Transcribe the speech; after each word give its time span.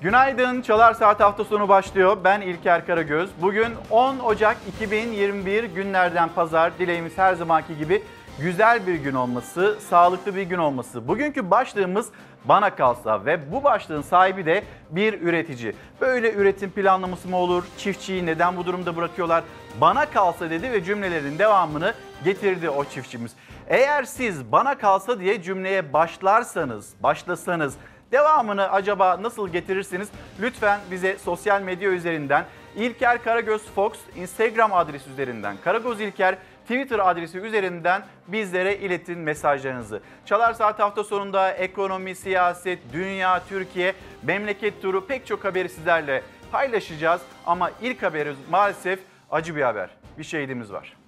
Günaydın. 0.00 0.62
Çalar 0.62 0.94
Saat 0.94 1.20
hafta 1.20 1.44
sonu 1.44 1.68
başlıyor. 1.68 2.16
Ben 2.24 2.40
İlker 2.40 2.86
Karagöz. 2.86 3.30
Bugün 3.42 3.68
10 3.90 4.18
Ocak 4.18 4.56
2021 4.74 5.64
günlerden 5.64 6.28
pazar. 6.28 6.78
Dileğimiz 6.78 7.18
her 7.18 7.34
zamanki 7.34 7.78
gibi 7.78 8.02
güzel 8.38 8.86
bir 8.86 8.94
gün 8.94 9.14
olması, 9.14 9.78
sağlıklı 9.88 10.36
bir 10.36 10.42
gün 10.42 10.58
olması. 10.58 11.08
Bugünkü 11.08 11.50
başlığımız 11.50 12.08
bana 12.44 12.74
kalsa 12.74 13.24
ve 13.24 13.52
bu 13.52 13.64
başlığın 13.64 14.02
sahibi 14.02 14.46
de 14.46 14.64
bir 14.90 15.22
üretici. 15.22 15.74
Böyle 16.00 16.32
üretim 16.32 16.70
planlaması 16.70 17.28
mı 17.28 17.36
olur? 17.36 17.64
Çiftçiyi 17.78 18.26
neden 18.26 18.56
bu 18.56 18.66
durumda 18.66 18.96
bırakıyorlar? 18.96 19.44
Bana 19.80 20.06
kalsa 20.06 20.50
dedi 20.50 20.72
ve 20.72 20.84
cümlelerin 20.84 21.38
devamını 21.38 21.94
getirdi 22.24 22.70
o 22.70 22.84
çiftçimiz. 22.84 23.32
Eğer 23.68 24.04
siz 24.04 24.52
bana 24.52 24.78
kalsa 24.78 25.20
diye 25.20 25.42
cümleye 25.42 25.92
başlarsanız, 25.92 26.94
başlasanız 27.02 27.76
devamını 28.12 28.72
acaba 28.72 29.22
nasıl 29.22 29.48
getirirsiniz? 29.48 30.08
Lütfen 30.40 30.80
bize 30.90 31.18
sosyal 31.18 31.62
medya 31.62 31.90
üzerinden 31.90 32.44
İlker 32.76 33.22
Karagöz 33.22 33.62
Fox 33.74 33.92
Instagram 34.16 34.72
adresi 34.72 35.10
üzerinden, 35.10 35.56
Karagöz 35.64 36.00
İlker 36.00 36.36
Twitter 36.62 37.10
adresi 37.10 37.38
üzerinden 37.38 38.02
bizlere 38.28 38.76
iletin 38.76 39.18
mesajlarınızı. 39.18 40.00
Çalar 40.26 40.52
Saat 40.52 40.78
hafta 40.78 41.04
sonunda 41.04 41.52
ekonomi, 41.52 42.14
siyaset, 42.14 42.78
dünya, 42.92 43.42
Türkiye, 43.48 43.94
memleket 44.22 44.82
turu 44.82 45.06
pek 45.06 45.26
çok 45.26 45.44
haberi 45.44 45.68
sizlerle 45.68 46.22
paylaşacağız. 46.52 47.20
Ama 47.46 47.70
ilk 47.82 48.02
haberimiz 48.02 48.38
maalesef 48.50 49.00
acı 49.30 49.56
bir 49.56 49.62
haber. 49.62 49.90
Bir 50.18 50.24
şehidimiz 50.24 50.72
var. 50.72 50.99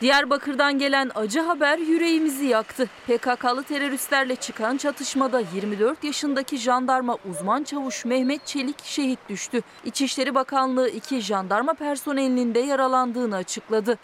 Diyarbakır'dan 0.00 0.78
gelen 0.78 1.10
acı 1.14 1.40
haber 1.40 1.78
yüreğimizi 1.78 2.46
yaktı. 2.46 2.88
PKK'lı 3.06 3.62
teröristlerle 3.62 4.36
çıkan 4.36 4.76
çatışmada 4.76 5.42
24 5.54 6.04
yaşındaki 6.04 6.58
jandarma 6.58 7.16
uzman 7.30 7.62
çavuş 7.62 8.04
Mehmet 8.04 8.46
Çelik 8.46 8.84
şehit 8.84 9.18
düştü. 9.28 9.62
İçişleri 9.84 10.34
Bakanlığı 10.34 10.88
iki 10.88 11.20
jandarma 11.20 11.74
personelinin 11.74 12.54
de 12.54 12.58
yaralandığını 12.58 13.36
açıkladı. 13.36 13.98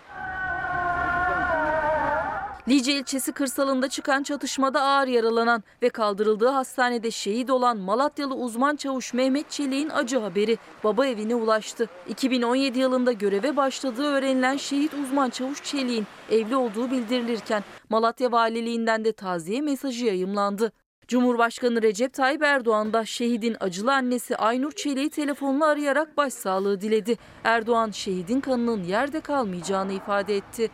Lice 2.69 2.92
ilçesi 2.92 3.33
kırsalında 3.33 3.89
çıkan 3.89 4.22
çatışmada 4.22 4.83
ağır 4.83 5.06
yaralanan 5.06 5.64
ve 5.83 5.89
kaldırıldığı 5.89 6.48
hastanede 6.48 7.11
şehit 7.11 7.50
olan 7.50 7.78
Malatyalı 7.78 8.34
uzman 8.34 8.77
çavuş 8.77 9.14
Mehmet 9.14 9.50
Çelik'in 9.50 9.89
acı 9.89 10.19
haberi 10.19 10.59
baba 10.84 11.06
evine 11.06 11.34
ulaştı. 11.34 11.89
2017 12.09 12.78
yılında 12.78 13.12
göreve 13.12 13.56
başladığı 13.56 14.06
öğrenilen 14.06 14.56
şehit 14.56 14.94
uzman 14.94 15.31
çavuş 15.31 15.64
Çelik'in 15.64 16.06
evli 16.31 16.56
olduğu 16.56 16.91
bildirilirken 16.91 17.64
Malatya 17.91 18.33
Valiliğinden 18.33 19.05
de 19.05 19.12
taziye 19.12 19.61
mesajı 19.61 20.06
yayımlandı. 20.06 20.72
Cumhurbaşkanı 21.09 21.83
Recep 21.83 22.12
Tayyip 22.12 22.42
Erdoğan 22.42 22.92
da 22.92 23.05
şehidin 23.05 23.56
acılı 23.61 23.94
annesi 23.94 24.37
Aynur 24.37 24.72
Çelik'i 24.72 25.11
telefonla 25.11 25.67
arayarak 25.67 26.17
başsağlığı 26.17 26.81
diledi. 26.81 27.17
Erdoğan 27.44 27.91
şehidin 27.91 28.41
kanının 28.41 28.84
yerde 28.84 29.20
kalmayacağını 29.20 29.92
ifade 29.92 30.37
etti. 30.37 30.70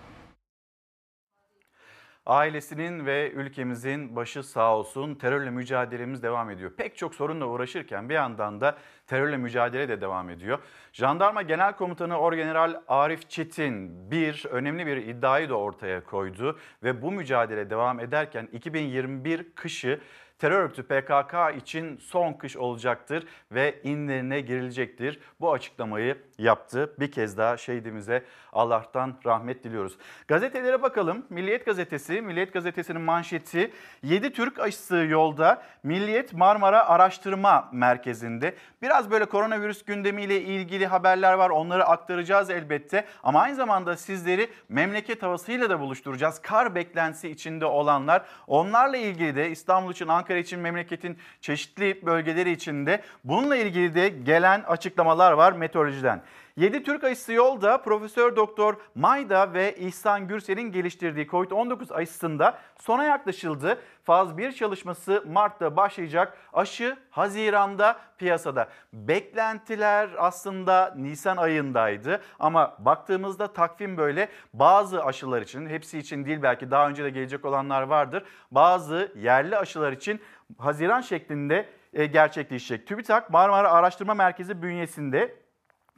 Ailesinin 2.26 3.06
ve 3.06 3.30
ülkemizin 3.30 4.16
başı 4.16 4.42
sağ 4.42 4.76
olsun 4.76 5.14
terörle 5.14 5.50
mücadelemiz 5.50 6.22
devam 6.22 6.50
ediyor. 6.50 6.70
Pek 6.76 6.96
çok 6.96 7.14
sorunla 7.14 7.46
uğraşırken 7.46 8.08
bir 8.08 8.14
yandan 8.14 8.60
da 8.60 8.78
terörle 9.06 9.36
mücadele 9.36 9.88
de 9.88 10.00
devam 10.00 10.30
ediyor. 10.30 10.58
Jandarma 10.92 11.42
Genel 11.42 11.76
Komutanı 11.76 12.18
Orgeneral 12.18 12.82
Arif 12.88 13.30
Çetin 13.30 14.10
bir 14.10 14.46
önemli 14.50 14.86
bir 14.86 14.96
iddiayı 14.96 15.48
da 15.48 15.54
ortaya 15.54 16.04
koydu 16.04 16.58
ve 16.82 17.02
bu 17.02 17.12
mücadele 17.12 17.70
devam 17.70 18.00
ederken 18.00 18.48
2021 18.52 19.54
kışı 19.54 20.00
terör 20.42 20.62
örgütü 20.62 20.82
PKK 20.82 21.62
için 21.62 21.96
son 21.96 22.32
kış 22.32 22.56
olacaktır 22.56 23.26
ve 23.52 23.80
inlerine 23.82 24.40
girilecektir. 24.40 25.20
Bu 25.40 25.52
açıklamayı 25.52 26.18
yaptı. 26.38 26.94
Bir 27.00 27.12
kez 27.12 27.38
daha 27.38 27.56
şehidimize 27.56 28.24
Allah'tan 28.52 29.14
rahmet 29.26 29.64
diliyoruz. 29.64 29.98
Gazetelere 30.28 30.82
bakalım. 30.82 31.26
Milliyet 31.30 31.66
Gazetesi, 31.66 32.20
Milliyet 32.22 32.52
Gazetesi'nin 32.52 33.00
manşeti 33.00 33.70
7 34.02 34.32
Türk 34.32 34.58
aşısı 34.58 34.96
yolda 34.96 35.62
Milliyet 35.82 36.32
Marmara 36.32 36.88
Araştırma 36.88 37.68
Merkezi'nde. 37.72 38.54
Biraz 38.82 39.10
böyle 39.10 39.24
koronavirüs 39.24 39.84
gündemiyle 39.84 40.40
ilgili 40.40 40.86
haberler 40.86 41.32
var. 41.32 41.50
Onları 41.50 41.84
aktaracağız 41.84 42.50
elbette. 42.50 43.04
Ama 43.22 43.40
aynı 43.40 43.54
zamanda 43.54 43.96
sizleri 43.96 44.50
memleket 44.68 45.22
havasıyla 45.22 45.70
da 45.70 45.80
buluşturacağız. 45.80 46.38
Kar 46.42 46.74
beklentisi 46.74 47.28
içinde 47.28 47.66
olanlar. 47.66 48.22
Onlarla 48.46 48.96
ilgili 48.96 49.36
de 49.36 49.50
İstanbul 49.50 49.92
için, 49.92 50.08
Ankara 50.08 50.31
için, 50.36 50.60
memleketin 50.60 51.18
çeşitli 51.40 52.06
bölgeleri 52.06 52.50
içinde 52.50 53.02
bununla 53.24 53.56
ilgili 53.56 53.94
de 53.94 54.08
gelen 54.08 54.60
açıklamalar 54.60 55.32
var 55.32 55.52
meteorolojiden. 55.52 56.22
7 56.56 56.82
Türk 56.82 57.04
aşısı 57.04 57.32
yolda 57.32 57.78
Profesör 57.78 58.36
Doktor 58.36 58.76
Mayda 58.94 59.54
ve 59.54 59.76
İhsan 59.76 60.28
Gürsel'in 60.28 60.72
geliştirdiği 60.72 61.26
COVID-19 61.26 61.94
aşısında 61.94 62.58
sona 62.80 63.04
yaklaşıldı. 63.04 63.78
Faz 64.04 64.38
1 64.38 64.52
çalışması 64.52 65.24
Mart'ta 65.26 65.76
başlayacak. 65.76 66.38
Aşı 66.52 66.96
Haziran'da 67.10 67.96
piyasada. 68.18 68.68
Beklentiler 68.92 70.10
aslında 70.18 70.94
Nisan 70.96 71.36
ayındaydı 71.36 72.20
ama 72.38 72.76
baktığımızda 72.78 73.52
takvim 73.52 73.96
böyle 73.96 74.28
bazı 74.54 75.04
aşılar 75.04 75.42
için, 75.42 75.66
hepsi 75.66 75.98
için 75.98 76.24
değil 76.24 76.42
belki 76.42 76.70
daha 76.70 76.88
önce 76.88 77.04
de 77.04 77.10
gelecek 77.10 77.44
olanlar 77.44 77.82
vardır. 77.82 78.24
Bazı 78.50 79.12
yerli 79.16 79.56
aşılar 79.56 79.92
için 79.92 80.20
Haziran 80.58 81.00
şeklinde 81.00 81.68
e, 81.92 82.06
gerçekleşecek. 82.06 82.86
TÜBİTAK 82.86 83.30
Marmara 83.30 83.70
Araştırma 83.70 84.14
Merkezi 84.14 84.62
bünyesinde 84.62 85.41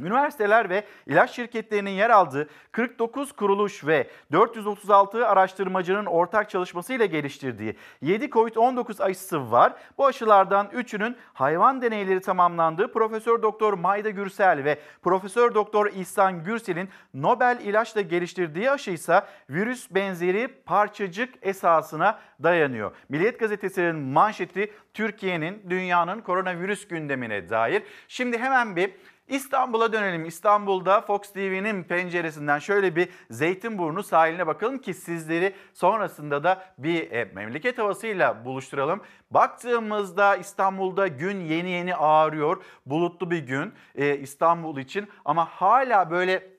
Üniversiteler 0.01 0.71
ve 0.71 0.85
ilaç 1.07 1.31
şirketlerinin 1.31 1.91
yer 1.91 2.11
aldığı 2.11 2.49
49 2.73 3.33
kuruluş 3.33 3.87
ve 3.87 4.11
436 4.33 5.27
araştırmacının 5.29 6.07
ortak 6.07 6.51
çalışmasıyla 6.51 7.07
geliştirdiği 7.07 7.77
7 8.01 8.25
COVID-19 8.25 9.03
aşısı 9.03 9.51
var. 9.51 9.73
Bu 9.99 10.07
aşılardan 10.07 10.67
3'ünün 10.67 11.17
hayvan 11.33 11.83
deneyleri 11.83 12.21
tamamlandığı 12.21 12.93
Profesör 12.93 13.43
Doktor 13.43 13.73
Mayda 13.73 14.11
Gürsel 14.11 14.65
ve 14.65 14.79
Profesör 15.03 15.55
Doktor 15.55 15.87
İhsan 15.87 16.45
Gürsel'in 16.45 16.89
Nobel 17.15 17.59
ilaçla 17.65 18.01
geliştirdiği 18.01 18.71
aşı 18.71 18.91
ise 18.91 19.23
virüs 19.51 19.91
benzeri 19.91 20.49
parçacık 20.49 21.35
esasına 21.43 22.19
dayanıyor. 22.43 22.93
Milliyet 23.09 23.41
Gazetesi'nin 23.41 23.97
manşeti 23.97 24.73
Türkiye'nin 24.95 25.63
dünyanın 25.71 26.21
koronavirüs 26.21 26.89
gündemine 26.89 27.51
dair. 27.51 27.83
Şimdi 28.09 28.39
hemen 28.39 28.77
bir 28.77 28.91
İstanbul'a 29.29 29.93
dönelim. 29.93 30.25
İstanbul'da 30.25 31.01
Fox 31.01 31.21
TV'nin 31.33 31.83
penceresinden 31.83 32.59
şöyle 32.59 32.97
bir 32.97 33.09
Zeytinburnu 33.31 34.03
sahiline 34.03 34.47
bakalım 34.47 34.79
ki 34.79 34.95
sizleri 34.95 35.55
sonrasında 35.73 36.45
da 36.45 36.65
bir 36.79 37.11
e, 37.11 37.25
memleket 37.25 37.79
havasıyla 37.79 38.45
buluşturalım. 38.45 39.01
Baktığımızda 39.31 40.37
İstanbul'da 40.37 41.07
gün 41.07 41.41
yeni 41.41 41.71
yeni 41.71 41.97
ağrıyor. 41.97 42.63
Bulutlu 42.87 43.31
bir 43.31 43.39
gün 43.39 43.73
e, 43.95 44.19
İstanbul 44.19 44.79
için 44.79 45.09
ama 45.25 45.45
hala 45.45 46.11
böyle 46.11 46.54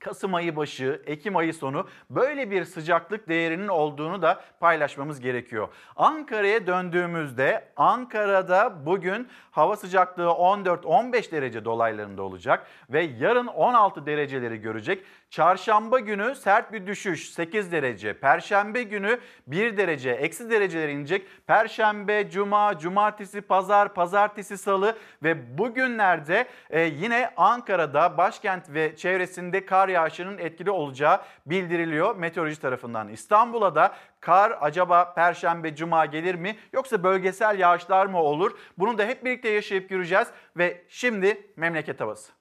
Kasım 0.00 0.34
ayı 0.34 0.56
başı, 0.56 1.02
Ekim 1.06 1.36
ayı 1.36 1.54
sonu 1.54 1.86
böyle 2.10 2.50
bir 2.50 2.64
sıcaklık 2.64 3.28
değerinin 3.28 3.68
olduğunu 3.68 4.22
da 4.22 4.40
paylaşmamız 4.60 5.20
gerekiyor. 5.20 5.68
Ankara'ya 5.96 6.66
döndüğümüzde 6.66 7.68
Ankara'da 7.76 8.86
bugün 8.86 9.28
hava 9.50 9.76
sıcaklığı 9.76 10.22
14-15 10.22 11.32
derece 11.32 11.64
dolaylarında 11.64 12.22
olacak 12.22 12.66
ve 12.90 13.02
yarın 13.02 13.46
16 13.46 14.06
dereceleri 14.06 14.60
görecek. 14.60 15.04
Çarşamba 15.30 15.98
günü 15.98 16.34
sert 16.34 16.72
bir 16.72 16.86
düşüş 16.86 17.30
8 17.30 17.72
derece. 17.72 18.12
Perşembe 18.20 18.82
günü 18.82 19.20
1 19.46 19.76
derece 19.76 20.10
eksi 20.10 20.50
dereceler 20.50 20.88
inecek. 20.88 21.46
Perşembe, 21.46 22.30
cuma, 22.30 22.78
cumartesi, 22.78 23.40
pazar, 23.40 23.94
pazartesi, 23.94 24.58
salı 24.58 24.96
ve 25.22 25.58
bugünlerde 25.58 26.46
e, 26.70 26.80
yine 26.80 27.30
Ankara'da 27.36 28.18
başkent 28.18 28.70
ve 28.74 28.96
çevresinde 28.96 29.66
kar 29.66 29.88
yağışının 29.88 30.38
etkili 30.38 30.70
olacağı 30.70 31.20
bildiriliyor 31.46 32.16
meteoroloji 32.16 32.60
tarafından. 32.60 33.08
İstanbul'a 33.08 33.74
da 33.74 33.94
kar 34.20 34.58
acaba 34.60 35.14
perşembe, 35.14 35.76
cuma 35.76 36.06
gelir 36.06 36.34
mi 36.34 36.56
yoksa 36.72 37.02
bölgesel 37.02 37.58
yağışlar 37.58 38.06
mı 38.06 38.18
olur? 38.18 38.58
Bunu 38.78 38.98
da 38.98 39.04
hep 39.04 39.24
birlikte 39.24 39.48
yaşayıp 39.48 39.88
göreceğiz 39.88 40.28
ve 40.56 40.84
şimdi 40.88 41.52
memleket 41.56 42.00
havası. 42.00 42.37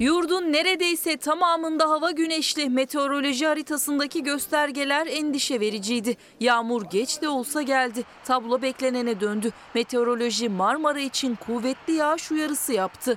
Yurdun 0.00 0.52
neredeyse 0.52 1.16
tamamında 1.16 1.90
hava 1.90 2.10
güneşli. 2.10 2.70
Meteoroloji 2.70 3.46
haritasındaki 3.46 4.22
göstergeler 4.22 5.06
endişe 5.06 5.60
vericiydi. 5.60 6.16
Yağmur 6.40 6.82
geç 6.82 7.22
de 7.22 7.28
olsa 7.28 7.62
geldi. 7.62 8.04
Tablo 8.24 8.62
beklenene 8.62 9.20
döndü. 9.20 9.52
Meteoroloji 9.74 10.48
Marmara 10.48 11.00
için 11.00 11.34
kuvvetli 11.34 11.92
yağış 11.92 12.32
uyarısı 12.32 12.72
yaptı. 12.72 13.14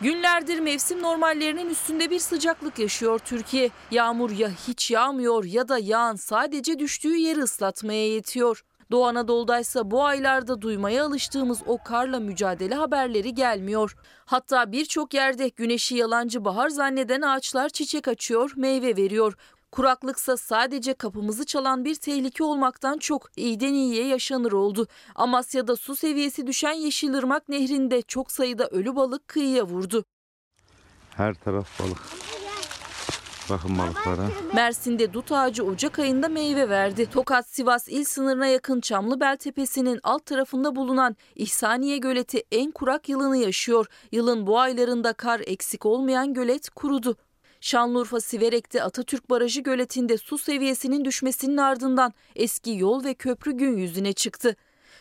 Günlerdir 0.00 0.60
mevsim 0.60 1.02
normallerinin 1.02 1.70
üstünde 1.70 2.10
bir 2.10 2.18
sıcaklık 2.18 2.78
yaşıyor 2.78 3.18
Türkiye. 3.18 3.70
Yağmur 3.90 4.30
ya 4.30 4.50
hiç 4.68 4.90
yağmıyor 4.90 5.44
ya 5.44 5.68
da 5.68 5.78
yağan 5.78 6.16
sadece 6.16 6.78
düştüğü 6.78 7.16
yeri 7.16 7.40
ıslatmaya 7.40 8.08
yetiyor. 8.08 8.62
Doğu 8.90 9.06
Anadolu'daysa 9.06 9.90
bu 9.90 10.04
aylarda 10.04 10.62
duymaya 10.62 11.04
alıştığımız 11.04 11.62
o 11.66 11.78
karla 11.82 12.20
mücadele 12.20 12.74
haberleri 12.74 13.34
gelmiyor. 13.34 13.96
Hatta 14.24 14.72
birçok 14.72 15.14
yerde 15.14 15.48
güneşi 15.48 15.96
yalancı 15.96 16.44
bahar 16.44 16.68
zanneden 16.68 17.22
ağaçlar 17.22 17.68
çiçek 17.68 18.08
açıyor, 18.08 18.52
meyve 18.56 18.96
veriyor. 18.96 19.36
Kuraklıksa 19.72 20.36
sadece 20.36 20.94
kapımızı 20.94 21.46
çalan 21.46 21.84
bir 21.84 21.94
tehlike 21.94 22.44
olmaktan 22.44 22.98
çok 22.98 23.38
iyiden 23.38 23.74
iyiye 23.74 24.06
yaşanır 24.06 24.52
oldu. 24.52 24.86
Amasya'da 25.14 25.76
su 25.76 25.96
seviyesi 25.96 26.46
düşen 26.46 26.72
Yeşilırmak 26.72 27.48
Nehri'nde 27.48 28.02
çok 28.02 28.32
sayıda 28.32 28.68
ölü 28.68 28.96
balık 28.96 29.28
kıyıya 29.28 29.64
vurdu. 29.64 30.04
Her 31.16 31.34
taraf 31.34 31.80
balık. 31.80 32.29
Bakın 33.50 33.78
balıklara. 33.78 34.30
Mersin'de 34.54 35.12
dut 35.12 35.32
ağacı 35.32 35.64
Ocak 35.64 35.98
ayında 35.98 36.28
meyve 36.28 36.68
verdi. 36.68 37.06
Tokat-Sivas 37.10 37.88
il 37.88 38.04
sınırına 38.04 38.46
yakın 38.46 38.80
Çamlıbel 38.80 39.36
Tepesi'nin 39.36 40.00
alt 40.02 40.26
tarafında 40.26 40.76
bulunan 40.76 41.16
İhsaniye 41.36 41.98
Göleti 41.98 42.42
en 42.52 42.70
kurak 42.70 43.08
yılını 43.08 43.36
yaşıyor. 43.36 43.86
Yılın 44.12 44.46
bu 44.46 44.58
aylarında 44.58 45.12
kar 45.12 45.40
eksik 45.46 45.86
olmayan 45.86 46.34
gölet 46.34 46.70
kurudu. 46.70 47.16
Şanlıurfa 47.60 48.20
Siverek'te 48.20 48.82
Atatürk 48.82 49.30
Barajı 49.30 49.60
göletinde 49.60 50.18
su 50.18 50.38
seviyesinin 50.38 51.04
düşmesinin 51.04 51.56
ardından 51.56 52.12
eski 52.36 52.70
yol 52.70 53.04
ve 53.04 53.14
köprü 53.14 53.52
gün 53.52 53.76
yüzüne 53.76 54.12
çıktı. 54.12 54.56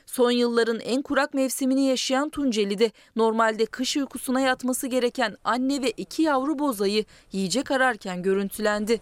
Son 0.10 0.32
yılların 0.32 0.80
en 0.80 1.02
kurak 1.02 1.34
mevsimini 1.34 1.86
yaşayan 1.86 2.30
Tunceli'de 2.30 2.92
normalde 3.16 3.66
kış 3.66 3.98
uykusuna 3.98 4.42
yatması 4.42 4.88
gereken 4.88 5.36
anne 5.44 5.82
ve 5.82 5.92
iki 5.92 6.22
yavru 6.22 6.60
bozayı 6.60 7.06
yiyecek 7.32 7.72
ararken 7.72 8.24
görüntülendi. 8.24 9.00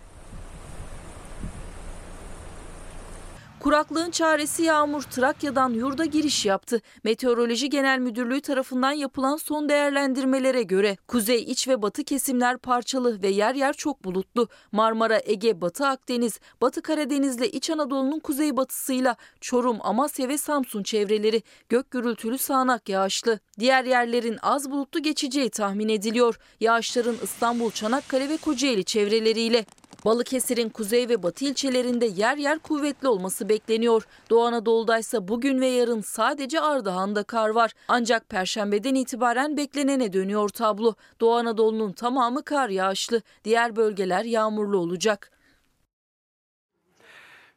Kuraklığın 3.60 4.12
çaresi 4.12 4.64
yağmur 4.64 5.02
Trakya'dan 5.02 5.70
yurda 5.74 6.06
giriş 6.06 6.46
yaptı. 6.46 6.82
Meteoroloji 7.04 7.70
Genel 7.70 8.00
Müdürlüğü 8.00 8.42
tarafından 8.42 8.92
yapılan 8.92 9.38
son 9.38 9.70
değerlendirmelere 9.70 10.64
göre 10.64 10.98
kuzey, 11.08 11.44
iç 11.44 11.68
ve 11.68 11.82
batı 11.82 12.04
kesimler 12.04 12.58
parçalı 12.58 13.22
ve 13.22 13.28
yer 13.28 13.56
yer 13.56 13.74
çok 13.74 14.04
bulutlu. 14.04 14.48
Marmara, 14.72 15.22
Ege, 15.26 15.62
Batı 15.62 15.88
Akdeniz, 15.88 16.40
Batı 16.62 16.82
Karadeniz 16.82 17.38
ile 17.38 17.50
İç 17.50 17.70
Anadolu'nun 17.70 18.20
kuzeybatısıyla 18.20 19.16
Çorum, 19.42 19.78
Amasya 19.82 20.30
ve 20.30 20.38
Samsun 20.38 20.84
çevreleri 20.84 21.44
gök 21.70 21.92
gürültülü 21.92 22.38
sağanak 22.38 22.90
yağışlı. 22.90 23.40
Diğer 23.60 23.86
yerlerin 23.86 24.38
az 24.42 24.72
bulutlu 24.72 25.02
geçeceği 25.02 25.50
tahmin 25.50 25.90
ediliyor. 25.90 26.40
Yağışların 26.60 27.16
İstanbul, 27.24 27.72
Çanakkale 27.72 28.30
ve 28.30 28.38
Kocaeli 28.38 28.84
çevreleriyle. 28.84 29.66
Balıkesir'in 30.06 30.70
kuzey 30.70 31.10
ve 31.10 31.24
batı 31.24 31.46
ilçelerinde 31.46 32.06
yer 32.06 32.38
yer 32.38 32.60
kuvvetli 32.60 33.08
olması 33.08 33.50
bekleniyor. 33.50 34.08
Doğu 34.30 34.46
Anadolu'daysa 34.46 35.28
bugün 35.28 35.62
ve 35.62 35.68
yarın 35.68 36.02
sadece 36.02 36.62
Ardahan'da 36.62 37.24
kar 37.24 37.50
var. 37.50 37.72
Ancak 37.88 38.30
perşembeden 38.30 38.96
itibaren 38.96 39.58
beklenene 39.58 40.14
dönüyor 40.14 40.50
tablo. 40.50 40.94
Doğu 41.20 41.36
Anadolu'nun 41.36 41.92
tamamı 41.92 42.44
kar 42.44 42.70
yağışlı. 42.70 43.22
Diğer 43.44 43.76
bölgeler 43.76 44.26
yağmurlu 44.26 44.78
olacak. 44.78 45.32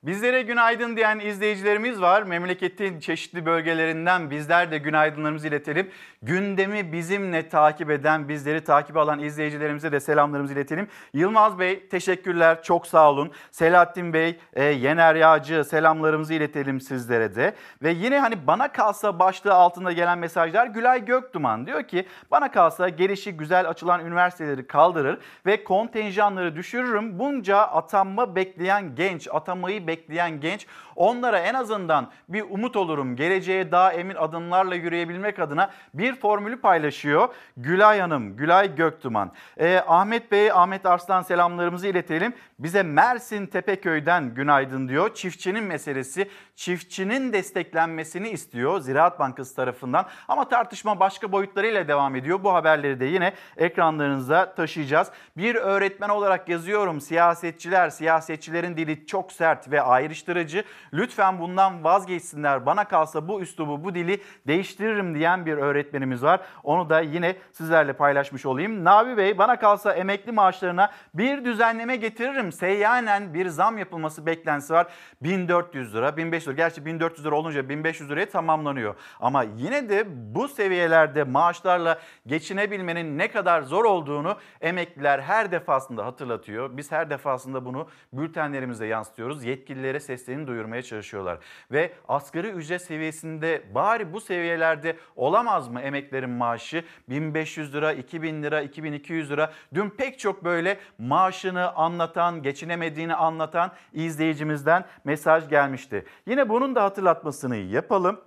Bizlere 0.02 0.42
günaydın 0.42 0.96
diyen 0.96 1.18
izleyicilerimiz 1.18 2.00
var. 2.00 2.22
Memleketin 2.22 3.00
çeşitli 3.00 3.46
bölgelerinden 3.46 4.30
bizler 4.30 4.70
de 4.70 4.78
günaydınlarımızı 4.78 5.48
iletelim. 5.48 5.90
Gündemi 6.22 6.92
bizimle 6.92 7.48
takip 7.48 7.90
eden, 7.90 8.28
bizleri 8.28 8.64
takip 8.64 8.96
alan 8.96 9.18
izleyicilerimize 9.18 9.92
de 9.92 10.00
selamlarımızı 10.00 10.54
iletelim. 10.54 10.88
Yılmaz 11.12 11.58
Bey 11.58 11.88
teşekkürler, 11.88 12.62
çok 12.62 12.86
sağ 12.86 13.10
olun. 13.10 13.32
Selahattin 13.50 14.12
Bey, 14.12 14.38
e, 14.52 14.64
Yener 14.64 15.14
Yağcı 15.14 15.64
selamlarımızı 15.64 16.34
iletelim 16.34 16.80
sizlere 16.80 17.34
de. 17.34 17.54
Ve 17.82 17.90
yine 17.90 18.18
hani 18.18 18.46
bana 18.46 18.72
kalsa 18.72 19.18
başlığı 19.18 19.54
altında 19.54 19.92
gelen 19.92 20.18
mesajlar 20.18 20.66
Gülay 20.66 21.04
Göktuman 21.04 21.66
diyor 21.66 21.82
ki 21.82 22.06
bana 22.30 22.50
kalsa 22.50 22.88
gelişi 22.88 23.36
güzel 23.36 23.68
açılan 23.68 24.06
üniversiteleri 24.06 24.66
kaldırır 24.66 25.18
ve 25.46 25.64
kontenjanları 25.64 26.56
düşürürüm. 26.56 27.18
Bunca 27.18 27.58
atanma 27.58 28.36
bekleyen 28.36 28.94
genç, 28.94 29.28
atamayı 29.32 29.86
bekleyen 29.86 30.40
genç 30.40 30.66
onlara 31.00 31.38
en 31.38 31.54
azından 31.54 32.10
bir 32.28 32.44
umut 32.50 32.76
olurum. 32.76 33.16
Geleceğe 33.16 33.72
daha 33.72 33.92
emin 33.92 34.14
adımlarla 34.14 34.74
yürüyebilmek 34.74 35.38
adına 35.38 35.70
bir 35.94 36.14
formülü 36.14 36.60
paylaşıyor. 36.60 37.28
Gülay 37.56 38.00
Hanım, 38.00 38.36
Gülay 38.36 38.74
Göktuman. 38.74 39.32
Ee, 39.58 39.82
Ahmet 39.86 40.32
Bey, 40.32 40.52
Ahmet 40.52 40.86
Arslan 40.86 41.22
selamlarımızı 41.22 41.86
iletelim. 41.86 42.34
Bize 42.58 42.82
Mersin 42.82 43.46
Tepeköy'den 43.46 44.34
günaydın 44.34 44.88
diyor. 44.88 45.14
Çiftçinin 45.14 45.64
meselesi, 45.64 46.30
çiftçinin 46.56 47.32
desteklenmesini 47.32 48.28
istiyor 48.30 48.80
Ziraat 48.80 49.18
Bankası 49.18 49.56
tarafından. 49.56 50.06
Ama 50.28 50.48
tartışma 50.48 51.00
başka 51.00 51.32
boyutlarıyla 51.32 51.88
devam 51.88 52.16
ediyor. 52.16 52.44
Bu 52.44 52.54
haberleri 52.54 53.00
de 53.00 53.04
yine 53.04 53.32
ekranlarınıza 53.56 54.54
taşıyacağız. 54.54 55.08
Bir 55.36 55.54
öğretmen 55.54 56.08
olarak 56.08 56.48
yazıyorum. 56.48 57.00
Siyasetçiler, 57.00 57.90
siyasetçilerin 57.90 58.76
dili 58.76 59.06
çok 59.06 59.32
sert 59.32 59.70
ve 59.70 59.82
ayrıştırıcı. 59.82 60.64
Lütfen 60.92 61.40
bundan 61.40 61.84
vazgeçsinler. 61.84 62.66
Bana 62.66 62.84
kalsa 62.84 63.28
bu 63.28 63.40
üslubu, 63.40 63.84
bu 63.84 63.94
dili 63.94 64.20
değiştiririm 64.46 65.14
diyen 65.14 65.46
bir 65.46 65.56
öğretmenimiz 65.56 66.22
var. 66.22 66.40
Onu 66.62 66.90
da 66.90 67.00
yine 67.00 67.36
sizlerle 67.52 67.92
paylaşmış 67.92 68.46
olayım. 68.46 68.84
Nabi 68.84 69.16
Bey 69.16 69.38
bana 69.38 69.58
kalsa 69.58 69.92
emekli 69.92 70.32
maaşlarına 70.32 70.90
bir 71.14 71.44
düzenleme 71.44 71.96
getiririm. 71.96 72.52
Seyyanen 72.52 73.34
bir 73.34 73.48
zam 73.48 73.78
yapılması 73.78 74.26
beklentisi 74.26 74.72
var. 74.72 74.86
1400 75.22 75.94
lira, 75.94 76.16
1500 76.16 76.46
lira. 76.48 76.56
Gerçi 76.56 76.84
1400 76.84 77.26
lira 77.26 77.34
olunca 77.34 77.68
1500 77.68 78.10
liraya 78.10 78.28
tamamlanıyor. 78.28 78.94
Ama 79.20 79.42
yine 79.42 79.88
de 79.88 80.04
bu 80.34 80.48
seviyelerde 80.48 81.24
maaşlarla 81.24 81.98
geçinebilmenin 82.26 83.18
ne 83.18 83.30
kadar 83.30 83.62
zor 83.62 83.84
olduğunu 83.84 84.36
emekliler 84.60 85.18
her 85.18 85.52
defasında 85.52 86.06
hatırlatıyor. 86.06 86.76
Biz 86.76 86.92
her 86.92 87.10
defasında 87.10 87.64
bunu 87.64 87.88
bültenlerimize 88.12 88.86
yansıtıyoruz. 88.86 89.44
Yetkililere 89.44 90.00
seslerini 90.00 90.46
duyurmaya 90.46 90.79
çalışıyorlar. 90.82 91.38
Ve 91.70 91.92
asgari 92.08 92.48
ücret 92.48 92.82
seviyesinde 92.82 93.62
bari 93.74 94.12
bu 94.12 94.20
seviyelerde 94.20 94.96
olamaz 95.16 95.68
mı 95.68 95.80
emeklerin 95.80 96.30
maaşı? 96.30 96.84
1500 97.08 97.74
lira, 97.74 97.92
2000 97.92 98.42
lira, 98.42 98.60
2200 98.60 99.30
lira. 99.30 99.52
Dün 99.74 99.90
pek 99.90 100.18
çok 100.18 100.44
böyle 100.44 100.78
maaşını 100.98 101.72
anlatan, 101.72 102.42
geçinemediğini 102.42 103.14
anlatan 103.14 103.72
izleyicimizden 103.92 104.84
mesaj 105.04 105.48
gelmişti. 105.48 106.04
Yine 106.26 106.48
bunun 106.48 106.74
da 106.74 106.84
hatırlatmasını 106.84 107.56
yapalım. 107.56 108.20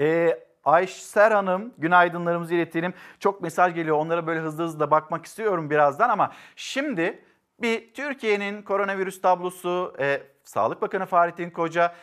Ee, 0.00 0.48
Ayşer 0.64 1.30
Hanım 1.30 1.74
günaydınlarımızı 1.78 2.54
iletelim. 2.54 2.94
Çok 3.20 3.42
mesaj 3.42 3.74
geliyor 3.74 3.96
onlara 3.96 4.26
böyle 4.26 4.40
hızlı 4.40 4.64
hızlı 4.64 4.80
da 4.80 4.90
bakmak 4.90 5.26
istiyorum 5.26 5.70
birazdan 5.70 6.08
ama 6.08 6.32
şimdi 6.56 7.24
bir 7.62 7.94
Türkiye'nin 7.94 8.62
koronavirüs 8.62 9.20
tablosu, 9.20 9.94
e, 10.00 10.22
Sağlık 10.48 10.82
Bakanı 10.82 11.06
Fahrettin 11.06 11.50
Koca 11.50 11.94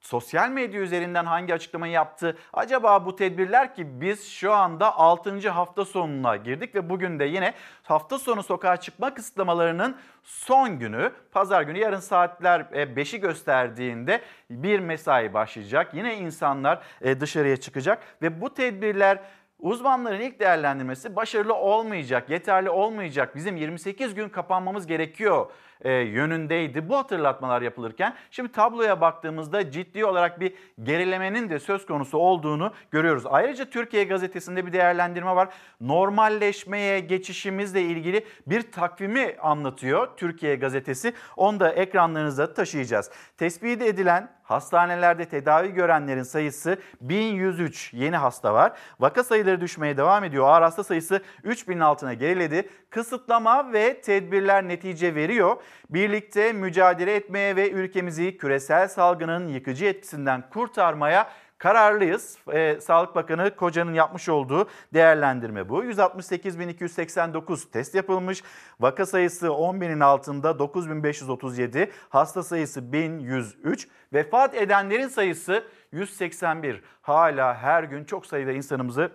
sosyal 0.00 0.50
medya 0.50 0.80
üzerinden 0.80 1.24
hangi 1.24 1.54
açıklamayı 1.54 1.92
yaptı? 1.92 2.38
Acaba 2.52 3.06
bu 3.06 3.16
tedbirler 3.16 3.74
ki 3.74 4.00
biz 4.00 4.28
şu 4.28 4.52
anda 4.52 4.96
6. 4.96 5.50
hafta 5.50 5.84
sonuna 5.84 6.36
girdik 6.36 6.74
ve 6.74 6.90
bugün 6.90 7.18
de 7.18 7.24
yine 7.24 7.54
hafta 7.82 8.18
sonu 8.18 8.42
sokağa 8.42 8.76
çıkma 8.76 9.14
kısıtlamalarının 9.14 9.96
son 10.22 10.78
günü 10.78 11.12
pazar 11.32 11.62
günü 11.62 11.78
yarın 11.78 12.00
saatler 12.00 12.60
5'i 12.60 13.20
gösterdiğinde 13.20 14.20
bir 14.50 14.80
mesai 14.80 15.34
başlayacak. 15.34 15.94
Yine 15.94 16.16
insanlar 16.16 16.82
e, 17.00 17.20
dışarıya 17.20 17.56
çıkacak 17.56 18.02
ve 18.22 18.40
bu 18.40 18.54
tedbirler 18.54 19.18
Uzmanların 19.58 20.20
ilk 20.20 20.40
değerlendirmesi 20.40 21.16
başarılı 21.16 21.54
olmayacak, 21.54 22.30
yeterli 22.30 22.70
olmayacak. 22.70 23.36
Bizim 23.36 23.56
28 23.56 24.14
gün 24.14 24.28
kapanmamız 24.28 24.86
gerekiyor 24.86 25.50
e, 25.80 25.92
yönündeydi 25.92 26.88
bu 26.88 26.96
hatırlatmalar 26.96 27.62
yapılırken. 27.62 28.14
Şimdi 28.30 28.52
tabloya 28.52 29.00
baktığımızda 29.00 29.70
ciddi 29.70 30.04
olarak 30.04 30.40
bir 30.40 30.52
gerilemenin 30.82 31.50
de 31.50 31.58
söz 31.58 31.86
konusu 31.86 32.18
olduğunu 32.18 32.72
görüyoruz. 32.90 33.26
Ayrıca 33.26 33.64
Türkiye 33.64 34.04
Gazetesi'nde 34.04 34.66
bir 34.66 34.72
değerlendirme 34.72 35.36
var. 35.36 35.48
Normalleşmeye 35.80 37.00
geçişimizle 37.00 37.82
ilgili 37.82 38.26
bir 38.46 38.72
takvimi 38.72 39.36
anlatıyor 39.40 40.08
Türkiye 40.16 40.56
Gazetesi. 40.56 41.14
Onu 41.36 41.60
da 41.60 41.72
ekranlarınızda 41.72 42.54
taşıyacağız. 42.54 43.10
Tespit 43.36 43.82
edilen 43.82 44.30
hastanelerde 44.44 45.24
tedavi 45.24 45.72
görenlerin 45.72 46.22
sayısı 46.22 46.78
1103 47.00 47.94
yeni 47.94 48.16
hasta 48.16 48.54
var. 48.54 48.72
Vaka 49.00 49.24
sayıları 49.24 49.60
düşmeye 49.60 49.96
devam 49.96 50.24
ediyor. 50.24 50.48
Ağır 50.48 50.62
hasta 50.62 50.84
sayısı 50.84 51.20
3000'in 51.44 51.80
altına 51.80 52.14
geriledi. 52.14 52.68
Kısıtlama 52.90 53.72
ve 53.72 54.00
tedbirler 54.00 54.68
netice 54.68 55.14
veriyor. 55.14 55.56
Birlikte 55.90 56.52
mücadele 56.52 57.14
etmeye 57.14 57.56
ve 57.56 57.70
ülkemizi 57.70 58.36
küresel 58.36 58.88
salgının 58.88 59.48
yıkıcı 59.48 59.84
etkisinden 59.84 60.44
kurtarmaya 60.50 61.28
kararlıyız. 61.64 62.38
Ee, 62.52 62.80
Sağlık 62.80 63.14
Bakanı 63.14 63.56
Koca'nın 63.56 63.94
yapmış 63.94 64.28
olduğu 64.28 64.68
değerlendirme 64.94 65.68
bu. 65.68 65.84
168.289 65.84 67.70
test 67.70 67.94
yapılmış. 67.94 68.42
Vaka 68.80 69.06
sayısı 69.06 69.46
10.000'in 69.46 70.00
altında 70.00 70.50
9.537. 70.50 71.90
Hasta 72.08 72.42
sayısı 72.42 72.92
1103. 72.92 73.88
Vefat 74.12 74.54
edenlerin 74.54 75.08
sayısı 75.08 75.64
181. 75.92 76.82
Hala 77.02 77.54
her 77.54 77.82
gün 77.84 78.04
çok 78.04 78.26
sayıda 78.26 78.52
insanımızı 78.52 79.10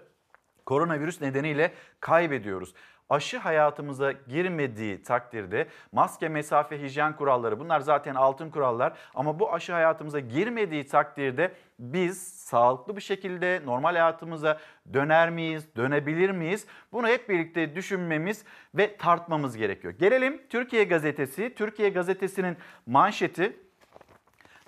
koronavirüs 0.65 1.21
nedeniyle 1.21 1.73
kaybediyoruz. 1.99 2.73
Aşı 3.09 3.37
hayatımıza 3.37 4.11
girmediği 4.11 5.03
takdirde 5.03 5.67
maske, 5.91 6.29
mesafe, 6.29 6.81
hijyen 6.81 7.15
kuralları 7.15 7.59
bunlar 7.59 7.79
zaten 7.79 8.15
altın 8.15 8.49
kurallar 8.49 8.93
ama 9.15 9.39
bu 9.39 9.53
aşı 9.53 9.73
hayatımıza 9.73 10.19
girmediği 10.19 10.87
takdirde 10.87 11.53
biz 11.79 12.27
sağlıklı 12.27 12.95
bir 12.95 13.01
şekilde 13.01 13.61
normal 13.65 13.91
hayatımıza 13.91 14.59
döner 14.93 15.29
miyiz, 15.29 15.75
dönebilir 15.75 16.29
miyiz? 16.29 16.65
Bunu 16.91 17.07
hep 17.07 17.29
birlikte 17.29 17.75
düşünmemiz 17.75 18.43
ve 18.75 18.97
tartmamız 18.97 19.57
gerekiyor. 19.57 19.93
Gelelim 19.93 20.41
Türkiye 20.49 20.83
Gazetesi. 20.83 21.53
Türkiye 21.55 21.89
Gazetesi'nin 21.89 22.57
manşeti 22.85 23.57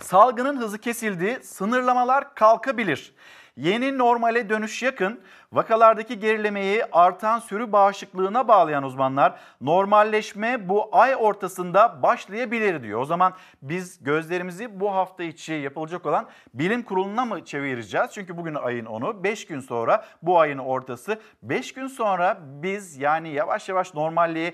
Salgının 0.01 0.57
hızı 0.57 0.77
kesildi, 0.77 1.39
sınırlamalar 1.43 2.35
kalkabilir. 2.35 3.13
Yeni 3.57 3.97
normale 3.97 4.49
dönüş 4.49 4.83
yakın, 4.83 5.19
vakalardaki 5.53 6.19
gerilemeyi 6.19 6.85
artan 6.91 7.39
sürü 7.39 7.71
bağışıklığına 7.71 8.47
bağlayan 8.47 8.83
uzmanlar 8.83 9.39
normalleşme 9.61 10.69
bu 10.69 10.89
ay 10.91 11.15
ortasında 11.15 12.03
başlayabilir 12.03 12.83
diyor. 12.83 13.01
O 13.01 13.05
zaman 13.05 13.33
biz 13.61 14.03
gözlerimizi 14.03 14.79
bu 14.79 14.93
hafta 14.93 15.23
içi 15.23 15.53
yapılacak 15.53 16.05
olan 16.05 16.27
bilim 16.53 16.83
kuruluna 16.83 17.25
mı 17.25 17.45
çevireceğiz? 17.45 18.11
Çünkü 18.13 18.37
bugün 18.37 18.55
ayın 18.55 18.85
10'u, 18.85 19.23
5 19.23 19.47
gün 19.47 19.59
sonra 19.59 20.05
bu 20.21 20.39
ayın 20.39 20.57
ortası. 20.57 21.19
5 21.43 21.73
gün 21.73 21.87
sonra 21.87 22.37
biz 22.41 22.97
yani 22.97 23.29
yavaş 23.29 23.69
yavaş 23.69 23.93
normalliğe, 23.93 24.53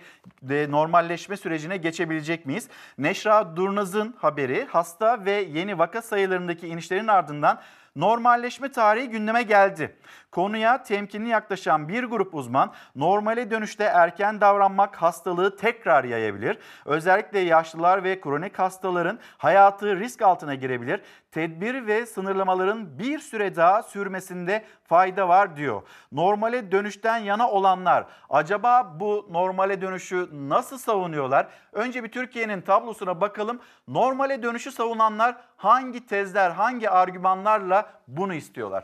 normalleşme 0.70 1.38
sürecine 1.38 1.77
geçebilecek 1.77 2.46
miyiz? 2.46 2.70
Neşra 2.98 3.56
Durnaz'ın 3.56 4.16
haberi 4.18 4.66
hasta 4.66 5.25
ve 5.25 5.32
yeni 5.32 5.80
vaka 5.80 6.01
sayılarındaki 6.01 6.68
inişlerin 6.68 7.08
ardından 7.08 7.62
normalleşme 7.98 8.72
tarihi 8.72 9.10
gündeme 9.10 9.44
geldi. 9.44 9.98
Konuya 10.32 10.84
temkinli 10.84 11.30
yaklaşan 11.30 11.88
bir 11.88 12.04
grup 12.04 12.36
uzman 12.36 12.74
normale 12.96 13.51
dönüşte 13.51 13.84
erken 13.84 14.42
davranmak 14.42 14.96
hastalığı 14.96 15.58
tekrar 15.58 16.04
yayabilir. 16.04 16.58
Özellikle 16.86 17.39
yaşlılar 17.39 18.04
ve 18.04 18.22
kronik 18.22 18.60
hastaların 18.60 19.20
hayatı 19.38 20.00
risk 20.00 20.22
altına 20.22 20.56
girebilir. 20.56 21.01
Tedbir 21.38 21.88
ve 21.88 22.06
sınırlamaların 22.06 23.00
bir 23.00 23.20
süre 23.20 23.56
daha 23.56 23.84
sürmesinde 23.84 24.63
fayda 24.84 25.29
var 25.29 25.58
diyor. 25.58 25.82
Normale 26.12 26.72
dönüşten 26.72 27.17
yana 27.17 27.50
olanlar 27.51 28.06
acaba 28.29 28.96
bu 29.00 29.27
normale 29.32 29.82
dönüşü 29.82 30.29
nasıl 30.34 30.77
savunuyorlar? 30.77 31.48
Önce 31.74 32.03
bir 32.03 32.12
Türkiye'nin 32.12 32.62
tablosuna 32.62 33.22
bakalım. 33.22 33.60
Normale 33.88 34.44
dönüşü 34.44 34.72
savunanlar 34.72 35.36
hangi 35.58 36.08
tezler, 36.08 36.51
hangi 36.51 36.89
argümanlarla 36.89 37.89
bunu 38.08 38.34
istiyorlar? 38.34 38.84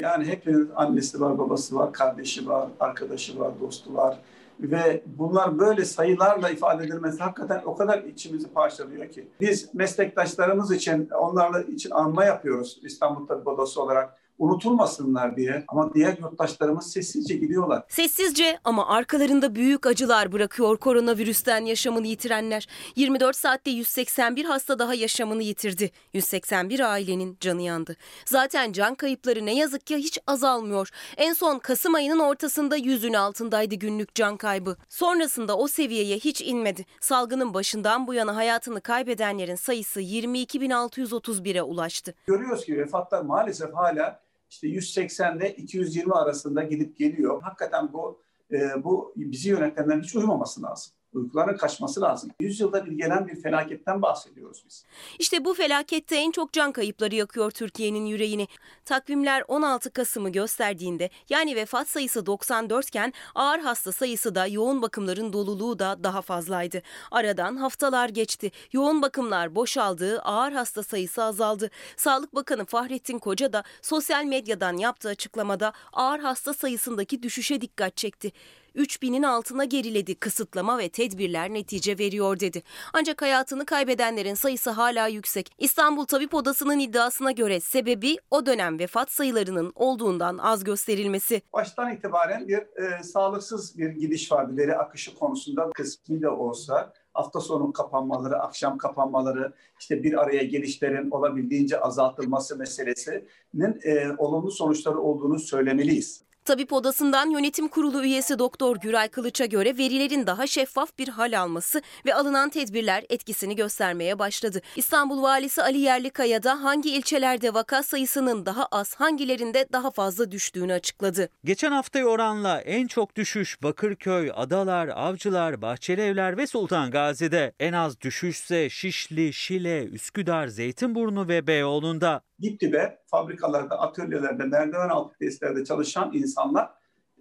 Yani 0.00 0.26
hepinin 0.26 0.70
annesi 0.76 1.20
var, 1.20 1.38
babası 1.38 1.76
var, 1.76 1.92
kardeşi 1.92 2.48
var, 2.48 2.68
arkadaşı 2.80 3.40
var, 3.40 3.52
dostu 3.60 3.94
var. 3.94 4.16
Ve 4.60 5.02
bunlar 5.06 5.58
böyle 5.58 5.84
sayılarla 5.84 6.50
ifade 6.50 6.84
edilmesi 6.84 7.22
hakikaten 7.22 7.62
o 7.66 7.76
kadar 7.76 8.02
içimizi 8.02 8.48
parçalıyor 8.48 9.08
ki. 9.10 9.28
Biz 9.40 9.74
meslektaşlarımız 9.74 10.72
için, 10.72 11.10
onlarla 11.10 11.62
için 11.62 11.90
anma 11.90 12.24
yapıyoruz 12.24 12.80
İstanbul 12.82 13.26
Tabip 13.26 13.48
Odası 13.48 13.82
olarak 13.82 14.23
unutulmasınlar 14.38 15.36
diye 15.36 15.64
ama 15.68 15.94
diğer 15.94 16.18
yurttaşlarımız 16.18 16.92
sessizce 16.92 17.34
gidiyorlar. 17.34 17.84
Sessizce 17.88 18.58
ama 18.64 18.88
arkalarında 18.88 19.54
büyük 19.54 19.86
acılar 19.86 20.32
bırakıyor 20.32 20.76
koronavirüsten 20.76 21.64
yaşamını 21.64 22.06
yitirenler. 22.06 22.68
24 22.96 23.36
saatte 23.36 23.70
181 23.70 24.44
hasta 24.44 24.78
daha 24.78 24.94
yaşamını 24.94 25.42
yitirdi. 25.42 25.90
181 26.12 26.80
ailenin 26.80 27.36
canı 27.40 27.62
yandı. 27.62 27.96
Zaten 28.26 28.72
can 28.72 28.94
kayıpları 28.94 29.46
ne 29.46 29.54
yazık 29.54 29.86
ki 29.86 29.96
hiç 29.96 30.18
azalmıyor. 30.26 30.90
En 31.16 31.32
son 31.32 31.58
Kasım 31.58 31.94
ayının 31.94 32.18
ortasında 32.18 32.76
yüzün 32.76 33.12
altındaydı 33.12 33.74
günlük 33.74 34.14
can 34.14 34.36
kaybı. 34.36 34.76
Sonrasında 34.88 35.56
o 35.56 35.68
seviyeye 35.68 36.16
hiç 36.16 36.42
inmedi. 36.42 36.86
Salgının 37.00 37.54
başından 37.54 38.06
bu 38.06 38.14
yana 38.14 38.36
hayatını 38.36 38.80
kaybedenlerin 38.80 39.54
sayısı 39.54 40.00
22.631'e 40.00 41.62
ulaştı. 41.62 42.14
Görüyoruz 42.26 42.64
ki 42.64 42.78
vefatlar 42.78 43.22
maalesef 43.22 43.74
hala 43.74 44.23
işte 44.54 44.68
180 44.68 45.36
ile 45.36 45.54
220 45.54 46.12
arasında 46.12 46.62
gidip 46.62 46.96
geliyor. 46.96 47.42
Hakikaten 47.42 47.92
bu 47.92 48.20
e, 48.52 48.84
bu 48.84 49.12
bizi 49.16 49.48
yönetenlerin 49.48 50.02
hiç 50.02 50.14
uyumaması 50.16 50.62
lazım. 50.62 50.92
Uykularının 51.14 51.56
kaçması 51.56 52.00
lazım. 52.00 52.30
100 52.40 52.60
yılda 52.60 52.86
bir 52.86 52.92
gelen 52.92 53.28
bir 53.28 53.42
felaketten 53.42 54.02
bahsediyoruz 54.02 54.64
biz. 54.66 54.84
İşte 55.18 55.44
bu 55.44 55.54
felakette 55.54 56.16
en 56.16 56.30
çok 56.30 56.52
can 56.52 56.72
kayıpları 56.72 57.14
yakıyor 57.14 57.50
Türkiye'nin 57.50 58.06
yüreğini. 58.06 58.48
Takvimler 58.84 59.44
16 59.48 59.90
Kasım'ı 59.90 60.30
gösterdiğinde 60.30 61.10
yani 61.28 61.56
vefat 61.56 61.88
sayısı 61.88 62.26
94 62.26 62.88
iken 62.88 63.12
ağır 63.34 63.58
hasta 63.58 63.92
sayısı 63.92 64.34
da 64.34 64.46
yoğun 64.46 64.82
bakımların 64.82 65.32
doluluğu 65.32 65.78
da 65.78 66.04
daha 66.04 66.22
fazlaydı. 66.22 66.82
Aradan 67.10 67.56
haftalar 67.56 68.08
geçti. 68.08 68.50
Yoğun 68.72 69.02
bakımlar 69.02 69.54
boşaldı, 69.54 70.20
ağır 70.20 70.52
hasta 70.52 70.82
sayısı 70.82 71.22
azaldı. 71.22 71.70
Sağlık 71.96 72.34
Bakanı 72.34 72.64
Fahrettin 72.64 73.18
Koca 73.18 73.52
da 73.52 73.64
sosyal 73.82 74.24
medyadan 74.24 74.76
yaptığı 74.76 75.08
açıklamada 75.08 75.72
ağır 75.92 76.18
hasta 76.18 76.54
sayısındaki 76.54 77.22
düşüşe 77.22 77.60
dikkat 77.60 77.96
çekti. 77.96 78.32
3000'in 78.76 79.22
altına 79.22 79.64
geriledi. 79.64 80.14
Kısıtlama 80.14 80.78
ve 80.78 80.88
tedbirler 80.88 81.54
netice 81.54 81.98
veriyor 81.98 82.40
dedi. 82.40 82.62
Ancak 82.92 83.22
hayatını 83.22 83.66
kaybedenlerin 83.66 84.34
sayısı 84.34 84.70
hala 84.70 85.06
yüksek. 85.06 85.50
İstanbul 85.58 86.04
Tabip 86.04 86.34
Odası'nın 86.34 86.78
iddiasına 86.78 87.32
göre 87.32 87.60
sebebi 87.60 88.16
o 88.30 88.46
dönem 88.46 88.78
vefat 88.78 89.10
sayılarının 89.10 89.72
olduğundan 89.74 90.38
az 90.38 90.64
gösterilmesi. 90.64 91.42
Baştan 91.52 91.92
itibaren 91.92 92.48
bir 92.48 92.58
e, 92.58 93.02
sağlıksız 93.02 93.78
bir 93.78 93.90
gidiş 93.90 94.32
vardı 94.32 94.56
veri 94.56 94.76
akışı 94.76 95.14
konusunda 95.14 95.70
kısmi 95.74 96.22
de 96.22 96.28
olsa 96.28 96.92
hafta 97.14 97.40
sonu 97.40 97.72
kapanmaları, 97.72 98.38
akşam 98.38 98.78
kapanmaları, 98.78 99.52
işte 99.80 100.02
bir 100.02 100.22
araya 100.22 100.42
gelişlerin 100.42 101.10
olabildiğince 101.10 101.80
azaltılması 101.80 102.56
meselesinin 102.56 103.80
e, 103.84 104.12
olumlu 104.18 104.50
sonuçları 104.50 105.00
olduğunu 105.00 105.38
söylemeliyiz. 105.38 106.24
Tabip 106.44 106.72
Odası'ndan 106.72 107.30
yönetim 107.30 107.68
kurulu 107.68 108.04
üyesi 108.04 108.38
Doktor 108.38 108.76
Güray 108.76 109.08
Kılıç'a 109.08 109.44
göre 109.44 109.78
verilerin 109.78 110.26
daha 110.26 110.46
şeffaf 110.46 110.98
bir 110.98 111.08
hal 111.08 111.40
alması 111.40 111.82
ve 112.06 112.14
alınan 112.14 112.50
tedbirler 112.50 113.04
etkisini 113.08 113.56
göstermeye 113.56 114.18
başladı. 114.18 114.60
İstanbul 114.76 115.22
Valisi 115.22 115.62
Ali 115.62 115.78
Yerlikaya 115.78 116.42
da 116.42 116.62
hangi 116.62 116.90
ilçelerde 116.90 117.54
vaka 117.54 117.82
sayısının 117.82 118.46
daha 118.46 118.66
az, 118.66 118.94
hangilerinde 118.94 119.66
daha 119.72 119.90
fazla 119.90 120.30
düştüğünü 120.30 120.72
açıkladı. 120.72 121.28
Geçen 121.44 121.72
haftaya 121.72 122.06
oranla 122.06 122.60
en 122.60 122.86
çok 122.86 123.16
düşüş 123.16 123.62
Bakırköy, 123.62 124.30
Adalar, 124.34 124.88
Avcılar, 124.88 125.62
Bahçelievler 125.62 126.36
ve 126.36 126.46
Sultan 126.46 126.90
Gazi'de. 126.90 127.52
En 127.60 127.72
az 127.72 128.00
düşüşse 128.00 128.70
Şişli, 128.70 129.32
Şile, 129.32 129.84
Üsküdar, 129.84 130.46
Zeytinburnu 130.46 131.28
ve 131.28 131.46
Beyoğlu'nda. 131.46 132.20
Dip 132.42 132.60
dibe 132.60 132.98
fabrikalarda, 133.06 133.80
atölyelerde, 133.80 134.44
merdiven 134.44 134.88
altı 134.88 135.18
tesislerde 135.18 135.64
çalışan 135.64 136.12
insanlar 136.14 136.70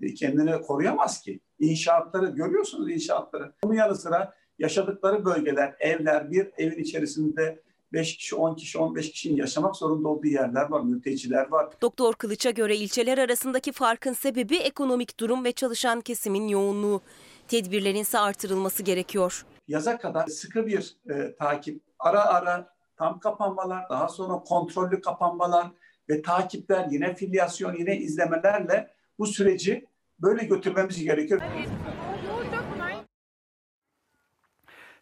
e, 0.01 0.13
kendini 0.13 0.61
koruyamaz 0.61 1.21
ki. 1.21 1.39
İnşaatları 1.59 2.25
görüyorsunuz 2.25 2.91
inşaatları. 2.91 3.53
Bunun 3.63 3.73
yanı 3.73 3.95
sıra 3.95 4.33
yaşadıkları 4.59 5.25
bölgeler, 5.25 5.75
evler, 5.79 6.31
bir 6.31 6.51
evin 6.57 6.83
içerisinde 6.83 7.63
5 7.93 8.17
kişi, 8.17 8.35
10 8.35 8.55
kişi, 8.55 8.77
15 8.77 9.11
kişinin 9.11 9.35
yaşamak 9.35 9.75
zorunda 9.75 10.07
olduğu 10.07 10.27
yerler 10.27 10.69
var, 10.69 10.81
mülteciler 10.81 11.51
var. 11.51 11.69
Doktor 11.81 12.13
Kılıç'a 12.13 12.49
göre 12.49 12.75
ilçeler 12.75 13.17
arasındaki 13.17 13.71
farkın 13.71 14.13
sebebi 14.13 14.57
ekonomik 14.57 15.19
durum 15.19 15.43
ve 15.43 15.51
çalışan 15.51 16.01
kesimin 16.01 16.47
yoğunluğu. 16.47 17.01
Tedbirlerin 17.47 17.99
ise 17.99 18.19
artırılması 18.19 18.83
gerekiyor. 18.83 19.45
Yaza 19.67 19.97
kadar 19.97 20.27
sıkı 20.27 20.67
bir 20.67 20.97
e, 21.09 21.35
takip, 21.35 21.81
ara 21.99 22.25
ara 22.25 22.72
tam 23.03 23.19
kapanmalar, 23.19 23.89
daha 23.89 24.07
sonra 24.07 24.33
kontrollü 24.39 25.01
kapanmalar 25.01 25.67
ve 26.09 26.21
takipler, 26.21 26.87
yine 26.91 27.15
filyasyon, 27.15 27.73
yine 27.73 27.97
izlemelerle 27.97 28.93
bu 29.19 29.25
süreci 29.25 29.87
böyle 30.19 30.45
götürmemiz 30.45 31.03
gerekiyor. 31.03 31.41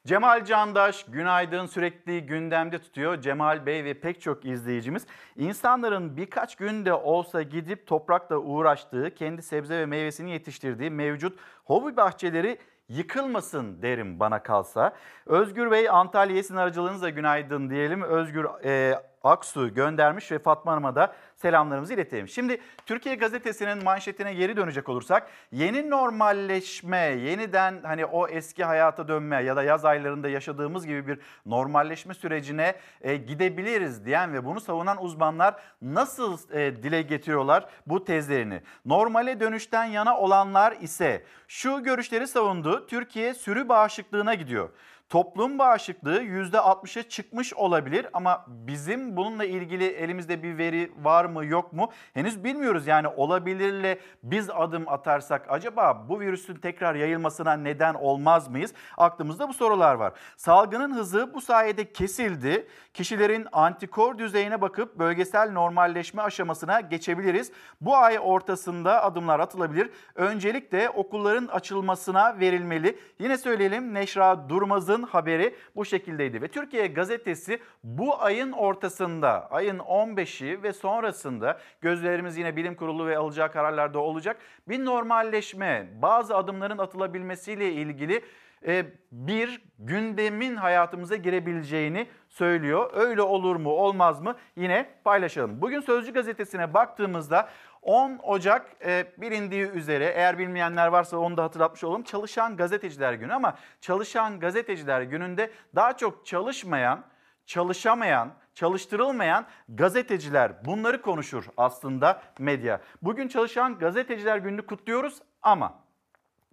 Cemal 0.06 0.46
Candaş 0.46 1.06
günaydın 1.06 1.66
sürekli 1.66 2.26
gündemde 2.26 2.80
tutuyor. 2.80 3.22
Cemal 3.22 3.66
Bey 3.66 3.84
ve 3.84 3.94
pek 3.94 4.22
çok 4.22 4.46
izleyicimiz 4.46 5.06
insanların 5.38 6.18
birkaç 6.18 6.56
günde 6.56 6.94
olsa 6.94 7.42
gidip 7.42 7.88
toprakla 7.88 8.38
uğraştığı, 8.38 9.16
kendi 9.16 9.42
sebze 9.42 9.80
ve 9.80 9.86
meyvesini 9.86 10.32
yetiştirdiği 10.32 10.90
mevcut 10.90 11.40
hobi 11.66 11.98
bahçeleri 11.98 12.58
yıkılmasın 12.90 13.82
derim 13.82 14.20
bana 14.20 14.44
kalsa. 14.44 14.94
Özgür 15.26 15.72
Bey 15.72 15.90
Antalya 15.90 16.36
Yesin 16.36 16.56
aracılığınızla 16.56 17.10
günaydın 17.10 17.70
diyelim. 17.70 18.02
Özgür 18.02 18.46
e, 18.66 19.02
Aksu 19.24 19.74
göndermiş 19.74 20.32
ve 20.32 20.40
Fatma 20.40 20.72
Hanım'a 20.72 20.96
da 20.96 21.16
selamlarımızı 21.36 21.94
iletelim. 21.94 22.28
Şimdi 22.28 22.62
Türkiye 22.86 23.16
Gazetesi'nin 23.16 23.84
manşetine 23.84 24.34
geri 24.34 24.58
dönecek 24.58 24.90
olursak 24.90 25.28
yeni 25.52 25.90
normalleşme, 25.90 26.98
yeniden 26.98 27.80
hani 27.84 28.06
o 28.06 28.28
eski 28.28 28.64
hayata 28.64 29.08
dönme 29.08 29.44
ya 29.44 29.56
da 29.56 29.64
yaz 29.64 29.86
aylarında 29.86 30.30
yaşadığımız 30.30 30.88
gibi 30.88 31.08
bir 31.08 31.20
normalleşme 31.46 32.14
sürecine 32.14 32.76
e, 33.02 33.16
gidebiliriz 33.16 34.06
diyen 34.06 34.34
ve 34.34 34.46
bunu 34.46 34.60
savunan 34.60 35.04
uzmanlar 35.04 35.56
nasıl 35.82 36.38
e, 36.54 36.84
dile 36.84 37.02
getiriyorlar 37.02 37.66
bu 37.88 38.06
tezlerini? 38.06 38.62
Normale 38.86 39.40
dönüşten 39.40 39.86
yana 39.86 40.18
olanlar 40.18 40.72
ise 40.82 41.26
şu 41.48 41.84
görüşleri 41.84 42.28
savundu. 42.28 42.88
Türkiye 42.88 43.34
sürü 43.34 43.70
bağışıklığına 43.70 44.34
gidiyor. 44.34 44.70
Toplum 45.12 45.60
bağışıklığı 45.60 46.24
%60'a 46.24 47.04
çıkmış 47.04 47.54
olabilir 47.54 48.08
ama 48.14 48.46
bizim 48.48 49.18
bununla 49.18 49.46
ilgili 49.46 49.86
elimizde 49.86 50.44
bir 50.44 50.58
veri 50.58 50.92
var 51.02 51.26
mı 51.26 51.46
yok 51.46 51.74
mu 51.74 51.92
henüz 52.14 52.44
bilmiyoruz. 52.44 52.88
Yani 52.88 53.08
olabilirle 53.08 54.00
biz 54.24 54.50
adım 54.50 54.90
atarsak 54.90 55.46
acaba 55.50 56.06
bu 56.10 56.20
virüsün 56.20 56.56
tekrar 56.56 56.96
yayılmasına 56.96 57.54
neden 57.54 57.94
olmaz 57.94 58.48
mıyız? 58.48 58.74
Aklımızda 58.98 59.50
bu 59.50 59.54
sorular 59.54 59.96
var. 59.96 60.14
Salgının 60.38 60.96
hızı 60.96 61.34
bu 61.34 61.42
sayede 61.42 61.92
kesildi. 61.92 62.68
Kişilerin 62.94 63.48
antikor 63.52 64.18
düzeyine 64.18 64.62
bakıp 64.62 65.00
bölgesel 65.00 65.52
normalleşme 65.52 66.22
aşamasına 66.22 66.82
geçebiliriz. 66.82 67.52
Bu 67.82 67.96
ay 67.98 68.20
ortasında 68.22 69.04
adımlar 69.04 69.40
atılabilir. 69.40 69.90
Öncelikle 70.16 70.90
okulların 70.90 71.48
açılmasına 71.48 72.40
verilmeli. 72.40 73.00
Yine 73.20 73.38
söyleyelim 73.38 73.94
Neşra 73.94 74.50
Durmaz'ın 74.50 75.01
haberi 75.04 75.56
bu 75.76 75.86
şekildeydi 75.86 76.42
ve 76.42 76.48
Türkiye 76.48 76.88
gazetesi 76.88 77.60
bu 77.84 78.22
ayın 78.22 78.52
ortasında 78.52 79.52
ayın 79.52 79.80
15'i 79.80 80.64
ve 80.64 80.74
sonrasında 80.74 81.60
gözlerimiz 81.82 82.38
yine 82.38 82.56
bilim 82.56 82.76
kurulu 82.76 83.08
ve 83.08 83.18
alacağı 83.18 83.52
kararlarda 83.52 84.00
olacak. 84.00 84.38
Bir 84.68 84.86
normalleşme, 84.86 85.90
bazı 86.02 86.36
adımların 86.36 86.78
atılabilmesiyle 86.78 87.72
ilgili 87.72 88.22
e, 88.68 88.86
bir 89.12 89.62
gündemin 89.80 90.56
hayatımıza 90.56 91.16
girebileceğini 91.16 92.08
söylüyor. 92.30 92.92
Öyle 92.94 93.22
olur 93.22 93.56
mu 93.56 93.70
olmaz 93.70 94.22
mı 94.22 94.36
yine 94.56 94.90
paylaşalım. 95.04 95.62
Bugün 95.62 95.82
Sözcü 95.82 96.14
gazetesine 96.14 96.74
baktığımızda 96.74 97.50
10 97.82 98.20
Ocak 98.24 98.76
e, 98.86 99.06
bilindiği 99.18 99.64
üzere 99.64 100.06
eğer 100.06 100.38
bilmeyenler 100.38 100.88
varsa 100.88 101.18
onu 101.18 101.38
da 101.38 101.44
hatırlatmış 101.44 101.84
olalım. 101.84 102.04
Çalışan 102.04 102.58
Gazeteciler 102.58 103.14
Günü 103.14 103.34
ama 103.34 103.58
Çalışan 103.82 104.40
Gazeteciler 104.40 105.02
Günü'nde 105.02 105.52
daha 105.76 105.98
çok 105.98 106.26
çalışmayan, 106.26 107.04
çalışamayan, 107.46 108.34
çalıştırılmayan 108.54 109.46
gazeteciler 109.70 110.66
bunları 110.66 111.02
konuşur 111.02 111.46
aslında 111.58 112.22
medya. 112.40 112.82
Bugün 113.02 113.28
Çalışan 113.28 113.80
Gazeteciler 113.80 114.38
Günü'nü 114.38 114.66
kutluyoruz 114.66 115.22
ama 115.42 115.82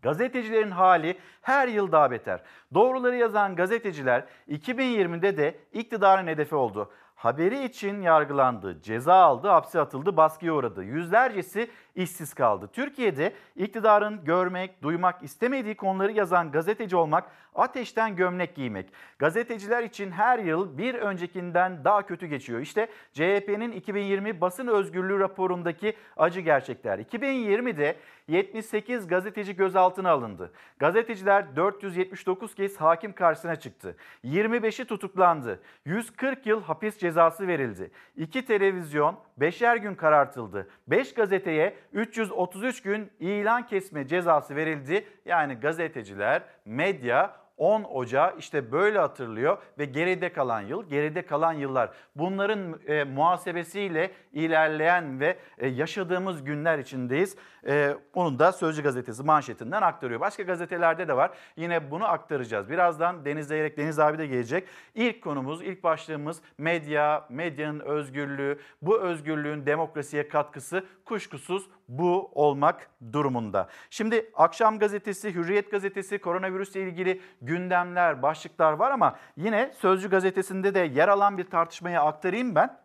Gazetecilerin 0.03 0.71
hali 0.71 1.19
her 1.43 1.69
yıl 1.69 1.93
daha 1.93 2.11
beter. 2.11 2.43
Doğruları 2.75 3.17
yazan 3.17 3.57
gazeteciler 3.57 4.25
2020'de 4.49 5.37
de 5.37 5.61
iktidarın 5.73 6.27
hedefi 6.27 6.55
oldu. 6.55 6.93
Haberi 7.19 7.65
için 7.65 8.01
yargılandı, 8.03 8.83
ceza 8.83 9.15
aldı, 9.15 9.49
hapse 9.49 9.81
atıldı, 9.81 10.17
baskıya 10.17 10.53
uğradı. 10.53 10.85
Yüzlercesi 10.85 11.71
işsiz 11.99 12.35
kaldı. 12.35 12.71
Türkiye'de 12.73 13.33
iktidarın 13.57 14.25
görmek, 14.25 14.83
duymak 14.83 15.23
istemediği 15.23 15.75
konuları 15.75 16.13
yazan 16.13 16.53
gazeteci 16.53 16.97
olmak 16.97 17.31
ateşten 17.55 18.17
gömlek 18.17 18.55
giymek. 18.55 18.93
Gazeteciler 19.19 19.83
için 19.83 20.11
her 20.11 20.39
yıl 20.39 20.79
bir 20.79 20.95
öncekinden 20.95 21.85
daha 21.85 22.07
kötü 22.07 22.27
geçiyor. 22.27 22.61
İşte 22.61 22.89
CHP'nin 23.13 23.73
2020 23.73 24.41
basın 24.41 24.67
özgürlüğü 24.67 25.19
raporundaki 25.19 25.97
acı 26.17 26.41
gerçekler. 26.41 26.99
2020'de 26.99 27.97
78 28.29 29.09
gazeteci 29.09 29.57
gözaltına 29.57 30.11
alındı. 30.11 30.53
Gazeteciler 30.79 31.57
479 31.57 32.55
kez 32.55 32.77
hakim 32.77 33.13
karşısına 33.13 33.57
çıktı. 33.57 33.97
25'i 34.25 34.85
tutuklandı. 34.85 35.61
140 35.85 36.47
yıl 36.47 36.63
hapis 36.63 36.99
cezası 36.99 37.47
verildi. 37.47 37.91
2 38.17 38.45
televizyon 38.45 39.19
5'er 39.41 39.79
gün 39.79 39.95
karartıldı. 39.95 40.69
5 40.87 41.15
gazeteye 41.15 41.77
333 41.93 42.83
gün 42.83 43.11
ilan 43.21 43.67
kesme 43.67 44.07
cezası 44.09 44.57
verildi. 44.57 45.05
Yani 45.25 45.55
gazeteciler, 45.55 46.43
medya 46.65 47.49
10 47.59 47.83
Ocağı 47.83 48.35
işte 48.39 48.73
böyle 48.73 48.99
hatırlıyor 48.99 49.59
ve 49.79 49.85
geride 49.85 50.33
kalan 50.33 50.61
yıl, 50.61 50.89
geride 50.89 51.27
kalan 51.27 51.53
yıllar. 51.53 51.91
Bunların 52.17 52.81
e, 52.87 53.05
muhasebesiyle 53.05 54.11
ilerleyen 54.33 55.21
ve 55.21 55.39
e, 55.59 55.69
yaşadığımız 55.69 56.45
günler 56.45 56.79
içindeyiz. 56.79 57.37
E, 57.67 57.97
onu 58.15 58.39
da 58.39 58.53
Sözcü 58.53 58.83
Gazetesi 58.83 59.23
manşetinden 59.23 59.83
aktarıyor. 59.83 60.21
Başka 60.21 60.43
gazetelerde 60.43 61.09
de 61.09 61.17
var. 61.17 61.31
Yine 61.57 61.91
bunu 61.91 62.05
aktaracağız. 62.05 62.71
Birazdan 62.71 63.25
Deniz 63.25 63.49
Zeyrek, 63.49 63.77
Deniz 63.77 63.99
abi 63.99 64.19
de 64.19 64.27
gelecek. 64.27 64.69
İlk 64.95 65.23
konumuz, 65.23 65.63
ilk 65.63 65.83
başlığımız 65.83 66.43
medya, 66.59 67.27
medyanın 67.29 67.81
özgürlüğü. 67.81 68.59
Bu 68.83 69.01
özgürlüğün 69.01 69.67
demokrasiye 69.67 70.29
katkısı 70.29 70.85
kuşkusuz 71.05 71.67
bu 71.89 72.31
olmak 72.35 72.91
durumunda. 73.13 73.69
Şimdi 73.91 74.31
Akşam 74.35 74.79
Gazetesi, 74.79 75.35
Hürriyet 75.35 75.71
Gazetesi 75.71 76.19
koronavirüsle 76.19 76.83
ilgili 76.83 77.23
gündemler, 77.43 78.23
başlıklar 78.23 78.73
var 78.73 78.91
ama 78.91 79.19
yine 79.37 79.73
Sözcü 79.79 80.11
Gazetesi'nde 80.11 80.75
de 80.75 80.81
yer 80.81 81.09
alan 81.09 81.39
bir 81.39 81.51
tartışmayı 81.51 82.01
aktarayım 82.01 82.55
ben. 82.55 82.79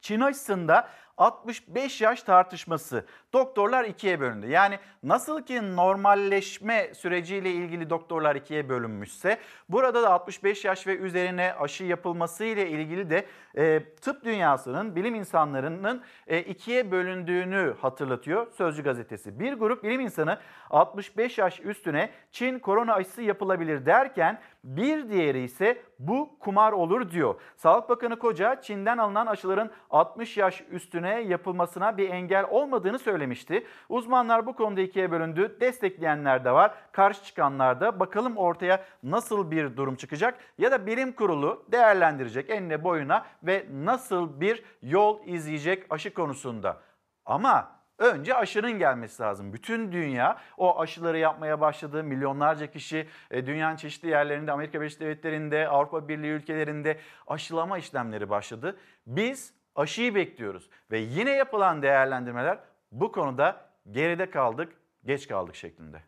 Çin 0.00 0.20
aşısında 0.20 0.88
65 1.16 2.00
yaş 2.00 2.22
tartışması. 2.22 3.06
Doktorlar 3.34 3.84
ikiye 3.84 4.20
bölündü. 4.20 4.46
Yani 4.50 4.78
nasıl 5.02 5.42
ki 5.42 5.76
normalleşme 5.76 6.94
süreciyle 6.94 7.50
ilgili 7.50 7.90
doktorlar 7.90 8.36
ikiye 8.36 8.68
bölünmüşse 8.68 9.38
burada 9.68 10.02
da 10.02 10.10
65 10.10 10.64
yaş 10.64 10.86
ve 10.86 10.96
üzerine 10.96 11.54
aşı 11.60 11.84
yapılması 11.84 12.44
ile 12.44 12.70
ilgili 12.70 13.10
de 13.10 13.26
e, 13.56 13.84
tıp 14.00 14.24
dünyasının, 14.24 14.96
bilim 14.96 15.14
insanlarının 15.14 16.02
e, 16.26 16.40
ikiye 16.40 16.90
bölündüğünü 16.90 17.74
hatırlatıyor 17.80 18.52
Sözcü 18.52 18.82
gazetesi. 18.82 19.40
Bir 19.40 19.52
grup 19.52 19.82
bilim 19.82 20.00
insanı 20.00 20.38
65 20.70 21.38
yaş 21.38 21.60
üstüne 21.60 22.10
Çin 22.32 22.58
korona 22.58 22.94
aşısı 22.94 23.22
yapılabilir 23.22 23.86
derken 23.86 24.40
bir 24.64 25.08
diğeri 25.08 25.42
ise 25.42 25.82
bu 25.98 26.38
kumar 26.40 26.72
olur 26.72 27.10
diyor. 27.10 27.34
Sağlık 27.56 27.88
Bakanı 27.88 28.18
Koca 28.18 28.60
Çin'den 28.60 28.98
alınan 28.98 29.26
aşıların 29.26 29.70
60 29.90 30.36
yaş 30.36 30.64
üstüne 30.70 31.20
yapılmasına 31.20 31.96
bir 31.96 32.10
engel 32.10 32.46
olmadığını 32.50 32.98
söylemişti. 33.24 33.66
Uzmanlar 33.88 34.46
bu 34.46 34.56
konuda 34.56 34.80
ikiye 34.80 35.10
bölündü. 35.10 35.56
Destekleyenler 35.60 36.44
de 36.44 36.52
var, 36.52 36.74
karşı 36.92 37.24
çıkanlar 37.24 37.80
da. 37.80 38.00
Bakalım 38.00 38.36
ortaya 38.36 38.84
nasıl 39.02 39.50
bir 39.50 39.76
durum 39.76 39.96
çıkacak 39.96 40.38
ya 40.58 40.70
da 40.70 40.86
bilim 40.86 41.12
kurulu 41.12 41.64
değerlendirecek 41.72 42.50
enine 42.50 42.84
boyuna 42.84 43.24
ve 43.42 43.66
nasıl 43.72 44.40
bir 44.40 44.62
yol 44.82 45.26
izleyecek 45.26 45.86
aşı 45.90 46.14
konusunda. 46.14 46.80
Ama 47.26 47.74
Önce 47.98 48.34
aşının 48.34 48.78
gelmesi 48.78 49.22
lazım. 49.22 49.52
Bütün 49.52 49.92
dünya 49.92 50.38
o 50.56 50.80
aşıları 50.80 51.18
yapmaya 51.18 51.60
başladı. 51.60 52.04
Milyonlarca 52.04 52.66
kişi 52.66 53.08
e, 53.30 53.46
dünyanın 53.46 53.76
çeşitli 53.76 54.08
yerlerinde, 54.08 54.52
Amerika 54.52 54.80
Birleşik 54.80 55.00
Devletleri'nde, 55.00 55.68
Avrupa 55.68 56.08
Birliği 56.08 56.30
ülkelerinde 56.30 56.98
aşılama 57.26 57.78
işlemleri 57.78 58.30
başladı. 58.30 58.76
Biz 59.06 59.54
aşıyı 59.74 60.14
bekliyoruz 60.14 60.70
ve 60.90 60.98
yine 60.98 61.30
yapılan 61.30 61.82
değerlendirmeler 61.82 62.58
bu 62.94 63.12
konuda 63.12 63.70
geride 63.90 64.30
kaldık, 64.30 64.68
geç 65.06 65.28
kaldık 65.28 65.56
şeklinde. 65.56 66.02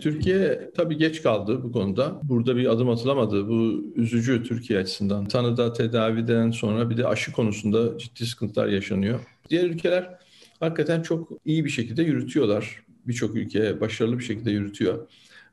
Türkiye 0.00 0.70
tabii 0.76 0.96
geç 0.96 1.22
kaldı 1.22 1.62
bu 1.62 1.72
konuda. 1.72 2.20
Burada 2.22 2.56
bir 2.56 2.66
adım 2.66 2.90
atılamadı. 2.90 3.48
Bu 3.48 3.84
üzücü 3.96 4.42
Türkiye 4.42 4.78
açısından. 4.78 5.24
Tanıda 5.24 5.72
tedaviden 5.72 6.50
sonra 6.50 6.90
bir 6.90 6.96
de 6.96 7.06
aşı 7.06 7.32
konusunda 7.32 7.98
ciddi 7.98 8.26
sıkıntılar 8.26 8.66
yaşanıyor. 8.66 9.20
Diğer 9.50 9.64
ülkeler 9.64 10.18
hakikaten 10.60 11.02
çok 11.02 11.28
iyi 11.44 11.64
bir 11.64 11.70
şekilde 11.70 12.02
yürütüyorlar. 12.02 12.82
Birçok 13.06 13.34
ülke 13.34 13.80
başarılı 13.80 14.18
bir 14.18 14.24
şekilde 14.24 14.50
yürütüyor. 14.50 15.08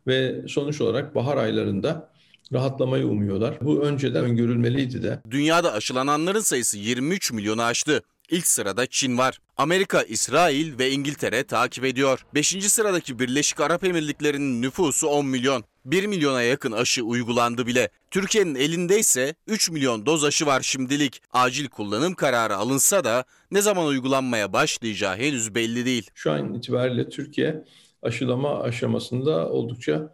Ve 0.08 0.48
sonuç 0.48 0.82
olarak 0.82 1.16
bahar 1.16 1.38
aylarında 1.38 2.14
rahatlamayı 2.54 3.08
umuyorlar. 3.08 3.58
Bu 3.62 3.82
önceden 3.82 4.26
öngörülmeliydi 4.26 5.04
de. 5.04 5.20
Dünyada 5.32 5.74
aşılananların 5.74 6.40
sayısı 6.40 6.78
23 6.78 7.32
milyonu 7.32 7.62
aştı. 7.62 8.04
İlk 8.34 8.48
sırada 8.48 8.86
Çin 8.86 9.18
var. 9.18 9.40
Amerika, 9.58 10.02
İsrail 10.02 10.80
ve 10.80 10.92
İngiltere 10.92 11.44
takip 11.44 11.86
ediyor. 11.86 12.26
5. 12.36 12.48
sıradaki 12.72 13.20
Birleşik 13.20 13.60
Arap 13.60 13.84
Emirlikleri'nin 13.84 14.62
nüfusu 14.62 15.08
10 15.08 15.26
milyon. 15.26 15.64
1 15.86 16.06
milyona 16.06 16.42
yakın 16.42 16.72
aşı 16.72 17.04
uygulandı 17.04 17.68
bile. 17.68 17.90
Türkiye'nin 18.12 18.56
elinde 18.56 19.00
ise 19.00 19.36
3 19.48 19.70
milyon 19.70 20.06
doz 20.06 20.24
aşı 20.24 20.46
var 20.46 20.62
şimdilik. 20.62 21.22
Acil 21.34 21.68
kullanım 21.68 22.14
kararı 22.14 22.56
alınsa 22.56 23.04
da 23.04 23.26
ne 23.52 23.62
zaman 23.62 23.86
uygulanmaya 23.86 24.54
başlayacağı 24.54 25.18
henüz 25.18 25.56
belli 25.56 25.86
değil. 25.86 26.10
Şu 26.16 26.32
an 26.32 26.54
itibariyle 26.54 27.10
Türkiye 27.10 27.64
aşılama 28.02 28.62
aşamasında 28.62 29.50
oldukça 29.50 30.14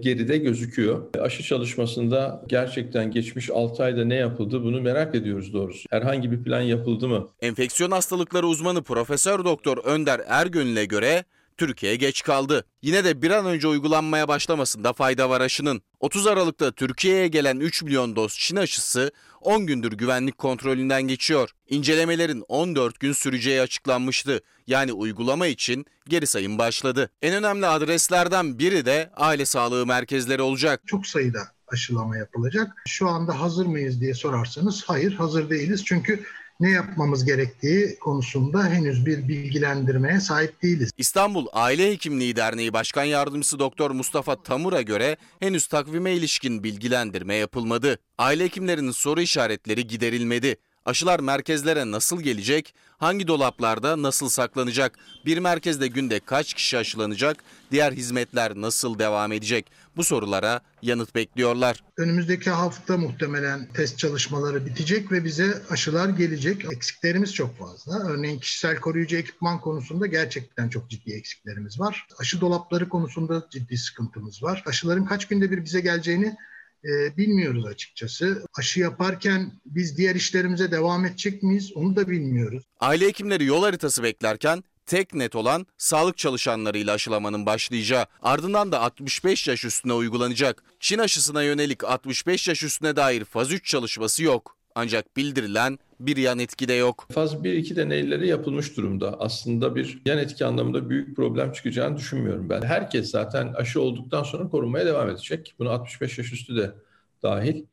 geride 0.00 0.36
gözüküyor. 0.36 1.02
Aşı 1.20 1.42
çalışmasında 1.42 2.42
gerçekten 2.48 3.10
geçmiş 3.10 3.50
6 3.50 3.84
ayda 3.84 4.04
ne 4.04 4.14
yapıldı 4.14 4.64
bunu 4.64 4.80
merak 4.80 5.14
ediyoruz 5.14 5.52
doğrusu. 5.52 5.86
Herhangi 5.90 6.32
bir 6.32 6.42
plan 6.42 6.60
yapıldı 6.60 7.08
mı? 7.08 7.28
Enfeksiyon 7.40 7.90
hastalıkları 7.90 8.46
uzmanı 8.46 8.82
Profesör 8.82 9.44
Doktor 9.44 9.78
Önder 9.84 10.20
Ergön'le 10.26 10.84
göre 10.88 11.24
Türkiye 11.60 11.96
geç 11.96 12.22
kaldı. 12.22 12.64
Yine 12.82 13.04
de 13.04 13.22
bir 13.22 13.30
an 13.30 13.46
önce 13.46 13.68
uygulanmaya 13.68 14.28
başlamasında 14.28 14.92
fayda 14.92 15.30
var 15.30 15.40
aşının. 15.40 15.82
30 16.00 16.26
Aralık'ta 16.26 16.72
Türkiye'ye 16.72 17.28
gelen 17.28 17.60
3 17.60 17.82
milyon 17.82 18.16
doz 18.16 18.38
Çin 18.38 18.56
aşısı 18.56 19.12
10 19.40 19.66
gündür 19.66 19.92
güvenlik 19.92 20.38
kontrolünden 20.38 21.02
geçiyor. 21.02 21.50
İncelemelerin 21.68 22.44
14 22.48 23.00
gün 23.00 23.12
süreceği 23.12 23.60
açıklanmıştı. 23.60 24.40
Yani 24.66 24.92
uygulama 24.92 25.46
için 25.46 25.86
geri 26.08 26.26
sayım 26.26 26.58
başladı. 26.58 27.10
En 27.22 27.34
önemli 27.34 27.66
adreslerden 27.66 28.58
biri 28.58 28.86
de 28.86 29.10
aile 29.16 29.46
sağlığı 29.46 29.86
merkezleri 29.86 30.42
olacak. 30.42 30.82
çok 30.86 31.06
sayıda 31.06 31.40
aşılama 31.68 32.16
yapılacak. 32.16 32.82
Şu 32.88 33.08
anda 33.08 33.40
hazır 33.40 33.66
mıyız 33.66 34.00
diye 34.00 34.14
sorarsanız 34.14 34.84
hayır 34.86 35.12
hazır 35.14 35.50
değiliz. 35.50 35.84
Çünkü 35.84 36.24
ne 36.60 36.70
yapmamız 36.70 37.24
gerektiği 37.24 37.98
konusunda 37.98 38.64
henüz 38.64 39.06
bir 39.06 39.28
bilgilendirmeye 39.28 40.20
sahip 40.20 40.62
değiliz. 40.62 40.90
İstanbul 40.98 41.46
Aile 41.52 41.90
Hekimliği 41.90 42.36
Derneği 42.36 42.72
Başkan 42.72 43.04
Yardımcısı 43.04 43.58
Doktor 43.58 43.90
Mustafa 43.90 44.42
Tamur'a 44.42 44.82
göre 44.82 45.16
henüz 45.40 45.66
takvime 45.66 46.12
ilişkin 46.12 46.64
bilgilendirme 46.64 47.34
yapılmadı. 47.34 47.98
Aile 48.18 48.44
hekimlerinin 48.44 48.90
soru 48.90 49.20
işaretleri 49.20 49.86
giderilmedi. 49.86 50.56
Aşılar 50.84 51.20
merkezlere 51.20 51.90
nasıl 51.90 52.20
gelecek? 52.20 52.74
Hangi 52.98 53.28
dolaplarda 53.28 54.02
nasıl 54.02 54.28
saklanacak? 54.28 54.98
Bir 55.26 55.38
merkezde 55.38 55.88
günde 55.88 56.20
kaç 56.20 56.54
kişi 56.54 56.78
aşılanacak? 56.78 57.36
Diğer 57.70 57.92
hizmetler 57.92 58.52
nasıl 58.56 58.98
devam 58.98 59.32
edecek? 59.32 59.70
Bu 59.96 60.04
sorulara 60.04 60.60
yanıt 60.82 61.14
bekliyorlar. 61.14 61.82
Önümüzdeki 61.96 62.50
hafta 62.50 62.96
muhtemelen 62.96 63.68
test 63.74 63.98
çalışmaları 63.98 64.66
bitecek 64.66 65.12
ve 65.12 65.24
bize 65.24 65.62
aşılar 65.70 66.08
gelecek. 66.08 66.64
Eksiklerimiz 66.72 67.34
çok 67.34 67.58
fazla. 67.58 68.08
Örneğin 68.08 68.38
kişisel 68.38 68.76
koruyucu 68.76 69.16
ekipman 69.16 69.60
konusunda 69.60 70.06
gerçekten 70.06 70.68
çok 70.68 70.90
ciddi 70.90 71.12
eksiklerimiz 71.12 71.80
var. 71.80 72.06
Aşı 72.18 72.40
dolapları 72.40 72.88
konusunda 72.88 73.46
ciddi 73.50 73.76
sıkıntımız 73.76 74.42
var. 74.42 74.62
Aşıların 74.66 75.04
kaç 75.04 75.28
günde 75.28 75.50
bir 75.50 75.64
bize 75.64 75.80
geleceğini 75.80 76.36
e, 76.84 77.16
bilmiyoruz 77.16 77.66
açıkçası. 77.66 78.44
Aşı 78.58 78.80
yaparken 78.80 79.52
biz 79.66 79.96
diğer 79.96 80.14
işlerimize 80.14 80.70
devam 80.72 81.04
edecek 81.04 81.42
miyiz 81.42 81.72
onu 81.74 81.96
da 81.96 82.08
bilmiyoruz. 82.08 82.64
Aile 82.80 83.06
hekimleri 83.06 83.44
yol 83.44 83.62
haritası 83.62 84.02
beklerken 84.02 84.64
tek 84.86 85.14
net 85.14 85.36
olan 85.36 85.66
sağlık 85.78 86.18
çalışanlarıyla 86.18 86.94
aşılamanın 86.94 87.46
başlayacağı, 87.46 88.06
ardından 88.22 88.72
da 88.72 88.80
65 88.80 89.48
yaş 89.48 89.64
üstüne 89.64 89.92
uygulanacak. 89.92 90.62
Çin 90.80 90.98
aşısına 90.98 91.42
yönelik 91.42 91.84
65 91.84 92.48
yaş 92.48 92.62
üstüne 92.62 92.96
dair 92.96 93.24
faz 93.24 93.52
3 93.52 93.66
çalışması 93.66 94.22
yok. 94.22 94.59
Ancak 94.74 95.16
bildirilen 95.16 95.78
bir 96.00 96.16
yan 96.16 96.38
etki 96.38 96.68
de 96.68 96.72
yok. 96.72 97.06
Faz 97.12 97.44
1-2 97.44 97.76
deneyleri 97.76 98.28
yapılmış 98.28 98.76
durumda. 98.76 99.20
Aslında 99.20 99.74
bir 99.74 100.02
yan 100.06 100.18
etki 100.18 100.44
anlamında 100.44 100.90
büyük 100.90 101.16
problem 101.16 101.52
çıkacağını 101.52 101.96
düşünmüyorum 101.96 102.48
ben. 102.48 102.62
Herkes 102.62 103.10
zaten 103.10 103.52
aşı 103.52 103.80
olduktan 103.82 104.22
sonra 104.22 104.48
korunmaya 104.48 104.86
devam 104.86 105.10
edecek. 105.10 105.54
Bunu 105.58 105.70
65 105.70 106.18
yaş 106.18 106.32
üstü 106.32 106.56
de 106.56 106.74
dahil. 107.22 107.66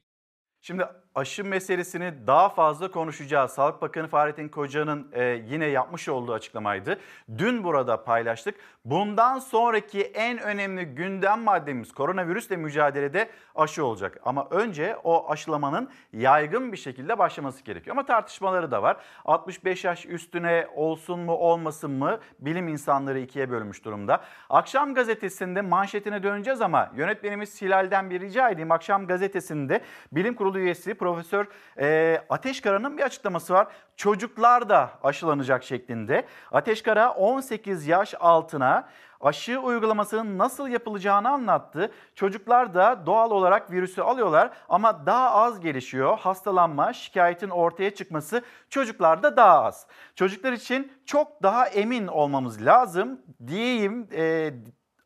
Şimdi 0.62 0.84
aşı 1.18 1.46
meselesini 1.46 2.14
daha 2.28 2.50
fazla 2.50 2.92
konuşacağız. 2.92 3.52
Sağlık 3.52 3.82
Bakanı 3.82 4.08
Fahrettin 4.08 4.50
Koca'nın 4.50 5.08
e, 5.14 5.24
yine 5.24 5.66
yapmış 5.66 6.10
olduğu 6.10 6.34
açıklamaydı. 6.34 7.00
Dün 7.38 7.64
burada 7.64 8.04
paylaştık. 8.04 8.56
Bundan 8.86 9.40
sonraki 9.40 10.02
en 10.02 10.40
önemli 10.40 10.86
gündem 10.86 11.42
maddemiz 11.42 11.92
koronavirüsle 11.92 12.58
mücadelede 12.58 13.30
aşı 13.56 13.86
olacak. 13.86 14.20
Ama 14.26 14.48
önce 14.52 14.98
o 15.04 15.32
aşılamanın 15.32 15.90
yaygın 16.14 16.72
bir 16.72 16.78
şekilde 16.78 17.20
başlaması 17.20 17.64
gerekiyor. 17.64 17.96
Ama 17.96 18.06
tartışmaları 18.06 18.72
da 18.72 18.84
var. 18.84 18.98
65 19.26 19.84
yaş 19.84 20.06
üstüne 20.06 20.68
olsun 20.76 21.20
mu 21.20 21.34
olmasın 21.34 21.92
mı 21.92 22.20
bilim 22.40 22.68
insanları 22.68 23.20
ikiye 23.20 23.50
bölmüş 23.50 23.86
durumda. 23.86 24.22
Akşam 24.50 24.94
gazetesinde 24.94 25.62
manşetine 25.62 26.24
döneceğiz 26.24 26.62
ama 26.62 26.92
yönetmenimiz 26.96 27.62
Hilal'den 27.62 28.10
bir 28.10 28.22
rica 28.22 28.50
edeyim. 28.50 28.72
Akşam 28.72 29.08
gazetesinde 29.08 29.82
bilim 30.12 30.34
kurulu 30.34 30.60
üyesi 30.60 30.94
Profesör 31.08 31.46
e, 31.80 32.22
Ateşkara'nın 32.30 32.98
bir 32.98 33.04
açıklaması 33.04 33.54
var. 33.54 33.68
Çocuklar 33.96 34.70
da 34.70 34.92
aşılanacak 35.04 35.64
şeklinde. 35.64 36.26
Ateşkara 36.52 37.12
18 37.12 37.88
yaş 37.88 38.16
altına 38.20 38.90
aşı 39.22 39.60
uygulamasının 39.60 40.38
nasıl 40.38 40.68
yapılacağını 40.68 41.30
anlattı. 41.30 41.92
Çocuklar 42.16 42.74
da 42.74 43.06
doğal 43.06 43.32
olarak 43.32 43.72
virüsü 43.72 44.02
alıyorlar 44.02 44.52
ama 44.70 45.06
daha 45.06 45.32
az 45.32 45.60
gelişiyor. 45.60 46.18
Hastalanma, 46.20 46.94
şikayetin 46.94 47.50
ortaya 47.50 47.96
çıkması 47.96 48.42
çocuklarda 48.70 49.38
daha 49.38 49.64
az. 49.64 49.88
Çocuklar 50.16 50.54
için 50.54 50.92
çok 51.06 51.44
daha 51.44 51.68
emin 51.68 52.08
olmamız 52.08 52.66
lazım 52.66 53.22
diyeyim. 53.48 54.08
E, 54.14 54.54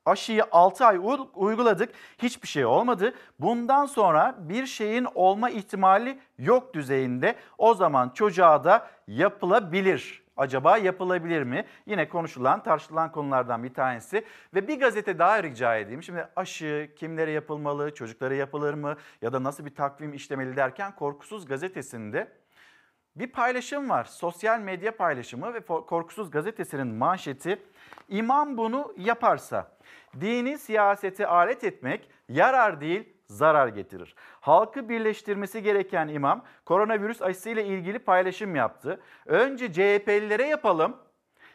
aşıyı 0.05 0.43
6 0.51 0.85
ay 0.85 0.99
uyguladık. 1.33 1.89
Hiçbir 2.17 2.47
şey 2.47 2.65
olmadı. 2.65 3.13
Bundan 3.39 3.85
sonra 3.85 4.35
bir 4.39 4.65
şeyin 4.65 5.07
olma 5.15 5.49
ihtimali 5.49 6.19
yok 6.37 6.73
düzeyinde. 6.73 7.35
O 7.57 7.73
zaman 7.73 8.09
çocuğa 8.09 8.63
da 8.63 8.87
yapılabilir. 9.07 10.21
Acaba 10.37 10.77
yapılabilir 10.77 11.43
mi? 11.43 11.65
Yine 11.85 12.09
konuşulan, 12.09 12.63
tartışılan 12.63 13.11
konulardan 13.11 13.63
bir 13.63 13.73
tanesi. 13.73 14.25
Ve 14.53 14.67
bir 14.67 14.79
gazete 14.79 15.19
daha 15.19 15.43
rica 15.43 15.77
edeyim. 15.77 16.03
Şimdi 16.03 16.27
aşı 16.35 16.89
kimlere 16.95 17.31
yapılmalı, 17.31 17.93
çocuklara 17.93 18.33
yapılır 18.33 18.73
mı 18.73 18.95
ya 19.21 19.33
da 19.33 19.43
nasıl 19.43 19.65
bir 19.65 19.75
takvim 19.75 20.13
işlemeli 20.13 20.55
derken 20.55 20.95
Korkusuz 20.95 21.45
gazetesinde 21.45 22.27
bir 23.15 23.27
paylaşım 23.27 23.89
var. 23.89 24.03
Sosyal 24.03 24.59
medya 24.59 24.97
paylaşımı 24.97 25.53
ve 25.53 25.59
Korkusuz 25.65 26.31
gazetesinin 26.31 26.87
manşeti 26.87 27.59
İmam 28.09 28.57
bunu 28.57 28.93
yaparsa 28.97 29.71
dini 30.21 30.57
siyaseti 30.57 31.27
alet 31.27 31.63
etmek 31.63 32.09
yarar 32.29 32.81
değil 32.81 33.13
zarar 33.27 33.67
getirir. 33.67 34.15
Halkı 34.41 34.89
birleştirmesi 34.89 35.63
gereken 35.63 36.07
imam 36.07 36.45
koronavirüs 36.65 37.21
aşısıyla 37.21 37.61
ilgili 37.61 37.99
paylaşım 37.99 38.55
yaptı. 38.55 39.01
Önce 39.25 39.73
CHP'lilere 39.73 40.45
yapalım, 40.47 40.97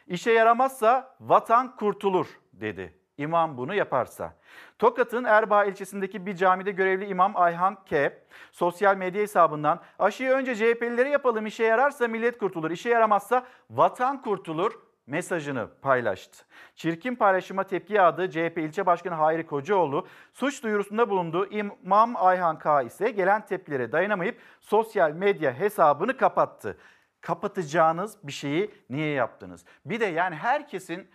işe 0.07 0.31
yaramazsa 0.31 1.15
vatan 1.19 1.75
kurtulur 1.75 2.27
dedi. 2.53 2.96
İmam 3.17 3.57
bunu 3.57 3.73
yaparsa. 3.73 4.33
Tokat'ın 4.79 5.23
Erbaa 5.23 5.65
ilçesindeki 5.65 6.25
bir 6.25 6.35
camide 6.35 6.71
görevli 6.71 7.05
imam 7.05 7.31
Ayhan 7.35 7.83
K. 7.85 8.19
sosyal 8.51 8.97
medya 8.97 9.21
hesabından 9.21 9.79
aşıyı 9.99 10.31
önce 10.31 10.55
CHP'lilere 10.55 11.09
yapalım 11.09 11.45
işe 11.45 11.63
yararsa 11.63 12.07
millet 12.07 12.37
kurtulur, 12.37 12.71
işe 12.71 12.89
yaramazsa 12.89 13.45
vatan 13.69 14.21
kurtulur 14.21 14.79
mesajını 15.07 15.67
paylaştı. 15.81 16.45
Çirkin 16.75 17.15
paylaşıma 17.15 17.63
tepki 17.63 17.93
yağdı 17.93 18.29
CHP 18.31 18.57
ilçe 18.57 18.85
başkanı 18.85 19.15
Hayri 19.15 19.45
Kocaoğlu 19.45 20.07
suç 20.33 20.63
duyurusunda 20.63 21.09
bulundu. 21.09 21.47
İmam 21.49 22.13
Ayhan 22.15 22.59
K 22.59 22.81
ise 22.81 23.09
gelen 23.11 23.45
tepkilere 23.45 23.91
dayanamayıp 23.91 24.41
sosyal 24.59 25.11
medya 25.11 25.53
hesabını 25.53 26.17
kapattı. 26.17 26.77
Kapatacağınız 27.21 28.27
bir 28.27 28.31
şeyi 28.31 28.71
niye 28.89 29.13
yaptınız? 29.13 29.65
Bir 29.85 29.99
de 29.99 30.05
yani 30.05 30.35
herkesin 30.35 31.09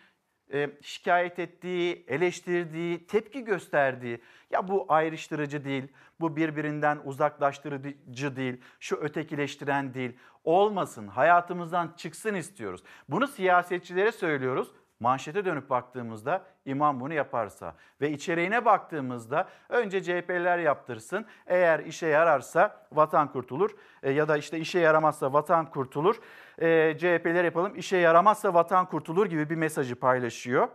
e, 0.52 0.70
şikayet 0.82 1.38
ettiği, 1.38 2.04
eleştirdiği, 2.08 3.06
tepki 3.06 3.44
gösterdiği 3.44 4.20
ya 4.50 4.68
bu 4.68 4.86
ayrıştırıcı 4.88 5.64
değil, 5.64 5.84
bu 6.20 6.36
birbirinden 6.36 7.00
uzaklaştırıcı 7.04 8.36
değil, 8.36 8.60
şu 8.80 8.96
ötekileştiren 8.96 9.94
değil 9.94 10.18
olmasın, 10.44 11.08
hayatımızdan 11.08 11.94
çıksın 11.96 12.34
istiyoruz. 12.34 12.82
Bunu 13.08 13.26
siyasetçilere 13.26 14.12
söylüyoruz. 14.12 14.68
Manşete 15.02 15.44
dönüp 15.44 15.70
baktığımızda 15.70 16.42
imam 16.64 17.00
bunu 17.00 17.14
yaparsa 17.14 17.74
ve 18.00 18.10
içeriğine 18.10 18.64
baktığımızda 18.64 19.48
önce 19.68 20.02
CHP'liler 20.02 20.58
yaptırsın. 20.58 21.26
Eğer 21.46 21.78
işe 21.80 22.06
yararsa 22.06 22.86
vatan 22.92 23.32
kurtulur 23.32 23.70
e, 24.02 24.10
ya 24.10 24.28
da 24.28 24.36
işte 24.36 24.58
işe 24.58 24.78
yaramazsa 24.78 25.32
vatan 25.32 25.70
kurtulur. 25.70 26.20
E, 26.58 26.94
CHP'ler 26.98 27.44
yapalım 27.44 27.76
işe 27.76 27.96
yaramazsa 27.96 28.54
vatan 28.54 28.86
kurtulur 28.86 29.26
gibi 29.26 29.50
bir 29.50 29.56
mesajı 29.56 29.96
paylaşıyor. 29.96 30.68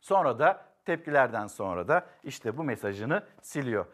Sonra 0.00 0.38
da 0.38 0.64
tepkilerden 0.84 1.46
sonra 1.46 1.88
da 1.88 2.06
işte 2.24 2.56
bu 2.56 2.64
mesajını 2.64 3.22
siliyor. 3.42 3.86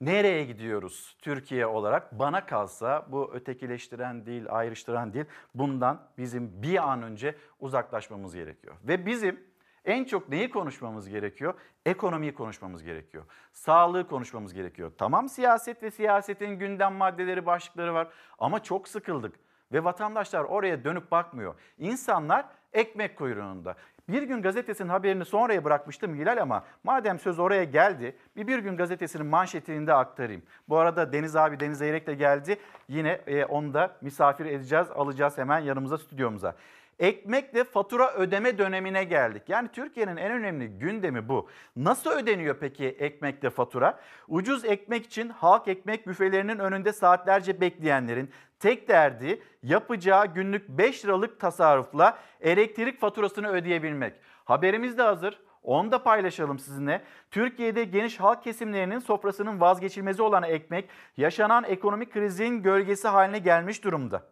Nereye 0.00 0.44
gidiyoruz 0.44 1.16
Türkiye 1.22 1.66
olarak? 1.66 2.18
Bana 2.18 2.46
kalsa 2.46 3.06
bu 3.08 3.34
ötekileştiren 3.34 4.26
değil, 4.26 4.44
ayrıştıran 4.48 5.14
değil. 5.14 5.24
Bundan 5.54 6.08
bizim 6.18 6.62
bir 6.62 6.90
an 6.90 7.02
önce 7.02 7.36
uzaklaşmamız 7.58 8.34
gerekiyor. 8.34 8.76
Ve 8.84 9.06
bizim 9.06 9.40
en 9.84 10.04
çok 10.04 10.28
neyi 10.28 10.50
konuşmamız 10.50 11.08
gerekiyor? 11.08 11.54
Ekonomiyi 11.86 12.34
konuşmamız 12.34 12.82
gerekiyor. 12.82 13.24
Sağlığı 13.52 14.08
konuşmamız 14.08 14.54
gerekiyor. 14.54 14.92
Tamam 14.98 15.28
siyaset 15.28 15.82
ve 15.82 15.90
siyasetin 15.90 16.50
gündem 16.50 16.94
maddeleri, 16.94 17.46
başlıkları 17.46 17.94
var 17.94 18.08
ama 18.38 18.62
çok 18.62 18.88
sıkıldık. 18.88 19.34
Ve 19.72 19.84
vatandaşlar 19.84 20.44
oraya 20.44 20.84
dönüp 20.84 21.10
bakmıyor. 21.10 21.54
İnsanlar 21.78 22.46
ekmek 22.72 23.18
kuyruğunda. 23.18 23.76
Bir 24.12 24.22
Gün 24.22 24.42
Gazetesi'nin 24.42 24.88
haberini 24.88 25.24
sonraya 25.24 25.64
bırakmıştım 25.64 26.14
Hilal 26.14 26.42
ama 26.42 26.64
madem 26.84 27.18
söz 27.18 27.38
oraya 27.38 27.64
geldi 27.64 28.16
bir 28.36 28.46
Bir 28.46 28.58
Gün 28.58 28.76
Gazetesi'nin 28.76 29.26
manşetini 29.26 29.86
de 29.86 29.94
aktarayım. 29.94 30.42
Bu 30.68 30.78
arada 30.78 31.12
Deniz 31.12 31.36
abi 31.36 31.60
Deniz 31.60 31.82
Eyrek 31.82 32.06
de 32.06 32.14
geldi. 32.14 32.56
Yine 32.88 33.20
e, 33.26 33.44
onu 33.44 33.74
da 33.74 33.96
misafir 34.00 34.46
edeceğiz 34.46 34.86
alacağız 34.94 35.38
hemen 35.38 35.58
yanımıza 35.58 35.98
stüdyomuza. 35.98 36.54
Ekmekle 37.00 37.64
fatura 37.64 38.12
ödeme 38.14 38.58
dönemine 38.58 39.04
geldik. 39.04 39.42
Yani 39.48 39.68
Türkiye'nin 39.68 40.16
en 40.16 40.32
önemli 40.32 40.68
gündemi 40.68 41.28
bu. 41.28 41.48
Nasıl 41.76 42.10
ödeniyor 42.10 42.56
peki 42.60 42.86
ekmekle 42.86 43.50
fatura? 43.50 44.00
Ucuz 44.28 44.64
ekmek 44.64 45.06
için 45.06 45.28
halk 45.28 45.68
ekmek 45.68 46.06
büfelerinin 46.06 46.58
önünde 46.58 46.92
saatlerce 46.92 47.60
bekleyenlerin 47.60 48.30
tek 48.58 48.88
derdi 48.88 49.42
yapacağı 49.62 50.26
günlük 50.26 50.68
5 50.68 51.04
liralık 51.04 51.40
tasarrufla 51.40 52.18
elektrik 52.40 53.00
faturasını 53.00 53.48
ödeyebilmek. 53.48 54.14
Haberimiz 54.44 54.98
de 54.98 55.02
hazır. 55.02 55.40
Onu 55.62 55.92
da 55.92 56.02
paylaşalım 56.02 56.58
sizinle. 56.58 57.02
Türkiye'de 57.30 57.84
geniş 57.84 58.20
halk 58.20 58.44
kesimlerinin 58.44 58.98
sofrasının 58.98 59.60
vazgeçilmezi 59.60 60.22
olan 60.22 60.42
ekmek 60.42 60.88
yaşanan 61.16 61.64
ekonomik 61.64 62.12
krizin 62.12 62.62
gölgesi 62.62 63.08
haline 63.08 63.38
gelmiş 63.38 63.84
durumda. 63.84 64.22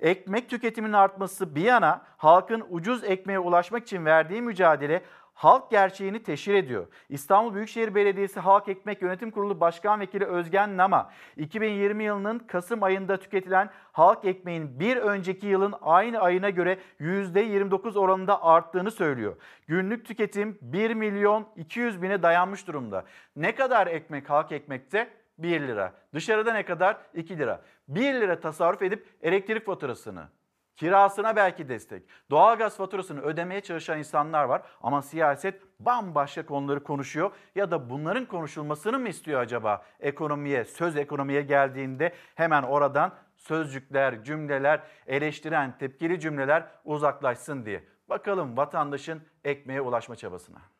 Ekmek 0.00 0.50
tüketiminin 0.50 0.92
artması 0.92 1.54
bir 1.54 1.64
yana 1.64 2.02
halkın 2.16 2.66
ucuz 2.70 3.04
ekmeğe 3.04 3.38
ulaşmak 3.38 3.82
için 3.82 4.04
verdiği 4.04 4.42
mücadele 4.42 5.02
halk 5.36 5.70
gerçeğini 5.70 6.22
teşhir 6.22 6.54
ediyor. 6.54 6.86
İstanbul 7.08 7.54
Büyükşehir 7.54 7.94
Belediyesi 7.94 8.40
Halk 8.40 8.68
Ekmek 8.68 9.02
Yönetim 9.02 9.30
Kurulu 9.30 9.60
Başkan 9.60 10.00
Vekili 10.00 10.24
Özgen 10.24 10.76
Nama, 10.76 11.10
2020 11.36 12.04
yılının 12.04 12.38
Kasım 12.38 12.82
ayında 12.82 13.16
tüketilen 13.16 13.70
halk 13.92 14.24
ekmeğin 14.24 14.80
bir 14.80 14.96
önceki 14.96 15.46
yılın 15.46 15.74
aynı 15.82 16.20
ayına 16.20 16.50
göre 16.50 16.78
%29 17.00 17.98
oranında 17.98 18.42
arttığını 18.44 18.90
söylüyor. 18.90 19.36
Günlük 19.66 20.06
tüketim 20.06 20.58
1 20.60 20.94
milyon 20.94 21.46
200 21.56 22.02
bine 22.02 22.22
dayanmış 22.22 22.66
durumda. 22.66 23.04
Ne 23.36 23.54
kadar 23.54 23.86
ekmek 23.86 24.30
halk 24.30 24.52
ekmekte? 24.52 25.08
1 25.38 25.60
lira. 25.60 25.92
Dışarıda 26.14 26.52
ne 26.52 26.64
kadar? 26.64 26.96
2 27.14 27.38
lira. 27.38 27.62
1 27.88 28.14
lira 28.14 28.40
tasarruf 28.40 28.82
edip 28.82 29.06
elektrik 29.22 29.66
faturasını, 29.66 30.28
kirasına 30.76 31.36
belki 31.36 31.68
destek, 31.68 32.02
doğalgaz 32.30 32.76
faturasını 32.76 33.20
ödemeye 33.20 33.60
çalışan 33.60 33.98
insanlar 33.98 34.44
var. 34.44 34.62
Ama 34.82 35.02
siyaset 35.02 35.62
bambaşka 35.80 36.46
konuları 36.46 36.82
konuşuyor 36.82 37.30
ya 37.54 37.70
da 37.70 37.90
bunların 37.90 38.26
konuşulmasını 38.26 38.98
mı 38.98 39.08
istiyor 39.08 39.40
acaba 39.40 39.84
ekonomiye, 40.00 40.64
söz 40.64 40.96
ekonomiye 40.96 41.42
geldiğinde 41.42 42.12
hemen 42.34 42.62
oradan 42.62 43.14
sözcükler, 43.36 44.24
cümleler, 44.24 44.80
eleştiren, 45.06 45.78
tepkili 45.78 46.20
cümleler 46.20 46.64
uzaklaşsın 46.84 47.66
diye. 47.66 47.84
Bakalım 48.08 48.56
vatandaşın 48.56 49.22
ekmeğe 49.44 49.80
ulaşma 49.80 50.16
çabasına. 50.16 50.75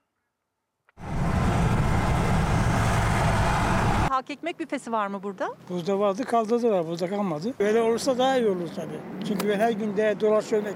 Halk 4.16 4.30
ekmek 4.30 4.60
büfesi 4.60 4.92
var 4.92 5.06
mı 5.06 5.22
burada? 5.22 5.54
Buzda 5.68 5.98
vardı 5.98 6.24
kaldırdılar. 6.24 6.86
Buzda 6.88 7.08
kalmadı. 7.08 7.54
Böyle 7.60 7.80
olursa 7.80 8.18
daha 8.18 8.36
iyi 8.38 8.46
olur 8.46 8.68
tabii. 8.76 9.26
Çünkü 9.28 9.48
ben 9.48 9.58
her 9.58 9.70
gün 9.70 9.96
de 9.96 10.16
dolaşıyorum. 10.20 10.68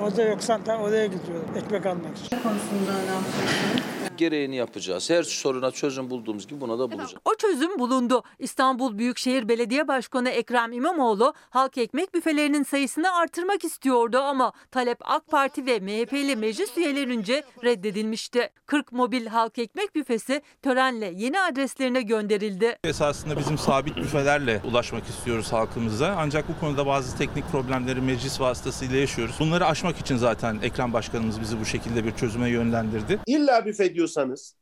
Orada 0.00 0.22
yoksan 0.22 0.66
da 0.66 0.78
oraya 0.78 1.06
gidiyorum 1.06 1.48
ekmek 1.56 1.86
almak 1.86 2.18
için. 2.18 2.36
Konusunda 2.42 2.92
ne? 2.92 3.91
Gereğini 4.18 4.56
yapacağız. 4.56 5.10
Her 5.10 5.22
soruna 5.22 5.70
çözüm 5.70 6.10
bulduğumuz 6.10 6.46
gibi 6.46 6.60
buna 6.60 6.78
da 6.78 6.90
bulacağız. 6.92 7.14
O 7.24 7.34
çözüm 7.34 7.78
bulundu. 7.78 8.22
İstanbul 8.38 8.98
Büyükşehir 8.98 9.48
Belediye 9.48 9.88
Başkanı 9.88 10.28
Ekrem 10.30 10.72
İmamoğlu 10.72 11.34
halk 11.50 11.78
ekmek 11.78 12.14
büfelerinin 12.14 12.62
sayısını 12.62 13.14
artırmak 13.14 13.64
istiyordu 13.64 14.18
ama 14.18 14.52
talep 14.70 14.98
AK 15.00 15.26
Parti 15.26 15.66
ve 15.66 15.80
MHP'li 15.80 16.36
meclis 16.36 16.78
üyelerince 16.78 17.42
reddedilmişti. 17.64 18.50
40 18.66 18.92
mobil 18.92 19.26
halk 19.26 19.58
ekmek 19.58 19.94
büfesi 19.94 20.42
törenle 20.62 21.12
yeni 21.16 21.40
adreslerine 21.40 22.02
gönderildi. 22.02 22.78
Esasında 22.84 23.38
bizim 23.38 23.58
sabit 23.58 23.96
büfelerle 23.96 24.60
ulaşmak 24.70 25.04
istiyoruz 25.06 25.52
halkımıza. 25.52 26.14
Ancak 26.18 26.48
bu 26.48 26.60
konuda 26.60 26.86
bazı 26.86 27.18
teknik 27.18 27.44
problemleri 27.52 28.00
meclis 28.00 28.40
vasıtasıyla 28.40 28.96
yaşıyoruz. 28.96 29.36
Bunları 29.40 29.66
aşmak 29.66 29.98
için 29.98 30.16
zaten 30.16 30.58
Ekrem 30.62 30.92
Başkanımız 30.92 31.40
bizi 31.40 31.60
bu 31.60 31.64
şekilde 31.64 32.04
bir 32.04 32.12
çözüme 32.16 32.48
yönlendirdi. 32.50 33.18
İlla 33.26 33.66
büfe 33.66 33.86
diyorsanız 34.02 34.56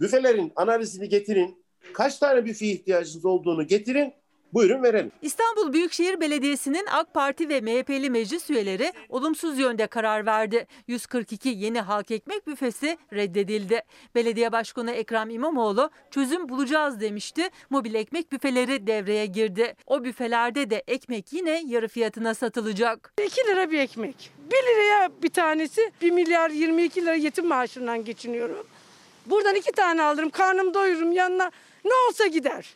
büfelerin 0.00 0.52
analizini 0.56 1.08
getirin. 1.08 1.64
Kaç 1.92 2.18
tane 2.18 2.44
büfe 2.44 2.66
ihtiyacınız 2.66 3.24
olduğunu 3.24 3.66
getirin. 3.66 4.12
Buyurun 4.52 4.82
verelim. 4.82 5.12
İstanbul 5.22 5.72
Büyükşehir 5.72 6.20
Belediyesi'nin 6.20 6.86
AK 6.92 7.14
Parti 7.14 7.48
ve 7.48 7.60
MHP'li 7.60 8.10
meclis 8.10 8.50
üyeleri 8.50 8.92
olumsuz 9.08 9.58
yönde 9.58 9.86
karar 9.86 10.26
verdi. 10.26 10.66
142 10.86 11.48
yeni 11.48 11.80
halk 11.80 12.10
ekmek 12.10 12.46
büfesi 12.46 12.98
reddedildi. 13.12 13.82
Belediye 14.14 14.52
Başkanı 14.52 14.90
Ekrem 14.90 15.30
İmamoğlu 15.30 15.90
çözüm 16.10 16.48
bulacağız 16.48 17.00
demişti. 17.00 17.48
Mobil 17.70 17.94
ekmek 17.94 18.32
büfeleri 18.32 18.86
devreye 18.86 19.26
girdi. 19.26 19.74
O 19.86 20.04
büfelerde 20.04 20.70
de 20.70 20.82
ekmek 20.86 21.32
yine 21.32 21.62
yarı 21.66 21.88
fiyatına 21.88 22.34
satılacak. 22.34 23.12
2 23.26 23.40
lira 23.46 23.70
bir 23.70 23.78
ekmek. 23.78 24.30
1 24.50 24.56
liraya 24.56 25.10
bir 25.22 25.30
tanesi 25.30 25.92
1 26.02 26.10
milyar 26.10 26.50
22 26.50 27.02
lira 27.02 27.14
yetim 27.14 27.46
maaşından 27.46 28.04
geçiniyorum. 28.04 28.66
Buradan 29.26 29.54
iki 29.54 29.72
tane 29.72 30.02
alırım 30.02 30.30
karnım 30.30 30.74
doyururum 30.74 31.12
yanına 31.12 31.50
ne 31.84 31.90
olsa 32.08 32.26
gider. 32.26 32.66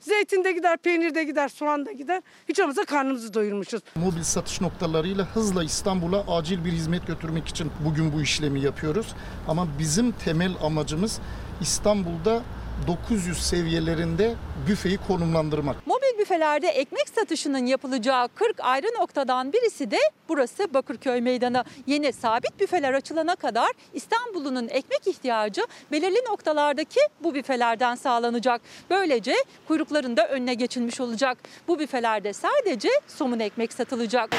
Zeytin 0.00 0.44
de 0.44 0.52
gider, 0.52 0.76
peynir 0.76 1.14
de 1.14 1.24
gider, 1.24 1.48
soğan 1.48 1.86
da 1.86 1.92
gider. 1.92 2.22
Hiç 2.48 2.60
olmazsa 2.60 2.84
karnımızı 2.84 3.34
doyurmuşuz. 3.34 3.82
Mobil 3.94 4.22
satış 4.22 4.60
noktalarıyla 4.60 5.24
hızla 5.34 5.64
İstanbul'a 5.64 6.36
acil 6.36 6.64
bir 6.64 6.72
hizmet 6.72 7.06
götürmek 7.06 7.48
için 7.48 7.72
bugün 7.84 8.12
bu 8.12 8.22
işlemi 8.22 8.60
yapıyoruz. 8.60 9.06
Ama 9.48 9.66
bizim 9.78 10.12
temel 10.12 10.52
amacımız 10.62 11.20
İstanbul'da 11.60 12.42
900 12.86 13.38
seviyelerinde 13.38 14.34
büfeyi 14.68 14.98
konumlandırmak. 15.08 15.86
Mobil 15.86 16.18
büfelerde 16.18 16.68
ekmek 16.68 17.08
satışının 17.08 17.66
yapılacağı 17.66 18.28
40 18.28 18.56
ayrı 18.60 18.86
noktadan 19.00 19.52
birisi 19.52 19.90
de 19.90 19.98
burası 20.28 20.74
Bakırköy 20.74 21.20
Meydanı. 21.20 21.64
Yeni 21.86 22.12
sabit 22.12 22.60
büfeler 22.60 22.94
açılana 22.94 23.36
kadar 23.36 23.70
İstanbul'un 23.94 24.68
ekmek 24.68 25.06
ihtiyacı 25.06 25.62
belirli 25.92 26.18
noktalardaki 26.28 27.00
bu 27.22 27.34
büfelerden 27.34 27.94
sağlanacak. 27.94 28.60
Böylece 28.90 29.34
kuyrukların 29.68 30.16
da 30.16 30.28
önüne 30.28 30.54
geçilmiş 30.54 31.00
olacak. 31.00 31.38
Bu 31.68 31.78
büfelerde 31.78 32.32
sadece 32.32 32.88
somun 33.08 33.40
ekmek 33.40 33.72
satılacak. 33.72 34.30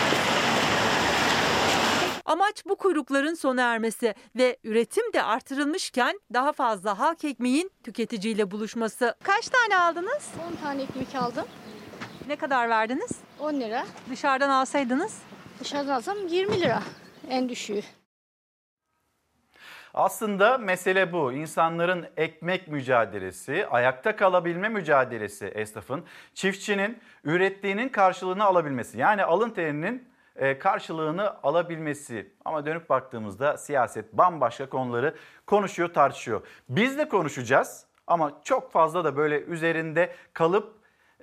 Amaç 2.25 2.65
bu 2.65 2.75
kuyrukların 2.75 3.33
sona 3.33 3.61
ermesi 3.61 4.15
ve 4.35 4.57
üretim 4.63 5.13
de 5.13 5.23
artırılmışken 5.23 6.19
daha 6.33 6.51
fazla 6.53 6.99
halk 6.99 7.23
ekmeğin 7.23 7.71
tüketiciyle 7.83 8.51
buluşması. 8.51 9.15
Kaç 9.23 9.49
tane 9.49 9.77
aldınız? 9.77 10.31
10 10.51 10.55
tane 10.63 10.81
ekmek 10.83 11.15
aldım. 11.15 11.45
Ne 12.27 12.35
kadar 12.35 12.69
verdiniz? 12.69 13.11
10 13.39 13.53
lira. 13.53 13.85
Dışarıdan 14.09 14.49
alsaydınız? 14.49 15.21
Dışarıdan 15.59 15.93
alsam 15.93 16.27
20 16.27 16.61
lira 16.61 16.83
en 17.29 17.49
düşüğü. 17.49 17.81
Aslında 19.93 20.57
mesele 20.57 21.13
bu. 21.13 21.33
İnsanların 21.33 22.05
ekmek 22.17 22.67
mücadelesi, 22.67 23.67
ayakta 23.67 24.15
kalabilme 24.15 24.69
mücadelesi 24.69 25.45
esnafın, 25.45 26.05
çiftçinin 26.33 26.99
ürettiğinin 27.23 27.89
karşılığını 27.89 28.43
alabilmesi. 28.43 28.97
Yani 28.97 29.23
alın 29.23 29.49
terinin 29.49 30.12
karşılığını 30.59 31.43
alabilmesi. 31.43 32.33
Ama 32.45 32.65
dönüp 32.65 32.89
baktığımızda 32.89 33.57
siyaset 33.57 34.13
bambaşka 34.13 34.69
konuları 34.69 35.15
konuşuyor, 35.47 35.93
tartışıyor. 35.93 36.41
Biz 36.69 36.97
de 36.97 37.09
konuşacağız 37.09 37.85
ama 38.07 38.31
çok 38.43 38.71
fazla 38.71 39.03
da 39.03 39.17
böyle 39.17 39.41
üzerinde 39.41 40.15
kalıp 40.33 40.73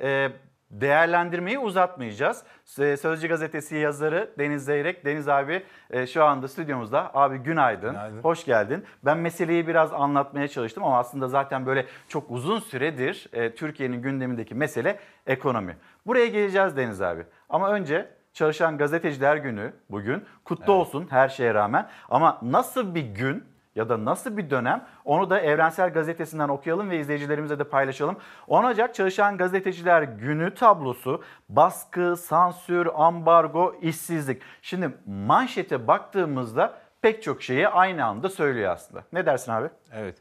e, 0.01 0.29
değerlendirmeyi 0.71 1.59
uzatmayacağız. 1.59 2.43
E, 2.79 2.97
Sözcü 2.97 3.29
gazetesi 3.29 3.77
yazarı 3.77 4.31
Deniz 4.39 4.65
Zeyrek. 4.65 5.05
Deniz 5.05 5.29
abi 5.29 5.63
e, 5.91 6.07
şu 6.07 6.25
anda 6.25 6.49
stüdyomuzda. 6.49 7.11
Abi 7.15 7.39
günaydın. 7.39 7.91
Günaydın. 7.91 8.23
Hoş 8.23 8.45
geldin. 8.45 8.85
Ben 9.05 9.19
meseleyi 9.19 9.67
biraz 9.67 9.93
anlatmaya 9.93 10.49
çalıştım 10.49 10.85
ama 10.85 10.99
aslında 10.99 11.29
zaten 11.29 11.67
böyle 11.67 11.87
çok 12.09 12.31
uzun 12.31 12.59
süredir 12.59 13.29
e, 13.33 13.55
Türkiye'nin 13.55 14.03
gündemindeki 14.03 14.55
mesele 14.55 14.99
ekonomi. 15.27 15.77
Buraya 16.07 16.27
geleceğiz 16.27 16.77
Deniz 16.77 17.03
abi. 17.03 17.25
Ama 17.49 17.71
önce 17.71 18.09
Çalışan 18.33 18.79
Gazeteciler 18.79 19.37
Günü 19.37 19.73
bugün. 19.91 20.25
Kutlu 20.45 20.73
olsun 20.73 21.07
her 21.11 21.29
şeye 21.29 21.55
rağmen. 21.55 21.89
Ama 22.09 22.39
nasıl 22.43 22.95
bir 22.95 23.03
gün 23.03 23.45
ya 23.75 23.89
da 23.89 24.05
nasıl 24.05 24.37
bir 24.37 24.51
dönem 24.51 24.87
onu 25.05 25.31
da 25.31 25.41
Evrensel 25.41 25.93
Gazetesi'nden 25.93 26.49
okuyalım 26.49 26.91
ve 26.91 27.01
izleyicilerimize 27.01 27.59
de 27.59 27.65
paylaşalım. 27.65 28.17
10 28.49 28.65
Ocak 28.65 28.95
Çalışan 28.95 29.37
Gazeteciler 29.37 30.03
Günü 30.03 30.55
tablosu 30.55 31.23
baskı, 31.49 32.17
sansür, 32.17 32.89
ambargo, 32.95 33.75
işsizlik. 33.83 34.43
Şimdi 34.63 34.91
manşete 35.07 35.87
baktığımızda 35.87 36.79
pek 37.03 37.23
çok 37.23 37.43
şeyi 37.43 37.69
aynı 37.69 38.05
anda 38.05 38.29
söylüyor 38.29 38.73
aslında. 38.73 39.05
Ne 39.13 39.27
dersin 39.27 39.53
abi? 39.53 39.69
Evet. 39.93 40.17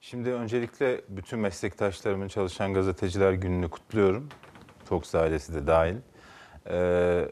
Şimdi 0.00 0.32
öncelikle 0.32 1.00
bütün 1.08 1.38
meslektaşlarımın 1.38 2.28
Çalışan 2.28 2.74
Gazeteciler 2.74 3.32
Günü'nü 3.32 3.70
kutluyorum. 3.70 4.28
Fox 4.84 5.14
ailesi 5.14 5.54
de 5.54 5.66
dahil. 5.66 5.96
Ee, 6.70 7.28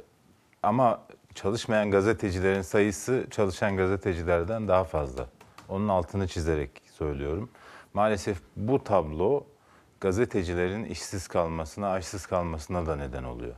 ama 0.67 1.01
çalışmayan 1.35 1.91
gazetecilerin 1.91 2.63
sayısı 2.63 3.27
çalışan 3.31 3.77
gazetecilerden 3.77 4.69
daha 4.69 4.85
fazla. 4.85 5.27
Onun 5.69 5.89
altını 5.89 6.29
çizerek 6.29 6.71
söylüyorum. 6.93 7.51
Maalesef 7.95 8.39
bu 8.57 8.85
tablo 8.85 9.47
gazetecilerin 10.01 10.85
işsiz 10.85 11.29
kalmasına, 11.29 11.91
açsız 11.91 12.27
kalmasına 12.27 12.87
da 12.87 12.97
neden 12.97 13.25
oluyor. 13.25 13.55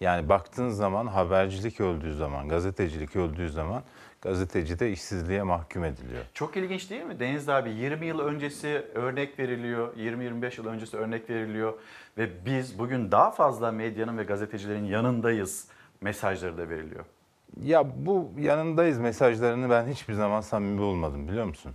Yani 0.00 0.28
baktığın 0.28 0.68
zaman 0.68 1.06
habercilik 1.06 1.80
öldüğü 1.80 2.14
zaman, 2.14 2.48
gazetecilik 2.48 3.16
öldüğü 3.16 3.50
zaman 3.50 3.82
gazeteci 4.22 4.78
de 4.78 4.92
işsizliğe 4.92 5.42
mahkum 5.42 5.84
ediliyor. 5.84 6.24
Çok 6.34 6.56
ilginç 6.56 6.90
değil 6.90 7.04
mi? 7.04 7.20
Deniz 7.20 7.48
abi 7.48 7.70
20 7.70 8.06
yıl 8.06 8.18
öncesi 8.18 8.86
örnek 8.94 9.38
veriliyor, 9.38 9.96
20-25 9.96 10.60
yıl 10.60 10.66
öncesi 10.66 10.96
örnek 10.96 11.30
veriliyor 11.30 11.74
ve 12.18 12.46
biz 12.46 12.78
bugün 12.78 13.12
daha 13.12 13.30
fazla 13.30 13.72
medyanın 13.72 14.18
ve 14.18 14.22
gazetecilerin 14.22 14.84
yanındayız 14.84 15.68
mesajları 16.06 16.58
da 16.58 16.68
veriliyor. 16.68 17.04
Ya 17.62 18.06
bu 18.06 18.30
yanındayız 18.38 18.98
mesajlarını 18.98 19.70
ben 19.70 19.86
hiçbir 19.86 20.14
zaman 20.14 20.40
samimi 20.40 20.78
bulmadım 20.78 21.28
biliyor 21.28 21.44
musun? 21.44 21.72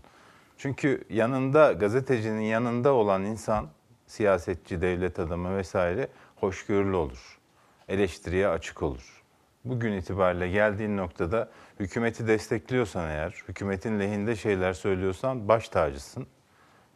Çünkü 0.57 1.03
yanında 1.09 1.71
gazetecinin 1.73 2.41
yanında 2.41 2.93
olan 2.93 3.23
insan 3.23 3.67
siyasetçi, 4.07 4.81
devlet 4.81 5.19
adamı 5.19 5.57
vesaire 5.57 6.07
hoşgörülü 6.35 6.95
olur. 6.95 7.39
Eleştiriye 7.87 8.47
açık 8.47 8.83
olur. 8.83 9.23
Bugün 9.65 9.91
itibariyle 9.91 10.49
geldiğin 10.49 10.97
noktada 10.97 11.49
hükümeti 11.79 12.27
destekliyorsan 12.27 13.09
eğer, 13.09 13.43
hükümetin 13.47 13.99
lehinde 13.99 14.35
şeyler 14.35 14.73
söylüyorsan 14.73 15.47
baş 15.47 15.69
tacısın. 15.69 16.27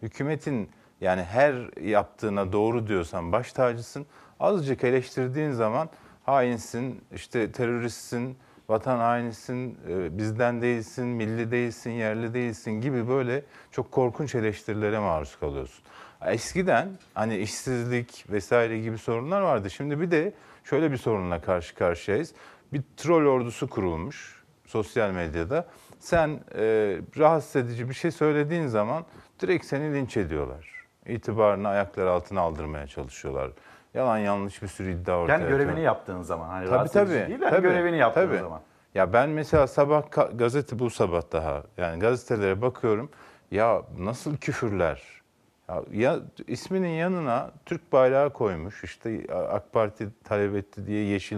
Hükümetin 0.01 0.69
yani 1.01 1.23
her 1.23 1.81
yaptığına 1.81 2.51
doğru 2.51 2.87
diyorsan 2.87 3.31
baş 3.31 3.53
tacısın. 3.53 4.05
Azıcık 4.39 4.83
eleştirdiğin 4.83 5.51
zaman 5.51 5.89
hainsin, 6.25 7.01
işte 7.15 7.51
teröristsin, 7.51 8.37
vatan 8.69 8.97
hainisin, 8.97 9.77
e, 9.89 10.17
bizden 10.17 10.61
değilsin, 10.61 11.07
milli 11.07 11.51
değilsin, 11.51 11.91
yerli 11.91 12.33
değilsin 12.33 12.71
gibi 12.71 13.07
böyle 13.07 13.43
çok 13.71 13.91
korkunç 13.91 14.35
eleştirilere 14.35 14.99
maruz 14.99 15.39
kalıyorsun. 15.39 15.85
Eskiden 16.25 16.89
hani 17.13 17.37
işsizlik 17.37 18.25
vesaire 18.29 18.79
gibi 18.79 18.97
sorunlar 18.97 19.41
vardı. 19.41 19.69
Şimdi 19.69 20.01
bir 20.01 20.11
de 20.11 20.33
şöyle 20.63 20.91
bir 20.91 20.97
sorunla 20.97 21.41
karşı 21.41 21.75
karşıyayız. 21.75 22.33
Bir 22.73 22.81
troll 22.97 23.25
ordusu 23.25 23.69
kurulmuş 23.69 24.43
sosyal 24.65 25.11
medyada. 25.11 25.67
Sen 25.99 26.39
e, 26.55 26.97
rahatsız 27.17 27.55
edici 27.55 27.89
bir 27.89 27.93
şey 27.93 28.11
söylediğin 28.11 28.67
zaman 28.67 29.05
direkt 29.39 29.65
seni 29.65 29.93
linç 29.93 30.17
ediyorlar. 30.17 30.85
İtibarını 31.05 31.67
ayaklar 31.67 32.05
altına 32.05 32.41
aldırmaya 32.41 32.87
çalışıyorlar. 32.87 33.51
Yalan 33.95 34.17
yanlış 34.17 34.61
bir 34.61 34.67
sürü 34.67 34.91
iddia 34.91 35.17
ortaya 35.19 35.33
Yani 35.33 35.41
görevini 35.43 35.61
atıyorlar. 35.63 35.83
yaptığın 35.83 36.21
zaman 36.21 36.47
hani 36.49 36.69
Tabii 36.69 36.89
tabii. 36.89 37.09
değil 37.09 37.39
de 37.41 37.45
hani 37.45 37.51
tabii, 37.55 37.61
görevini 37.67 37.97
yaptığın 37.97 38.27
tabii. 38.27 38.37
zaman. 38.37 38.61
Ya 38.95 39.13
ben 39.13 39.29
mesela 39.29 39.67
sabah 39.67 40.03
gazete 40.37 40.79
bu 40.79 40.89
sabah 40.89 41.21
daha 41.31 41.63
yani 41.77 41.99
gazetelere 41.99 42.61
bakıyorum. 42.61 43.09
Ya 43.51 43.81
nasıl 43.97 44.37
küfürler? 44.37 45.21
Ya, 45.69 45.83
ya 45.91 46.19
isminin 46.47 46.87
yanına 46.89 47.51
Türk 47.65 47.91
bayrağı 47.93 48.33
koymuş. 48.33 48.83
işte 48.83 49.25
AK 49.33 49.73
Parti 49.73 50.07
talep 50.23 50.55
etti 50.55 50.87
diye 50.87 51.03
yeşil 51.05 51.37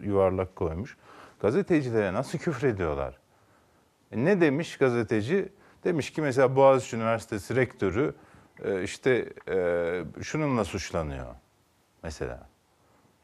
yuvarlak 0.00 0.56
koymuş. 0.56 0.96
Gazetecilere 1.40 2.12
nasıl 2.12 2.38
küfür 2.38 2.68
ediyorlar? 2.68 3.18
E 4.12 4.24
ne 4.24 4.40
demiş 4.40 4.76
gazeteci? 4.76 5.48
Demiş 5.84 6.10
ki 6.12 6.22
mesela 6.22 6.56
Boğaziçi 6.56 6.96
Üniversitesi 6.96 7.56
rektörü 7.56 8.14
e, 8.64 8.82
işte 8.82 9.28
e, 9.48 10.22
şununla 10.22 10.64
suçlanıyor 10.64 11.26
mesela. 12.02 12.48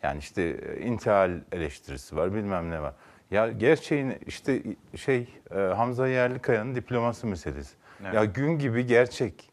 Yani 0.03 0.19
işte 0.19 0.43
e, 0.43 0.81
intihal 0.81 1.31
eleştirisi 1.53 2.17
var, 2.17 2.35
bilmem 2.35 2.71
ne 2.71 2.83
var. 2.83 2.95
Ya 3.31 3.49
gerçeğin 3.49 4.15
işte 4.27 4.63
şey 4.97 5.29
e, 5.51 5.59
Hamza 5.59 6.09
Yerlikaya'nın 6.09 6.75
diploması 6.75 7.27
meselesi. 7.27 7.77
Evet. 8.03 8.15
Ya 8.15 8.25
gün 8.25 8.59
gibi 8.59 8.87
gerçek. 8.87 9.51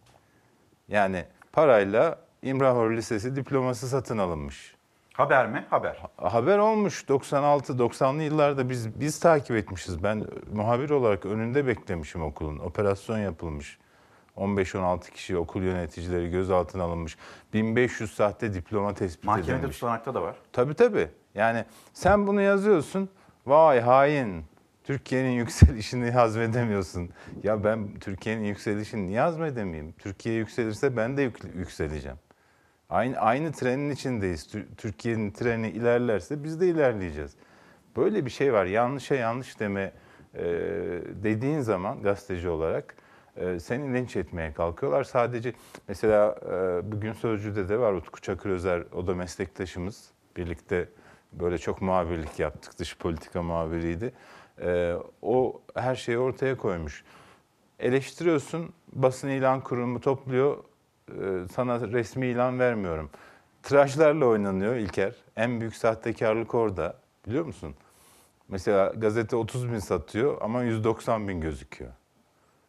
Yani 0.87 1.25
parayla 1.53 2.19
İmrahor 2.41 2.91
Lisesi 2.91 3.35
diploması 3.35 3.87
satın 3.87 4.17
alınmış. 4.17 4.75
Haber 5.13 5.47
mi? 5.47 5.65
Haber. 5.69 6.01
Haber 6.17 6.57
olmuş 6.57 7.03
96-90'lı 7.03 8.23
yıllarda 8.23 8.69
biz 8.69 8.99
biz 8.99 9.19
takip 9.19 9.55
etmişiz. 9.57 10.03
Ben 10.03 10.25
muhabir 10.53 10.89
olarak 10.89 11.25
önünde 11.25 11.67
beklemişim 11.67 12.23
okulun. 12.23 12.59
Operasyon 12.59 13.17
yapılmış. 13.17 13.77
15-16 14.37 15.11
kişi 15.11 15.37
okul 15.37 15.61
yöneticileri 15.63 16.29
gözaltına 16.29 16.83
alınmış. 16.83 17.17
1500 17.53 18.11
sahte 18.15 18.53
diploma 18.53 18.93
tespit 18.93 19.23
Mahkemede 19.25 19.59
edilmiş. 19.59 19.79
tutanakta 19.79 20.13
da 20.13 20.21
var. 20.21 20.35
Tabii 20.53 20.73
tabii. 20.73 21.07
Yani 21.35 21.65
sen 21.93 22.27
bunu 22.27 22.41
yazıyorsun. 22.41 23.09
Vay 23.45 23.79
hain. 23.81 24.43
Türkiye'nin 24.83 25.29
yükselişini 25.31 26.11
hazmedemiyorsun. 26.11 27.09
Ya 27.43 27.63
ben 27.63 27.99
Türkiye'nin 27.99 28.43
yükselişini 28.45 29.07
niye 29.07 29.19
hazmedemeyeyim? 29.21 29.91
Türkiye 29.91 30.35
yükselirse 30.35 30.97
ben 30.97 31.17
de 31.17 31.21
yük- 31.21 31.55
yükseleceğim. 31.55 32.17
Aynı 32.89 33.17
aynı 33.17 33.51
trenin 33.51 33.89
içindeyiz. 33.89 34.47
Tür- 34.47 34.65
Türkiye'nin 34.77 35.31
treni 35.31 35.69
ilerlerse 35.69 36.43
biz 36.43 36.61
de 36.61 36.67
ilerleyeceğiz. 36.67 37.31
Böyle 37.97 38.25
bir 38.25 38.29
şey 38.29 38.53
var. 38.53 38.65
Yanlışa 38.65 39.15
yanlış 39.15 39.59
deme 39.59 39.91
e, 40.33 40.43
dediğin 41.23 41.59
zaman 41.59 42.01
gazeteci 42.01 42.49
olarak 42.49 42.95
e, 43.37 43.59
seni 43.59 43.93
linç 43.93 44.15
etmeye 44.15 44.53
kalkıyorlar. 44.53 45.03
Sadece 45.03 45.53
mesela 45.87 46.35
e, 46.45 46.91
bugün 46.91 47.13
Sözcü'de 47.13 47.69
de 47.69 47.79
var 47.79 47.93
Utku 47.93 48.21
Çakır 48.21 48.49
Özer, 48.49 48.83
o 48.93 49.07
da 49.07 49.15
meslektaşımız. 49.15 50.11
Birlikte 50.37 50.89
böyle 51.33 51.57
çok 51.57 51.81
muhabirlik 51.81 52.39
yaptık. 52.39 52.79
Dış 52.79 52.97
politika 52.97 53.43
muhabiriydi. 53.43 54.13
E, 54.61 54.95
o 55.21 55.61
her 55.75 55.95
şeyi 55.95 56.17
ortaya 56.17 56.57
koymuş. 56.57 57.03
Eleştiriyorsun, 57.79 58.73
basın 58.93 59.27
ilan 59.27 59.61
kurumu 59.61 60.01
topluyor, 60.01 60.57
e, 61.09 61.47
sana 61.55 61.81
resmi 61.81 62.27
ilan 62.27 62.59
vermiyorum. 62.59 63.09
Tirajlarla 63.63 64.25
oynanıyor 64.25 64.75
İlker. 64.75 65.15
En 65.35 65.59
büyük 65.59 65.75
sahtekarlık 65.75 66.55
orada. 66.55 66.95
Biliyor 67.27 67.45
musun? 67.45 67.75
Mesela 68.47 68.93
gazete 68.97 69.35
30 69.35 69.71
bin 69.71 69.79
satıyor 69.79 70.37
ama 70.41 70.63
190 70.63 71.27
bin 71.27 71.41
gözüküyor. 71.41 71.91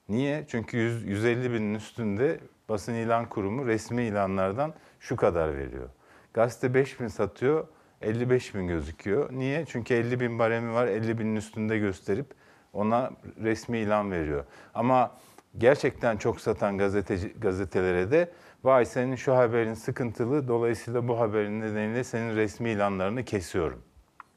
Niye? 0.08 0.44
Çünkü 0.48 0.76
100, 0.76 1.04
150 1.04 1.52
binin 1.52 1.74
üstünde 1.74 2.40
basın 2.68 2.94
ilan 2.94 3.28
kurumu 3.28 3.66
resmi 3.66 4.02
ilanlardan 4.02 4.74
şu 5.00 5.16
kadar 5.16 5.56
veriyor. 5.56 5.88
Gazete 6.34 6.74
5 6.74 7.00
bin 7.00 7.08
satıyor, 7.08 7.66
55 8.02 8.54
bin 8.54 8.66
gözüküyor. 8.66 9.32
Niye? 9.32 9.64
Çünkü 9.66 9.94
50 9.94 10.20
bin 10.20 10.38
baremi 10.38 10.72
var, 10.72 10.86
50 10.86 11.18
binin 11.18 11.36
üstünde 11.36 11.78
gösterip 11.78 12.26
ona 12.72 13.10
resmi 13.42 13.78
ilan 13.78 14.10
veriyor. 14.10 14.44
Ama 14.74 15.12
gerçekten 15.58 16.16
çok 16.16 16.40
satan 16.40 16.78
gazeteci, 16.78 17.28
gazetelere 17.28 18.10
de 18.10 18.32
vay 18.64 18.84
senin 18.84 19.16
şu 19.16 19.36
haberin 19.36 19.74
sıkıntılı, 19.74 20.48
dolayısıyla 20.48 21.08
bu 21.08 21.20
haberin 21.20 21.60
nedeniyle 21.60 22.04
senin 22.04 22.36
resmi 22.36 22.70
ilanlarını 22.70 23.24
kesiyorum. 23.24 23.82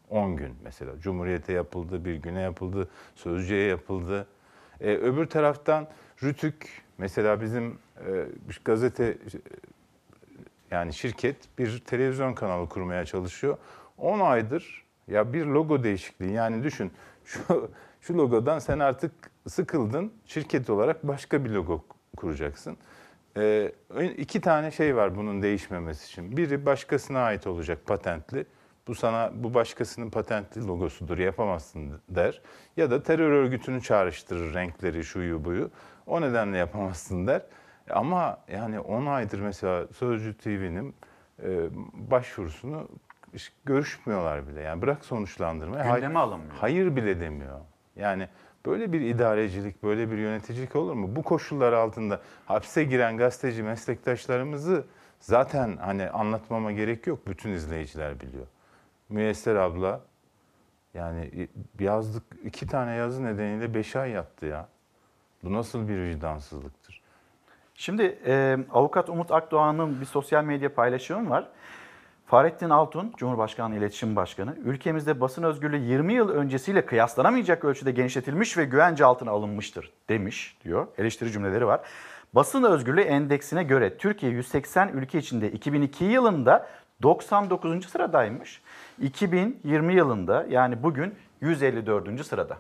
10 0.10 0.36
gün 0.36 0.56
mesela. 0.64 1.00
Cumhuriyete 1.00 1.54
yapıldı, 1.54 2.06
bir 2.06 2.16
güne 2.16 2.42
yapıldı, 2.42 2.90
Sözcü'ye 3.16 3.68
yapıldı. 3.68 4.28
Ee, 4.82 4.94
öbür 4.94 5.26
taraftan 5.26 5.88
Rütük 6.24 6.84
mesela 6.98 7.42
bizim 7.42 7.78
e, 7.98 8.26
gazete 8.66 9.18
yani 10.72 10.94
şirket 10.94 11.36
bir 11.58 11.80
televizyon 11.80 12.34
kanalı 12.34 12.70
kurmaya 12.70 13.06
çalışıyor. 13.06 13.58
10 13.98 14.20
aydır 14.20 14.86
ya 15.08 15.34
bir 15.34 15.46
logo 15.46 15.84
değişikliği 15.84 16.32
yani 16.32 16.64
düşün 16.64 16.92
şu 17.26 17.72
şu 18.02 18.18
logodan 18.18 18.60
sen 18.60 18.80
artık 18.80 19.12
sıkıldın 19.48 20.14
şirket 20.26 20.70
olarak 20.70 21.08
başka 21.08 21.46
bir 21.46 21.50
logo 21.50 21.86
kuracaksın. 22.18 22.78
Ee, 23.38 23.72
iki 24.18 24.42
tane 24.42 24.72
şey 24.72 24.96
var 24.96 25.16
bunun 25.16 25.42
değişmemesi 25.42 26.06
için. 26.06 26.38
Biri 26.38 26.66
başkasına 26.66 27.20
ait 27.20 27.48
olacak 27.48 27.86
patentli. 27.86 28.46
Bu 28.90 28.96
sana 28.96 29.32
bu 29.34 29.54
başkasının 29.54 30.10
patentli 30.10 30.68
logosudur 30.68 31.18
yapamazsın 31.18 32.02
der. 32.10 32.42
Ya 32.78 32.92
da 32.92 33.04
terör 33.04 33.32
örgütünü 33.32 33.82
çağrıştırır 33.82 34.54
renkleri 34.54 35.04
şuyu 35.04 35.46
buyu. 35.46 35.70
O 36.08 36.22
nedenle 36.22 36.58
yapamazsın 36.58 37.28
der. 37.28 37.42
Ama 37.90 38.38
yani 38.48 38.80
10 38.80 39.06
aydır 39.06 39.40
mesela 39.40 39.88
Sözcü 39.88 40.38
TV'nin 40.38 40.96
e, 41.44 41.70
başvurusunu 41.94 42.88
görüşmüyorlar 43.66 44.48
bile. 44.48 44.62
Yani 44.62 44.82
bırak 44.82 45.06
sonuçlandırmayı. 45.06 45.96
Gündeme 45.96 46.20
alınmıyor. 46.20 46.56
Hayır 46.56 46.96
bile 46.96 47.20
demiyor. 47.20 47.60
Yani 47.96 48.28
böyle 48.66 48.94
bir 48.94 49.02
idarecilik, 49.02 49.84
böyle 49.84 50.12
bir 50.12 50.18
yöneticilik 50.18 50.76
olur 50.76 50.94
mu? 50.94 51.16
Bu 51.16 51.24
koşullar 51.24 51.74
altında 51.74 52.22
hapse 52.46 52.84
giren 52.84 53.18
gazeteci 53.18 53.64
meslektaşlarımızı 53.64 54.86
zaten 55.20 55.78
hani 55.78 56.10
anlatmama 56.10 56.72
gerek 56.72 57.08
yok. 57.08 57.28
Bütün 57.28 57.52
izleyiciler 57.52 58.20
biliyor. 58.20 58.46
Müyesser 59.10 59.56
abla 59.56 60.02
yani 60.94 61.48
yazdık 61.80 62.24
iki 62.44 62.68
tane 62.68 62.96
yazı 62.96 63.24
nedeniyle 63.24 63.74
beş 63.74 63.96
ay 63.96 64.12
yattı 64.12 64.46
ya. 64.46 64.68
Bu 65.44 65.54
nasıl 65.54 65.88
bir 65.88 66.02
vicdansızlıktır? 66.02 67.02
Şimdi 67.76 68.20
e, 68.26 68.58
avukat 68.72 69.10
Umut 69.10 69.32
Akdoğan'ın 69.32 70.02
bir 70.02 70.06
sosyal 70.06 70.44
medya 70.44 70.74
paylaşımı 70.74 71.30
var. 71.30 71.48
Fahrettin 72.26 72.70
Altun, 72.70 73.14
Cumhurbaşkanlığı 73.18 73.76
İletişim 73.76 74.16
Başkanı, 74.16 74.56
ülkemizde 74.66 75.22
basın 75.22 75.44
özgürlüğü 75.44 75.78
20 75.78 76.14
yıl 76.14 76.30
öncesiyle 76.30 76.86
kıyaslanamayacak 76.86 77.66
ölçüde 77.66 77.92
genişletilmiş 77.92 78.58
ve 78.58 78.66
güvence 78.66 79.06
altına 79.06 79.32
alınmıştır 79.32 79.92
demiş 80.10 80.58
diyor. 80.64 80.88
Eleştiri 80.98 81.32
cümleleri 81.32 81.68
var. 81.68 81.82
Basın 82.34 82.64
özgürlüğü 82.64 83.02
endeksine 83.02 83.64
göre 83.64 83.98
Türkiye 83.98 84.32
180 84.32 84.90
ülke 84.90 85.20
içinde 85.20 85.52
2002 85.52 86.06
yılında 86.06 86.68
99. 87.02 87.86
sıradaymış. 87.86 88.62
2020 89.02 89.94
yılında 89.94 90.46
yani 90.50 90.84
bugün 90.84 91.16
154. 91.42 92.26
sırada. 92.26 92.58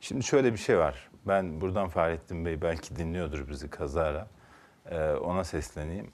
Şimdi 0.00 0.24
şöyle 0.24 0.52
bir 0.52 0.58
şey 0.58 0.78
var. 0.78 1.10
Ben 1.26 1.60
buradan 1.60 1.88
Fahrettin 1.88 2.44
Bey 2.44 2.62
belki 2.62 2.96
dinliyordur 2.96 3.48
bizi 3.48 3.70
kazara. 3.70 4.26
Ee, 4.90 5.10
ona 5.10 5.44
sesleneyim. 5.44 6.12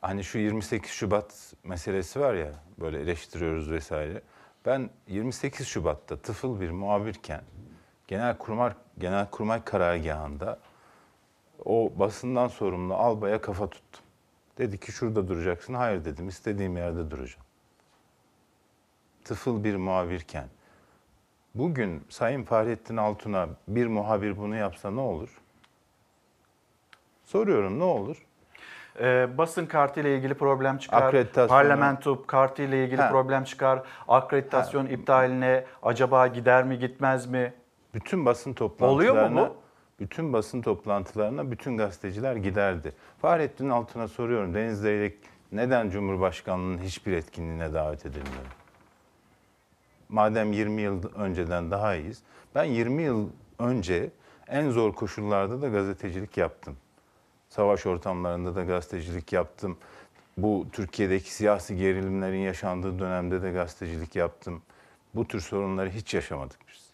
Hani 0.00 0.24
şu 0.24 0.38
28 0.38 0.90
Şubat 0.90 1.54
meselesi 1.64 2.20
var 2.20 2.34
ya 2.34 2.52
böyle 2.80 3.00
eleştiriyoruz 3.00 3.70
vesaire. 3.70 4.22
Ben 4.66 4.90
28 5.08 5.66
Şubat'ta 5.66 6.16
tıfıl 6.16 6.60
bir 6.60 6.70
muhabirken 6.70 7.42
Genelkurmay 8.08 8.72
Genelkurmay 8.98 9.64
karargahında 9.64 10.58
o 11.64 11.92
basından 11.96 12.48
sorumlu 12.48 12.94
albaya 12.94 13.40
kafa 13.40 13.70
tuttum. 13.70 14.04
Dedi 14.58 14.80
ki 14.80 14.92
şurada 14.92 15.28
duracaksın. 15.28 15.74
Hayır 15.74 16.04
dedim. 16.04 16.28
istediğim 16.28 16.76
yerde 16.76 17.10
duracağım. 17.10 17.46
Tıfıl 19.24 19.64
bir 19.64 19.76
muhabirken 19.76 20.46
bugün 21.54 22.02
Sayın 22.08 22.44
Fahrettin 22.44 22.96
Altun'a 22.96 23.48
bir 23.68 23.86
muhabir 23.86 24.36
bunu 24.36 24.56
yapsa 24.56 24.90
ne 24.90 25.00
olur? 25.00 25.40
Soruyorum 27.24 27.78
ne 27.78 27.84
olur? 27.84 28.26
Ee, 29.00 29.28
basın 29.38 29.66
kartıyla 29.66 30.10
ilgili 30.10 30.34
problem 30.34 30.78
çıkar. 30.78 31.14
Parlamento 31.48 32.26
kartıyla 32.26 32.76
ilgili 32.78 33.02
Ha. 33.02 33.10
problem 33.10 33.44
çıkar. 33.44 33.82
Akreditasyon 34.08 34.86
iptaline 34.86 35.64
acaba 35.82 36.26
gider 36.26 36.64
mi 36.64 36.78
gitmez 36.78 37.26
mi? 37.26 37.54
Bütün 37.94 38.26
basın 38.26 38.50
Oluyor 38.50 38.68
toplantılarına 38.70 39.40
mu 39.40 39.48
bu? 39.48 39.62
bütün 40.00 40.32
basın 40.32 40.62
toplantılarına 40.62 41.50
bütün 41.50 41.78
gazeteciler 41.78 42.36
giderdi. 42.36 42.92
Fahrettin 43.20 43.68
Altun'a 43.68 44.08
soruyorum 44.08 44.54
Deniz 44.54 44.80
Zeyrek 44.80 45.14
neden 45.52 45.90
Cumhurbaşkanlığının 45.90 46.78
hiçbir 46.78 47.12
etkinliğine 47.12 47.74
davet 47.74 48.06
edilmiyor? 48.06 48.44
Madem 50.12 50.52
20 50.52 50.82
yıl 50.82 51.02
önceden 51.14 51.70
daha 51.70 51.94
iyiyiz. 51.94 52.22
Ben 52.54 52.64
20 52.64 53.02
yıl 53.02 53.28
önce 53.58 54.10
en 54.48 54.70
zor 54.70 54.92
koşullarda 54.92 55.62
da 55.62 55.68
gazetecilik 55.68 56.36
yaptım. 56.36 56.76
Savaş 57.48 57.86
ortamlarında 57.86 58.54
da 58.54 58.64
gazetecilik 58.64 59.32
yaptım. 59.32 59.78
Bu 60.36 60.66
Türkiye'deki 60.72 61.34
siyasi 61.34 61.76
gerilimlerin 61.76 62.38
yaşandığı 62.38 62.98
dönemde 62.98 63.42
de 63.42 63.50
gazetecilik 63.50 64.16
yaptım. 64.16 64.62
Bu 65.14 65.28
tür 65.28 65.40
sorunları 65.40 65.90
hiç 65.90 66.14
yaşamadık 66.14 66.58
biz. 66.68 66.90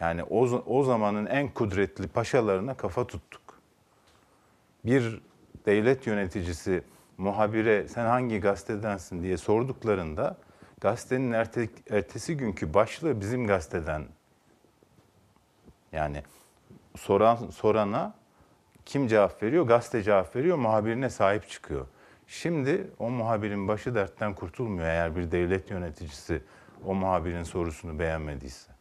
Yani 0.00 0.22
o, 0.22 0.44
o 0.66 0.82
zamanın 0.82 1.26
en 1.26 1.48
kudretli 1.48 2.08
paşalarına 2.08 2.74
kafa 2.74 3.06
tuttuk. 3.06 3.42
Bir 4.84 5.20
devlet 5.66 6.06
yöneticisi 6.06 6.82
muhabire 7.18 7.88
sen 7.88 8.04
hangi 8.04 8.40
gazetedensin 8.40 9.22
diye 9.22 9.36
sorduklarında 9.36 10.36
gazetenin 10.80 11.32
erte, 11.32 11.68
ertesi 11.90 12.36
günkü 12.36 12.74
başlığı 12.74 13.20
bizim 13.20 13.46
gazeteden. 13.46 14.04
Yani 15.92 16.22
soran 16.96 17.36
sorana 17.36 18.14
kim 18.84 19.06
cevap 19.06 19.42
veriyor? 19.42 19.66
Gazete 19.66 20.02
cevap 20.02 20.36
veriyor, 20.36 20.56
muhabirine 20.56 21.10
sahip 21.10 21.48
çıkıyor. 21.48 21.86
Şimdi 22.26 22.90
o 22.98 23.10
muhabirin 23.10 23.68
başı 23.68 23.94
dertten 23.94 24.34
kurtulmuyor 24.34 24.88
eğer 24.88 25.16
bir 25.16 25.30
devlet 25.30 25.70
yöneticisi 25.70 26.42
o 26.84 26.94
muhabirin 26.94 27.42
sorusunu 27.42 27.98
beğenmediyse. 27.98 28.72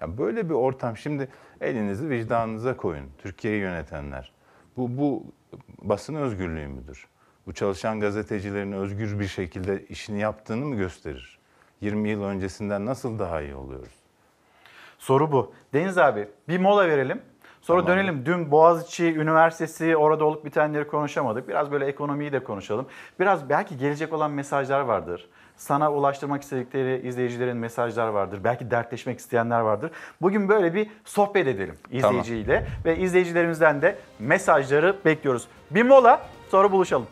Ya 0.00 0.18
böyle 0.18 0.48
bir 0.48 0.54
ortam 0.54 0.96
şimdi 0.96 1.28
elinizi 1.60 2.08
vicdanınıza 2.08 2.76
koyun 2.76 3.10
Türkiye'yi 3.18 3.60
yönetenler. 3.60 4.32
Bu 4.76 4.98
bu 4.98 5.24
basın 5.82 6.14
özgürlüğü 6.14 6.66
müdür? 6.66 7.08
Bu 7.46 7.52
çalışan 7.52 8.00
gazetecilerin 8.00 8.72
özgür 8.72 9.18
bir 9.20 9.28
şekilde 9.28 9.86
işini 9.86 10.20
yaptığını 10.20 10.64
mı 10.66 10.76
gösterir? 10.76 11.38
20 11.80 12.08
yıl 12.08 12.22
öncesinden 12.22 12.86
nasıl 12.86 13.18
daha 13.18 13.40
iyi 13.40 13.54
oluyoruz? 13.54 13.94
Soru 14.98 15.32
bu. 15.32 15.52
Deniz 15.72 15.98
abi 15.98 16.28
bir 16.48 16.58
mola 16.58 16.88
verelim. 16.88 17.22
Sonra 17.62 17.80
Tamam. 17.80 17.98
dönelim. 17.98 18.26
Dün 18.26 18.50
Boğaziçi 18.50 19.14
Üniversitesi 19.14 19.96
orada 19.96 20.24
olup 20.24 20.44
bitenleri 20.44 20.86
konuşamadık. 20.86 21.48
Biraz 21.48 21.72
böyle 21.72 21.86
ekonomiyi 21.86 22.32
de 22.32 22.44
konuşalım. 22.44 22.86
Biraz 23.20 23.48
belki 23.48 23.76
gelecek 23.78 24.12
olan 24.12 24.30
mesajlar 24.30 24.80
vardır. 24.80 25.28
Sana 25.56 25.92
ulaştırmak 25.92 26.42
istedikleri 26.42 27.08
izleyicilerin 27.08 27.56
mesajlar 27.56 28.08
vardır. 28.08 28.40
Belki 28.44 28.70
dertleşmek 28.70 29.18
isteyenler 29.18 29.60
vardır. 29.60 29.90
Bugün 30.22 30.48
böyle 30.48 30.74
bir 30.74 30.90
sohbet 31.04 31.46
edelim 31.46 31.74
izleyiciyle 31.90 32.66
ve 32.84 32.98
izleyicilerimizden 32.98 33.82
de 33.82 33.98
mesajları 34.18 34.96
bekliyoruz. 35.04 35.48
Bir 35.70 35.82
mola 35.82 36.20
sonra 36.50 36.72
buluşalım. 36.72 37.06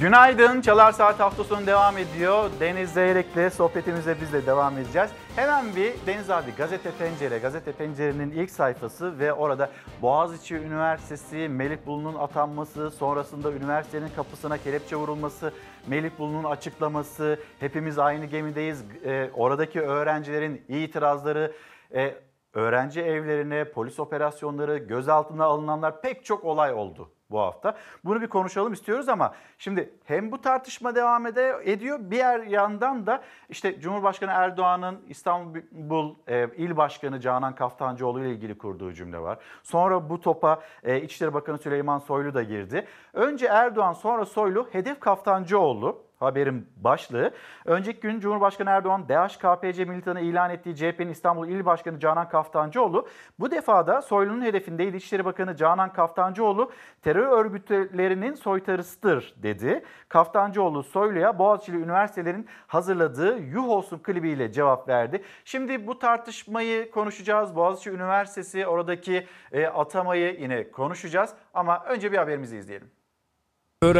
Günaydın. 0.00 0.60
Çalar 0.60 0.92
Saat 0.92 1.20
hafta 1.20 1.44
sonu 1.44 1.66
devam 1.66 1.98
ediyor. 1.98 2.50
Deniz 2.60 2.92
Zeyrek'le 2.92 3.52
sohbetimize 3.52 4.16
biz 4.20 4.32
de 4.32 4.46
devam 4.46 4.78
edeceğiz. 4.78 5.10
Hemen 5.36 5.76
bir 5.76 5.92
Deniz 6.06 6.30
abi 6.30 6.50
Gazete 6.56 6.90
Pencere, 6.90 7.38
Gazete 7.38 7.72
Pencere'nin 7.72 8.30
ilk 8.30 8.50
sayfası 8.50 9.18
ve 9.18 9.32
orada 9.32 9.70
Boğaziçi 10.02 10.54
Üniversitesi, 10.54 11.48
Melih 11.48 11.78
Bulu'nun 11.86 12.14
atanması, 12.14 12.90
sonrasında 12.90 13.52
üniversitenin 13.52 14.08
kapısına 14.16 14.58
kelepçe 14.58 14.96
vurulması, 14.96 15.52
Melih 15.86 16.10
Bulu'nun 16.18 16.44
açıklaması, 16.44 17.38
hepimiz 17.60 17.98
aynı 17.98 18.24
gemideyiz, 18.24 18.84
e, 19.04 19.30
oradaki 19.34 19.80
öğrencilerin 19.80 20.64
itirazları, 20.68 21.52
e, 21.94 22.14
öğrenci 22.54 23.00
evlerine, 23.00 23.64
polis 23.64 24.00
operasyonları, 24.00 24.78
gözaltına 24.78 25.44
alınanlar 25.44 26.02
pek 26.02 26.24
çok 26.24 26.44
olay 26.44 26.72
oldu 26.72 27.10
bu 27.30 27.40
hafta. 27.40 27.74
Bunu 28.04 28.20
bir 28.20 28.26
konuşalım 28.26 28.72
istiyoruz 28.72 29.08
ama 29.08 29.34
şimdi 29.58 29.94
hem 30.04 30.32
bu 30.32 30.40
tartışma 30.40 30.94
devam 30.94 31.26
ediyor 31.26 31.98
bir 32.00 32.16
yer 32.16 32.40
yandan 32.40 33.06
da 33.06 33.22
işte 33.48 33.80
Cumhurbaşkanı 33.80 34.30
Erdoğan'ın 34.30 35.00
İstanbul 35.08 36.14
e, 36.28 36.48
İl 36.56 36.76
Başkanı 36.76 37.20
Canan 37.20 37.54
Kaftancıoğlu 37.54 38.20
ile 38.20 38.30
ilgili 38.30 38.58
kurduğu 38.58 38.92
cümle 38.92 39.18
var. 39.18 39.38
Sonra 39.62 40.10
bu 40.10 40.20
topa 40.20 40.60
e, 40.82 41.00
İçişleri 41.00 41.34
Bakanı 41.34 41.58
Süleyman 41.58 41.98
Soylu 41.98 42.34
da 42.34 42.42
girdi. 42.42 42.86
Önce 43.12 43.46
Erdoğan 43.46 43.92
sonra 43.92 44.24
Soylu 44.24 44.68
hedef 44.72 45.00
Kaftancıoğlu 45.00 46.09
haberin 46.20 46.68
başlığı. 46.76 47.34
Önceki 47.64 48.00
gün 48.00 48.20
Cumhurbaşkanı 48.20 48.70
Erdoğan 48.70 49.08
DHKPC 49.08 49.84
militanı 49.84 50.20
ilan 50.20 50.50
ettiği 50.50 50.76
CHP'nin 50.76 51.08
İstanbul 51.08 51.48
İl 51.48 51.64
Başkanı 51.64 51.98
Canan 51.98 52.28
Kaftancıoğlu 52.28 53.08
bu 53.38 53.50
defada 53.50 54.02
Soylu'nun 54.02 54.42
hedefindeydi. 54.42 54.96
İçişleri 54.96 55.24
Bakanı 55.24 55.56
Canan 55.56 55.92
Kaftancıoğlu 55.92 56.72
terör 57.02 57.26
örgütlerinin 57.26 58.34
soytarısıdır 58.34 59.34
dedi. 59.36 59.84
Kaftancıoğlu 60.08 60.82
Soylu'ya 60.82 61.38
Boğaziçi'li 61.38 61.76
üniversitelerin 61.76 62.46
hazırladığı 62.66 63.38
Yuh 63.38 63.68
olsun 63.68 63.98
klibiyle 63.98 64.52
cevap 64.52 64.88
verdi. 64.88 65.22
Şimdi 65.44 65.86
bu 65.86 65.98
tartışmayı 65.98 66.90
konuşacağız. 66.90 67.56
Boğaziçi 67.56 67.90
Üniversitesi 67.90 68.66
oradaki 68.66 69.26
e, 69.52 69.66
atamayı 69.66 70.40
yine 70.40 70.70
konuşacağız 70.70 71.34
ama 71.54 71.84
önce 71.84 72.12
bir 72.12 72.18
haberimizi 72.18 72.56
izleyelim. 72.56 72.99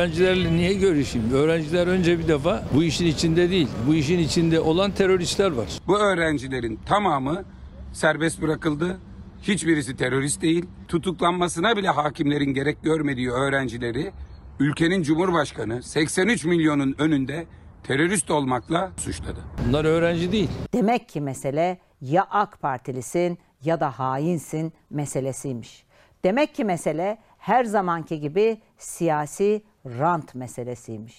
Öğrencilerle 0.01 0.53
niye 0.53 0.75
görüşeyim? 0.75 1.33
Öğrenciler 1.33 1.87
önce 1.87 2.19
bir 2.19 2.29
defa 2.29 2.65
bu 2.75 2.85
işin 2.85 3.07
içinde 3.07 3.51
değil. 3.51 3.69
Bu 3.87 3.95
işin 3.95 4.19
içinde 4.19 4.61
olan 4.61 4.91
teröristler 4.91 5.51
var. 5.51 5.69
Bu 5.87 5.99
öğrencilerin 5.99 6.81
tamamı 6.87 7.45
serbest 7.93 8.43
bırakıldı. 8.43 9.01
Hiçbirisi 9.43 9.97
terörist 9.97 10.43
değil. 10.43 10.67
Tutuklanmasına 10.89 11.77
bile 11.77 11.89
hakimlerin 11.89 12.55
gerek 12.55 12.83
görmediği 12.83 13.31
öğrencileri 13.31 14.13
ülkenin 14.59 15.03
cumhurbaşkanı 15.03 15.83
83 15.83 16.45
milyonun 16.45 16.95
önünde 16.99 17.47
terörist 17.83 18.31
olmakla 18.31 18.93
suçladı. 18.97 19.41
Bunlar 19.69 19.85
öğrenci 19.85 20.33
değil. 20.33 20.51
Demek 20.75 21.09
ki 21.09 21.21
mesele 21.21 21.79
ya 22.01 22.27
AK 22.31 22.61
Partilisin 22.61 23.39
ya 23.65 23.81
da 23.81 23.99
hainsin 23.99 24.73
meselesiymiş. 24.91 25.85
Demek 26.25 26.55
ki 26.55 26.65
mesele 26.65 27.19
her 27.39 27.65
zamanki 27.65 28.21
gibi 28.21 28.61
siyasi 28.79 29.63
rant 29.87 30.35
meselesiymiş. 30.35 31.17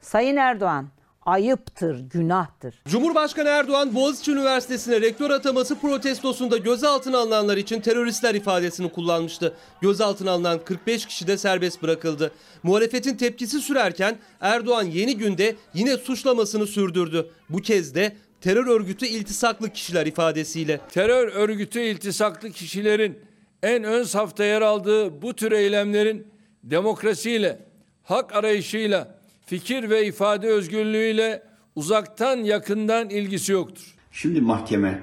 Sayın 0.00 0.36
Erdoğan 0.36 0.88
ayıptır, 1.26 2.00
günahtır. 2.00 2.74
Cumhurbaşkanı 2.88 3.48
Erdoğan 3.48 3.94
Boğaziçi 3.94 4.32
Üniversitesi'ne 4.32 5.00
rektör 5.00 5.30
ataması 5.30 5.78
protestosunda 5.78 6.56
gözaltına 6.56 7.18
alınanlar 7.18 7.56
için 7.56 7.80
teröristler 7.80 8.34
ifadesini 8.34 8.92
kullanmıştı. 8.92 9.54
Gözaltına 9.80 10.30
alınan 10.30 10.64
45 10.64 11.06
kişi 11.06 11.26
de 11.26 11.38
serbest 11.38 11.82
bırakıldı. 11.82 12.32
Muhalefetin 12.62 13.16
tepkisi 13.16 13.60
sürerken 13.60 14.18
Erdoğan 14.40 14.84
yeni 14.84 15.16
günde 15.16 15.56
yine 15.74 15.96
suçlamasını 15.96 16.66
sürdürdü. 16.66 17.30
Bu 17.48 17.58
kez 17.58 17.94
de 17.94 18.16
terör 18.40 18.66
örgütü 18.66 19.06
iltisaklı 19.06 19.70
kişiler 19.70 20.06
ifadesiyle. 20.06 20.80
Terör 20.90 21.28
örgütü 21.28 21.80
iltisaklı 21.80 22.50
kişilerin 22.50 23.18
en 23.62 23.84
ön 23.84 24.02
safta 24.02 24.44
yer 24.44 24.62
aldığı 24.62 25.22
bu 25.22 25.34
tür 25.34 25.52
eylemlerin 25.52 26.26
demokrasiyle, 26.62 27.58
hak 28.04 28.34
arayışıyla, 28.34 29.14
fikir 29.46 29.90
ve 29.90 30.06
ifade 30.06 30.46
özgürlüğüyle 30.48 31.42
uzaktan 31.76 32.36
yakından 32.36 33.10
ilgisi 33.10 33.52
yoktur. 33.52 33.94
Şimdi 34.12 34.40
mahkeme 34.40 35.02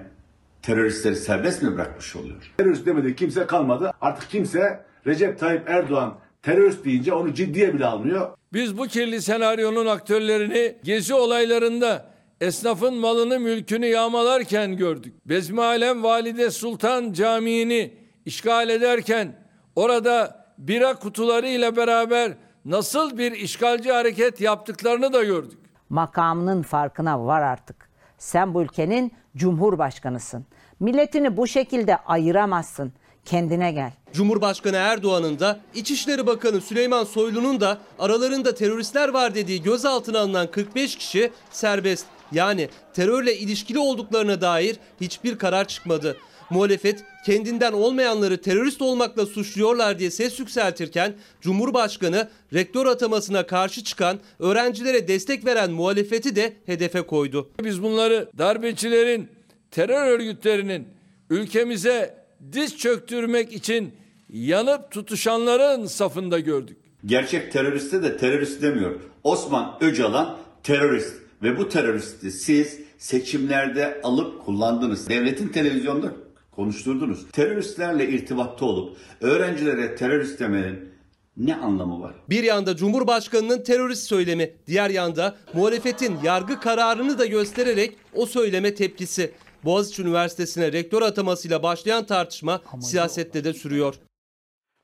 teröristleri 0.61 1.15
serbest 1.15 1.63
mi 1.63 1.73
bırakmış 1.75 2.15
oluyor? 2.15 2.53
Terörist 2.57 2.85
demedi 2.85 3.15
kimse 3.15 3.45
kalmadı. 3.45 3.91
Artık 4.01 4.29
kimse 4.29 4.85
Recep 5.07 5.39
Tayyip 5.39 5.69
Erdoğan 5.69 6.17
terörist 6.41 6.85
deyince 6.85 7.13
onu 7.13 7.33
ciddiye 7.33 7.73
bile 7.73 7.85
almıyor. 7.85 8.29
Biz 8.53 8.77
bu 8.77 8.87
kirli 8.87 9.21
senaryonun 9.21 9.85
aktörlerini 9.85 10.75
gezi 10.83 11.13
olaylarında 11.13 12.05
esnafın 12.41 12.93
malını 12.95 13.39
mülkünü 13.39 13.85
yağmalarken 13.85 14.77
gördük. 14.77 15.13
Bezmialem 15.25 16.03
Valide 16.03 16.51
Sultan 16.51 17.13
Camii'ni 17.13 17.93
işgal 18.25 18.69
ederken 18.69 19.35
orada 19.75 20.45
bira 20.57 20.93
kutularıyla 20.93 21.75
beraber 21.75 22.33
nasıl 22.65 23.17
bir 23.17 23.31
işgalci 23.31 23.91
hareket 23.91 24.41
yaptıklarını 24.41 25.13
da 25.13 25.23
gördük. 25.23 25.59
Makamının 25.89 26.61
farkına 26.61 27.25
var 27.25 27.41
artık. 27.41 27.89
Sen 28.17 28.53
bu 28.53 28.61
ülkenin 28.61 29.11
cumhurbaşkanısın. 29.37 30.45
Milletini 30.79 31.37
bu 31.37 31.47
şekilde 31.47 31.97
ayıramazsın. 31.97 32.93
Kendine 33.25 33.71
gel. 33.71 33.91
Cumhurbaşkanı 34.13 34.75
Erdoğan'ın 34.75 35.39
da 35.39 35.59
İçişleri 35.73 36.27
Bakanı 36.27 36.61
Süleyman 36.61 37.03
Soylu'nun 37.03 37.59
da 37.61 37.77
aralarında 37.99 38.55
teröristler 38.55 39.09
var 39.09 39.35
dediği 39.35 39.63
gözaltına 39.63 40.19
alınan 40.19 40.51
45 40.51 40.95
kişi 40.95 41.31
serbest. 41.51 42.05
Yani 42.31 42.69
terörle 42.93 43.37
ilişkili 43.37 43.79
olduklarına 43.79 44.41
dair 44.41 44.75
hiçbir 45.01 45.37
karar 45.37 45.67
çıkmadı. 45.67 46.17
Muhalefet 46.49 47.03
kendinden 47.25 47.73
olmayanları 47.73 48.41
terörist 48.41 48.81
olmakla 48.81 49.25
suçluyorlar 49.25 49.99
diye 49.99 50.11
ses 50.11 50.39
yükseltirken 50.39 51.13
Cumhurbaşkanı 51.41 52.29
rektör 52.53 52.85
atamasına 52.85 53.47
karşı 53.47 53.83
çıkan 53.83 54.19
öğrencilere 54.39 55.07
destek 55.07 55.45
veren 55.45 55.71
muhalefeti 55.71 56.35
de 56.35 56.53
hedefe 56.65 57.01
koydu. 57.01 57.49
Biz 57.63 57.83
bunları 57.83 58.29
darbecilerin, 58.37 59.29
terör 59.71 60.07
örgütlerinin 60.07 60.87
ülkemize 61.29 62.25
diz 62.51 62.77
çöktürmek 62.77 63.53
için 63.53 63.93
yanıp 64.29 64.91
tutuşanların 64.91 65.85
safında 65.85 66.39
gördük. 66.39 66.77
Gerçek 67.05 67.51
teröriste 67.51 68.03
de 68.03 68.17
terörist 68.17 68.61
demiyor. 68.61 68.95
Osman 69.23 69.77
Öcalan 69.81 70.37
terörist 70.63 71.20
ve 71.43 71.57
bu 71.57 71.69
teröristi 71.69 72.31
siz 72.31 72.79
seçimlerde 72.97 74.01
alıp 74.03 74.45
kullandınız. 74.45 75.09
Devletin 75.09 75.47
televizyonda 75.47 76.11
konuşturdunuz. 76.51 77.31
Teröristlerle 77.31 78.09
irtibatta 78.09 78.65
olup 78.65 78.97
öğrencilere 79.21 79.95
terörist 79.95 80.39
demenin 80.39 80.91
ne 81.37 81.55
anlamı 81.55 82.01
var? 82.01 82.13
Bir 82.29 82.43
yanda 82.43 82.75
Cumhurbaşkanı'nın 82.75 83.63
terörist 83.63 84.07
söylemi, 84.07 84.53
diğer 84.67 84.89
yanda 84.89 85.35
muhalefetin 85.53 86.17
yargı 86.23 86.59
kararını 86.59 87.19
da 87.19 87.25
göstererek 87.25 87.97
o 88.15 88.25
söyleme 88.25 88.75
tepkisi. 88.75 89.31
Boğaziçi 89.63 90.01
Üniversitesi'ne 90.01 90.71
rektör 90.71 91.01
atamasıyla 91.01 91.63
başlayan 91.63 92.05
tartışma 92.05 92.61
siyasette 92.79 93.43
de 93.43 93.53
sürüyor. 93.53 93.95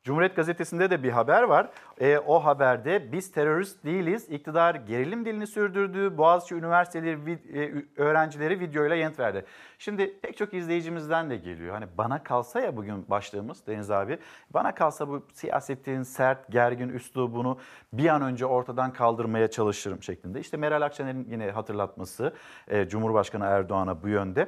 Cumhuriyet 0.04 0.36
Gazetesi'nde 0.36 0.90
de 0.90 1.04
bir 1.04 1.10
haber 1.10 1.44
var. 1.44 1.70
E, 2.02 2.18
o 2.18 2.40
haberde 2.40 3.12
biz 3.12 3.32
terörist 3.32 3.86
değiliz. 3.86 4.30
İktidar 4.30 4.76
gerilim 4.76 5.26
dilini 5.26 5.48
sürdürdü. 5.48 6.18
Boğaziçi 6.18 6.56
Üniversiteleri 6.56 7.18
vid- 7.18 7.58
e, 7.58 7.86
öğrencileri 8.02 8.60
videoyla 8.60 8.96
yanıt 8.96 9.20
verdi. 9.20 9.46
Şimdi 9.80 10.20
pek 10.22 10.38
çok 10.38 10.54
izleyicimizden 10.54 11.30
de 11.30 11.38
geliyor. 11.38 11.74
Hani 11.74 11.86
bana 11.98 12.24
kalsa 12.24 12.60
ya 12.62 12.78
bugün 12.78 13.10
başlığımız 13.10 13.68
Deniz 13.68 13.92
abi. 13.92 14.20
Bana 14.50 14.76
kalsa 14.76 15.08
bu 15.08 15.26
siyasetin 15.34 16.04
sert, 16.04 16.52
gergin 16.52 16.90
üslubunu 16.90 17.60
bir 17.94 18.08
an 18.08 18.22
önce 18.22 18.46
ortadan 18.46 18.94
kaldırmaya 18.94 19.48
çalışırım 19.48 20.04
şeklinde. 20.04 20.40
İşte 20.40 20.58
Meral 20.58 20.82
Akşener'in 20.82 21.28
yine 21.30 21.52
hatırlatması 21.52 22.34
e, 22.68 22.88
Cumhurbaşkanı 22.88 23.46
Erdoğan'a 23.46 24.04
bu 24.04 24.08
yönde. 24.08 24.48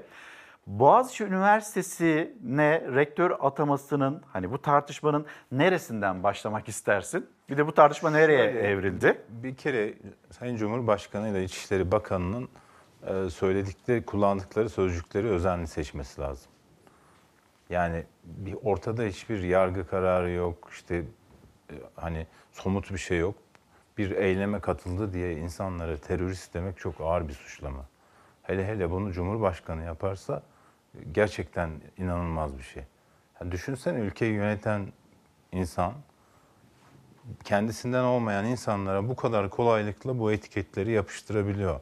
Boğaziçi 0.70 1.24
Üniversitesi'ne 1.24 2.82
rektör 2.95 3.32
atamasının 3.39 4.22
hani 4.28 4.51
bu 4.51 4.61
tartışmanın 4.61 5.26
neresinden 5.51 6.24
başlamak 6.24 6.70
istersin? 6.70 7.30
Bir 7.49 7.57
de 7.57 7.67
bu 7.67 7.74
tartışma 7.74 8.09
nereye 8.09 8.51
Şöyle, 8.51 8.67
evrildi? 8.67 9.22
Bir 9.30 9.55
kere 9.55 9.93
Sayın 10.32 10.55
Cumhurbaşkanı 10.55 11.30
ile 11.30 11.43
İçişleri 11.43 11.91
Bakanı'nın 11.91 12.49
e, 13.07 13.30
söyledikleri, 13.30 14.05
kullandıkları 14.05 14.70
sözcükleri 14.70 15.28
özenli 15.28 15.67
seçmesi 15.67 16.22
lazım. 16.22 16.51
Yani 17.70 18.03
bir 18.24 18.55
ortada 18.63 19.03
hiçbir 19.03 19.43
yargı 19.43 19.88
kararı 19.88 20.30
yok, 20.30 20.70
işte 20.72 20.95
e, 20.95 21.74
hani 21.95 22.28
somut 22.51 22.93
bir 22.93 22.97
şey 22.97 23.17
yok. 23.17 23.36
Bir 23.97 24.11
eyleme 24.11 24.59
katıldı 24.59 25.13
diye 25.13 25.38
insanlara 25.38 25.97
terörist 25.97 26.53
demek 26.53 26.78
çok 26.78 27.01
ağır 27.01 27.28
bir 27.28 27.34
suçlama. 27.34 27.86
Hele 28.43 28.67
hele 28.67 28.91
bunu 28.91 29.11
Cumhurbaşkanı 29.11 29.84
yaparsa 29.84 30.43
gerçekten 31.12 31.70
inanılmaz 31.97 32.58
bir 32.58 32.64
şey. 32.64 32.84
Yani 33.41 33.52
düşünsene 33.52 34.00
ülkeyi 34.00 34.34
yöneten 34.34 34.88
insan 35.52 35.93
kendisinden 37.43 38.04
olmayan 38.04 38.45
insanlara 38.45 39.10
bu 39.10 39.16
kadar 39.16 39.50
kolaylıkla 39.50 40.20
bu 40.20 40.32
etiketleri 40.32 40.91
yapıştırabiliyor. 40.91 41.80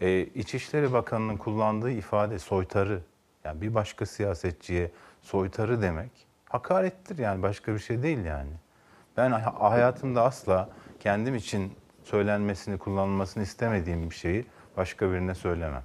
Ee, 0.00 0.20
İçişleri 0.20 0.92
Bakanı'nın 0.92 1.36
kullandığı 1.36 1.90
ifade 1.90 2.38
soytarı. 2.38 3.00
Yani 3.44 3.60
bir 3.60 3.74
başka 3.74 4.06
siyasetçiye 4.06 4.90
soytarı 5.22 5.82
demek 5.82 6.26
hakarettir 6.48 7.18
yani 7.18 7.42
başka 7.42 7.74
bir 7.74 7.78
şey 7.78 8.02
değil 8.02 8.24
yani. 8.24 8.50
Ben 9.16 9.30
ha- 9.30 9.70
hayatımda 9.70 10.22
asla 10.22 10.68
kendim 11.00 11.34
için 11.34 11.72
söylenmesini, 12.04 12.78
kullanılmasını 12.78 13.42
istemediğim 13.42 14.10
bir 14.10 14.14
şeyi 14.14 14.46
başka 14.76 15.12
birine 15.12 15.34
söylemem. 15.34 15.82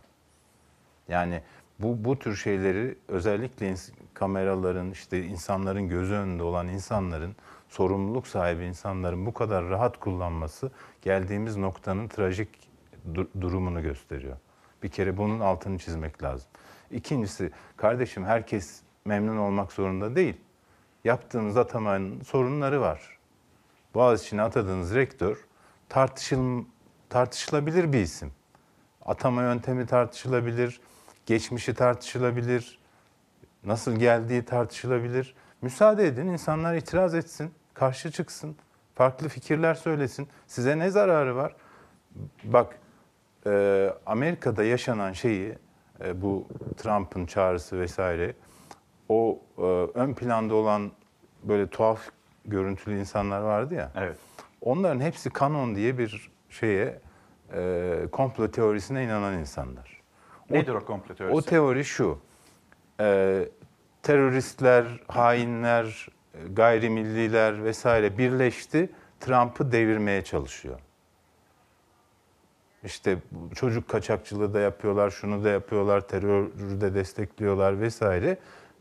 Yani 1.07 1.41
bu 1.82 2.05
bu 2.05 2.19
tür 2.19 2.36
şeyleri 2.36 2.97
özellikle 3.07 3.75
kameraların 4.13 4.91
işte 4.91 5.23
insanların 5.23 5.89
gözü 5.89 6.13
önünde 6.13 6.43
olan 6.43 6.67
insanların 6.67 7.36
sorumluluk 7.69 8.27
sahibi 8.27 8.65
insanların 8.65 9.25
bu 9.25 9.34
kadar 9.34 9.69
rahat 9.69 9.99
kullanması 9.99 10.71
geldiğimiz 11.01 11.57
noktanın 11.57 12.07
trajik 12.07 12.49
du- 13.13 13.41
durumunu 13.41 13.82
gösteriyor. 13.82 14.38
Bir 14.84 14.89
kere 14.89 15.17
bunun 15.17 15.39
altını 15.39 15.77
çizmek 15.77 16.23
lazım. 16.23 16.47
İkincisi 16.91 17.51
kardeşim 17.77 18.25
herkes 18.25 18.82
memnun 19.05 19.38
olmak 19.38 19.71
zorunda 19.71 20.15
değil. 20.15 20.36
Yaptığınız 21.03 21.57
atamanın 21.57 22.21
sorunları 22.21 22.82
var. 22.82 23.17
Boğaziçi'ne 23.93 24.41
atadığınız 24.41 24.95
rektör 24.95 25.45
tartışıl, 25.89 26.63
tartışılabilir 27.09 27.93
bir 27.93 27.99
isim. 27.99 28.32
Atama 29.05 29.41
yöntemi 29.41 29.86
tartışılabilir, 29.86 30.82
geçmişi 31.26 31.74
tartışılabilir, 31.74 32.80
nasıl 33.63 33.95
geldiği 33.95 34.45
tartışılabilir. 34.45 35.36
Müsaade 35.61 36.07
edin, 36.07 36.28
insanlar 36.28 36.76
itiraz 36.76 37.15
etsin, 37.15 37.51
karşı 37.74 38.11
çıksın, 38.11 38.55
farklı 38.95 39.28
fikirler 39.30 39.74
söylesin. 39.74 40.28
Size 40.47 40.80
ne 40.80 40.89
zararı 40.89 41.36
var? 41.36 41.55
Bak, 42.43 42.80
e, 43.45 43.93
Amerika'da 44.05 44.63
yaşanan 44.63 45.11
şeyi, 45.11 45.57
e, 46.03 46.22
bu 46.22 46.47
Trump'ın 46.78 47.26
çağrısı 47.26 47.80
vesaire, 47.80 48.34
o 49.09 49.39
e, 49.57 49.61
ön 49.93 50.13
planda 50.13 50.55
olan 50.55 50.91
böyle 51.43 51.67
tuhaf 51.67 52.09
görüntülü 52.45 52.99
insanlar 52.99 53.41
vardı 53.41 53.74
ya. 53.74 53.91
Evet. 53.95 54.17
Onların 54.61 54.99
hepsi 55.01 55.30
kanon 55.30 55.76
diye 55.76 55.97
bir 55.97 56.32
şeye, 56.49 56.99
e, 57.53 58.07
komplo 58.11 58.51
teorisine 58.51 59.03
inanan 59.03 59.34
insanlar. 59.34 60.01
Nedir 60.54 60.74
o 60.74 60.86
komplo 60.86 61.16
teorisi? 61.16 61.38
O 61.38 61.41
teori 61.41 61.86
şu. 61.86 62.20
e, 62.99 63.39
teröristler, 64.04 64.86
hainler, 65.08 66.08
gayrimilliler 66.54 67.64
vesaire 67.64 68.18
birleşti. 68.18 68.89
Trump'ı 69.20 69.72
devirmeye 69.72 70.22
çalışıyor. 70.24 70.80
İşte 72.84 73.18
çocuk 73.56 73.89
kaçakçılığı 73.89 74.54
da 74.54 74.60
yapıyorlar, 74.60 75.10
şunu 75.10 75.43
da 75.43 75.49
yapıyorlar, 75.49 76.08
terörü 76.08 76.82
de 76.82 76.93
destekliyorlar 76.93 77.82
vesaire. 77.82 78.38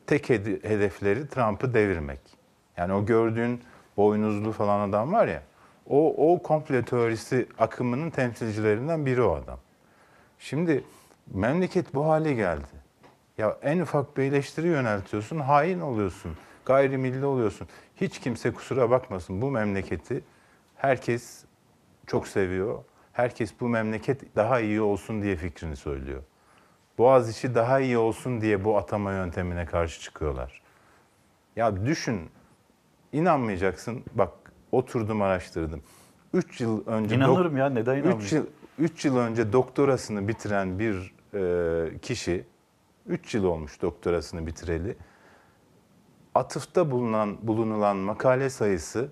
Tek 0.06 0.30
hede- 0.30 0.68
hedefleri 0.68 1.28
Trump'ı 1.28 1.74
devirmek. 1.74 2.20
Yani 2.76 2.92
o 2.92 3.06
gördüğün 3.06 3.60
boynuzlu 3.96 4.52
falan 4.52 4.88
adam 4.88 5.12
var 5.12 5.26
ya, 5.28 5.42
o, 5.86 6.32
o 6.34 6.42
komplo 6.42 6.82
teorisi 6.82 7.46
akımının 7.58 8.10
temsilcilerinden 8.10 9.06
biri 9.06 9.22
o 9.22 9.34
adam. 9.34 9.58
Şimdi 10.38 10.84
memleket 11.30 11.94
bu 11.94 12.06
hale 12.06 12.32
geldi. 12.32 12.80
Ya 13.38 13.56
en 13.62 13.78
ufak 13.80 14.16
bir 14.16 14.22
eleştiri 14.22 14.66
yöneltiyorsun, 14.66 15.38
hain 15.38 15.80
oluyorsun, 15.80 16.36
gayrimilli 16.64 17.24
oluyorsun. 17.24 17.68
Hiç 17.96 18.18
kimse 18.20 18.52
kusura 18.52 18.90
bakmasın 18.90 19.42
bu 19.42 19.50
memleketi 19.50 20.24
herkes 20.76 21.44
çok 22.06 22.28
seviyor. 22.28 22.78
Herkes 23.12 23.52
bu 23.60 23.68
memleket 23.68 24.36
daha 24.36 24.60
iyi 24.60 24.80
olsun 24.80 25.22
diye 25.22 25.36
fikrini 25.36 25.76
söylüyor. 25.76 26.22
Boğaziçi 26.98 27.54
daha 27.54 27.80
iyi 27.80 27.98
olsun 27.98 28.40
diye 28.40 28.64
bu 28.64 28.78
atama 28.78 29.12
yöntemine 29.12 29.66
karşı 29.66 30.00
çıkıyorlar. 30.00 30.62
Ya 31.56 31.86
düşün, 31.86 32.30
inanmayacaksın. 33.12 34.04
Bak 34.14 34.32
oturdum 34.72 35.22
araştırdım. 35.22 35.82
3 36.34 36.60
yıl 36.60 36.86
önce 36.86 37.14
İnanırım 37.16 37.56
ya, 37.56 37.68
neden 37.68 37.96
3 37.96 38.04
inanmayayım? 38.04 38.36
yıl 38.36 38.46
3 38.78 39.04
yıl 39.04 39.16
önce 39.16 39.52
doktorasını 39.52 40.28
bitiren 40.28 40.78
bir 40.78 41.14
e, 41.34 41.98
kişi 42.02 42.44
3 43.06 43.34
yıl 43.34 43.44
olmuş 43.44 43.82
doktorasını 43.82 44.46
bitireli. 44.46 44.96
Atıfta 46.34 46.90
bulunan 46.90 47.38
bulunulan 47.42 47.96
makale 47.96 48.50
sayısı 48.50 49.08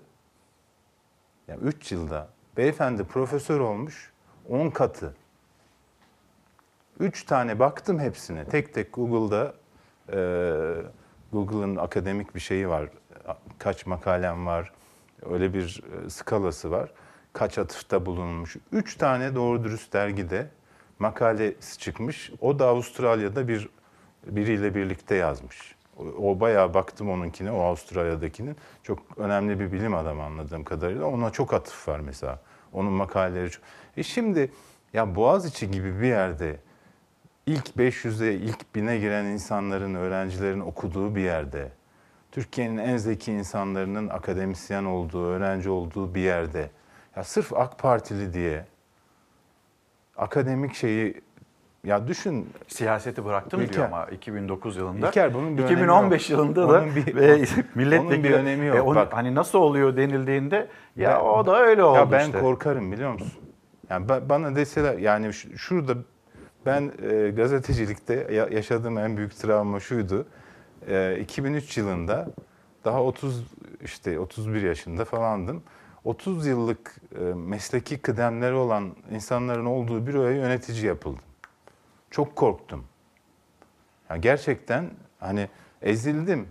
yani 1.47 1.61
3 1.61 1.91
yılda 1.91 2.29
beyefendi 2.57 3.03
profesör 3.03 3.59
olmuş 3.59 4.11
10 4.49 4.69
katı. 4.69 5.15
3 6.99 7.23
tane 7.23 7.59
baktım 7.59 7.99
hepsine. 7.99 8.45
Tek 8.45 8.73
tek 8.73 8.93
Google'da 8.93 9.53
e, 10.13 10.19
Google'ın 11.31 11.75
akademik 11.75 12.35
bir 12.35 12.39
şeyi 12.39 12.69
var. 12.69 12.89
Kaç 13.59 13.85
makalem 13.85 14.45
var. 14.45 14.71
Öyle 15.25 15.53
bir 15.53 15.83
e, 16.05 16.09
skalası 16.09 16.71
var. 16.71 16.91
Kaç 17.33 17.57
atıfta 17.57 18.05
bulunmuş. 18.05 18.55
3 18.71 18.95
tane 18.95 19.35
doğru 19.35 19.63
dürüst 19.63 19.93
dergide 19.93 20.49
makalesi 20.99 21.79
çıkmış. 21.79 22.31
O 22.41 22.59
da 22.59 22.67
Avustralya'da 22.67 23.47
bir 23.47 23.69
biriyle 24.25 24.75
birlikte 24.75 25.15
yazmış. 25.15 25.75
O, 25.97 26.03
o 26.03 26.39
bayağı 26.39 26.73
baktım 26.73 27.09
onunkine, 27.09 27.51
o 27.51 27.61
Avustralya'dakinin. 27.61 28.55
Çok 28.83 28.99
önemli 29.17 29.59
bir 29.59 29.71
bilim 29.71 29.95
adamı 29.95 30.23
anladığım 30.23 30.63
kadarıyla. 30.63 31.05
Ona 31.05 31.29
çok 31.29 31.53
atıf 31.53 31.87
var 31.87 31.99
mesela. 31.99 32.39
Onun 32.73 32.91
makaleleri 32.91 33.49
çok... 33.49 33.63
E 33.97 34.03
şimdi 34.03 34.51
ya 34.93 35.15
Boğaziçi 35.15 35.71
gibi 35.71 36.01
bir 36.01 36.07
yerde 36.07 36.59
ilk 37.45 37.67
500'e, 37.67 38.33
ilk 38.33 38.61
1000'e 38.75 38.99
giren 38.99 39.25
insanların, 39.25 39.95
öğrencilerin 39.95 40.59
okuduğu 40.59 41.15
bir 41.15 41.21
yerde, 41.21 41.71
Türkiye'nin 42.31 42.77
en 42.77 42.97
zeki 42.97 43.31
insanlarının 43.31 44.07
akademisyen 44.07 44.85
olduğu, 44.85 45.25
öğrenci 45.25 45.69
olduğu 45.69 46.15
bir 46.15 46.21
yerde, 46.21 46.69
ya 47.15 47.23
sırf 47.23 47.53
AK 47.53 47.79
Partili 47.79 48.33
diye 48.33 48.65
akademik 50.19 50.73
şeyi 50.73 51.21
ya 51.83 52.07
düşün 52.07 52.49
Siyaseti 52.67 53.25
bıraktım 53.25 53.61
İlker- 53.61 53.73
diyor 53.73 53.85
ama 53.85 54.05
2009 54.05 54.77
yılında. 54.77 55.07
İlker 55.07 55.33
bunun 55.33 55.57
bir 55.57 55.63
önemi 55.63 55.73
2015 55.81 56.29
yok. 56.29 56.39
yılında 56.39 56.69
da 56.69 56.77
Onun 56.81 56.95
bir- 56.95 57.13
onun 57.15 57.45
milletvekili 57.75 58.23
bir 58.23 58.31
önemi 58.31 58.65
yok. 58.65 58.77
E, 58.77 58.81
onu- 58.81 58.95
Bak. 58.95 59.13
hani 59.13 59.35
nasıl 59.35 59.59
oluyor 59.59 59.95
denildiğinde 59.97 60.67
ya 60.95 61.09
Ben- 61.15 61.25
o 61.25 61.45
da 61.45 61.59
öyle 61.61 61.83
oldu 61.83 61.97
Ya 61.97 62.11
ben 62.11 62.25
işte. 62.25 62.39
korkarım 62.39 62.91
biliyor 62.91 63.13
musun? 63.13 63.33
Yani 63.89 64.05
ba- 64.05 64.29
bana 64.29 64.55
deseler 64.55 64.97
yani 64.97 65.33
şurada 65.33 65.93
ben 66.65 66.91
e, 67.11 67.29
gazetecilikte 67.29 68.27
ya- 68.31 68.47
yaşadığım 68.51 68.97
en 68.97 69.17
büyük 69.17 69.35
travma 69.37 69.79
şuydu. 69.79 70.25
E, 70.87 71.17
2003 71.21 71.77
yılında 71.77 72.27
daha 72.85 73.03
30 73.03 73.43
işte 73.83 74.19
31 74.19 74.61
yaşında 74.61 75.05
falandım. 75.05 75.63
30 76.03 76.47
yıllık 76.47 76.95
e, 77.19 77.23
mesleki 77.23 77.97
kıdemleri 77.97 78.53
olan 78.53 78.95
insanların 79.11 79.65
olduğu 79.65 80.07
büroya 80.07 80.31
yönetici 80.31 80.85
yapıldım. 80.85 81.23
Çok 82.11 82.35
korktum. 82.35 82.85
Ya 84.09 84.17
gerçekten 84.17 84.89
hani 85.19 85.49
ezildim. 85.81 86.47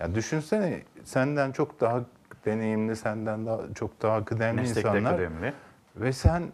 Ya 0.00 0.14
düşünsene 0.14 0.82
senden 1.04 1.52
çok 1.52 1.80
daha 1.80 2.04
deneyimli, 2.44 2.96
senden 2.96 3.46
daha 3.46 3.60
çok 3.74 4.02
daha 4.02 4.24
kıdemli 4.24 4.60
Meslekte 4.60 4.80
insanlar. 4.80 5.16
kıdemli. 5.16 5.54
Ve 5.96 6.12
sen 6.12 6.52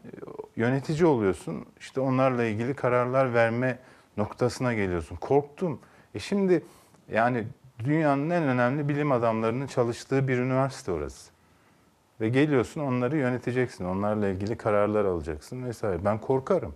yönetici 0.57 1.07
oluyorsun. 1.07 1.67
İşte 1.81 2.01
onlarla 2.01 2.45
ilgili 2.45 2.75
kararlar 2.75 3.35
verme 3.35 3.79
noktasına 4.17 4.75
geliyorsun. 4.75 5.17
Korktum. 5.17 5.81
E 6.15 6.19
şimdi 6.19 6.65
yani 7.13 7.47
dünyanın 7.85 8.31
en 8.31 8.43
önemli 8.43 8.89
bilim 8.89 9.13
adamlarının 9.13 9.67
çalıştığı 9.67 10.29
bir 10.29 10.39
üniversite 10.39 10.93
orası. 10.93 11.34
Ve 12.21 12.29
geliyorsun 12.29 12.81
onları 12.81 13.17
yöneteceksin. 13.17 13.85
Onlarla 13.85 14.29
ilgili 14.29 14.57
kararlar 14.57 15.05
alacaksın 15.05 15.65
vesaire. 15.65 16.05
Ben 16.05 16.19
korkarım. 16.19 16.75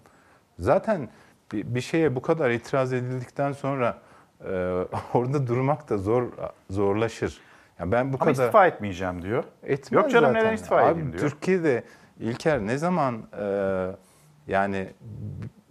Zaten 0.58 1.08
bir, 1.52 1.80
şeye 1.80 2.16
bu 2.16 2.22
kadar 2.22 2.50
itiraz 2.50 2.92
edildikten 2.92 3.52
sonra 3.52 3.98
e, 4.44 4.50
orada 5.14 5.46
durmak 5.46 5.88
da 5.88 5.98
zor 5.98 6.24
zorlaşır. 6.70 7.40
Yani 7.78 7.92
ben 7.92 8.12
bu 8.12 8.16
Ama 8.16 8.18
kadar 8.18 8.44
istifa 8.44 8.66
etmeyeceğim 8.66 9.22
diyor. 9.22 9.44
Etmez 9.62 10.02
Yok 10.02 10.10
canım 10.10 10.28
zaten. 10.28 10.44
neden 10.44 10.54
istifa 10.54 10.76
Abi, 10.76 10.92
edeyim 10.92 11.12
diyor. 11.12 11.30
Türkiye'de 11.30 11.84
İlker 12.20 12.60
ne 12.60 12.78
zaman 12.78 13.22
e, 13.40 13.86
yani 14.46 14.88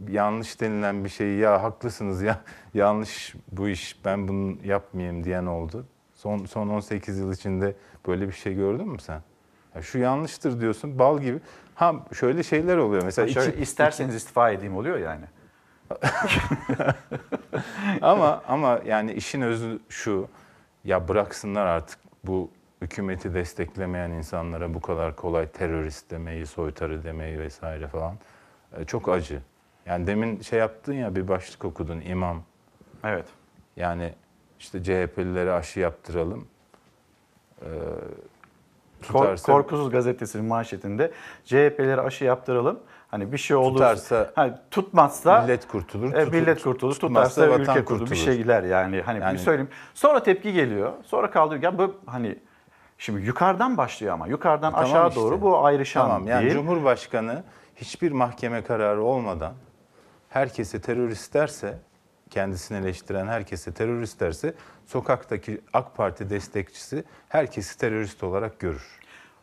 yanlış 0.10 0.62
denilen 0.62 1.04
bir 1.04 1.10
şeyi 1.10 1.40
ya 1.40 1.64
haklısınız 1.64 2.22
ya 2.22 2.42
yanlış 2.74 3.36
bu 3.52 3.70
iş 3.70 4.06
ben 4.06 4.28
bunu 4.28 4.58
yapmayayım 4.64 5.24
diyen 5.24 5.46
oldu. 5.46 5.86
Son 6.14 6.46
son 6.46 6.68
18 6.68 7.20
yıl 7.20 7.34
içinde 7.34 7.76
böyle 8.08 8.28
bir 8.28 8.34
şey 8.34 8.56
gördün 8.56 8.88
mü 8.88 9.00
sen? 9.00 9.22
Ya 9.78 9.84
şu 9.84 9.98
yanlıştır 10.00 10.62
diyorsun 10.62 11.00
bal 11.00 11.20
gibi. 11.22 11.40
Ha 11.76 11.96
şöyle 12.14 12.44
şeyler 12.44 12.78
oluyor 12.78 13.04
mesela. 13.04 13.28
Ha, 13.28 13.32
şöyle 13.34 13.52
iki- 13.52 13.62
isterseniz 13.62 14.16
istifa 14.16 14.52
edeyim 14.52 14.78
oluyor 14.78 14.98
yani. 14.98 15.26
ama 18.02 18.42
ama 18.48 18.80
yani 18.86 19.14
işin 19.14 19.42
özü 19.42 19.80
şu. 19.90 20.28
Ya 20.84 21.08
bıraksınlar 21.08 21.66
artık 21.66 22.00
bu 22.24 22.50
hükümeti 22.82 23.34
desteklemeyen 23.34 24.12
insanlara 24.12 24.74
bu 24.74 24.82
kadar 24.82 25.16
kolay 25.16 25.48
terörist 25.48 26.12
demeyi, 26.12 26.46
soytarı 26.46 27.04
demeyi 27.04 27.40
vesaire 27.40 27.88
falan. 27.88 28.16
E, 28.78 28.86
çok 28.86 29.10
acı. 29.10 29.42
Yani 29.86 30.08
demin 30.08 30.42
şey 30.42 30.60
yaptın 30.60 30.94
ya 30.94 31.16
bir 31.16 31.28
başlık 31.28 31.66
okudun 31.66 32.02
imam. 32.02 32.44
Evet. 33.04 33.26
Yani 33.76 34.14
işte 34.60 34.84
CHP'lilere 34.84 35.52
aşı 35.52 35.80
yaptıralım. 35.80 36.48
E, 37.62 37.68
Kor- 37.68 38.37
tutarsa- 39.02 39.46
Korkusuz 39.52 39.90
gazetesinin 39.90 40.46
manşetinde 40.46 41.12
CHP'lere 41.46 42.02
aşı 42.02 42.26
yaptıralım. 42.26 42.80
Hani 43.12 43.32
bir 43.32 43.38
şey 43.38 43.58
olursa, 43.58 43.74
Tutarsa 43.96 44.32
hani 44.36 44.54
tutmazsa 44.72 45.42
millet 45.42 45.68
kurtulur, 45.68 46.14
e, 46.14 46.24
tutu- 46.24 46.32
millet 46.32 46.62
kurtulur, 46.64 46.94
tutmazsa 46.94 47.46
tutarsa 47.46 47.62
ülke 47.62 47.86
kurtulur. 47.86 48.00
Bir 48.00 48.16
kurtulur. 48.16 48.16
şeyler 48.34 48.64
yani. 48.64 49.02
Hani 49.02 49.20
Yani- 49.20 49.34
bir 49.34 49.38
söyleyeyim. 49.40 49.70
Sonra 49.94 50.24
tepki 50.24 50.54
geliyor. 50.54 50.92
Sonra 51.06 51.32
kaldırıyor. 51.32 51.64
Ya 51.64 51.78
bu 51.78 51.96
hani 52.06 52.36
şimdi 52.98 53.22
yukarıdan 53.26 53.78
başlıyor 53.78 54.14
ama 54.14 54.28
yukarıdan 54.28 54.72
Tamam 54.72 54.86
aşağı 54.90 55.08
işte. 55.10 55.22
doğru 55.22 55.42
bu 55.42 55.66
ayrışan 55.66 56.02
Tamam 56.02 56.28
yani 56.28 56.42
değil. 56.44 56.54
Cumhurbaşkanı 56.54 57.44
hiçbir 57.76 58.12
mahkeme 58.12 58.64
kararı 58.64 59.04
olmadan 59.04 59.54
herkese 60.30 60.82
terörist 60.82 61.34
derse, 61.34 61.78
kendisini 62.30 62.78
eleştiren 62.78 63.28
herkese 63.28 63.72
terörist 63.72 64.20
derse 64.20 64.54
sokaktaki 64.86 65.62
AK 65.74 65.96
Parti 65.96 66.30
destekçisi 66.30 67.04
herkesi 67.30 67.78
terörist 67.78 68.24
olarak 68.24 68.60
görür. 68.60 69.00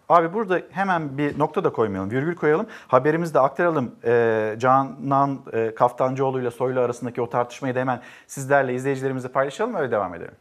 Abi 0.09 0.33
burada 0.33 0.61
hemen 0.71 1.19
bir 1.19 1.39
nokta 1.39 1.65
da 1.65 1.73
koymayalım, 1.73 2.11
virgül 2.11 2.35
koyalım. 2.37 2.67
Haberimizde 2.89 3.41
aktaralım. 3.41 3.95
Ee, 4.05 4.57
Canan 4.59 5.41
e, 5.53 5.75
Kaftancıoğlu 5.75 6.41
ile 6.41 6.51
Soylu 6.51 6.81
arasındaki 6.81 7.23
o 7.23 7.31
tartışmayı 7.31 7.75
da 7.75 7.81
hemen 7.81 8.01
sizlerle, 8.27 8.75
izleyicilerimizle 8.75 9.29
paylaşalım 9.29 9.75
öyle 9.75 9.91
devam 9.91 10.15
edelim. 10.15 10.35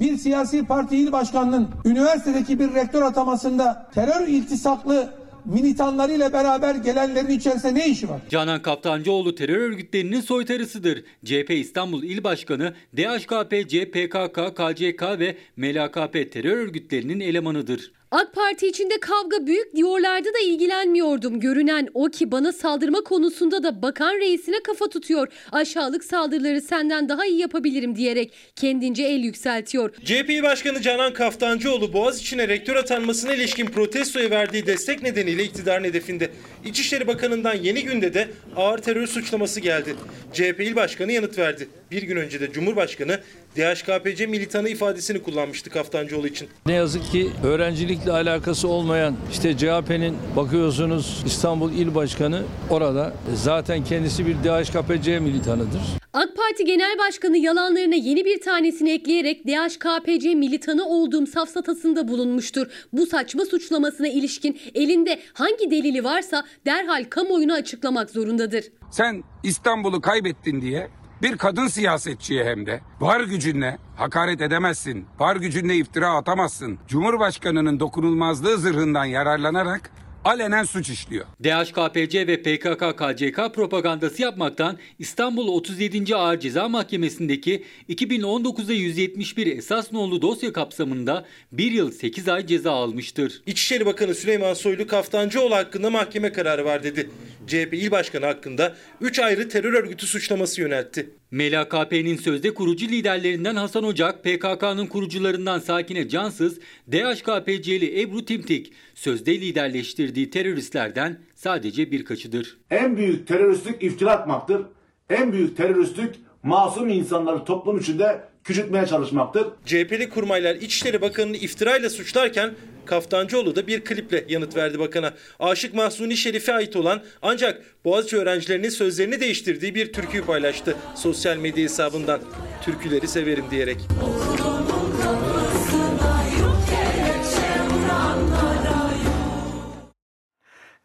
bir 0.00 0.16
siyasi 0.16 0.66
parti 0.66 0.96
il 0.96 1.12
başkanının 1.12 1.70
üniversitedeki 1.84 2.58
bir 2.58 2.74
rektör 2.74 3.02
atamasında 3.02 3.90
terör 3.94 4.28
iltisaklı 4.28 5.21
militanlarıyla 5.44 6.32
beraber 6.32 6.74
gelenlerin 6.74 7.38
içerisinde 7.38 7.74
ne 7.74 7.88
işi 7.88 8.08
var? 8.08 8.20
Canan 8.30 8.62
Kaftancıoğlu 8.62 9.34
terör 9.34 9.58
örgütlerinin 9.58 10.20
soytarısıdır. 10.20 11.04
CHP 11.24 11.50
İstanbul 11.50 12.02
İl 12.02 12.24
Başkanı, 12.24 12.74
DHKP, 12.96 13.68
CPKK, 13.68 14.56
KCK 14.56 15.02
ve 15.02 15.36
MLKP 15.56 16.32
terör 16.32 16.56
örgütlerinin 16.56 17.20
elemanıdır. 17.20 17.92
AK 18.12 18.32
Parti 18.32 18.66
içinde 18.66 19.00
kavga 19.00 19.46
büyük 19.46 19.76
diyorlardı 19.76 20.28
da 20.28 20.38
ilgilenmiyordum. 20.46 21.40
Görünen 21.40 21.88
o 21.94 22.04
ki 22.08 22.32
bana 22.32 22.52
saldırma 22.52 23.00
konusunda 23.00 23.62
da 23.62 23.82
bakan 23.82 24.14
reisine 24.14 24.62
kafa 24.62 24.88
tutuyor. 24.88 25.28
Aşağılık 25.52 26.04
saldırıları 26.04 26.60
senden 26.60 27.08
daha 27.08 27.26
iyi 27.26 27.38
yapabilirim 27.38 27.96
diyerek 27.96 28.32
kendince 28.56 29.02
el 29.02 29.24
yükseltiyor. 29.24 29.94
CHP 30.04 30.42
Başkanı 30.42 30.80
Canan 30.82 31.12
Kaftancıoğlu 31.12 31.92
Boğaziçi'ne 31.92 32.48
rektör 32.48 32.76
atanmasına 32.76 33.34
ilişkin 33.34 33.66
protestoya 33.66 34.30
verdiği 34.30 34.66
destek 34.66 35.02
nedeniyle 35.02 35.44
iktidarın 35.44 35.84
hedefinde. 35.84 36.30
İçişleri 36.64 37.06
Bakanı'ndan 37.06 37.54
yeni 37.54 37.84
günde 37.84 38.14
de 38.14 38.28
ağır 38.56 38.78
terör 38.78 39.06
suçlaması 39.06 39.60
geldi. 39.60 39.96
CHP 40.32 40.60
İl 40.60 40.76
Başkanı 40.76 41.12
yanıt 41.12 41.38
verdi. 41.38 41.68
Bir 41.92 42.02
gün 42.02 42.16
önce 42.16 42.40
de 42.40 42.52
Cumhurbaşkanı 42.52 43.20
DHKPC 43.56 44.26
militanı 44.26 44.68
ifadesini 44.68 45.22
kullanmıştı 45.22 45.70
Kaftancıoğlu 45.70 46.26
için. 46.26 46.48
Ne 46.66 46.72
yazık 46.72 47.12
ki 47.12 47.30
öğrencilikle 47.44 48.12
alakası 48.12 48.68
olmayan 48.68 49.16
işte 49.32 49.56
CHP'nin 49.56 50.16
bakıyorsunuz 50.36 51.22
İstanbul 51.26 51.72
İl 51.72 51.94
Başkanı 51.94 52.42
orada 52.70 53.14
zaten 53.34 53.84
kendisi 53.84 54.26
bir 54.26 54.34
DHKPC 54.34 55.18
militanıdır. 55.18 55.80
AK 56.12 56.36
Parti 56.36 56.64
Genel 56.64 56.98
Başkanı 56.98 57.38
yalanlarına 57.38 57.94
yeni 57.94 58.24
bir 58.24 58.40
tanesini 58.40 58.90
ekleyerek 58.90 59.46
DHKPC 59.46 60.34
militanı 60.34 60.88
olduğum 60.88 61.26
safsatasında 61.26 62.08
bulunmuştur. 62.08 62.66
Bu 62.92 63.06
saçma 63.06 63.44
suçlamasına 63.44 64.08
ilişkin 64.08 64.60
elinde 64.74 65.18
hangi 65.32 65.70
delili 65.70 66.04
varsa 66.04 66.44
derhal 66.66 67.04
kamuoyuna 67.10 67.54
açıklamak 67.54 68.10
zorundadır. 68.10 68.64
Sen 68.90 69.22
İstanbul'u 69.44 70.00
kaybettin 70.00 70.60
diye 70.60 70.88
bir 71.22 71.38
kadın 71.38 71.66
siyasetçiye 71.66 72.44
hem 72.44 72.66
de 72.66 72.80
var 73.00 73.20
gücünle 73.20 73.78
hakaret 73.96 74.40
edemezsin. 74.40 75.06
Var 75.18 75.36
gücünle 75.36 75.76
iftira 75.76 76.10
atamazsın. 76.10 76.78
Cumhurbaşkanının 76.88 77.80
dokunulmazlığı 77.80 78.58
zırhından 78.58 79.04
yararlanarak 79.04 79.90
alenen 80.24 80.64
suç 80.64 80.90
işliyor. 80.90 81.26
DHKPC 81.44 82.26
ve 82.26 82.34
PKK-KCK 82.34 83.52
propagandası 83.52 84.22
yapmaktan 84.22 84.78
İstanbul 84.98 85.48
37. 85.48 86.16
Ağır 86.16 86.40
Ceza 86.40 86.68
Mahkemesi'ndeki 86.68 87.64
2019'da 87.88 88.72
171 88.72 89.46
esas 89.56 89.92
nolu 89.92 90.22
dosya 90.22 90.52
kapsamında 90.52 91.24
1 91.52 91.72
yıl 91.72 91.90
8 91.92 92.28
ay 92.28 92.46
ceza 92.46 92.72
almıştır. 92.72 93.42
İçişleri 93.46 93.86
Bakanı 93.86 94.14
Süleyman 94.14 94.54
Soylu 94.54 94.86
Kaftancıoğlu 94.86 95.54
hakkında 95.54 95.90
mahkeme 95.90 96.32
kararı 96.32 96.64
var 96.64 96.82
dedi. 96.82 97.10
CHP 97.46 97.74
İl 97.74 97.90
Başkanı 97.90 98.26
hakkında 98.26 98.76
3 99.00 99.18
ayrı 99.18 99.48
terör 99.48 99.72
örgütü 99.72 100.06
suçlaması 100.06 100.60
yöneltti. 100.60 101.21
MLKP'nin 101.32 102.16
sözde 102.16 102.54
kurucu 102.54 102.86
liderlerinden 102.86 103.56
Hasan 103.56 103.84
Ocak, 103.84 104.24
PKK'nın 104.24 104.86
kurucularından 104.86 105.58
Sakine 105.58 106.08
Cansız, 106.08 106.58
DHKPC'li 106.92 108.00
Ebru 108.00 108.24
Timtik 108.24 108.72
sözde 108.94 109.40
liderleştirdiği 109.40 110.30
teröristlerden 110.30 111.18
sadece 111.34 111.90
birkaçıdır. 111.90 112.58
En 112.70 112.96
büyük 112.96 113.28
teröristlik 113.28 113.82
iftira 113.82 114.10
atmaktır. 114.10 114.62
En 115.10 115.32
büyük 115.32 115.56
teröristlik 115.56 116.14
masum 116.42 116.88
insanları 116.88 117.44
toplum 117.44 117.78
içinde 117.78 118.20
küçültmeye 118.44 118.86
çalışmaktır. 118.86 119.46
CHP'li 119.64 120.08
kurmaylar 120.08 120.54
İçişleri 120.54 121.00
Bakanı'nı 121.00 121.36
iftirayla 121.36 121.90
suçlarken 121.90 122.54
Kaftancıoğlu 122.86 123.56
da 123.56 123.66
bir 123.66 123.84
kliple 123.84 124.24
yanıt 124.28 124.56
verdi 124.56 124.78
bakana. 124.78 125.14
Aşık 125.40 125.74
Mahsuni 125.74 126.16
Şerif'e 126.16 126.54
ait 126.54 126.76
olan 126.76 127.02
ancak 127.22 127.62
Boğaziçi 127.84 128.16
öğrencilerinin 128.16 128.68
sözlerini 128.68 129.20
değiştirdiği 129.20 129.74
bir 129.74 129.92
türküyü 129.92 130.24
paylaştı 130.24 130.76
sosyal 130.94 131.36
medya 131.36 131.64
hesabından. 131.64 132.20
Türküleri 132.62 133.08
severim 133.08 133.44
diyerek. 133.50 133.78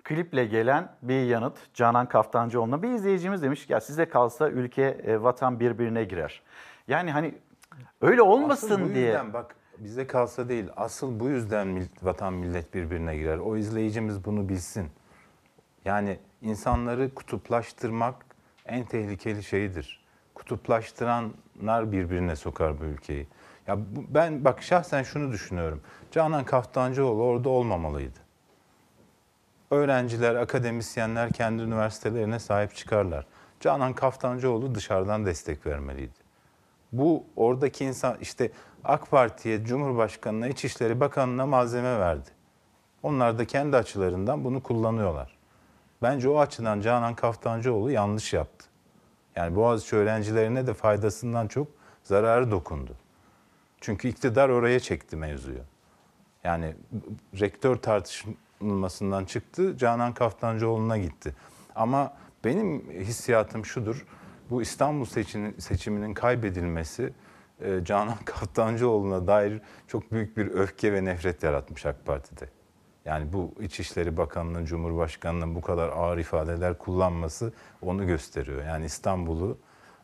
Kliple 0.03 0.45
gelen 0.45 0.91
bir 1.01 1.25
yanıt 1.25 1.57
Canan 1.73 2.09
Kaftancıoğlu'na. 2.09 2.83
Bir 2.83 2.89
izleyicimiz 2.89 3.43
demiş 3.43 3.65
ki 3.65 3.73
ya 3.73 3.81
size 3.81 4.05
kalsa 4.05 4.49
ülke 4.49 4.83
e, 4.83 5.23
vatan 5.23 5.59
birbirine 5.59 6.03
girer. 6.03 6.41
Yani 6.87 7.11
hani 7.11 7.35
öyle 8.01 8.21
olmasın 8.21 8.89
bu 8.89 8.95
diye. 8.95 9.05
yüzden 9.05 9.33
bak 9.33 9.55
bize 9.79 10.07
kalsa 10.07 10.49
değil. 10.49 10.65
Asıl 10.77 11.19
bu 11.19 11.29
yüzden 11.29 11.87
vatan 12.01 12.33
millet 12.33 12.73
birbirine 12.73 13.17
girer. 13.17 13.37
O 13.37 13.57
izleyicimiz 13.57 14.25
bunu 14.25 14.49
bilsin. 14.49 14.89
Yani 15.85 16.19
insanları 16.41 17.13
kutuplaştırmak 17.15 18.15
en 18.65 18.85
tehlikeli 18.85 19.43
şeydir. 19.43 20.03
Kutuplaştıranlar 20.35 21.91
birbirine 21.91 22.35
sokar 22.35 22.79
bu 22.79 22.83
ülkeyi. 22.83 23.27
Ya 23.67 23.77
ben 24.09 24.45
bak 24.45 24.63
şahsen 24.63 25.03
şunu 25.03 25.31
düşünüyorum. 25.31 25.81
Canan 26.11 26.45
Kaftancıoğlu 26.45 27.23
orada 27.23 27.49
olmamalıydı. 27.49 28.19
Öğrenciler, 29.71 30.35
akademisyenler 30.35 31.31
kendi 31.31 31.63
üniversitelerine 31.63 32.39
sahip 32.39 32.75
çıkarlar. 32.75 33.25
Canan 33.59 33.93
Kaftancıoğlu 33.93 34.75
dışarıdan 34.75 35.25
destek 35.25 35.65
vermeliydi. 35.65 36.27
Bu 36.91 37.23
oradaki 37.35 37.85
insan 37.85 38.17
işte 38.21 38.51
AK 38.87 39.11
Parti'ye, 39.11 39.65
Cumhurbaşkanı'na, 39.65 40.47
İçişleri 40.47 40.99
Bakanı'na 40.99 41.45
malzeme 41.45 41.99
verdi. 41.99 42.29
Onlar 43.03 43.37
da 43.37 43.45
kendi 43.45 43.77
açılarından 43.77 44.43
bunu 44.43 44.63
kullanıyorlar. 44.63 45.37
Bence 46.01 46.29
o 46.29 46.39
açıdan 46.39 46.81
Canan 46.81 47.15
Kaftancıoğlu 47.15 47.91
yanlış 47.91 48.33
yaptı. 48.33 48.65
Yani 49.35 49.55
Boğaziçi 49.55 49.95
öğrencilerine 49.95 50.67
de 50.67 50.73
faydasından 50.73 51.47
çok 51.47 51.67
zararı 52.03 52.51
dokundu. 52.51 52.91
Çünkü 53.81 54.07
iktidar 54.07 54.49
oraya 54.49 54.79
çekti 54.79 55.15
mevzuyu. 55.15 55.61
Yani 56.43 56.75
rektör 57.39 57.75
tartışılmasından 57.75 59.25
çıktı, 59.25 59.77
Canan 59.77 60.13
Kaftancıoğlu'na 60.13 60.97
gitti. 60.97 61.35
Ama 61.75 62.13
benim 62.43 62.91
hissiyatım 62.91 63.65
şudur, 63.65 64.05
bu 64.49 64.61
İstanbul 64.61 65.05
seçiminin 65.59 66.13
kaybedilmesi 66.13 67.13
e, 67.61 67.83
Canan 67.83 68.15
Kaftancıoğlu'na 68.25 69.27
dair 69.27 69.61
çok 69.87 70.11
büyük 70.11 70.37
bir 70.37 70.47
öfke 70.51 70.93
ve 70.93 71.05
nefret 71.05 71.43
yaratmış 71.43 71.85
AK 71.85 72.05
Parti'de. 72.05 72.49
Yani 73.05 73.33
bu 73.33 73.53
İçişleri 73.61 74.17
Bakanı'nın, 74.17 74.65
Cumhurbaşkanı'nın 74.65 75.55
bu 75.55 75.61
kadar 75.61 75.89
ağır 75.89 76.17
ifadeler 76.17 76.77
kullanması 76.77 77.53
onu 77.81 78.07
gösteriyor. 78.07 78.63
Yani 78.65 78.85
İstanbul'u 78.85 79.57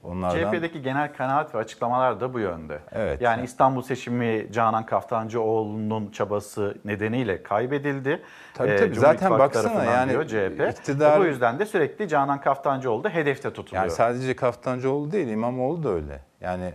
onlardan... 0.04 0.52
CHP'deki 0.52 0.82
genel 0.82 1.14
kanaat 1.14 1.56
ve 1.56 1.60
açıklamalar 1.60 2.20
da 2.22 2.34
bu 2.34 2.40
yönde. 2.40 2.80
Evet. 2.92 3.22
Yani 3.22 3.44
İstanbul 3.44 3.82
seçimi 3.82 4.48
Canan 4.52 4.86
Kaftancıoğlu'nun 4.86 6.12
çabası 6.12 6.78
nedeniyle 6.86 7.44
kaybedildi. 7.44 8.22
Tabii 8.54 8.70
Ee, 8.70 8.76
tabii. 8.78 8.94
Cumhur 8.94 9.08
Zaten 9.08 9.32
baksana 9.32 9.84
yani 9.84 10.28
CHP. 10.28 10.60
iktidar- 10.60 11.20
bu 11.20 11.26
yüzden 11.26 11.60
de 11.60 11.66
sürekli 11.66 12.08
Canan 12.08 12.42
Kaftancıoğlu 12.42 13.04
da 13.04 13.10
hedefte 13.10 13.54
tutuluyor. 13.54 13.84
Yani 13.84 13.92
sadece 13.92 14.36
Kaftancıoğlu 14.36 15.12
değil, 15.12 15.28
İmamoğlu 15.28 15.84
da 15.84 15.90
öyle. 15.90 16.20
Yani 16.42 16.74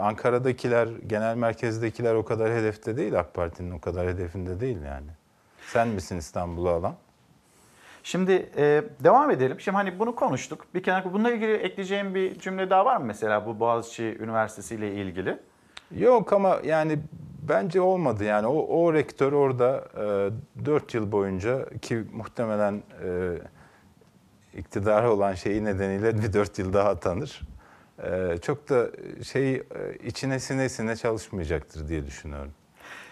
Ankara'dakiler, 0.00 0.88
genel 1.06 1.36
merkezdekiler 1.36 2.14
o 2.14 2.24
kadar 2.24 2.52
hedefte 2.52 2.96
değil, 2.96 3.18
AK 3.20 3.34
Parti'nin 3.34 3.70
o 3.70 3.80
kadar 3.80 4.08
hedefinde 4.08 4.60
değil 4.60 4.82
yani. 4.82 5.10
Sen 5.66 5.88
misin 5.88 6.16
İstanbul'u 6.16 6.68
alan? 6.68 6.94
Şimdi 8.02 8.50
e, 8.56 8.82
devam 9.00 9.30
edelim. 9.30 9.60
Şimdi 9.60 9.76
hani 9.76 9.98
bunu 9.98 10.14
konuştuk. 10.14 10.66
Bir 10.74 10.82
kenara 10.82 11.12
bununla 11.12 11.30
ilgili 11.30 11.52
ekleyeceğim 11.52 12.14
bir 12.14 12.38
cümle 12.38 12.70
daha 12.70 12.84
var 12.84 12.96
mı 12.96 13.04
mesela 13.04 13.46
bu 13.46 13.60
Boğaziçi 13.60 14.16
Üniversitesi 14.20 14.74
ile 14.74 14.94
ilgili? 14.94 15.38
Yok 15.96 16.32
ama 16.32 16.58
yani 16.64 16.98
bence 17.48 17.80
olmadı 17.80 18.24
yani. 18.24 18.46
O, 18.46 18.84
o 18.84 18.92
rektör 18.92 19.32
orada 19.32 19.84
e, 20.60 20.64
4 20.64 20.94
yıl 20.94 21.12
boyunca 21.12 21.78
ki 21.82 22.04
muhtemelen 22.12 22.82
e, 23.04 23.38
iktidarı 24.58 25.10
olan 25.10 25.34
şeyi 25.34 25.64
nedeniyle 25.64 26.22
bir 26.22 26.32
4 26.32 26.58
yıl 26.58 26.72
daha 26.72 27.00
tanır. 27.00 27.40
E, 28.02 28.38
çok 28.42 28.68
da 28.68 28.90
şey 29.24 29.54
e, 29.54 29.62
içine 30.04 30.40
sine 30.40 30.68
sine 30.68 30.96
çalışmayacaktır 30.96 31.88
diye 31.88 32.06
düşünüyorum. 32.06 32.52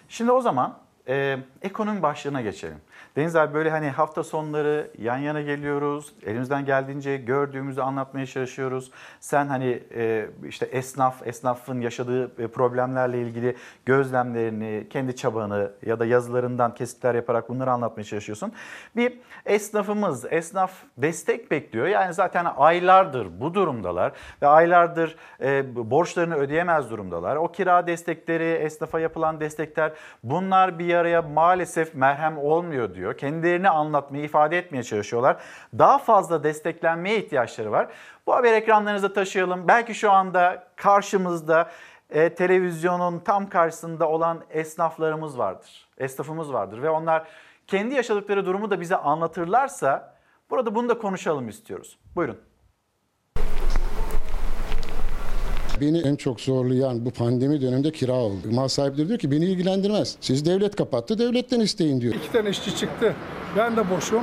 Şimdi 0.09 0.31
o 0.31 0.41
zaman 0.41 0.79
e, 1.09 1.39
ekonomi 1.63 2.03
başlığına 2.03 2.41
geçelim. 2.41 2.79
Deniz 3.17 3.37
abi 3.37 3.55
böyle 3.55 3.71
hani 3.71 3.91
hafta 3.91 4.25
sonları 4.25 4.91
yan 4.99 5.17
yana 5.17 5.41
geliyoruz. 5.41 6.13
Elimizden 6.27 6.65
geldiğince 6.65 7.17
gördüğümüzü 7.17 7.81
anlatmaya 7.81 8.27
çalışıyoruz. 8.27 8.91
Sen 9.21 9.47
hani 9.47 9.83
e, 9.95 10.27
işte 10.49 10.67
esnaf, 10.67 11.27
esnafın 11.27 11.81
yaşadığı 11.81 12.43
e, 12.43 12.49
problemlerle 12.49 13.21
ilgili 13.21 13.57
gözlemlerini, 13.87 14.87
kendi 14.91 15.17
çabanı 15.17 15.73
ya 15.87 15.99
da 16.01 16.07
yazılarından 16.07 16.75
kesitler 16.75 17.15
yaparak 17.15 17.49
bunları 17.49 17.71
anlatmaya 17.71 18.05
çalışıyorsun. 18.05 18.53
Bir 18.97 19.19
esnafımız, 19.47 20.25
esnaf 20.31 20.73
destek 20.99 21.51
bekliyor. 21.51 21.87
Yani 21.87 22.15
zaten 22.15 22.47
aylardır 22.57 23.41
bu 23.41 23.55
durumdalar 23.55 24.13
ve 24.43 24.47
aylardır 24.47 25.17
e, 25.41 25.77
borçlarını 25.91 26.37
ödeyemez 26.37 26.91
durumdalar. 26.91 27.37
O 27.37 27.49
kira 27.49 27.87
destekleri, 27.87 28.53
esnafa 28.53 29.01
yapılan 29.01 29.41
destekler 29.41 29.93
bunlar 30.23 30.79
bir 30.79 30.95
araya 30.95 31.23
maalesef 31.23 31.95
merhem 31.95 32.39
olmuyor 32.39 32.95
diyor. 32.95 33.06
Kendilerini 33.15 33.69
anlatmaya, 33.69 34.25
ifade 34.25 34.59
etmeye 34.59 34.83
çalışıyorlar. 34.83 35.37
Daha 35.79 35.99
fazla 35.99 36.45
desteklenmeye 36.45 37.19
ihtiyaçları 37.19 37.73
var. 37.73 37.89
Bu 38.27 38.35
haber 38.35 38.53
ekranlarınıza 38.53 39.13
taşıyalım. 39.13 39.69
Belki 39.69 39.95
şu 39.95 40.11
anda 40.11 40.69
karşımızda 40.77 41.71
e, 42.11 42.35
televizyonun 42.35 43.19
tam 43.19 43.49
karşısında 43.49 44.09
olan 44.09 44.45
esnaflarımız 44.51 45.39
vardır. 45.39 45.89
Esnafımız 45.99 46.53
vardır 46.53 46.83
ve 46.83 46.91
onlar 46.91 47.27
kendi 47.67 47.95
yaşadıkları 47.95 48.47
durumu 48.47 48.71
da 48.71 48.81
bize 48.81 48.97
anlatırlarsa 48.97 50.15
burada 50.51 50.75
bunu 50.75 50.89
da 50.89 50.99
konuşalım 50.99 51.49
istiyoruz. 51.49 51.99
Buyurun. 52.17 52.41
Beni 55.81 55.99
en 55.99 56.17
çok 56.17 56.41
zorlayan 56.41 57.07
bu 57.07 57.11
pandemi 57.11 57.61
döneminde 57.61 57.93
kira 57.93 58.13
oldu. 58.13 58.51
Mal 58.53 58.69
sahipleri 58.69 59.09
diyor 59.09 59.19
ki 59.19 59.31
beni 59.31 59.45
ilgilendirmez. 59.45 60.17
Siz 60.21 60.47
devlet 60.47 60.77
kapattı, 60.77 61.19
devletten 61.19 61.61
isteyin 61.61 62.01
diyor. 62.01 62.15
İki 62.15 62.33
tane 62.33 62.51
işçi 62.51 62.77
çıktı. 62.77 63.15
Ben 63.57 63.77
de 63.77 63.91
boşum. 63.91 64.23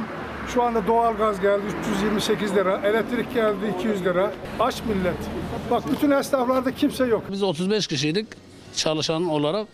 Şu 0.53 0.63
anda 0.63 0.87
doğalgaz 0.87 1.41
geldi 1.41 1.63
328 1.95 2.55
lira, 2.55 2.81
elektrik 2.85 3.33
geldi 3.33 3.73
200 3.79 4.05
lira. 4.05 4.31
Aç 4.59 4.75
millet. 4.85 5.15
Bak 5.71 5.83
bütün 5.91 6.11
esnaflarda 6.11 6.75
kimse 6.75 7.05
yok. 7.05 7.23
Biz 7.31 7.43
35 7.43 7.87
kişiydik 7.87 8.27
çalışan 8.75 9.29
olarak. 9.29 9.67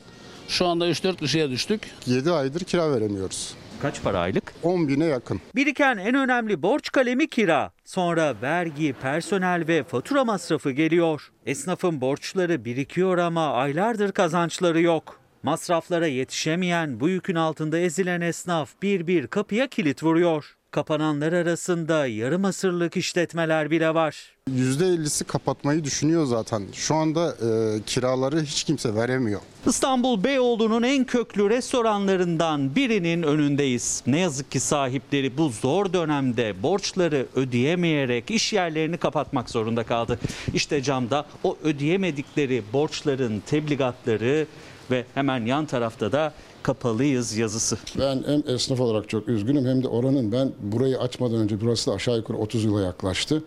Şu 0.48 0.66
anda 0.66 0.90
3-4 0.90 1.16
kişiye 1.16 1.50
düştük. 1.50 1.82
7 2.06 2.32
aydır 2.32 2.60
kira 2.60 2.92
veremiyoruz. 2.92 3.54
Kaç 3.82 4.04
para 4.04 4.20
aylık? 4.20 4.54
10 4.64 4.88
bine 4.88 5.06
yakın. 5.06 5.42
Biriken 5.56 5.98
en 5.98 6.16
önemli 6.16 6.62
borç 6.62 6.92
kalemi 6.92 7.28
kira. 7.28 7.72
Sonra 7.86 8.36
vergi, 8.42 8.94
personel 9.02 9.68
ve 9.68 9.84
fatura 9.84 10.26
masrafı 10.26 10.72
geliyor. 10.72 11.32
Esnafın 11.46 12.02
borçları 12.02 12.66
birikiyor 12.66 13.18
ama 13.18 13.54
aylardır 13.54 14.12
kazançları 14.12 14.82
yok. 14.82 15.20
Masraflara 15.44 16.08
yetişemeyen 16.08 17.00
bu 17.00 17.10
yükün 17.10 17.36
altında 17.36 17.78
ezilen 17.78 18.22
esnaf 18.22 18.70
bir 18.82 19.08
bir 19.08 19.28
kapıya 19.28 19.68
kilit 19.68 20.04
vuruyor. 20.04 20.56
Kapananlar 20.72 21.34
arasında 21.34 22.08
yarım 22.08 22.46
asırlık 22.46 22.98
işletmeler 22.98 23.72
bile 23.72 23.94
var. 23.94 24.36
%50'si 24.50 25.24
kapatmayı 25.24 25.84
düşünüyor 25.84 26.26
zaten. 26.26 26.64
Şu 26.74 26.96
anda 26.96 27.32
e, 27.32 27.82
kiraları 27.86 28.42
hiç 28.42 28.64
kimse 28.64 28.96
veremiyor. 28.96 29.42
İstanbul 29.68 30.24
Beyoğlu'nun 30.24 30.84
en 30.84 31.04
köklü 31.06 31.50
restoranlarından 31.50 32.76
birinin 32.76 33.24
önündeyiz. 33.24 34.04
Ne 34.08 34.20
yazık 34.20 34.52
ki 34.52 34.60
sahipleri 34.60 35.38
bu 35.38 35.50
zor 35.50 35.94
dönemde 35.94 36.64
borçları 36.64 37.26
ödeyemeyerek 37.36 38.32
iş 38.32 38.54
yerlerini 38.54 38.98
kapatmak 38.98 39.50
zorunda 39.50 39.84
kaldı. 39.84 40.20
İşte 40.54 40.84
camda 40.84 41.26
o 41.44 41.58
ödeyemedikleri 41.64 42.64
borçların 42.74 43.40
tebligatları 43.46 44.48
ve 44.92 45.06
hemen 45.16 45.46
yan 45.46 45.66
tarafta 45.66 46.12
da 46.12 46.34
kapalıyız 46.70 47.38
yazısı. 47.38 47.78
Ben 48.00 48.24
hem 48.28 48.56
esnaf 48.56 48.80
olarak 48.80 49.10
çok 49.10 49.28
üzgünüm 49.28 49.66
hem 49.66 49.84
de 49.84 49.88
oranın 49.88 50.32
ben 50.32 50.52
burayı 50.60 51.00
açmadan 51.00 51.38
önce 51.38 51.62
burası 51.62 51.92
da 51.92 51.96
aşağı 51.96 52.18
yukarı 52.18 52.38
30 52.38 52.64
yıla 52.64 52.82
yaklaştı. 52.82 53.44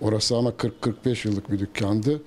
Orası 0.00 0.36
ama 0.36 0.50
40-45 0.50 1.28
yıllık 1.28 1.50
bir 1.50 1.58
dükkandı. 1.58 2.22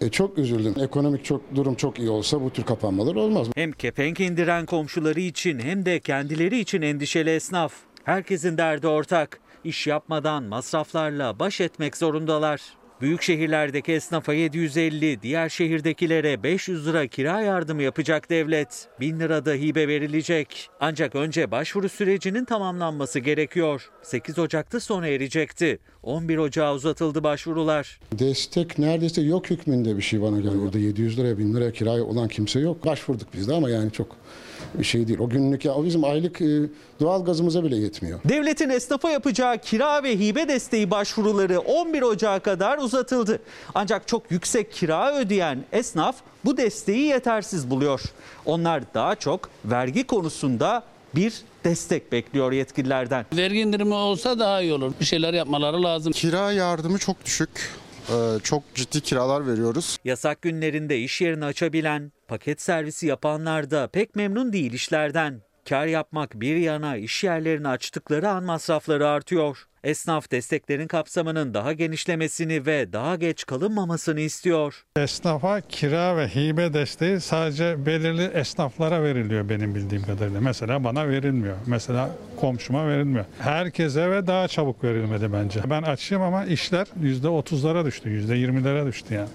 E, 0.00 0.08
çok 0.08 0.38
üzüldüm. 0.38 0.74
Ekonomik 0.80 1.24
çok 1.24 1.54
durum 1.54 1.74
çok 1.74 1.98
iyi 1.98 2.10
olsa 2.10 2.40
bu 2.40 2.50
tür 2.50 2.62
kapanmalar 2.62 3.14
olmaz. 3.14 3.46
Hem 3.54 3.72
kepenk 3.72 4.20
indiren 4.20 4.66
komşuları 4.66 5.20
için 5.20 5.58
hem 5.58 5.86
de 5.86 6.00
kendileri 6.00 6.58
için 6.58 6.82
endişeli 6.82 7.30
esnaf. 7.30 7.72
Herkesin 8.04 8.58
derdi 8.58 8.86
ortak. 8.86 9.40
İş 9.64 9.86
yapmadan 9.86 10.42
masraflarla 10.42 11.38
baş 11.38 11.60
etmek 11.60 11.96
zorundalar. 11.96 12.81
Büyük 13.02 13.22
şehirlerdeki 13.22 13.92
esnafa 13.92 14.34
750, 14.34 15.22
diğer 15.22 15.48
şehirdekilere 15.48 16.42
500 16.42 16.86
lira 16.86 17.06
kira 17.06 17.40
yardımı 17.40 17.82
yapacak 17.82 18.30
devlet. 18.30 18.88
1000 19.00 19.20
lira 19.20 19.44
da 19.44 19.52
hibe 19.52 19.88
verilecek. 19.88 20.70
Ancak 20.80 21.14
önce 21.14 21.50
başvuru 21.50 21.88
sürecinin 21.88 22.44
tamamlanması 22.44 23.18
gerekiyor. 23.18 23.90
8 24.02 24.38
Ocak'ta 24.38 24.80
sona 24.80 25.06
erecekti. 25.06 25.78
11 26.02 26.38
Ocağa 26.38 26.74
uzatıldı 26.74 27.24
başvurular. 27.24 28.00
Destek 28.12 28.78
neredeyse 28.78 29.22
yok 29.22 29.50
hükmünde 29.50 29.96
bir 29.96 30.02
şey 30.02 30.22
bana 30.22 30.40
göre. 30.40 30.58
Orada 30.58 30.78
700 30.78 31.18
liraya 31.18 31.38
1000 31.38 31.54
liraya 31.54 31.72
kiraya 31.72 32.04
olan 32.04 32.28
kimse 32.28 32.60
yok. 32.60 32.86
Başvurduk 32.86 33.28
biz 33.34 33.48
de 33.48 33.54
ama 33.54 33.70
yani 33.70 33.92
çok 33.92 34.16
şey 34.82 35.08
değil. 35.08 35.18
O 35.18 35.28
günlük 35.28 35.64
ya 35.64 35.74
o 35.74 35.84
bizim 35.84 36.04
aylık 36.04 36.40
e, 36.40 36.46
doğal 37.00 37.24
gazımıza 37.24 37.64
bile 37.64 37.76
yetmiyor. 37.76 38.20
Devletin 38.24 38.70
esnafa 38.70 39.10
yapacağı 39.10 39.58
kira 39.58 40.02
ve 40.02 40.18
hibe 40.18 40.48
desteği 40.48 40.90
başvuruları 40.90 41.60
11 41.60 42.02
Ocağı 42.02 42.40
kadar 42.40 42.78
uzatıldı. 42.78 43.38
Ancak 43.74 44.08
çok 44.08 44.30
yüksek 44.30 44.72
kira 44.72 45.16
ödeyen 45.16 45.64
esnaf 45.72 46.16
bu 46.44 46.56
desteği 46.56 47.02
yetersiz 47.06 47.70
buluyor. 47.70 48.00
Onlar 48.46 48.82
daha 48.94 49.14
çok 49.14 49.48
vergi 49.64 50.06
konusunda 50.06 50.82
bir 51.14 51.34
destek 51.64 52.12
bekliyor 52.12 52.52
yetkililerden. 52.52 53.26
Vergi 53.36 53.58
indirimi 53.60 53.94
olsa 53.94 54.38
daha 54.38 54.62
iyi 54.62 54.72
olur. 54.72 54.92
Bir 55.00 55.04
şeyler 55.04 55.34
yapmaları 55.34 55.82
lazım. 55.82 56.12
Kira 56.12 56.52
yardımı 56.52 56.98
çok 56.98 57.24
düşük. 57.24 57.50
Ee, 58.10 58.38
çok 58.42 58.74
ciddi 58.74 59.00
kiralar 59.00 59.46
veriyoruz. 59.46 59.98
Yasak 60.04 60.42
günlerinde 60.42 60.98
iş 60.98 61.20
yerini 61.20 61.44
açabilen, 61.44 62.12
paket 62.28 62.60
servisi 62.60 63.06
yapanlar 63.06 63.70
da 63.70 63.86
pek 63.86 64.16
memnun 64.16 64.52
değil 64.52 64.72
işlerden. 64.72 65.42
Kar 65.68 65.86
yapmak 65.86 66.40
bir 66.40 66.56
yana 66.56 66.96
iş 66.96 67.24
yerlerini 67.24 67.68
açtıkları 67.68 68.28
an 68.28 68.44
masrafları 68.44 69.08
artıyor. 69.08 69.66
Esnaf 69.84 70.30
desteklerin 70.30 70.88
kapsamının 70.88 71.54
daha 71.54 71.72
genişlemesini 71.72 72.66
ve 72.66 72.92
daha 72.92 73.16
geç 73.16 73.46
kalınmamasını 73.46 74.20
istiyor. 74.20 74.84
Esnafa 74.96 75.60
kira 75.60 76.16
ve 76.16 76.28
hibe 76.28 76.74
desteği 76.74 77.20
sadece 77.20 77.86
belirli 77.86 78.22
esnaflara 78.24 79.02
veriliyor 79.02 79.48
benim 79.48 79.74
bildiğim 79.74 80.02
kadarıyla. 80.02 80.40
Mesela 80.40 80.84
bana 80.84 81.08
verilmiyor. 81.08 81.56
Mesela 81.66 82.10
komşuma 82.40 82.88
verilmiyor. 82.88 83.24
Herkese 83.38 84.10
ve 84.10 84.26
daha 84.26 84.48
çabuk 84.48 84.84
verilmedi 84.84 85.32
bence. 85.32 85.60
Ben 85.70 85.82
açayım 85.82 86.22
ama 86.22 86.44
işler 86.44 86.86
%30'lara 87.02 87.86
düştü, 87.86 88.08
%20'lere 88.08 88.86
düştü 88.86 89.14
yani. 89.14 89.28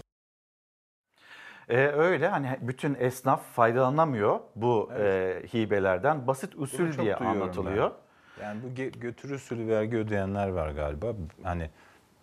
Ee, 1.70 1.88
öyle 1.88 2.28
hani 2.28 2.58
bütün 2.62 2.96
esnaf 3.00 3.44
faydalanamıyor 3.44 4.40
bu 4.56 4.90
e, 5.00 5.34
hibelerden. 5.54 6.28
Basit 6.28 6.54
usul 6.58 6.98
diye 6.98 7.16
anlatılıyor. 7.16 7.92
ben. 8.40 8.44
Yani 8.44 8.60
bu 8.64 9.00
götür 9.00 9.30
usulü 9.30 9.68
vergi 9.68 9.98
ödeyenler 9.98 10.48
var 10.48 10.70
galiba. 10.70 11.14
Hani 11.44 11.70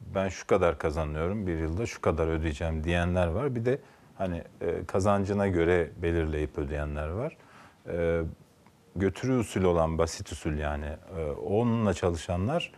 ben 0.01 0.29
şu 0.29 0.47
kadar 0.47 0.79
kazanıyorum 0.79 1.47
bir 1.47 1.59
yılda 1.59 1.87
şu 1.87 2.01
kadar 2.01 2.27
ödeyeceğim 2.29 2.85
diyenler 2.85 3.27
var. 3.27 3.55
Bir 3.55 3.65
de 3.65 3.79
hani 4.19 4.43
e, 4.61 4.85
kazancına 4.87 5.49
göre 5.49 5.91
belirleyip 5.97 6.59
ödeyenler 6.59 7.09
var. 7.09 7.37
E, 7.89 8.23
götürü 8.97 9.39
usul 9.39 9.65
olan 9.65 9.99
basit 9.99 10.33
usul 10.33 10.53
yani 10.53 10.89
e, 11.19 11.31
onunla 11.31 11.95
çalışanlar 11.95 12.73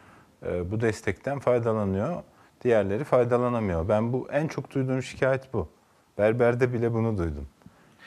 e, 0.46 0.70
bu 0.70 0.80
destekten 0.80 1.38
faydalanıyor. 1.38 2.22
Diğerleri 2.64 3.04
faydalanamıyor. 3.04 3.88
Ben 3.88 4.12
bu 4.12 4.28
en 4.32 4.48
çok 4.48 4.74
duyduğum 4.74 5.02
şikayet 5.02 5.52
bu. 5.52 5.75
Berberde 6.18 6.72
bile 6.72 6.94
bunu 6.94 7.18
duydum. 7.18 7.46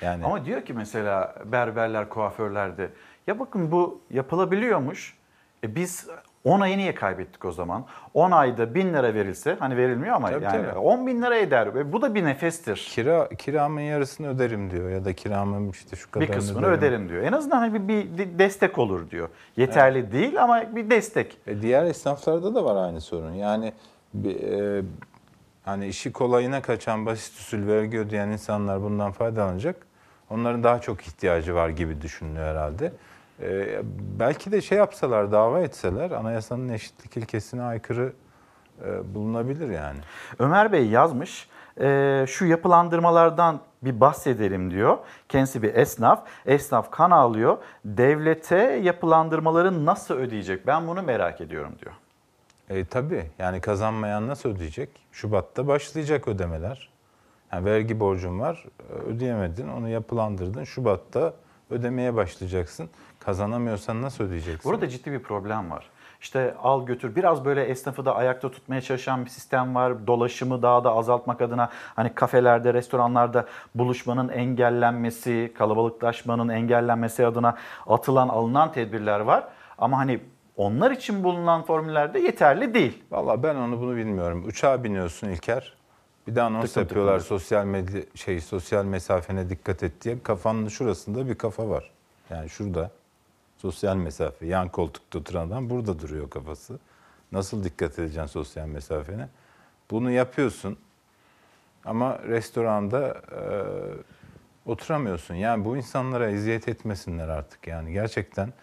Yani 0.02 0.26
Ama 0.26 0.46
diyor 0.46 0.62
ki 0.62 0.74
mesela 0.74 1.36
berberler, 1.46 2.10
kuaförlerde 2.10 2.90
ya 3.28 3.40
bakın 3.40 3.72
bu 3.72 4.02
yapılabiliyormuş. 4.12 5.18
E 5.64 5.76
biz 5.76 6.08
10 6.44 6.60
ayı 6.60 6.78
niye 6.78 6.96
kaybettik 6.96 7.46
o 7.46 7.52
zaman? 7.52 7.86
10 8.14 8.32
ayda 8.32 8.76
1000 8.76 8.94
lira 8.94 9.14
verilse 9.14 9.56
hani 9.60 9.78
verilmiyor 9.78 10.16
ama 10.16 10.30
Tabii, 10.30 10.44
yani 10.44 10.66
tabii. 10.68 10.80
10 10.80 11.08
bin 11.08 11.22
lira 11.22 11.36
eder 11.36 11.76
ve 11.76 11.94
bu 11.94 12.02
da 12.02 12.16
bir 12.16 12.26
nefestir. 12.26 12.90
kira 12.92 13.30
kiramın 13.30 13.82
yarısını 13.82 14.28
öderim 14.28 14.72
diyor 14.72 14.90
ya 14.90 15.06
da 15.06 15.14
kiramın 15.14 15.70
işte 15.70 15.96
şu 15.96 16.12
kadar 16.12 16.28
Bir 16.28 16.34
kısmını 16.34 16.66
öderim 16.66 17.10
diyor. 17.10 17.24
En 17.24 17.32
azından 17.32 17.58
hani 17.58 17.88
bir, 17.88 18.18
bir 18.18 18.40
destek 18.40 18.78
olur 18.78 19.10
diyor. 19.10 19.30
Yeterli 19.58 20.12
değil 20.12 20.44
ama 20.44 20.76
bir 20.76 20.90
destek. 20.90 21.38
E 21.48 21.62
diğer 21.62 21.86
esnaflarda 21.86 22.56
da 22.56 22.66
var 22.66 22.88
aynı 22.88 23.02
sorun. 23.02 23.34
Yani 23.34 23.74
e, 24.26 24.82
hani 25.70 25.88
işi 25.88 26.12
kolayına 26.12 26.62
kaçan 26.62 27.06
basit 27.06 27.40
usul 27.40 27.68
vergi 27.68 28.00
ödeyen 28.00 28.28
insanlar 28.28 28.82
bundan 28.82 29.12
faydalanacak. 29.12 29.76
Onların 30.30 30.64
daha 30.64 30.82
çok 30.82 31.02
ihtiyacı 31.02 31.56
var 31.56 31.70
gibi 31.70 32.02
düşünülüyor 32.02 32.46
herhalde. 32.46 32.94
E, 33.42 33.82
belki 34.20 34.52
de 34.52 34.62
şey 34.62 34.78
yapsalar, 34.78 35.32
dava 35.32 35.60
etseler 35.62 36.12
anayasanın 36.12 36.70
eşitlik 36.70 37.18
ilkesine 37.18 37.62
aykırı 37.62 38.14
e, 38.86 39.16
bulunabilir 39.16 39.70
yani. 39.70 40.00
Ömer 40.40 40.72
Bey 40.72 40.88
yazmış. 40.88 41.50
e, 41.82 42.26
şu 42.28 42.46
yapılandırmalardan 42.46 43.60
bir 43.82 44.00
bahsedelim 44.00 44.72
diyor. 44.72 44.98
Kendisi 45.30 45.64
bir 45.64 45.76
esnaf. 45.76 46.24
Esnaf 46.46 46.92
kan 46.92 47.12
ağlıyor. 47.12 47.58
Devlete 47.86 48.58
yapılandırmaları 48.58 49.86
nasıl 49.86 50.16
ödeyecek? 50.16 50.68
Ben 50.68 50.88
bunu 50.88 51.02
merak 51.02 51.42
ediyorum 51.42 51.76
diyor. 51.82 51.94
E, 52.70 52.86
tabii 52.86 53.26
yani 53.40 53.62
kazanmayan 53.62 54.28
nasıl 54.28 54.50
ödeyecek? 54.50 54.90
Şubat'ta 55.12 55.68
başlayacak 55.68 56.28
ödemeler. 56.28 56.90
Yani 57.54 57.66
vergi 57.66 58.00
borcun 58.00 58.40
var, 58.40 58.66
ödeyemedin, 59.08 59.68
onu 59.68 59.90
yapılandırdın. 59.90 60.64
Şubat'ta 60.64 61.34
ödemeye 61.70 62.16
başlayacaksın. 62.16 62.90
Kazanamıyorsan 63.20 64.02
nasıl 64.02 64.24
ödeyeceksin? 64.24 64.72
Burada 64.72 64.88
ciddi 64.90 65.12
bir 65.12 65.20
problem 65.20 65.72
var. 65.72 65.90
İşte 66.22 66.56
al 66.64 66.86
götür 66.86 67.16
biraz 67.16 67.46
böyle 67.46 67.64
esnafı 67.64 68.06
da 68.06 68.16
ayakta 68.16 68.52
tutmaya 68.52 68.82
çalışan 68.82 69.26
bir 69.26 69.30
sistem 69.30 69.76
var. 69.76 70.08
Dolaşımı 70.08 70.62
daha 70.62 70.84
da 70.84 70.92
azaltmak 70.92 71.42
adına 71.42 71.70
hani 71.96 72.16
kafelerde, 72.16 72.74
restoranlarda 72.74 73.46
buluşmanın 73.76 74.30
engellenmesi, 74.30 75.54
kalabalıklaşmanın 75.58 76.50
engellenmesi 76.50 77.26
adına 77.26 77.58
atılan 77.88 78.30
alınan 78.30 78.72
tedbirler 78.72 79.20
var. 79.20 79.44
Ama 79.78 79.98
hani 79.98 80.20
onlar 80.60 80.92
için 80.92 81.24
bulunan 81.24 81.64
formüller 81.64 82.14
de 82.14 82.20
yeterli 82.20 82.74
değil. 82.74 83.04
Valla 83.12 83.44
ben 83.44 83.56
onu 83.56 83.82
bunu 83.82 83.96
bilmiyorum. 83.96 84.44
Uçağa 84.48 84.84
biniyorsun 84.84 85.30
İlker. 85.30 85.74
Bir 86.28 86.36
de 86.36 86.42
anons 86.42 86.66
Tıklım 86.66 86.84
yapıyorlar 86.84 87.20
tıklım. 87.20 87.40
sosyal 87.40 87.66
medya 87.66 88.02
şey 88.16 88.42
sosyal 88.42 88.86
mesafene 88.86 89.50
dikkat 89.50 89.84
et 89.84 90.02
diye. 90.02 90.24
Kafanın 90.24 90.68
şurasında 90.68 91.28
bir 91.30 91.36
kafa 91.36 91.70
var. 91.70 91.92
Yani 92.30 92.50
şurada 92.50 92.92
sosyal 93.58 93.96
mesafe. 93.96 94.46
Yan 94.46 94.70
koltukta 94.70 95.20
oturan 95.20 95.48
adam 95.48 95.70
burada 95.70 96.00
duruyor 96.00 96.30
kafası. 96.30 96.80
Nasıl 97.32 97.64
dikkat 97.64 98.00
edeceksin 98.00 98.26
sosyal 98.26 98.68
mesafene? 98.68 99.28
Bunu 99.92 100.12
yapıyorsun. 100.12 100.78
Ama 101.86 102.20
restoranda 102.28 103.08
e, 103.32 103.42
oturamıyorsun. 104.72 105.36
Yani 105.36 105.66
bu 105.66 105.78
insanlara 105.78 106.30
eziyet 106.30 106.68
etmesinler 106.68 107.28
artık. 107.28 107.68
Yani 107.68 107.94
gerçekten 107.94 108.54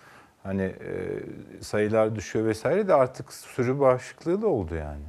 hani 0.47 0.63
e, 0.63 1.23
sayılar 1.61 2.17
düşüyor 2.17 2.47
vesaire 2.47 2.89
de 2.89 2.95
artık 2.95 3.33
sürü 3.33 3.81
bağışıklığı 3.81 4.43
da 4.43 4.47
oldu 4.47 4.75
yani. 4.75 5.05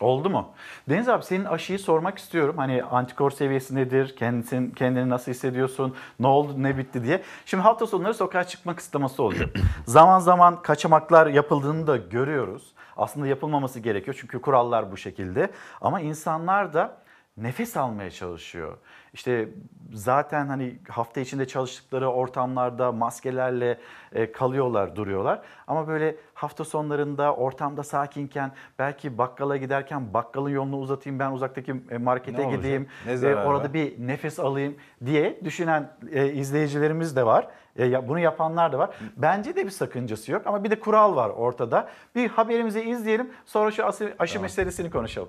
Oldu 0.00 0.30
mu? 0.30 0.48
Deniz 0.88 1.08
abi 1.08 1.24
senin 1.24 1.44
aşıyı 1.44 1.78
sormak 1.78 2.18
istiyorum. 2.18 2.54
Hani 2.58 2.82
antikor 2.82 3.30
seviyesi 3.30 3.74
nedir? 3.74 4.16
Kendin, 4.16 4.70
kendini 4.70 5.08
nasıl 5.08 5.32
hissediyorsun? 5.32 5.94
Ne 6.20 6.26
oldu, 6.26 6.54
ne 6.56 6.78
bitti 6.78 7.04
diye. 7.04 7.22
Şimdi 7.46 7.62
hafta 7.62 7.86
sonları 7.86 8.14
sokağa 8.14 8.44
çıkma 8.44 8.76
kısıtlaması 8.76 9.22
oluyor. 9.22 9.50
zaman 9.86 10.18
zaman 10.18 10.62
kaçamaklar 10.62 11.26
yapıldığını 11.26 11.86
da 11.86 11.96
görüyoruz. 11.96 12.72
Aslında 12.96 13.26
yapılmaması 13.26 13.80
gerekiyor 13.80 14.16
çünkü 14.20 14.40
kurallar 14.40 14.92
bu 14.92 14.96
şekilde. 14.96 15.50
Ama 15.80 16.00
insanlar 16.00 16.72
da 16.74 16.96
nefes 17.36 17.76
almaya 17.76 18.10
çalışıyor. 18.10 18.78
İşte 19.12 19.48
zaten 19.92 20.46
hani 20.46 20.78
hafta 20.88 21.20
içinde 21.20 21.46
çalıştıkları 21.46 22.10
ortamlarda 22.10 22.92
maskelerle 22.92 23.78
e, 24.12 24.32
kalıyorlar, 24.32 24.96
duruyorlar. 24.96 25.42
Ama 25.66 25.88
böyle 25.88 26.16
hafta 26.34 26.64
sonlarında 26.64 27.34
ortamda 27.34 27.82
sakinken 27.82 28.52
belki 28.78 29.18
bakkala 29.18 29.56
giderken 29.56 30.14
bakkalın 30.14 30.50
yolunu 30.50 30.78
uzatayım 30.78 31.18
ben 31.18 31.30
uzaktaki 31.32 31.74
e, 31.90 31.98
markete 31.98 32.50
Ne 32.50 32.56
gideyim. 32.56 32.88
E, 33.06 33.34
orada 33.34 33.64
var? 33.64 33.74
bir 33.74 34.06
nefes 34.06 34.38
alayım 34.38 34.76
diye 35.04 35.40
düşünen 35.44 35.92
e, 36.12 36.32
izleyicilerimiz 36.32 37.16
de 37.16 37.26
var. 37.26 37.48
E, 37.78 38.08
bunu 38.08 38.18
yapanlar 38.18 38.72
da 38.72 38.78
var. 38.78 38.90
Bence 39.16 39.56
de 39.56 39.64
bir 39.64 39.70
sakıncası 39.70 40.32
yok 40.32 40.46
ama 40.46 40.64
bir 40.64 40.70
de 40.70 40.80
kural 40.80 41.16
var 41.16 41.30
ortada. 41.30 41.88
Bir 42.14 42.28
haberimizi 42.28 42.80
izleyelim 42.80 43.30
sonra 43.44 43.70
şu 43.70 43.86
aşı, 43.86 44.14
aşı 44.18 44.40
meselesini 44.40 44.90
konuşalım. 44.90 45.28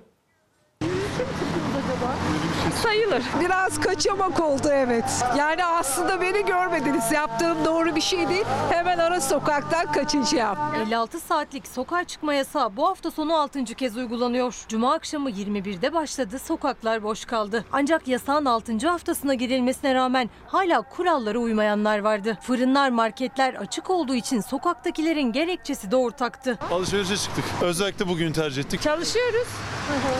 agora. 2.03 2.50
Sayılır. 2.91 3.23
Biraz 3.39 3.79
kaçamak 3.79 4.39
oldu 4.39 4.67
evet. 4.71 5.05
Yani 5.37 5.65
aslında 5.65 6.21
beni 6.21 6.45
görmediniz. 6.45 7.11
Yaptığım 7.11 7.65
doğru 7.65 7.95
bir 7.95 8.01
şey 8.01 8.29
değil. 8.29 8.45
Hemen 8.69 8.97
ara 8.97 9.21
sokaktan 9.21 9.91
kaçacağım. 9.91 10.57
56 10.87 11.19
saatlik 11.19 11.67
sokağa 11.67 12.03
çıkma 12.03 12.33
yasağı 12.33 12.77
bu 12.77 12.87
hafta 12.87 13.11
sonu 13.11 13.35
6. 13.35 13.63
kez 13.65 13.97
uygulanıyor. 13.97 14.55
Cuma 14.67 14.93
akşamı 14.93 15.29
21'de 15.29 15.93
başladı, 15.93 16.39
sokaklar 16.39 17.03
boş 17.03 17.25
kaldı. 17.25 17.65
Ancak 17.71 18.07
yasağın 18.07 18.45
6. 18.45 18.87
haftasına 18.87 19.33
girilmesine 19.33 19.95
rağmen 19.95 20.29
hala 20.47 20.81
kurallara 20.81 21.37
uymayanlar 21.39 21.99
vardı. 21.99 22.37
Fırınlar, 22.41 22.89
marketler 22.89 23.53
açık 23.53 23.89
olduğu 23.89 24.15
için 24.15 24.41
sokaktakilerin 24.41 25.31
gerekçesi 25.31 25.91
de 25.91 25.95
ortaktı. 25.95 26.57
Alışverişe 26.71 27.17
çıktık. 27.17 27.43
Özellikle 27.61 28.07
bugün 28.07 28.33
tercih 28.33 28.63
ettik. 28.63 28.81
Çalışıyoruz. 28.81 29.47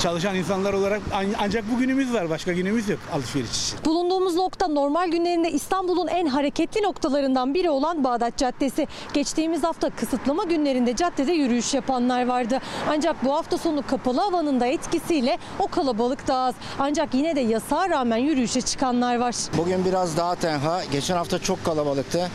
Çalışan 0.01 0.35
insanlar 0.35 0.73
olarak 0.73 1.01
an- 1.13 1.25
ancak 1.45 1.71
bugünümüz 1.71 2.13
var. 2.13 2.29
Başka 2.29 2.53
günümüz 2.61 2.89
yok 2.89 2.99
alışveriş 3.13 3.49
için. 3.49 3.79
Bulunduğumuz 3.85 4.35
nokta 4.35 4.67
normal 4.67 5.07
günlerinde 5.07 5.51
İstanbul'un 5.51 6.07
en 6.07 6.25
hareketli 6.25 6.81
noktalarından 6.83 7.53
biri 7.53 7.69
olan 7.69 8.03
Bağdat 8.03 8.37
Caddesi. 8.37 8.87
Geçtiğimiz 9.13 9.63
hafta 9.63 9.89
kısıtlama 9.89 10.43
günlerinde 10.43 10.95
caddede 10.95 11.31
yürüyüş 11.31 11.73
yapanlar 11.73 12.27
vardı. 12.27 12.59
Ancak 12.89 13.25
bu 13.25 13.33
hafta 13.33 13.57
sonu 13.57 13.87
kapalı 13.87 14.21
havanın 14.21 14.59
da 14.59 14.65
etkisiyle 14.65 15.37
o 15.59 15.67
kalabalık 15.67 16.27
daha 16.27 16.45
az. 16.45 16.55
Ancak 16.79 17.13
yine 17.13 17.35
de 17.35 17.39
yasağa 17.39 17.89
rağmen 17.89 18.17
yürüyüşe 18.17 18.61
çıkanlar 18.61 19.15
var. 19.15 19.35
Bugün 19.57 19.85
biraz 19.85 20.17
daha 20.17 20.35
tenha. 20.35 20.81
Geçen 20.91 21.15
hafta 21.15 21.39
çok 21.39 21.65
kalabalıktı. 21.65 22.29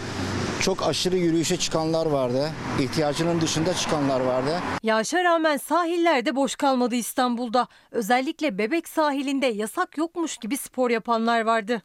Çok 0.60 0.82
aşırı 0.88 1.16
yürüyüşe 1.16 1.56
çıkanlar 1.56 2.06
vardı. 2.06 2.50
İhtiyacının 2.80 3.40
dışında 3.40 3.74
çıkanlar 3.74 4.20
vardı. 4.20 4.60
Yağışa 4.82 5.24
rağmen 5.24 5.56
sahillerde 5.56 6.36
boş 6.36 6.54
kalmadı 6.56 6.94
İstanbul'da. 6.94 7.68
Özellikle 7.90 8.58
Bebek 8.58 8.88
sahilinde 8.88 9.46
yasak 9.46 9.98
yokmuş 9.98 10.36
gibi 10.36 10.56
spor 10.56 10.90
yapanlar 10.90 11.40
vardı. 11.40 11.82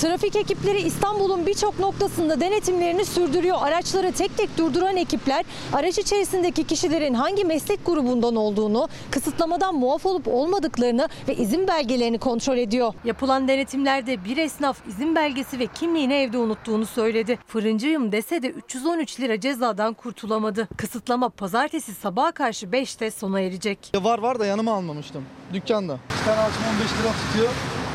Trafik 0.00 0.36
ekipleri 0.36 0.80
İstanbul'un 0.80 1.46
birçok 1.46 1.78
noktasında 1.78 2.40
denetimlerini 2.40 3.04
sürdürüyor. 3.04 3.56
Araçları 3.60 4.12
tek 4.12 4.36
tek 4.36 4.58
durduran 4.58 4.96
ekipler 4.96 5.44
araç 5.72 5.98
içerisindeki 5.98 6.64
kişilerin 6.64 7.14
hangi 7.14 7.44
meslek 7.44 7.86
grubundan 7.86 8.36
olduğunu, 8.36 8.88
kısıtlamadan 9.10 9.74
muaf 9.74 10.06
olup 10.06 10.28
olmadıklarını 10.28 11.08
ve 11.28 11.34
izin 11.34 11.68
belgelerini 11.68 12.18
kontrol 12.18 12.56
ediyor. 12.56 12.94
Yapılan 13.04 13.48
denetimlerde 13.48 14.24
bir 14.24 14.36
esnaf 14.36 14.86
izin 14.88 15.14
belgesi 15.14 15.58
ve 15.58 15.66
kimliğini 15.66 16.14
evde 16.14 16.38
unuttuğunu 16.38 16.86
söyledi. 16.86 17.38
Fırıncıyım 17.46 18.12
dese 18.12 18.42
de 18.42 18.48
313 18.48 19.20
lira 19.20 19.40
cezadan 19.40 19.94
kurtulamadı. 19.94 20.68
Kısıtlama 20.76 21.28
pazartesi 21.28 21.94
sabaha 21.94 22.32
karşı 22.32 22.66
5'te 22.66 23.10
sona 23.10 23.40
erecek. 23.40 23.78
Var 23.94 24.18
var 24.18 24.38
da 24.38 24.46
yanıma 24.46 24.72
almamıştım 24.72 25.24
dükkanda. 25.52 25.98
Bir 26.10 26.24
tane 26.24 26.40
açma 26.40 26.66
15 26.70 26.80
lira 26.80 27.12
tutuyor. 27.12 27.52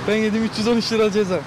Ben 0.08 0.16
yedim 0.16 0.44
313 0.44 0.92
lira 0.92 1.12
ceza. 1.12 1.40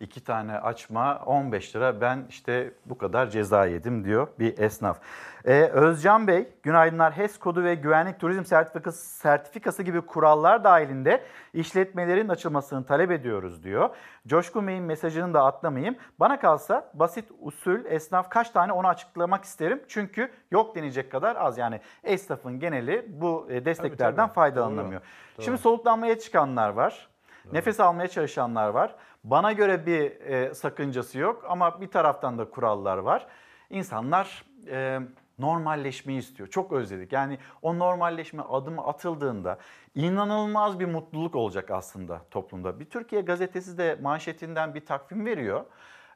İki 0.00 0.24
tane 0.24 0.58
açma 0.58 1.22
15 1.26 1.76
lira 1.76 2.00
ben 2.00 2.26
işte 2.28 2.72
bu 2.86 2.98
kadar 2.98 3.30
ceza 3.30 3.66
yedim 3.66 4.04
diyor 4.04 4.28
bir 4.38 4.58
esnaf. 4.58 4.98
Ee, 5.44 5.62
Özcan 5.62 6.26
Bey 6.26 6.48
günaydınlar 6.62 7.12
HES 7.12 7.38
kodu 7.38 7.64
ve 7.64 7.74
güvenlik 7.74 8.20
turizm 8.20 8.44
sertifikası, 8.44 9.06
sertifikası 9.06 9.82
gibi 9.82 10.00
kurallar 10.00 10.64
dahilinde 10.64 11.24
işletmelerin 11.54 12.28
açılmasını 12.28 12.86
talep 12.86 13.10
ediyoruz 13.10 13.64
diyor. 13.64 13.90
Coşkun 14.26 14.66
Bey'in 14.66 14.84
mesajını 14.84 15.34
da 15.34 15.44
atlamayayım. 15.44 15.96
Bana 16.20 16.40
kalsa 16.40 16.90
basit 16.94 17.24
usul 17.40 17.84
esnaf 17.84 18.30
kaç 18.30 18.50
tane 18.50 18.72
onu 18.72 18.88
açıklamak 18.88 19.44
isterim. 19.44 19.82
Çünkü 19.88 20.32
yok 20.50 20.76
denecek 20.76 21.12
kadar 21.12 21.36
az 21.36 21.58
yani 21.58 21.80
esnafın 22.04 22.60
geneli 22.60 23.06
bu 23.08 23.46
e, 23.50 23.64
desteklerden 23.64 24.26
tabii. 24.26 24.34
faydalanamıyor. 24.34 25.00
Doğru, 25.00 25.44
Şimdi 25.44 25.56
doğru. 25.56 25.62
soluklanmaya 25.62 26.18
çıkanlar 26.18 26.68
var. 26.68 27.08
Nefes 27.52 27.80
almaya 27.80 28.08
çalışanlar 28.08 28.68
var. 28.68 28.94
Bana 29.24 29.52
göre 29.52 29.86
bir 29.86 30.20
e, 30.20 30.54
sakıncası 30.54 31.18
yok 31.18 31.44
ama 31.48 31.80
bir 31.80 31.88
taraftan 31.88 32.38
da 32.38 32.50
kurallar 32.50 32.98
var. 32.98 33.26
İnsanlar 33.70 34.44
e, 34.70 35.00
normalleşmeyi 35.38 36.18
istiyor. 36.18 36.48
Çok 36.48 36.72
özledik. 36.72 37.12
Yani 37.12 37.38
o 37.62 37.78
normalleşme 37.78 38.42
adımı 38.42 38.86
atıldığında 38.86 39.58
inanılmaz 39.94 40.80
bir 40.80 40.86
mutluluk 40.86 41.34
olacak 41.34 41.70
aslında 41.70 42.20
toplumda. 42.30 42.80
Bir 42.80 42.84
Türkiye 42.84 43.22
gazetesi 43.22 43.78
de 43.78 43.98
manşetinden 44.02 44.74
bir 44.74 44.86
takvim 44.86 45.26
veriyor. 45.26 45.64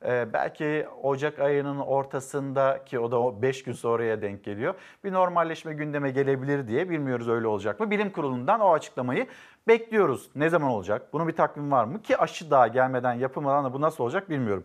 Ee, 0.07 0.33
belki 0.33 0.87
Ocak 1.03 1.39
ayının 1.39 1.79
ortasında 1.79 2.85
ki 2.85 2.99
o 2.99 3.11
da 3.11 3.43
5 3.43 3.63
gün 3.63 3.73
sonraya 3.73 4.23
denk 4.23 4.45
geliyor. 4.45 4.75
Bir 5.05 5.13
normalleşme 5.13 5.75
gündeme 5.75 6.11
gelebilir 6.11 6.69
diye 6.69 6.91
bilmiyoruz 6.91 7.29
öyle 7.29 7.47
olacak 7.47 7.81
mı? 7.81 7.91
Bilim 7.91 8.11
kurulundan 8.11 8.61
o 8.61 8.73
açıklamayı 8.73 9.27
bekliyoruz. 9.69 10.31
Ne 10.35 10.49
zaman 10.49 10.71
olacak? 10.71 11.13
Bunun 11.13 11.29
bir 11.29 11.37
takvim 11.37 11.73
var 11.73 11.85
mı? 11.85 12.03
Ki 12.03 12.17
aşı 12.17 12.51
daha 12.51 12.69
gelmeden 12.69 13.15
yapılmadan 13.15 13.65
da 13.65 13.73
bu 13.73 13.81
nasıl 13.81 14.05
olacak 14.05 14.31
bilmiyorum. 14.31 14.65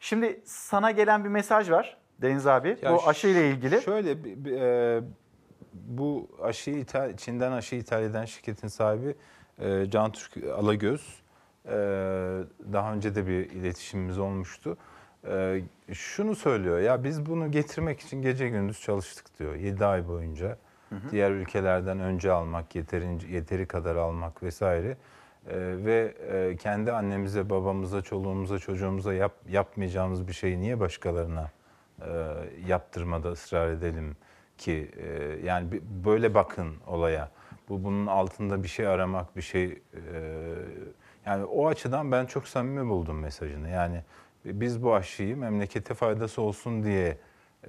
Şimdi 0.00 0.40
sana 0.44 0.90
gelen 0.90 1.24
bir 1.24 1.28
mesaj 1.28 1.70
var 1.70 1.96
Deniz 2.22 2.46
abi. 2.46 2.78
Ya 2.82 2.92
bu 2.92 3.08
aşı 3.08 3.28
ile 3.28 3.50
ilgili. 3.50 3.80
Şöyle 3.80 4.10
e, 4.10 5.00
bu 5.74 6.28
aşıyı 6.42 6.76
ithal, 6.76 7.16
Çin'den 7.16 7.52
aşı 7.52 7.76
ithal 7.76 8.02
eden 8.02 8.24
şirketin 8.24 8.68
sahibi 8.68 9.14
e, 9.58 9.90
Can 9.90 10.12
Türk 10.12 10.44
Alagöz. 10.44 11.20
E, 11.66 11.72
daha 12.72 12.92
önce 12.92 13.14
de 13.14 13.26
bir 13.26 13.50
iletişimimiz 13.50 14.18
olmuştu. 14.18 14.76
E, 15.28 15.60
şunu 15.92 16.34
söylüyor 16.34 16.78
ya 16.78 17.04
biz 17.04 17.26
bunu 17.26 17.50
getirmek 17.50 18.00
için 18.00 18.22
gece 18.22 18.48
gündüz 18.48 18.80
çalıştık 18.80 19.38
diyor 19.38 19.54
7 19.54 19.84
ay 19.84 20.08
boyunca. 20.08 20.58
Hı 20.88 20.94
hı. 20.94 21.10
Diğer 21.10 21.30
ülkelerden 21.30 22.00
önce 22.00 22.32
almak, 22.32 22.74
yeterince 22.74 23.28
yeteri 23.28 23.66
kadar 23.66 23.96
almak 23.96 24.42
vesaire. 24.42 24.96
E, 25.48 25.56
ve 25.84 26.14
e, 26.28 26.56
kendi 26.56 26.92
annemize, 26.92 27.50
babamıza, 27.50 28.02
çoluğumuza, 28.02 28.58
çocuğumuza 28.58 29.14
yap, 29.14 29.32
yapmayacağımız 29.48 30.28
bir 30.28 30.32
şeyi 30.32 30.60
niye 30.60 30.80
başkalarına 30.80 31.50
e, 32.00 32.08
yaptırmada 32.66 33.30
ısrar 33.30 33.68
edelim 33.68 34.16
ki 34.58 34.90
e, 34.96 35.38
yani 35.44 35.80
böyle 36.04 36.34
bakın 36.34 36.74
olaya. 36.86 37.30
Bu 37.68 37.84
bunun 37.84 38.06
altında 38.06 38.62
bir 38.62 38.68
şey 38.68 38.86
aramak, 38.86 39.36
bir 39.36 39.42
şey 39.42 39.64
e, 39.64 39.78
yani 41.26 41.44
o 41.44 41.66
açıdan 41.68 42.12
ben 42.12 42.26
çok 42.26 42.48
samimi 42.48 42.88
buldum 42.90 43.18
mesajını. 43.18 43.68
Yani 43.68 44.02
biz 44.44 44.82
bu 44.82 44.94
aşıyı 44.94 45.36
memlekete 45.36 45.94
faydası 45.94 46.42
olsun 46.42 46.82
diye 46.84 47.16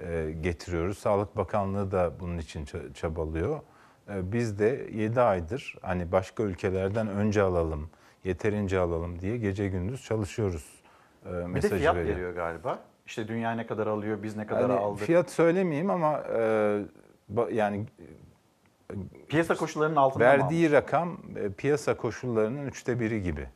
e, 0.00 0.34
getiriyoruz. 0.40 0.98
Sağlık 0.98 1.36
Bakanlığı 1.36 1.90
da 1.90 2.12
bunun 2.20 2.38
için 2.38 2.64
ça- 2.64 2.94
çabalıyor. 2.94 3.60
E, 4.10 4.32
biz 4.32 4.58
de 4.58 4.88
7 4.92 5.20
aydır 5.20 5.76
hani 5.82 6.12
başka 6.12 6.42
ülkelerden 6.42 7.08
önce 7.08 7.42
alalım, 7.42 7.90
yeterince 8.24 8.78
alalım 8.78 9.20
diye 9.20 9.36
gece 9.36 9.68
gündüz 9.68 10.04
çalışıyoruz. 10.04 10.82
E, 11.26 11.28
Bir 11.28 11.32
de 11.38 11.46
mesajı 11.46 11.76
fiyat 11.76 11.96
veriyor. 11.96 12.16
veriyor 12.16 12.32
galiba. 12.34 12.78
İşte 13.06 13.28
dünya 13.28 13.50
ne 13.52 13.66
kadar 13.66 13.86
alıyor, 13.86 14.22
biz 14.22 14.36
ne 14.36 14.46
kadar 14.46 14.60
Yani 14.60 14.72
aldık. 14.72 15.04
Fiyat 15.04 15.30
söylemeyeyim 15.30 15.90
ama 15.90 16.20
e, 16.38 16.80
yani 17.52 17.86
Piyasa 19.28 19.54
koşullarının 19.54 19.96
altında 19.96 20.24
mı 20.24 20.30
verdiği 20.30 20.72
rakam 20.72 21.18
e, 21.36 21.52
piyasa 21.52 21.96
koşullarının 21.96 22.66
üçte 22.66 23.00
biri 23.00 23.22
gibi. 23.22 23.48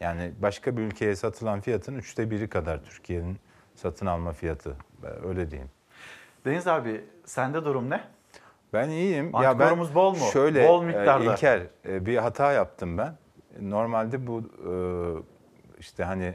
Yani 0.00 0.32
başka 0.42 0.76
bir 0.76 0.82
ülkeye 0.82 1.16
satılan 1.16 1.60
fiyatın 1.60 1.94
üçte 1.94 2.30
biri 2.30 2.48
kadar 2.48 2.84
Türkiye'nin 2.84 3.38
satın 3.74 4.06
alma 4.06 4.32
fiyatı. 4.32 4.76
Ben 5.02 5.28
Öyle 5.28 5.50
diyeyim. 5.50 5.70
Deniz 6.44 6.66
abi 6.66 7.04
sende 7.24 7.64
durum 7.64 7.90
ne? 7.90 8.04
Ben 8.72 8.88
iyiyim. 8.88 9.36
Antikorumuz 9.36 9.94
bol 9.94 10.10
mu? 10.10 10.24
Şöyle 10.32 10.68
Bol 10.68 10.82
e, 10.82 10.86
miktarda. 10.86 11.32
İlker 11.32 11.62
e, 11.88 12.06
bir 12.06 12.16
hata 12.16 12.52
yaptım 12.52 12.98
ben. 12.98 13.16
Normalde 13.60 14.26
bu 14.26 14.42
işte 15.78 16.04
hani 16.04 16.34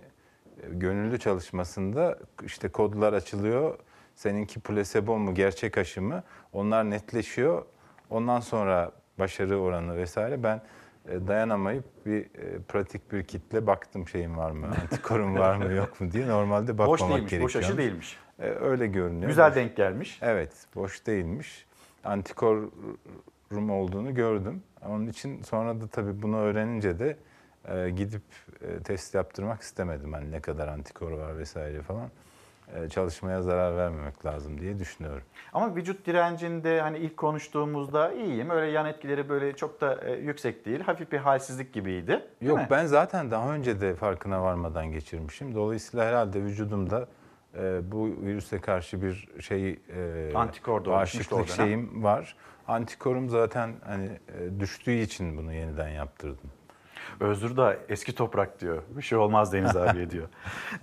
gönüllü 0.70 1.20
çalışmasında 1.20 2.18
işte 2.44 2.70
kodlar 2.70 3.14
açılıyor. 3.14 3.80
Seninki 4.16 4.59
plasebo 4.59 5.18
mu 5.20 5.34
gerçek 5.34 5.78
aşı 5.78 6.01
mı? 6.01 6.24
Onlar 6.53 6.89
netleşiyor. 6.89 7.66
Ondan 8.09 8.39
sonra 8.39 8.91
başarı 9.20 9.59
oranı 9.59 9.97
vesaire. 9.97 10.43
Ben 10.43 10.61
e, 11.09 11.28
dayanamayıp 11.28 11.86
bir 12.05 12.22
e, 12.22 12.59
pratik 12.68 13.11
bir 13.11 13.24
kitle 13.24 13.68
baktım 13.68 14.07
şeyim 14.07 14.38
var 14.38 14.51
mı, 14.51 14.68
antikorum 14.82 15.36
var 15.38 15.55
mı 15.55 15.72
yok 15.74 16.01
mu 16.01 16.11
diye. 16.11 16.28
Normalde 16.28 16.78
bakmamak 16.78 16.89
Boş 16.99 17.01
değilmiş, 17.09 17.20
gerekiyor. 17.32 17.43
boş 17.43 17.55
aşı 17.55 17.78
değilmiş. 17.78 18.18
öyle 18.39 18.88
görünüyor. 18.88 19.28
Güzel 19.28 19.49
Boş- 19.49 19.55
denk 19.55 19.76
gelmiş. 19.76 20.20
Evet, 20.22 20.51
boş 20.76 21.07
değilmiş. 21.07 21.66
antikorum 22.03 23.70
olduğunu 23.70 24.16
gördüm. 24.16 24.63
Onun 24.88 25.07
için 25.07 25.41
sonra 25.43 25.82
da 25.82 25.88
tabii 25.88 26.22
bunu 26.22 26.38
öğrenince 26.38 26.99
de 26.99 27.18
e, 27.68 27.89
gidip 27.89 28.24
e, 28.61 28.84
test 28.84 29.16
yaptırmak 29.16 29.61
istemedim. 29.61 30.13
Hani 30.13 30.32
ne 30.32 30.39
kadar 30.41 30.68
antikor 30.68 31.11
var 31.11 31.38
vesaire 31.38 31.82
falan. 31.82 32.09
E, 32.74 32.89
çalışmaya 32.89 33.41
zarar 33.41 33.78
vermemek 33.78 34.26
lazım 34.26 34.61
diye 34.61 34.80
düşünüyorum. 34.80 35.24
Ama 35.53 35.76
vücut 35.76 36.05
direncinde 36.05 36.82
hani 36.82 36.97
ilk 36.97 37.18
konuştuğumuzda 37.18 38.13
iyiyim. 38.13 38.49
Öyle 38.49 38.72
yan 38.72 38.86
etkileri 38.86 39.30
böyle 39.30 39.55
çok 39.55 39.82
da 39.82 40.01
e, 40.05 40.11
yüksek 40.11 40.66
değil. 40.66 40.80
Hafif 40.80 41.11
bir 41.11 41.18
halsizlik 41.18 41.74
gibiydi. 41.74 42.07
değil 42.07 42.26
Yok 42.41 42.57
mi? 42.57 42.68
ben 42.72 42.86
zaten 42.86 43.32
daha 43.32 43.53
önce 43.53 43.82
de 43.82 43.95
farkına 43.95 44.43
varmadan 44.43 44.91
geçirmişim. 44.91 45.55
Dolayısıyla 45.55 46.05
herhalde 46.05 46.43
vücudumda 46.43 47.07
e, 47.57 47.91
bu 47.91 48.05
virüse 48.07 48.61
karşı 48.61 49.01
bir 49.01 49.28
şey 49.39 49.70
e, 49.70 50.32
Antikor 50.36 50.86
bağışıklık 50.86 51.49
şeyim 51.49 52.03
var. 52.03 52.36
Antikorum 52.68 53.30
zaten 53.30 53.74
hani 53.86 54.05
e, 54.05 54.59
düştüğü 54.59 54.91
için 54.91 55.38
bunu 55.38 55.53
yeniden 55.53 55.89
yaptırdım. 55.89 56.51
Özür 57.20 57.57
da 57.57 57.76
eski 57.89 58.16
toprak 58.16 58.61
diyor. 58.61 58.82
Bir 58.89 59.01
şey 59.01 59.18
olmaz 59.18 59.53
Deniz 59.53 59.76
abiye 59.76 60.09
diyor. 60.09 60.28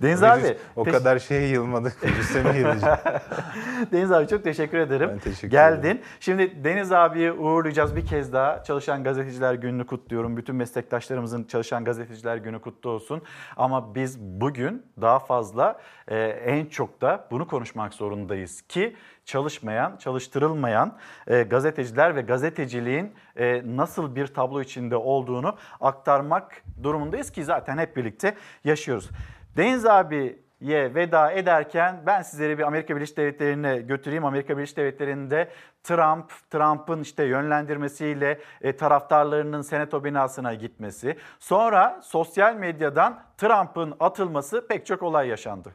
Deniz 0.01 0.23
abi. 0.23 0.57
o 0.75 0.83
teş- 0.83 0.91
kadar 0.91 1.19
şeye 1.19 1.47
yılmadık. 1.47 2.03
Virüse 2.03 2.43
mi 2.51 2.57
yılacağız? 2.57 2.99
Deniz 3.91 4.11
abi 4.11 4.27
çok 4.27 4.43
teşekkür 4.43 4.77
ederim. 4.77 5.09
Ben 5.13 5.19
teşekkür 5.19 5.47
Geldin. 5.49 5.79
ederim. 5.79 6.01
Şimdi 6.19 6.63
Deniz 6.63 6.91
abiyi 6.91 7.31
uğurlayacağız 7.31 7.95
bir 7.95 8.05
kez 8.05 8.33
daha. 8.33 8.63
Çalışan 8.63 9.03
Gazeteciler 9.03 9.53
Günü'nü 9.53 9.85
kutluyorum. 9.85 10.37
Bütün 10.37 10.55
meslektaşlarımızın 10.55 11.43
Çalışan 11.43 11.83
Gazeteciler 11.85 12.37
Günü 12.37 12.61
kutlu 12.61 12.89
olsun. 12.89 13.21
Ama 13.57 13.95
biz 13.95 14.19
bugün 14.19 14.85
daha 15.01 15.19
fazla 15.19 15.79
e, 16.07 16.17
en 16.25 16.65
çok 16.65 17.01
da 17.01 17.27
bunu 17.31 17.47
konuşmak 17.47 17.93
zorundayız 17.93 18.61
ki 18.61 18.95
çalışmayan, 19.25 19.97
çalıştırılmayan 19.97 20.97
e, 21.27 21.43
gazeteciler 21.43 22.15
ve 22.15 22.21
gazeteciliğin 22.21 23.13
e, 23.35 23.61
nasıl 23.65 24.15
bir 24.15 24.27
tablo 24.27 24.61
içinde 24.61 24.95
olduğunu 24.95 25.55
aktarmak 25.81 26.63
durumundayız 26.83 27.31
ki 27.31 27.43
zaten 27.43 27.77
hep 27.77 27.97
birlikte 27.97 28.35
yaşıyoruz. 28.63 29.09
Deniz 29.57 29.85
abi 29.85 30.43
ye 30.63 30.95
veda 30.95 31.31
ederken 31.31 32.03
ben 32.05 32.21
sizleri 32.21 32.57
bir 32.57 32.63
Amerika 32.63 32.95
Birleşik 32.95 33.17
Devletleri'ne 33.17 33.77
götüreyim. 33.77 34.25
Amerika 34.25 34.57
Birleşik 34.57 34.77
Devletleri'nde 34.77 35.49
Trump, 35.83 36.31
Trump'ın 36.49 37.01
işte 37.01 37.23
yönlendirmesiyle 37.23 38.39
e, 38.61 38.77
taraftarlarının 38.77 39.61
senato 39.61 40.03
binasına 40.03 40.53
gitmesi, 40.53 41.17
sonra 41.39 41.99
sosyal 42.03 42.55
medyadan 42.55 43.23
Trump'ın 43.37 43.93
atılması 43.99 44.67
pek 44.67 44.85
çok 44.85 45.03
olay 45.03 45.27
yaşandı. 45.27 45.73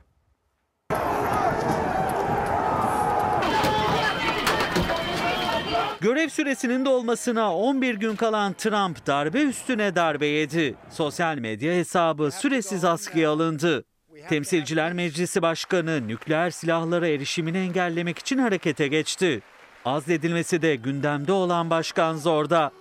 Görev 6.01 6.28
süresinin 6.28 6.84
dolmasına 6.84 7.55
11 7.57 7.94
gün 7.94 8.16
kalan 8.16 8.53
Trump 8.53 9.07
darbe 9.07 9.42
üstüne 9.42 9.94
darbe 9.94 10.26
yedi. 10.26 10.74
Sosyal 10.90 11.38
medya 11.38 11.72
hesabı 11.72 12.30
süresiz 12.30 12.84
askıya 12.84 13.30
alındı. 13.30 13.84
Temsilciler 14.28 14.92
Meclisi 14.92 15.42
Başkanı 15.42 16.09
nükleer 16.09 16.51
silahlara 16.51 17.09
erişimini 17.09 17.59
engellemek 17.59 18.18
için 18.18 18.38
harekete 18.38 18.88
geçti. 18.88 19.42
Azledilmesi 19.84 20.62
de 20.62 20.76
gündemde 20.76 21.32
olan 21.32 21.70
başkan 21.70 22.16
zorda. 22.16 22.72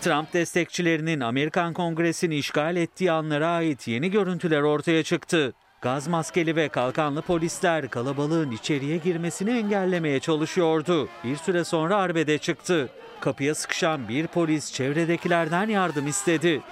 Trump 0.00 0.32
destekçilerinin 0.32 1.20
Amerikan 1.20 1.72
Kongresi'ni 1.72 2.36
işgal 2.36 2.76
ettiği 2.76 3.12
anlara 3.12 3.48
ait 3.48 3.88
yeni 3.88 4.10
görüntüler 4.10 4.62
ortaya 4.62 5.02
çıktı. 5.02 5.54
Gaz 5.80 6.08
maskeli 6.08 6.56
ve 6.56 6.68
kalkanlı 6.68 7.22
polisler 7.22 7.88
kalabalığın 7.88 8.50
içeriye 8.50 8.96
girmesini 8.96 9.50
engellemeye 9.50 10.20
çalışıyordu. 10.20 11.08
Bir 11.24 11.36
süre 11.36 11.64
sonra 11.64 11.96
arbede 11.96 12.38
çıktı. 12.38 12.88
Kapıya 13.20 13.54
sıkışan 13.54 14.08
bir 14.08 14.26
polis 14.26 14.72
çevredekilerden 14.72 15.68
yardım 15.68 16.06
istedi. 16.06 16.62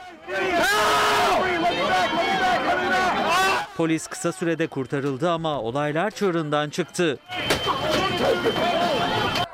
Polis 3.76 4.06
kısa 4.06 4.32
sürede 4.32 4.66
kurtarıldı 4.66 5.30
ama 5.30 5.60
olaylar 5.60 6.10
çığırından 6.10 6.70
çıktı. 6.70 7.18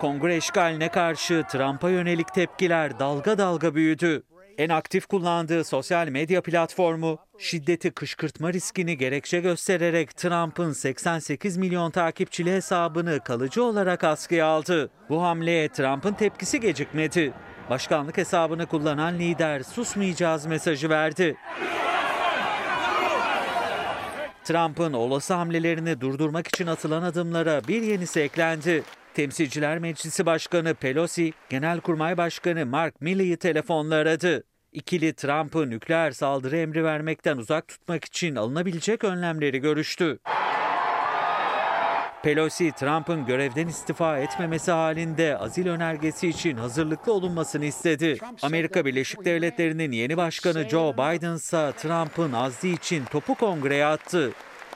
Kongre 0.01 0.37
işgaline 0.37 0.89
karşı 0.89 1.45
Trump'a 1.53 1.91
yönelik 1.91 2.35
tepkiler 2.35 2.99
dalga 2.99 3.39
dalga 3.39 3.75
büyüdü. 3.75 4.23
En 4.59 4.69
aktif 4.69 5.07
kullandığı 5.07 5.65
sosyal 5.65 6.09
medya 6.09 6.43
platformu 6.43 7.19
şiddeti 7.39 7.91
kışkırtma 7.91 8.53
riskini 8.53 8.97
gerekçe 8.99 9.41
göstererek 9.41 10.17
Trump'ın 10.17 10.73
88 10.73 11.57
milyon 11.57 11.91
takipçili 11.91 12.53
hesabını 12.53 13.21
kalıcı 13.25 13.65
olarak 13.65 14.05
askıya 14.05 14.47
aldı. 14.47 14.91
Bu 15.09 15.23
hamleye 15.23 15.69
Trump'ın 15.69 16.13
tepkisi 16.13 16.61
gecikmedi. 16.61 17.33
Başkanlık 17.71 18.17
hesabını 18.17 18.67
kullanan 18.67 19.19
lider 19.19 19.63
susmayacağız 19.63 20.47
mesajı 20.47 20.91
verdi. 20.91 21.37
Trump'ın 24.45 24.93
olası 24.93 25.35
hamlelerini 25.35 26.01
durdurmak 26.01 26.49
için 26.49 26.67
atılan 26.67 27.03
adımlara 27.03 27.61
bir 27.69 27.83
yenisi 27.83 28.21
eklendi. 28.21 28.83
Temsilciler 29.15 29.79
Meclisi 29.79 30.27
Başkanı 30.27 30.75
Pelosi, 30.75 31.33
Genelkurmay 31.51 32.17
Başkanı 32.17 32.67
Mark 32.67 33.01
Milley'i 33.01 33.37
telefonla 33.37 33.95
aradı. 33.95 34.45
İkili 34.73 35.15
Trump'ı 35.15 35.71
nükleer 35.71 36.11
saldırı 36.11 36.57
emri 36.57 36.85
vermekten 36.85 37.37
uzak 37.37 37.69
tutmak 37.69 38.05
için 38.05 38.37
alınabilecek 38.37 39.05
önlemleri 39.05 39.59
görüştü. 39.59 40.19
Pelosi, 42.23 42.73
Trump'ın 42.73 43.27
görevden 43.27 43.69
istifa 43.69 44.19
etmemesi 44.19 44.71
halinde 44.71 45.39
azil 45.39 45.67
önergesi 45.67 46.29
için 46.29 46.57
hazırlıklı 46.57 47.13
olunmasını 47.13 47.65
istedi. 47.65 48.19
Amerika 48.43 48.85
Birleşik 48.85 49.25
Devletleri'nin 49.25 49.93
yeni 49.93 50.17
başkanı 50.17 50.69
Joe 50.69 50.93
Biden 50.93 51.35
ise 51.35 51.73
Trump'ın 51.77 52.33
azli 52.33 52.73
için 52.73 53.05
topu 53.05 53.35
kongreye 53.35 53.87
attı. 53.87 54.33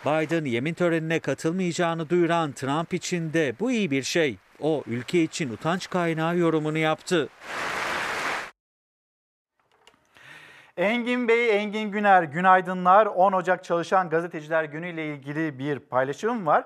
Biden 0.06 0.44
yemin 0.44 0.74
törenine 0.74 1.20
katılmayacağını 1.20 2.10
duyuran 2.10 2.52
Trump 2.52 2.94
için 2.94 3.32
de 3.32 3.54
bu 3.60 3.70
iyi 3.70 3.90
bir 3.90 4.02
şey. 4.02 4.36
O 4.60 4.82
ülke 4.86 5.22
için 5.22 5.50
utanç 5.52 5.90
kaynağı 5.90 6.36
yorumunu 6.36 6.78
yaptı. 6.78 7.28
Engin 10.76 11.28
Bey, 11.28 11.56
Engin 11.62 11.90
Güner, 11.90 12.22
günaydınlar. 12.22 13.06
10 13.06 13.32
Ocak 13.32 13.64
Çalışan 13.64 14.10
Gazeteciler 14.10 14.64
Günü 14.64 14.88
ile 14.88 15.06
ilgili 15.06 15.58
bir 15.58 15.78
paylaşım 15.78 16.46
var. 16.46 16.64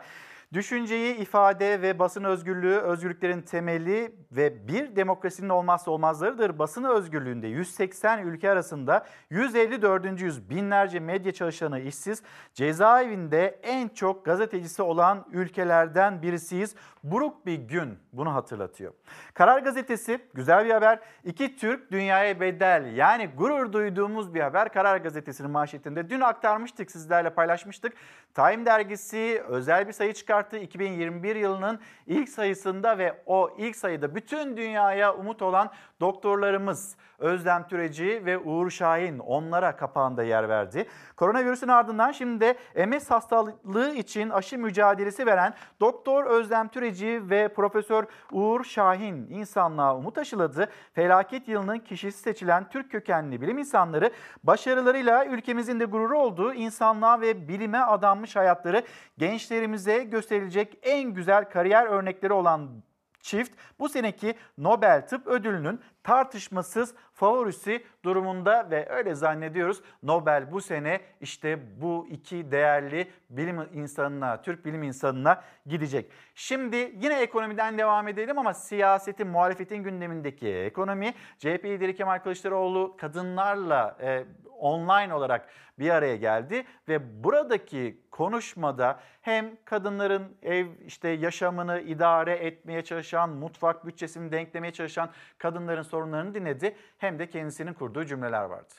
Düşünceyi, 0.52 1.16
ifade 1.16 1.82
ve 1.82 1.98
basın 1.98 2.24
özgürlüğü 2.24 2.76
özgürlüklerin 2.76 3.42
temeli 3.42 4.14
ve 4.32 4.68
bir 4.68 4.96
demokrasinin 4.96 5.48
olmazsa 5.48 5.90
olmazlarıdır. 5.90 6.58
Basın 6.58 6.84
özgürlüğünde 6.84 7.46
180 7.46 8.26
ülke 8.26 8.50
arasında 8.50 9.06
154. 9.30 10.20
yüz 10.20 10.50
binlerce 10.50 11.00
medya 11.00 11.32
çalışanı 11.32 11.80
işsiz. 11.80 12.22
Cezaevinde 12.54 13.60
en 13.62 13.88
çok 13.88 14.24
gazetecisi 14.24 14.82
olan 14.82 15.26
ülkelerden 15.32 16.22
birisiyiz. 16.22 16.74
Buruk 17.02 17.46
bir 17.46 17.54
gün 17.54 17.98
bunu 18.12 18.34
hatırlatıyor. 18.34 18.92
Karar 19.34 19.58
Gazetesi 19.58 20.18
güzel 20.34 20.64
bir 20.64 20.70
haber. 20.70 21.00
İki 21.24 21.56
Türk 21.56 21.92
dünyaya 21.92 22.40
bedel 22.40 22.96
yani 22.96 23.26
gurur 23.26 23.72
duyduğumuz 23.72 24.34
bir 24.34 24.40
haber. 24.40 24.72
Karar 24.72 24.96
Gazetesi'nin 24.96 25.50
manşetinde 25.50 26.10
dün 26.10 26.20
aktarmıştık 26.20 26.90
sizlerle 26.90 27.30
paylaşmıştık. 27.30 27.92
Time 28.34 28.66
dergisi 28.66 29.42
özel 29.48 29.88
bir 29.88 29.92
sayı 29.92 30.14
çıkarttı. 30.14 30.58
2021 30.58 31.36
yılının 31.36 31.80
ilk 32.06 32.28
sayısında 32.28 32.98
ve 32.98 33.22
o 33.26 33.50
ilk 33.58 33.76
sayıda 33.76 34.14
bütün 34.14 34.56
dünyaya 34.56 35.14
umut 35.14 35.42
olan 35.42 35.70
doktorlarımız 36.00 36.96
Özlem 37.22 37.66
Türeci 37.68 38.22
ve 38.26 38.38
Uğur 38.38 38.70
Şahin 38.70 39.18
onlara 39.18 39.76
kapağında 39.76 40.22
yer 40.22 40.48
verdi. 40.48 40.86
Koronavirüsün 41.16 41.68
ardından 41.68 42.12
şimdi 42.12 42.40
de 42.40 42.86
MS 42.86 43.10
hastalığı 43.10 43.94
için 43.94 44.30
aşı 44.30 44.58
mücadelesi 44.58 45.26
veren 45.26 45.54
Doktor 45.80 46.24
Özlem 46.24 46.68
Türeci 46.68 47.22
ve 47.30 47.48
Profesör 47.48 48.04
Uğur 48.32 48.64
Şahin 48.64 49.30
insanlığa 49.30 49.96
umut 49.96 50.18
aşıladı. 50.18 50.68
Felaket 50.92 51.48
yılının 51.48 51.78
kişisi 51.78 52.18
seçilen 52.18 52.68
Türk 52.68 52.90
kökenli 52.90 53.40
bilim 53.40 53.58
insanları 53.58 54.10
başarılarıyla 54.44 55.26
ülkemizin 55.26 55.80
de 55.80 55.84
gururu 55.84 56.18
olduğu 56.18 56.54
insanlığa 56.54 57.20
ve 57.20 57.48
bilime 57.48 57.78
adanmış 57.78 58.36
hayatları 58.36 58.82
gençlerimize 59.18 60.04
gösterilecek 60.04 60.78
en 60.82 61.10
güzel 61.10 61.44
kariyer 61.44 61.86
örnekleri 61.86 62.32
olan 62.32 62.82
çift 63.22 63.52
bu 63.78 63.88
seneki 63.88 64.34
Nobel 64.58 65.06
Tıp 65.06 65.26
Ödülü'nün 65.26 65.80
tartışmasız 66.04 66.94
favorisi 67.12 67.84
durumunda 68.04 68.70
ve 68.70 68.88
öyle 68.88 69.14
zannediyoruz. 69.14 69.82
Nobel 70.02 70.52
bu 70.52 70.60
sene 70.60 71.00
işte 71.20 71.80
bu 71.80 72.06
iki 72.10 72.50
değerli 72.50 73.10
bilim 73.30 73.68
insanına, 73.72 74.42
Türk 74.42 74.64
bilim 74.64 74.82
insanına 74.82 75.42
gidecek. 75.66 76.10
Şimdi 76.34 76.76
yine 76.76 77.20
ekonomiden 77.20 77.78
devam 77.78 78.08
edelim 78.08 78.38
ama 78.38 78.54
siyasetin, 78.54 79.26
muhalefetin 79.26 79.76
gündemindeki 79.76 80.48
ekonomi. 80.48 81.14
CHP 81.38 81.64
lideri 81.64 81.94
Kemal 81.94 82.18
Kılıçdaroğlu 82.18 82.96
kadınlarla 82.96 83.96
e, 84.02 84.24
online 84.62 85.14
olarak 85.14 85.48
bir 85.78 85.90
araya 85.90 86.16
geldi 86.16 86.64
ve 86.88 87.24
buradaki 87.24 88.00
konuşmada 88.10 89.00
hem 89.20 89.56
kadınların 89.64 90.36
ev 90.42 90.66
işte 90.86 91.08
yaşamını 91.08 91.80
idare 91.80 92.32
etmeye 92.32 92.84
çalışan, 92.84 93.30
mutfak 93.30 93.86
bütçesini 93.86 94.32
denklemeye 94.32 94.72
çalışan 94.72 95.10
kadınların 95.38 95.82
sorunlarını 95.92 96.34
dinledi 96.34 96.74
hem 96.98 97.18
de 97.18 97.30
kendisinin 97.30 97.74
kurduğu 97.74 98.04
cümleler 98.04 98.42
vardı. 98.42 98.74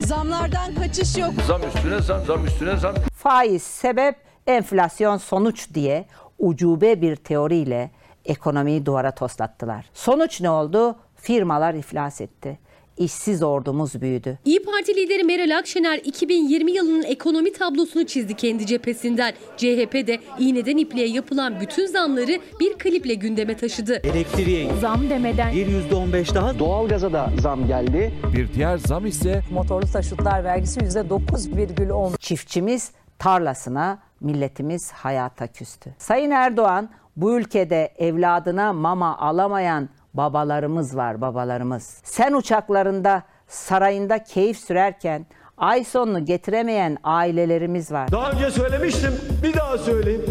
Zamlardan 0.00 0.74
kaçış 0.74 1.18
yok. 1.18 1.32
Zam 1.46 1.62
üstüne 1.62 2.00
zam, 2.00 2.24
zam 2.24 2.46
üstüne 2.46 2.76
zam. 2.76 2.94
Faiz 3.14 3.62
sebep, 3.62 4.16
enflasyon 4.46 5.16
sonuç 5.16 5.74
diye 5.74 6.04
ucube 6.38 7.00
bir 7.00 7.16
teoriyle 7.16 7.90
ekonomiyi 8.24 8.86
duvara 8.86 9.10
toslattılar. 9.14 9.90
Sonuç 9.92 10.40
ne 10.40 10.50
oldu? 10.50 10.96
Firmalar 11.16 11.74
iflas 11.74 12.20
etti. 12.20 12.58
İşsiz 12.96 13.42
ordumuz 13.42 14.00
büyüdü. 14.00 14.38
İyi 14.44 14.62
Parti 14.62 14.96
lideri 14.96 15.24
Meral 15.24 15.58
Akşener 15.58 16.00
2020 16.04 16.72
yılının 16.72 17.02
ekonomi 17.02 17.52
tablosunu 17.52 18.06
çizdi 18.06 18.34
kendi 18.34 18.66
cephesinden. 18.66 19.34
CHP 19.56 20.06
de 20.06 20.20
iğneden 20.38 20.76
ipliğe 20.76 21.08
yapılan 21.08 21.60
bütün 21.60 21.86
zamları 21.86 22.40
bir 22.60 22.72
kliple 22.78 23.14
gündeme 23.14 23.56
taşıdı. 23.56 23.94
Elektriğe 24.04 24.70
Zam 24.80 25.10
demeden 25.10 25.52
bir 25.52 25.66
%15 25.66 26.34
daha 26.34 26.58
Doğalgaza 26.58 27.12
da 27.12 27.30
zam 27.40 27.66
geldi. 27.66 28.12
Bir 28.36 28.52
diğer 28.52 28.78
zam 28.78 29.06
ise 29.06 29.40
motorlu 29.52 29.86
taşıtlar 29.86 30.44
vergisi 30.44 30.80
%9,10. 30.80 32.18
Çiftçimiz 32.18 32.90
tarlasına, 33.18 33.98
milletimiz 34.20 34.92
hayata 34.92 35.46
küstü. 35.46 35.94
Sayın 35.98 36.30
Erdoğan 36.30 36.88
bu 37.16 37.38
ülkede 37.38 37.94
evladına 37.98 38.72
mama 38.72 39.18
alamayan 39.18 39.88
babalarımız 40.14 40.96
var 40.96 41.20
babalarımız. 41.20 42.00
Sen 42.04 42.32
uçaklarında 42.32 43.22
sarayında 43.48 44.24
keyif 44.24 44.58
sürerken 44.58 45.26
ay 45.58 45.84
sonunu 45.84 46.24
getiremeyen 46.24 46.98
ailelerimiz 47.04 47.92
var. 47.92 48.10
Daha 48.12 48.30
önce 48.30 48.50
söylemiştim, 48.50 49.12
bir 49.42 49.54
daha 49.54 49.78
söyleyeyim. 49.78 50.24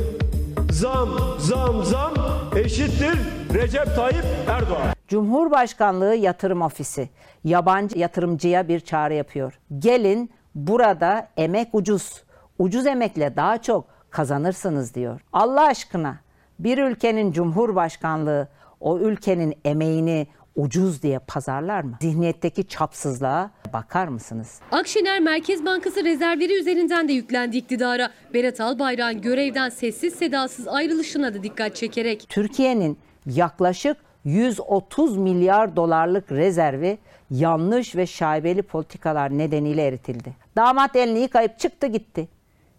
Zam, 0.71 1.09
zam, 1.39 1.83
zam 1.83 2.13
eşittir 2.55 3.19
Recep 3.53 3.95
Tayyip 3.95 4.25
Erdoğan. 4.49 4.87
Cumhurbaşkanlığı 5.07 6.15
Yatırım 6.15 6.61
Ofisi 6.61 7.09
yabancı 7.43 7.97
yatırımcıya 7.99 8.67
bir 8.67 8.79
çağrı 8.79 9.13
yapıyor. 9.13 9.59
Gelin 9.79 10.31
burada 10.55 11.27
emek 11.37 11.69
ucuz. 11.73 12.23
Ucuz 12.59 12.85
emekle 12.85 13.35
daha 13.35 13.61
çok 13.61 13.85
kazanırsınız 14.09 14.95
diyor. 14.95 15.21
Allah 15.33 15.61
aşkına 15.61 16.15
bir 16.59 16.77
ülkenin 16.77 17.31
cumhurbaşkanlığı 17.31 18.47
o 18.81 18.99
ülkenin 18.99 19.55
emeğini 19.65 20.27
ucuz 20.55 21.03
diye 21.03 21.19
pazarlar 21.19 21.81
mı? 21.81 21.97
Zihniyetteki 22.01 22.67
çapsızlığa 22.67 23.51
bakar 23.73 24.07
mısınız? 24.07 24.59
Akşener 24.71 25.19
Merkez 25.19 25.65
Bankası 25.65 26.03
rezervleri 26.03 26.53
üzerinden 26.59 27.07
de 27.07 27.13
yüklendi 27.13 27.57
iktidara. 27.57 28.11
Berat 28.33 28.61
Albayrak'ın 28.61 29.21
görevden 29.21 29.69
sessiz 29.69 30.13
sedasız 30.13 30.67
ayrılışına 30.67 31.33
da 31.33 31.43
dikkat 31.43 31.75
çekerek. 31.75 32.25
Türkiye'nin 32.29 32.97
yaklaşık 33.25 33.97
130 34.23 35.17
milyar 35.17 35.75
dolarlık 35.75 36.31
rezervi 36.31 36.97
yanlış 37.31 37.95
ve 37.95 38.07
şaibeli 38.07 38.61
politikalar 38.61 39.37
nedeniyle 39.37 39.85
eritildi. 39.87 40.33
Damat 40.55 40.95
elini 40.95 41.19
yıkayıp 41.19 41.59
çıktı 41.59 41.87
gitti. 41.87 42.27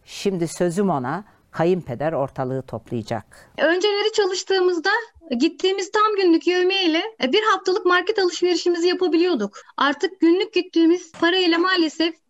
Şimdi 0.04 0.48
sözüm 0.48 0.90
ona 0.90 1.24
kayınpeder 1.50 2.12
ortalığı 2.12 2.62
toplayacak. 2.62 3.50
Önceleri 3.58 4.12
çalıştığımızda 4.12 4.90
gittiğimiz 5.30 5.90
tam 5.90 6.16
günlük 6.16 6.46
yevmiye 6.46 6.84
e, 7.22 7.32
bir 7.32 7.42
haftalık 7.42 7.86
market 7.86 8.18
alışverişimizi 8.18 8.88
yapabiliyorduk. 8.88 9.58
Artık 9.76 10.20
günlük 10.20 10.52
gittiğimiz 10.52 11.12
parayla 11.12 11.58
maalesef 11.58 12.21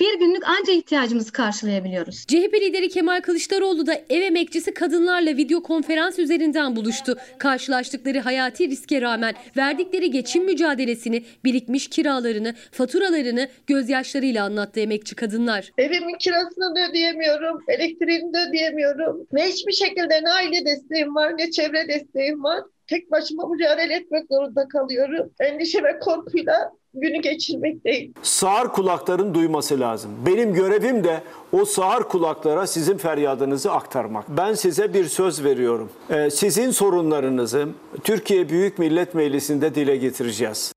bir 0.00 0.18
günlük 0.18 0.48
anca 0.48 0.72
ihtiyacımızı 0.72 1.32
karşılayabiliyoruz. 1.32 2.26
CHP 2.26 2.54
lideri 2.54 2.88
Kemal 2.88 3.20
Kılıçdaroğlu 3.20 3.86
da 3.86 3.94
ev 4.10 4.22
emekçisi 4.22 4.74
kadınlarla 4.74 5.36
video 5.36 5.62
konferans 5.62 6.18
üzerinden 6.18 6.76
buluştu. 6.76 7.18
Karşılaştıkları 7.38 8.18
hayati 8.18 8.68
riske 8.68 9.00
rağmen 9.00 9.34
verdikleri 9.56 10.10
geçim 10.10 10.44
mücadelesini, 10.44 11.24
birikmiş 11.44 11.88
kiralarını, 11.88 12.54
faturalarını 12.72 13.48
gözyaşlarıyla 13.66 14.44
anlattı 14.44 14.80
emekçi 14.80 15.16
kadınlar. 15.16 15.72
Evimin 15.78 16.18
kirasını 16.18 16.76
da 16.76 16.90
ödeyemiyorum, 16.90 17.64
elektriğini 17.68 18.34
de 18.34 18.38
ödeyemiyorum. 18.48 19.26
Ve 19.34 19.42
hiçbir 19.42 19.72
şekilde 19.72 20.24
ne 20.24 20.30
aile 20.30 20.66
desteğim 20.66 21.14
var 21.14 21.38
ne 21.38 21.50
çevre 21.50 21.88
desteğim 21.88 22.44
var. 22.44 22.60
Tek 22.86 23.10
başıma 23.10 23.48
mücadele 23.48 23.94
etmek 23.94 24.26
zorunda 24.30 24.68
kalıyorum. 24.68 25.32
Endişe 25.40 25.82
ve 25.82 25.98
korkuyla 25.98 26.72
günü 26.94 27.22
geçirmekteyim. 27.22 28.14
Sağır 28.22 28.68
kulakların 28.68 29.34
duyması 29.34 29.80
lazım. 29.80 30.10
Benim 30.26 30.54
görevim 30.54 31.04
de 31.04 31.22
o 31.52 31.64
sağır 31.64 32.02
kulaklara 32.02 32.66
sizin 32.66 32.98
feryadınızı 32.98 33.72
aktarmak. 33.72 34.28
Ben 34.28 34.54
size 34.54 34.94
bir 34.94 35.04
söz 35.04 35.44
veriyorum. 35.44 35.90
Ee, 36.10 36.30
sizin 36.30 36.70
sorunlarınızı 36.70 37.68
Türkiye 38.04 38.48
Büyük 38.48 38.78
Millet 38.78 39.14
Meclisi'nde 39.14 39.74
dile 39.74 39.96
getireceğiz. 39.96 40.72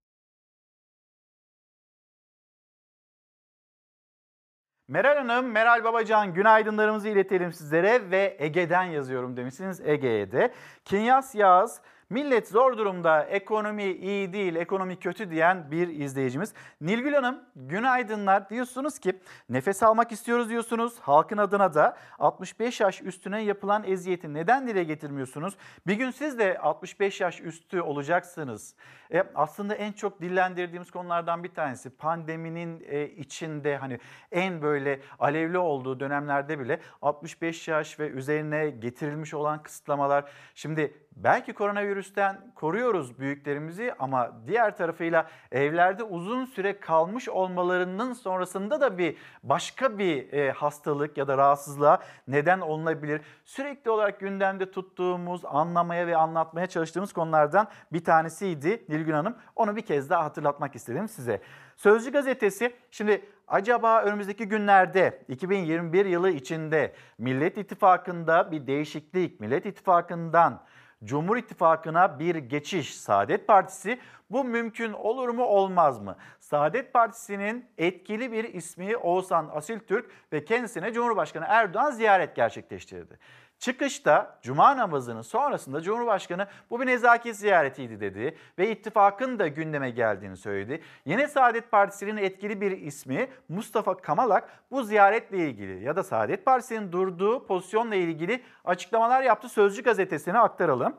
Meral 4.87 5.17
Hanım, 5.17 5.51
Meral 5.51 5.83
Babacan 5.83 6.33
günaydınlarımızı 6.33 7.07
iletelim 7.07 7.53
sizlere 7.53 8.11
ve 8.11 8.35
Ege'den 8.39 8.83
yazıyorum 8.83 9.37
demişsiniz 9.37 9.81
Ege'ye 9.81 10.31
de. 10.31 10.53
Kinyas 10.85 11.35
Yağız, 11.35 11.81
millet 12.11 12.47
zor 12.47 12.77
durumda, 12.77 13.23
ekonomi 13.23 13.83
iyi 13.83 14.33
değil, 14.33 14.55
ekonomi 14.55 14.99
kötü 14.99 15.31
diyen 15.31 15.71
bir 15.71 15.87
izleyicimiz. 15.87 16.53
Nilgül 16.81 17.13
Hanım, 17.13 17.39
günaydınlar 17.55 18.49
diyorsunuz 18.49 18.99
ki 18.99 19.19
nefes 19.49 19.83
almak 19.83 20.11
istiyoruz 20.11 20.49
diyorsunuz. 20.49 20.99
Halkın 20.99 21.37
adına 21.37 21.73
da 21.73 21.97
65 22.19 22.79
yaş 22.79 23.01
üstüne 23.01 23.41
yapılan 23.43 23.83
eziyeti 23.83 24.33
neden 24.33 24.67
dile 24.67 24.83
getirmiyorsunuz? 24.83 25.57
Bir 25.87 25.93
gün 25.93 26.11
siz 26.11 26.39
de 26.39 26.59
65 26.59 27.21
yaş 27.21 27.41
üstü 27.41 27.81
olacaksınız. 27.81 28.75
E, 29.13 29.23
aslında 29.35 29.75
en 29.75 29.91
çok 29.91 30.21
dillendirdiğimiz 30.21 30.91
konulardan 30.91 31.43
bir 31.43 31.53
tanesi 31.53 31.89
pandeminin 31.89 32.83
e, 32.87 33.07
içinde 33.07 33.77
hani 33.77 33.99
en 34.31 34.61
böyle 34.61 34.99
alevli 35.19 35.57
olduğu 35.57 35.99
dönemlerde 35.99 36.59
bile 36.59 36.79
65 37.01 37.67
yaş 37.67 37.99
ve 37.99 38.07
üzerine 38.07 38.69
getirilmiş 38.69 39.33
olan 39.33 39.63
kısıtlamalar. 39.63 40.31
Şimdi 40.55 40.93
belki 41.15 41.53
koronavirüsten 41.53 42.51
koruyoruz 42.55 43.19
büyüklerimizi 43.19 43.93
ama 43.99 44.31
diğer 44.47 44.77
tarafıyla 44.77 45.27
evlerde 45.51 46.03
uzun 46.03 46.45
süre 46.45 46.79
kalmış 46.79 47.29
olmalarının 47.29 48.13
sonrasında 48.13 48.81
da 48.81 48.97
bir 48.97 49.17
başka 49.43 49.99
bir 49.99 50.33
e, 50.33 50.51
hastalık 50.51 51.17
ya 51.17 51.27
da 51.27 51.37
rahatsızlığa 51.37 51.99
neden 52.27 52.59
olunabilir. 52.59 53.21
Sürekli 53.45 53.91
olarak 53.91 54.19
gündemde 54.19 54.71
tuttuğumuz, 54.71 55.41
anlamaya 55.45 56.07
ve 56.07 56.17
anlatmaya 56.17 56.67
çalıştığımız 56.67 57.13
konulardan 57.13 57.67
bir 57.93 58.03
tanesiydi 58.03 58.85
Nilgün 58.89 59.13
Hanım. 59.13 59.35
Onu 59.55 59.75
bir 59.75 59.81
kez 59.81 60.09
daha 60.09 60.23
hatırlatmak 60.23 60.75
istedim 60.75 61.07
size. 61.07 61.41
Sözcü 61.75 62.11
gazetesi 62.11 62.75
şimdi 62.91 63.25
acaba 63.47 64.01
önümüzdeki 64.01 64.47
günlerde 64.47 65.23
2021 65.27 66.05
yılı 66.05 66.29
içinde 66.29 66.93
Millet 67.17 67.57
İttifakı'nda 67.57 68.51
bir 68.51 68.67
değişiklik, 68.67 69.39
Millet 69.39 69.65
İttifakı'ndan 69.65 70.61
Cumhur 71.03 71.37
İttifakı'na 71.37 72.19
bir 72.19 72.35
geçiş 72.35 72.95
Saadet 72.95 73.47
Partisi 73.47 73.99
bu 74.29 74.43
mümkün 74.43 74.93
olur 74.93 75.29
mu 75.29 75.43
olmaz 75.43 75.99
mı? 75.99 76.15
Saadet 76.39 76.93
Partisi'nin 76.93 77.65
etkili 77.77 78.31
bir 78.31 78.43
ismi 78.43 78.97
Oğuzhan 78.97 79.49
Asiltürk 79.53 80.11
ve 80.33 80.45
kendisine 80.45 80.93
Cumhurbaşkanı 80.93 81.45
Erdoğan 81.47 81.91
ziyaret 81.91 82.35
gerçekleştirdi. 82.35 83.19
Çıkışta 83.61 84.37
cuma 84.41 84.77
namazının 84.77 85.21
sonrasında 85.21 85.81
Cumhurbaşkanı 85.81 86.47
bu 86.69 86.81
bir 86.81 86.85
nezaket 86.85 87.35
ziyaretiydi 87.35 87.99
dedi 87.99 88.37
ve 88.57 88.71
ittifakın 88.71 89.39
da 89.39 89.47
gündeme 89.47 89.89
geldiğini 89.89 90.37
söyledi. 90.37 90.81
Yine 91.05 91.27
Saadet 91.27 91.71
Partisi'nin 91.71 92.17
etkili 92.17 92.61
bir 92.61 92.71
ismi 92.71 93.29
Mustafa 93.49 93.97
Kamalak 93.97 94.49
bu 94.71 94.83
ziyaretle 94.83 95.37
ilgili 95.37 95.83
ya 95.83 95.95
da 95.95 96.03
Saadet 96.03 96.45
Partisi'nin 96.45 96.91
durduğu 96.91 97.47
pozisyonla 97.47 97.95
ilgili 97.95 98.43
açıklamalar 98.65 99.23
yaptı. 99.23 99.49
Sözcü 99.49 99.83
gazetesine 99.83 100.39
aktaralım. 100.39 100.95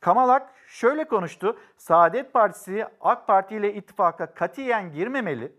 Kamalak 0.00 0.50
şöyle 0.66 1.04
konuştu. 1.04 1.58
Saadet 1.76 2.32
Partisi 2.32 2.86
AK 3.00 3.26
Parti 3.26 3.56
ile 3.56 3.74
ittifaka 3.74 4.34
katiyen 4.34 4.92
girmemeli. 4.92 5.52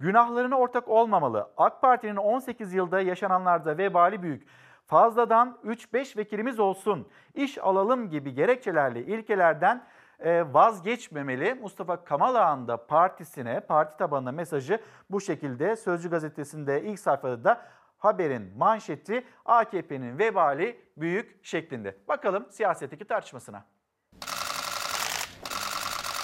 Günahlarına 0.00 0.58
ortak 0.58 0.88
olmamalı. 0.88 1.48
AK 1.56 1.82
Parti'nin 1.82 2.16
18 2.16 2.74
yılda 2.74 3.00
yaşananlarda 3.00 3.78
vebali 3.78 4.22
büyük 4.22 4.46
fazladan 4.86 5.58
3-5 5.64 6.16
vekilimiz 6.16 6.60
olsun, 6.60 7.08
iş 7.34 7.58
alalım 7.58 8.10
gibi 8.10 8.34
gerekçelerle 8.34 9.04
ilkelerden 9.06 9.84
e, 10.20 10.54
vazgeçmemeli. 10.54 11.54
Mustafa 11.54 12.04
Kamalağ'ın 12.04 12.68
da 12.68 12.86
partisine, 12.86 13.60
parti 13.60 13.98
tabanına 13.98 14.32
mesajı 14.32 14.78
bu 15.10 15.20
şekilde. 15.20 15.76
Sözcü 15.76 16.10
gazetesinde 16.10 16.82
ilk 16.82 16.98
sayfada 16.98 17.44
da 17.44 17.62
haberin 17.98 18.52
manşeti 18.56 19.24
AKP'nin 19.44 20.18
vebali 20.18 20.80
büyük 20.96 21.46
şeklinde. 21.46 21.96
Bakalım 22.08 22.46
siyasetteki 22.50 23.04
tartışmasına. 23.04 23.64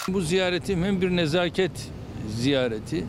Bu 0.08 0.20
ziyaretim 0.20 0.84
hem 0.84 1.00
bir 1.00 1.16
nezaket 1.16 1.92
ziyareti 2.28 3.06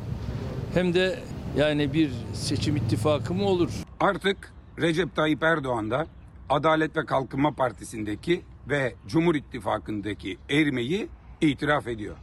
hem 0.74 0.94
de 0.94 1.20
yani 1.58 1.94
bir 1.94 2.12
seçim 2.34 2.76
ittifakı 2.76 3.34
mı 3.34 3.46
olur? 3.46 3.70
Artık 4.00 4.54
Recep 4.80 5.16
Tayyip 5.16 5.44
Erdoğan 5.44 5.92
da 5.92 6.08
Adalet 6.50 6.98
ve 6.98 7.06
Kalkınma 7.06 7.52
Partisi'ndeki 7.52 8.42
ve 8.70 8.94
Cumhur 9.08 9.36
İttifakı'ndaki 9.36 10.38
erimeyi 10.50 11.08
itiraf 11.42 11.88
ediyor. 11.88 12.16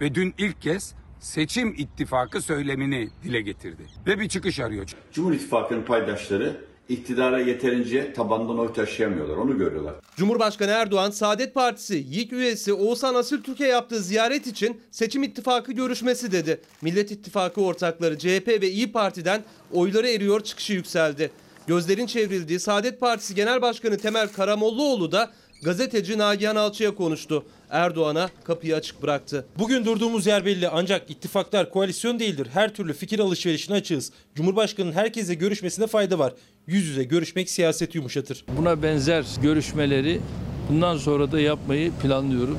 Ve 0.00 0.14
dün 0.14 0.34
ilk 0.38 0.62
kez 0.62 0.94
seçim 1.20 1.74
ittifakı 1.78 2.42
söylemini 2.42 3.08
dile 3.22 3.40
getirdi. 3.40 3.82
Ve 4.06 4.20
bir 4.20 4.28
çıkış 4.28 4.60
arıyor. 4.60 4.90
Cumhur 5.12 5.32
İttifakı'nın 5.32 5.82
paydaşları 5.82 6.64
iktidara 6.88 7.40
yeterince 7.40 8.12
tabandan 8.12 8.58
oy 8.58 8.72
taşıyamıyorlar. 8.72 9.36
Onu 9.36 9.58
görüyorlar. 9.58 9.94
Cumhurbaşkanı 10.16 10.70
Erdoğan, 10.70 11.10
Saadet 11.10 11.54
Partisi 11.54 12.04
YİK 12.08 12.32
üyesi 12.32 12.72
Oğuzhan 12.72 13.14
Asıltürk'e 13.14 13.66
yaptığı 13.66 14.00
ziyaret 14.00 14.46
için 14.46 14.80
seçim 14.90 15.22
ittifakı 15.22 15.72
görüşmesi 15.72 16.32
dedi. 16.32 16.60
Millet 16.82 17.10
İttifakı 17.10 17.60
ortakları 17.60 18.18
CHP 18.18 18.48
ve 18.48 18.70
İyi 18.70 18.92
Parti'den 18.92 19.44
oyları 19.72 20.08
eriyor 20.08 20.40
çıkışı 20.40 20.72
yükseldi. 20.72 21.30
Gözlerin 21.66 22.06
çevrildiği 22.06 22.60
Saadet 22.60 23.00
Partisi 23.00 23.34
Genel 23.34 23.62
Başkanı 23.62 23.98
Temel 23.98 24.28
Karamollaoğlu 24.28 25.12
da 25.12 25.30
gazeteci 25.62 26.18
Nagihan 26.18 26.56
Alçı'ya 26.56 26.94
konuştu. 26.94 27.44
Erdoğan'a 27.70 28.30
kapıyı 28.44 28.76
açık 28.76 29.02
bıraktı. 29.02 29.46
Bugün 29.58 29.84
durduğumuz 29.84 30.26
yer 30.26 30.44
belli 30.44 30.68
ancak 30.68 31.10
ittifaklar 31.10 31.70
koalisyon 31.70 32.18
değildir. 32.18 32.48
Her 32.52 32.74
türlü 32.74 32.92
fikir 32.92 33.18
alışverişine 33.18 33.76
açığız. 33.76 34.12
Cumhurbaşkanının 34.34 34.92
herkese 34.92 35.34
görüşmesine 35.34 35.86
fayda 35.86 36.18
var. 36.18 36.32
Yüz 36.66 36.86
yüze 36.86 37.04
görüşmek 37.04 37.50
siyaseti 37.50 37.98
yumuşatır. 37.98 38.44
Buna 38.58 38.82
benzer 38.82 39.24
görüşmeleri 39.42 40.20
bundan 40.68 40.96
sonra 40.96 41.32
da 41.32 41.40
yapmayı 41.40 41.92
planlıyorum. 42.02 42.58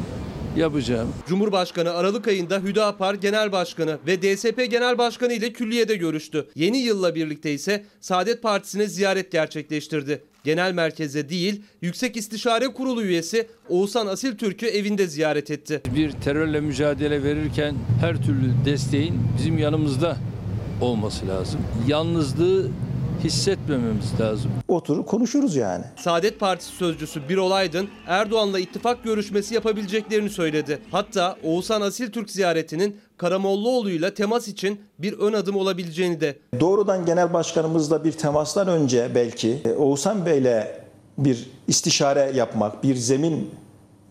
Yapacağım. 0.56 1.14
Cumhurbaşkanı 1.28 1.94
Aralık 1.94 2.28
ayında 2.28 2.60
Hüdapar 2.60 3.14
Genel 3.14 3.52
Başkanı 3.52 3.98
ve 4.08 4.22
DSP 4.22 4.72
Genel 4.72 4.98
Başkanı 4.98 5.34
ile 5.34 5.54
külliyede 5.54 5.96
görüştü. 5.96 6.48
Yeni 6.56 6.78
yılla 6.78 7.16
birlikte 7.16 7.54
ise 7.54 7.84
Saadet 8.02 8.42
Partisi'ne 8.42 8.88
ziyaret 8.88 9.32
gerçekleştirdi. 9.32 10.24
Genel 10.44 10.74
merkeze 10.74 11.30
değil, 11.30 11.62
Yüksek 11.82 12.18
İstişare 12.18 12.68
Kurulu 12.68 13.04
üyesi 13.04 13.48
Oğuzhan 13.70 14.08
Asil 14.08 14.38
Türk'ü 14.38 14.66
evinde 14.66 15.08
ziyaret 15.08 15.52
etti. 15.52 15.82
Bir 15.96 16.12
terörle 16.12 16.60
mücadele 16.60 17.24
verirken 17.24 17.76
her 18.02 18.24
türlü 18.24 18.54
desteğin 18.66 19.16
bizim 19.38 19.58
yanımızda 19.58 20.18
olması 20.82 21.28
lazım. 21.28 21.60
Yalnızlığı 21.88 22.68
hissetmememiz 23.26 24.20
lazım. 24.20 24.52
Oturup 24.68 25.08
konuşuruz 25.08 25.56
yani. 25.56 25.84
Saadet 25.98 26.40
Partisi 26.40 26.76
sözcüsü 26.76 27.30
Birol 27.30 27.52
Aydın 27.52 27.90
Erdoğan'la 28.08 28.60
ittifak 28.60 29.04
görüşmesi 29.04 29.54
yapabileceklerini 29.54 30.30
söyledi. 30.30 30.80
Hatta 30.92 31.38
Oğuzhan 31.44 31.82
Asil 31.82 32.12
Türk 32.12 32.30
ziyaretinin 32.30 32.98
Karamollaoğlu'yla 33.18 34.14
temas 34.14 34.48
için 34.48 34.82
bir 35.00 35.14
ön 35.14 35.34
adım 35.34 35.56
olabileceğini 35.56 36.22
de. 36.22 36.38
Doğrudan 36.60 37.06
genel 37.06 37.34
başkanımızla 37.34 38.04
bir 38.04 38.12
temastan 38.12 38.68
önce 38.68 39.12
belki 39.16 39.62
e, 39.66 39.74
Oğuzhan 39.74 40.26
Bey'le 40.26 40.68
bir 41.18 41.50
istişare 41.68 42.32
yapmak, 42.36 42.84
bir 42.84 42.96
zemin 42.96 43.52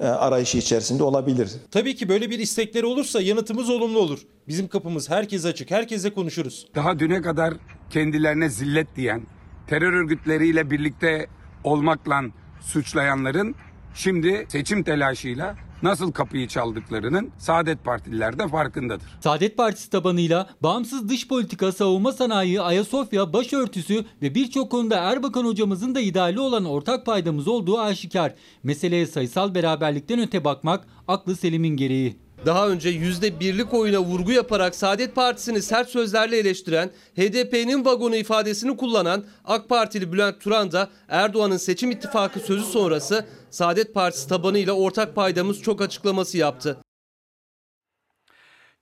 arayışı 0.08 0.58
içerisinde 0.58 1.02
olabilir. 1.02 1.50
Tabii 1.70 1.96
ki 1.96 2.08
böyle 2.08 2.30
bir 2.30 2.38
istekleri 2.38 2.86
olursa 2.86 3.20
yanıtımız 3.22 3.70
olumlu 3.70 3.98
olur. 3.98 4.18
Bizim 4.48 4.68
kapımız 4.68 5.10
herkese 5.10 5.48
açık, 5.48 5.70
herkese 5.70 6.10
konuşuruz. 6.10 6.66
Daha 6.74 6.98
düne 6.98 7.22
kadar 7.22 7.54
kendilerine 7.90 8.48
zillet 8.48 8.96
diyen, 8.96 9.22
terör 9.66 9.92
örgütleriyle 9.92 10.70
birlikte 10.70 11.26
olmakla 11.64 12.22
suçlayanların 12.60 13.54
şimdi 13.94 14.46
seçim 14.48 14.82
telaşıyla 14.82 15.56
nasıl 15.84 16.12
kapıyı 16.12 16.48
çaldıklarının 16.48 17.30
Saadet 17.38 17.84
Partililer 17.84 18.38
de 18.38 18.48
farkındadır. 18.48 19.06
Saadet 19.20 19.56
Partisi 19.56 19.90
tabanıyla 19.90 20.48
bağımsız 20.60 21.08
dış 21.08 21.28
politika, 21.28 21.72
savunma 21.72 22.12
sanayi, 22.12 22.60
Ayasofya, 22.60 23.32
başörtüsü 23.32 24.04
ve 24.22 24.34
birçok 24.34 24.70
konuda 24.70 24.96
Erbakan 24.96 25.44
hocamızın 25.44 25.94
da 25.94 26.00
ideali 26.00 26.40
olan 26.40 26.64
ortak 26.64 27.06
paydamız 27.06 27.48
olduğu 27.48 27.78
aşikar. 27.78 28.34
Meseleye 28.62 29.06
sayısal 29.06 29.54
beraberlikten 29.54 30.20
öte 30.20 30.44
bakmak 30.44 30.84
aklı 31.08 31.36
selimin 31.36 31.76
gereği. 31.76 32.24
Daha 32.46 32.68
önce 32.68 32.88
yüzde 32.88 33.40
birlik 33.40 33.74
oyuna 33.74 34.00
vurgu 34.00 34.32
yaparak 34.32 34.74
Saadet 34.74 35.14
Partisi'ni 35.14 35.62
sert 35.62 35.88
sözlerle 35.88 36.38
eleştiren, 36.38 36.90
HDP'nin 37.16 37.84
vagonu 37.84 38.16
ifadesini 38.16 38.76
kullanan 38.76 39.24
AK 39.44 39.68
Partili 39.68 40.12
Bülent 40.12 40.40
Turan 40.40 40.72
da 40.72 40.88
Erdoğan'ın 41.08 41.56
seçim 41.56 41.90
ittifakı 41.90 42.40
sözü 42.40 42.64
sonrası 42.64 43.26
Saadet 43.54 43.94
Partisi 43.94 44.28
tabanıyla 44.28 44.72
ortak 44.72 45.14
paydamız 45.14 45.62
çok 45.62 45.82
açıklaması 45.82 46.38
yaptı. 46.38 46.76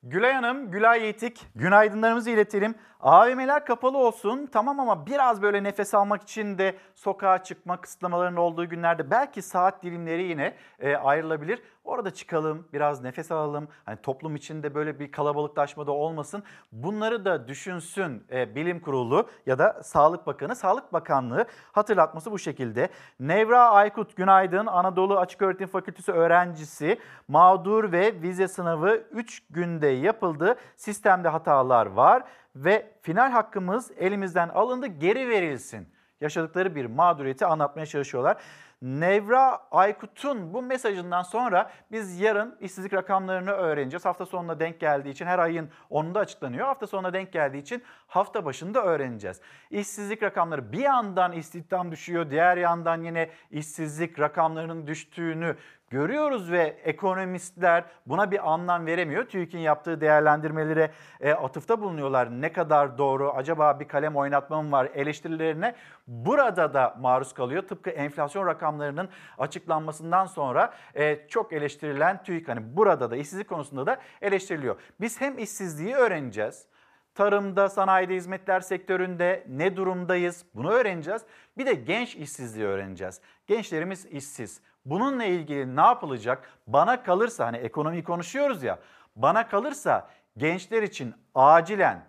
Gülay 0.03 0.33
Hanım, 0.33 0.71
Gülay 0.71 1.01
Yiğitik, 1.01 1.41
günaydınlarımızı 1.55 2.31
iletelim. 2.31 2.75
AVM'ler 3.03 3.65
kapalı 3.65 3.99
olsun 3.99 4.49
tamam 4.53 4.81
ama 4.81 5.07
biraz 5.07 5.43
böyle 5.43 5.63
nefes 5.63 5.95
almak 5.95 6.23
için 6.23 6.59
de 6.59 6.77
sokağa 6.95 7.43
çıkma 7.43 7.81
kısıtlamalarının 7.81 8.37
olduğu 8.37 8.69
günlerde 8.69 9.11
belki 9.11 9.43
saat 9.43 9.83
dilimleri 9.83 10.23
yine 10.23 10.55
e, 10.79 10.97
ayrılabilir. 10.97 11.63
Orada 11.85 12.11
çıkalım, 12.11 12.69
biraz 12.73 13.03
nefes 13.03 13.33
alalım. 13.33 13.69
Hani 13.85 13.97
toplum 14.03 14.37
içinde 14.37 14.75
böyle 14.75 15.01
bir 15.01 15.13
kalabalıklaşma 15.13 15.87
da 15.87 15.93
olmasın. 15.93 16.43
Bunları 16.73 17.25
da 17.25 17.49
düşünsün 17.49 18.25
e, 18.33 18.55
Bilim 18.55 18.81
Kurulu 18.81 19.29
ya 19.47 19.59
da 19.59 19.83
Sağlık 19.83 20.27
Bakanı. 20.27 20.57
Sağlık 20.57 20.93
Bakanlığı 20.93 21.47
hatırlatması 21.73 22.33
bu 22.33 22.39
şekilde. 22.39 22.89
Nevra 23.21 23.71
Aykut 23.71 24.17
günaydın. 24.17 24.67
Anadolu 24.67 25.19
Açık 25.19 25.43
Öğretim 25.43 25.69
Fakültesi 25.69 26.13
öğrencisi 26.13 26.99
mağdur 27.29 27.93
ve 27.93 28.23
vize 28.23 28.49
sınavı 28.49 29.03
3 29.11 29.43
günde 29.51 29.87
yapıldı. 29.87 30.57
Sistemde 30.77 31.29
hatalar 31.29 31.87
var 31.87 32.23
ve 32.57 32.93
final 33.03 33.31
hakkımız 33.31 33.91
elimizden 33.97 34.49
alındı 34.49 34.87
geri 34.87 35.29
verilsin. 35.29 35.89
Yaşadıkları 36.21 36.75
bir 36.75 36.87
mağduriyeti 36.87 37.47
anlatmaya 37.47 37.87
çalışıyorlar. 37.87 38.37
Nevra 38.83 39.63
Aykut'un 39.71 40.55
bu 40.55 40.63
mesajından 40.63 41.23
sonra 41.23 41.71
biz 41.91 42.21
yarın 42.21 42.57
işsizlik 42.61 42.95
rakamlarını 42.95 43.51
öğreneceğiz. 43.51 44.05
Hafta 44.05 44.27
sonuna 44.27 44.61
denk 44.61 44.81
geldiği 44.81 45.11
için 45.11 45.27
her 45.27 45.39
ayın 45.39 45.71
10'unda 45.91 46.19
açıklanıyor. 46.19 46.67
Hafta 46.67 46.87
sonuna 46.87 47.13
denk 47.13 47.33
geldiği 47.33 47.59
için 47.59 47.83
hafta 48.07 48.45
başında 48.45 48.83
öğreneceğiz. 48.85 49.41
İşsizlik 49.71 50.23
rakamları 50.23 50.73
bir 50.73 50.79
yandan 50.79 51.33
istihdam 51.33 51.93
düşüyor, 51.93 52.31
diğer 52.31 52.57
yandan 52.57 53.03
yine 53.03 53.31
işsizlik 53.51 54.21
rakamlarının 54.21 54.87
düştüğünü 54.87 55.57
görüyoruz 55.93 56.51
ve 56.51 56.77
ekonomistler 56.85 57.85
buna 58.07 58.31
bir 58.31 58.53
anlam 58.53 58.87
veremiyor. 58.87 59.25
TÜİK'in 59.25 59.59
yaptığı 59.59 60.01
değerlendirmelere 60.01 60.91
e, 61.21 61.33
atıfta 61.33 61.81
bulunuyorlar. 61.81 62.41
Ne 62.41 62.53
kadar 62.53 62.99
doğru, 62.99 63.31
acaba 63.31 63.81
bir 63.81 63.89
kalem 63.89 64.17
oynatma 64.17 64.73
var 64.73 64.89
eleştirilerine 64.95 65.75
burada 66.07 66.75
da 66.75 66.97
maruz 67.01 67.35
kalıyor. 67.35 67.63
Tıpkı 67.63 67.91
enflasyon 67.91 68.47
rakamlarının 68.47 69.09
açıklanmasından 69.39 70.27
sonra 70.27 70.75
e, 70.95 71.29
çok 71.29 71.53
eleştirilen 71.53 72.23
TÜİK 72.23 72.49
hani 72.49 72.77
burada 72.77 73.11
da 73.11 73.17
işsizlik 73.17 73.49
konusunda 73.49 73.87
da 73.87 73.97
eleştiriliyor. 74.23 74.77
Biz 75.01 75.21
hem 75.21 75.39
işsizliği 75.39 75.95
öğreneceğiz, 75.95 76.67
tarımda, 77.15 77.69
sanayide, 77.69 78.15
hizmetler 78.15 78.61
sektöründe 78.61 79.45
ne 79.49 79.77
durumdayız 79.77 80.45
bunu 80.55 80.71
öğreneceğiz. 80.71 81.23
Bir 81.59 81.67
de 81.67 81.75
genç 81.75 82.17
işsizliği 82.17 82.67
öğreneceğiz. 82.67 83.21
Gençlerimiz 83.47 84.07
işsiz. 84.07 84.61
Bununla 84.85 85.25
ilgili 85.25 85.77
ne 85.77 85.81
yapılacak? 85.81 86.49
Bana 86.67 87.03
kalırsa 87.03 87.47
hani 87.47 87.57
ekonomiyi 87.57 88.05
konuşuyoruz 88.05 88.63
ya. 88.63 88.79
Bana 89.17 89.49
kalırsa 89.49 90.11
gençler 90.37 90.83
için 90.83 91.15
acilen 91.35 92.07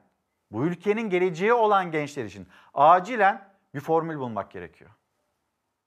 bu 0.51 0.65
ülkenin 0.65 1.09
geleceği 1.09 1.53
olan 1.53 1.91
gençler 1.91 2.25
için 2.25 2.47
acilen 2.73 3.49
bir 3.73 3.79
formül 3.79 4.19
bulmak 4.19 4.51
gerekiyor. 4.51 4.91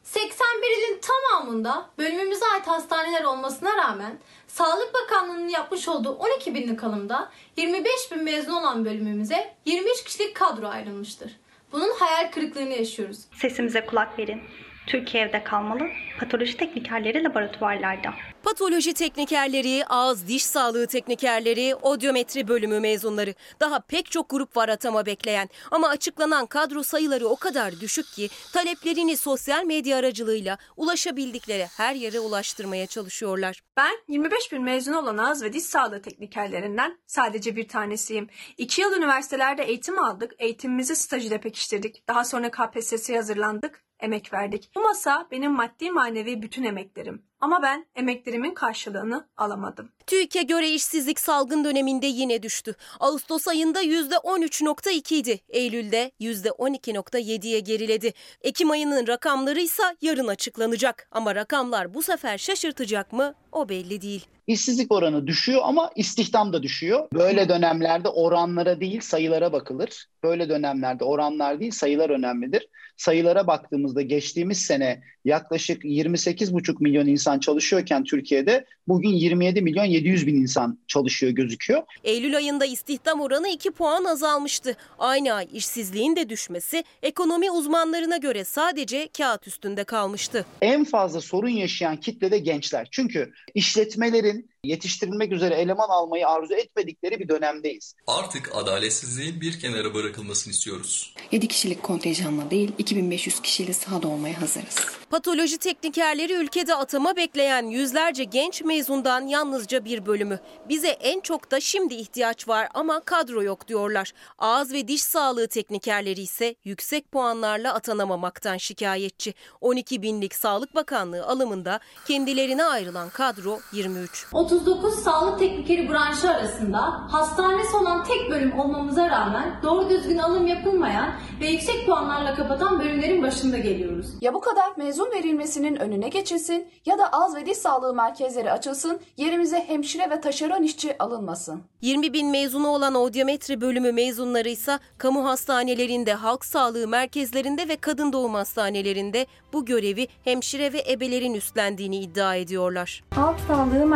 81 0.02 0.66
ilin 0.78 1.00
tamamında 1.00 1.90
bölümümüze 1.98 2.44
ait 2.54 2.66
hastaneler 2.66 3.24
olmasına 3.24 3.76
rağmen 3.76 4.18
Sağlık 4.46 4.94
Bakanlığı'nın 4.94 5.48
yapmış 5.48 5.88
olduğu 5.88 6.12
12 6.12 6.54
binlik 6.54 6.84
alımda 6.84 7.30
25 7.56 8.12
bin 8.12 8.24
mezun 8.24 8.52
olan 8.52 8.84
bölümümüze 8.84 9.54
23 9.64 10.04
kişilik 10.04 10.36
kadro 10.36 10.66
ayrılmıştır. 10.68 11.36
Bunun 11.72 11.90
hayal 11.98 12.32
kırıklığını 12.32 12.74
yaşıyoruz. 12.74 13.18
Sesimize 13.40 13.86
kulak 13.86 14.18
verin. 14.18 14.42
Türkiye'de 14.86 15.44
kalmalı. 15.44 15.88
Patoloji 16.20 16.56
teknikerleri 16.56 17.24
laboratuvarlarda. 17.24 18.14
Patoloji 18.42 18.94
teknikerleri, 18.94 19.84
ağız 19.86 20.28
diş 20.28 20.44
sağlığı 20.44 20.86
teknikerleri, 20.86 21.74
odyometri 21.74 22.48
bölümü 22.48 22.80
mezunları. 22.80 23.34
Daha 23.60 23.80
pek 23.80 24.10
çok 24.10 24.30
grup 24.30 24.56
var 24.56 24.68
atama 24.68 25.06
bekleyen. 25.06 25.48
Ama 25.70 25.88
açıklanan 25.88 26.46
kadro 26.46 26.82
sayıları 26.82 27.28
o 27.28 27.36
kadar 27.36 27.80
düşük 27.80 28.06
ki 28.06 28.28
taleplerini 28.52 29.16
sosyal 29.16 29.64
medya 29.64 29.96
aracılığıyla 29.96 30.58
ulaşabildikleri 30.76 31.66
her 31.76 31.94
yere 31.94 32.20
ulaştırmaya 32.20 32.86
çalışıyorlar. 32.86 33.62
Ben 33.76 33.92
25 34.08 34.52
bin 34.52 34.62
mezun 34.62 34.92
olan 34.92 35.18
ağız 35.18 35.42
ve 35.42 35.52
diş 35.52 35.64
sağlığı 35.64 36.02
teknikerlerinden 36.02 36.98
sadece 37.06 37.56
bir 37.56 37.68
tanesiyim. 37.68 38.28
İki 38.58 38.82
yıl 38.82 38.96
üniversitelerde 38.96 39.62
eğitim 39.62 39.98
aldık, 39.98 40.32
eğitimimizi 40.38 40.96
staj 40.96 41.26
ile 41.26 41.40
pekiştirdik. 41.40 42.08
Daha 42.08 42.24
sonra 42.24 42.50
KPSS'ye 42.50 43.18
hazırlandık, 43.18 43.85
emek 44.00 44.32
verdik. 44.32 44.70
Bu 44.74 44.80
masa 44.80 45.28
benim 45.30 45.52
maddi 45.52 45.90
manevi 45.90 46.42
bütün 46.42 46.62
emeklerim. 46.62 47.22
Ama 47.40 47.62
ben 47.62 47.86
emeklerimin 47.96 48.54
karşılığını 48.54 49.26
alamadım. 49.36 49.88
TÜİK'e 50.06 50.42
göre 50.42 50.70
işsizlik 50.70 51.20
salgın 51.20 51.64
döneminde 51.64 52.06
yine 52.06 52.42
düştü. 52.42 52.74
Ağustos 53.00 53.48
ayında 53.48 53.82
%13.2 53.82 55.14
idi. 55.14 55.40
Eylül'de 55.48 56.10
%12.7'ye 56.20 57.60
geriledi. 57.60 58.12
Ekim 58.42 58.70
ayının 58.70 59.06
rakamları 59.06 59.60
ise 59.60 59.82
yarın 60.02 60.26
açıklanacak. 60.26 61.08
Ama 61.10 61.34
rakamlar 61.34 61.94
bu 61.94 62.02
sefer 62.02 62.38
şaşırtacak 62.38 63.12
mı? 63.12 63.34
O 63.52 63.68
belli 63.68 64.00
değil. 64.02 64.26
İşsizlik 64.46 64.92
oranı 64.92 65.26
düşüyor 65.26 65.60
ama 65.64 65.90
istihdam 65.96 66.52
da 66.52 66.62
düşüyor. 66.62 67.08
Böyle 67.14 67.48
dönemlerde 67.48 68.08
oranlara 68.08 68.80
değil 68.80 69.00
sayılara 69.00 69.52
bakılır. 69.52 70.06
Böyle 70.22 70.48
dönemlerde 70.48 71.04
oranlar 71.04 71.60
değil 71.60 71.72
sayılar 71.72 72.10
önemlidir. 72.10 72.68
Sayılara 72.96 73.46
baktığımızda 73.46 74.02
geçtiğimiz 74.02 74.58
sene 74.58 75.02
yaklaşık 75.24 75.84
28,5 75.84 76.76
milyon 76.80 77.06
insan 77.06 77.25
çalışıyorken 77.34 78.04
Türkiye'de 78.04 78.64
bugün 78.88 79.08
27 79.08 79.62
milyon 79.62 79.84
700 79.84 80.26
bin 80.26 80.34
insan 80.34 80.78
çalışıyor 80.86 81.32
gözüküyor. 81.32 81.82
Eylül 82.04 82.36
ayında 82.36 82.64
istihdam 82.64 83.20
oranı 83.20 83.48
2 83.48 83.70
puan 83.70 84.04
azalmıştı. 84.04 84.76
Aynı 84.98 85.32
ay 85.32 85.48
işsizliğin 85.52 86.16
de 86.16 86.28
düşmesi 86.28 86.84
ekonomi 87.02 87.50
uzmanlarına 87.50 88.16
göre 88.16 88.44
sadece 88.44 89.08
kağıt 89.18 89.46
üstünde 89.46 89.84
kalmıştı. 89.84 90.46
En 90.62 90.84
fazla 90.84 91.20
sorun 91.20 91.48
yaşayan 91.48 91.96
kitle 91.96 92.30
de 92.30 92.38
gençler. 92.38 92.88
Çünkü 92.90 93.32
işletmelerin 93.54 94.50
yetiştirilmek 94.66 95.32
üzere 95.32 95.54
eleman 95.54 95.88
almayı 95.88 96.28
arzu 96.28 96.54
etmedikleri 96.54 97.18
bir 97.18 97.28
dönemdeyiz. 97.28 97.94
Artık 98.06 98.50
adaletsizliğin 98.54 99.40
bir 99.40 99.60
kenara 99.60 99.94
bırakılmasını 99.94 100.52
istiyoruz. 100.52 101.14
7 101.32 101.48
kişilik 101.48 101.82
kontenjanla 101.82 102.50
değil 102.50 102.72
2500 102.78 103.40
kişiyle 103.40 103.72
sahada 103.72 104.08
olmaya 104.08 104.40
hazırız. 104.40 104.76
Patoloji 105.10 105.58
teknikerleri 105.58 106.32
ülkede 106.32 106.74
atama 106.74 107.16
bekleyen 107.16 107.66
yüzlerce 107.66 108.24
genç 108.24 108.62
mezundan 108.62 109.26
yalnızca 109.26 109.84
bir 109.84 110.06
bölümü. 110.06 110.40
Bize 110.68 110.88
en 110.88 111.20
çok 111.20 111.50
da 111.50 111.60
şimdi 111.60 111.94
ihtiyaç 111.94 112.48
var 112.48 112.68
ama 112.74 113.00
kadro 113.00 113.42
yok 113.42 113.68
diyorlar. 113.68 114.12
Ağız 114.38 114.72
ve 114.72 114.88
diş 114.88 115.02
sağlığı 115.02 115.48
teknikerleri 115.48 116.20
ise 116.20 116.54
yüksek 116.64 117.12
puanlarla 117.12 117.74
atanamamaktan 117.74 118.56
şikayetçi. 118.56 119.34
12 119.60 120.02
binlik 120.02 120.34
Sağlık 120.34 120.74
Bakanlığı 120.74 121.26
alımında 121.26 121.80
kendilerine 122.06 122.64
ayrılan 122.64 123.10
kadro 123.10 123.60
23. 123.72 124.26
39 124.56 124.94
sağlık 124.94 125.38
teknikeri 125.38 125.90
branşı 125.90 126.30
arasında 126.30 126.78
hastanesi 127.12 127.76
olan 127.76 128.04
tek 128.04 128.30
bölüm 128.30 128.58
olmamıza 128.58 129.10
rağmen 129.10 129.60
doğru 129.62 129.90
düzgün 129.90 130.18
alım 130.18 130.46
yapılmayan 130.46 131.12
ve 131.40 131.46
yüksek 131.46 131.86
puanlarla 131.86 132.34
kapatan 132.34 132.80
bölümlerin 132.80 133.22
başında 133.22 133.58
geliyoruz. 133.58 134.06
Ya 134.20 134.34
bu 134.34 134.40
kadar 134.40 134.72
mezun 134.76 135.10
verilmesinin 135.10 135.76
önüne 135.76 136.08
geçilsin 136.08 136.68
ya 136.86 136.98
da 136.98 137.12
ağız 137.12 137.36
ve 137.36 137.46
diş 137.46 137.56
sağlığı 137.56 137.94
merkezleri 137.94 138.52
açılsın, 138.52 139.00
yerimize 139.16 139.64
hemşire 139.68 140.10
ve 140.10 140.20
taşeron 140.20 140.62
işçi 140.62 141.02
alınmasın. 141.02 141.62
20 141.80 142.12
bin 142.12 142.30
mezunu 142.30 142.68
olan 142.68 142.94
odyometri 142.94 143.60
bölümü 143.60 143.92
mezunları 143.92 144.48
ise 144.48 144.78
kamu 144.98 145.24
hastanelerinde, 145.24 146.14
halk 146.14 146.44
sağlığı 146.44 146.88
merkezlerinde 146.88 147.68
ve 147.68 147.76
kadın 147.76 148.12
doğum 148.12 148.34
hastanelerinde 148.34 149.26
bu 149.52 149.64
görevi 149.64 150.08
hemşire 150.24 150.72
ve 150.72 150.84
ebelerin 150.90 151.34
üstlendiğini 151.34 151.96
iddia 151.96 152.34
ediyorlar. 152.34 153.04
Halk 153.14 153.40
sağlığı 153.48 153.86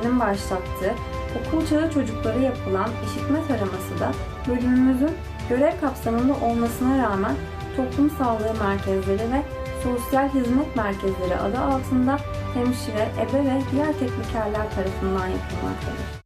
merkezlerinin 0.00 0.20
başlattığı 0.20 0.94
okul 1.38 1.66
çağı 1.66 1.90
çocuklara 1.90 2.38
yapılan 2.38 2.88
işitme 3.06 3.46
taraması 3.48 4.00
da 4.00 4.12
bölümümüzün 4.48 5.16
görev 5.48 5.80
kapsamında 5.80 6.46
olmasına 6.46 6.98
rağmen 6.98 7.36
toplum 7.76 8.10
sağlığı 8.10 8.54
merkezleri 8.58 9.32
ve 9.32 9.42
sosyal 9.82 10.28
hizmet 10.28 10.76
merkezleri 10.76 11.36
adı 11.36 11.58
altında 11.58 12.16
hemşire, 12.54 13.08
ebe 13.20 13.44
ve 13.44 13.60
diğer 13.72 13.92
teknikerler 13.92 14.70
tarafından 14.70 15.26
yapılmaktadır. 15.26 16.20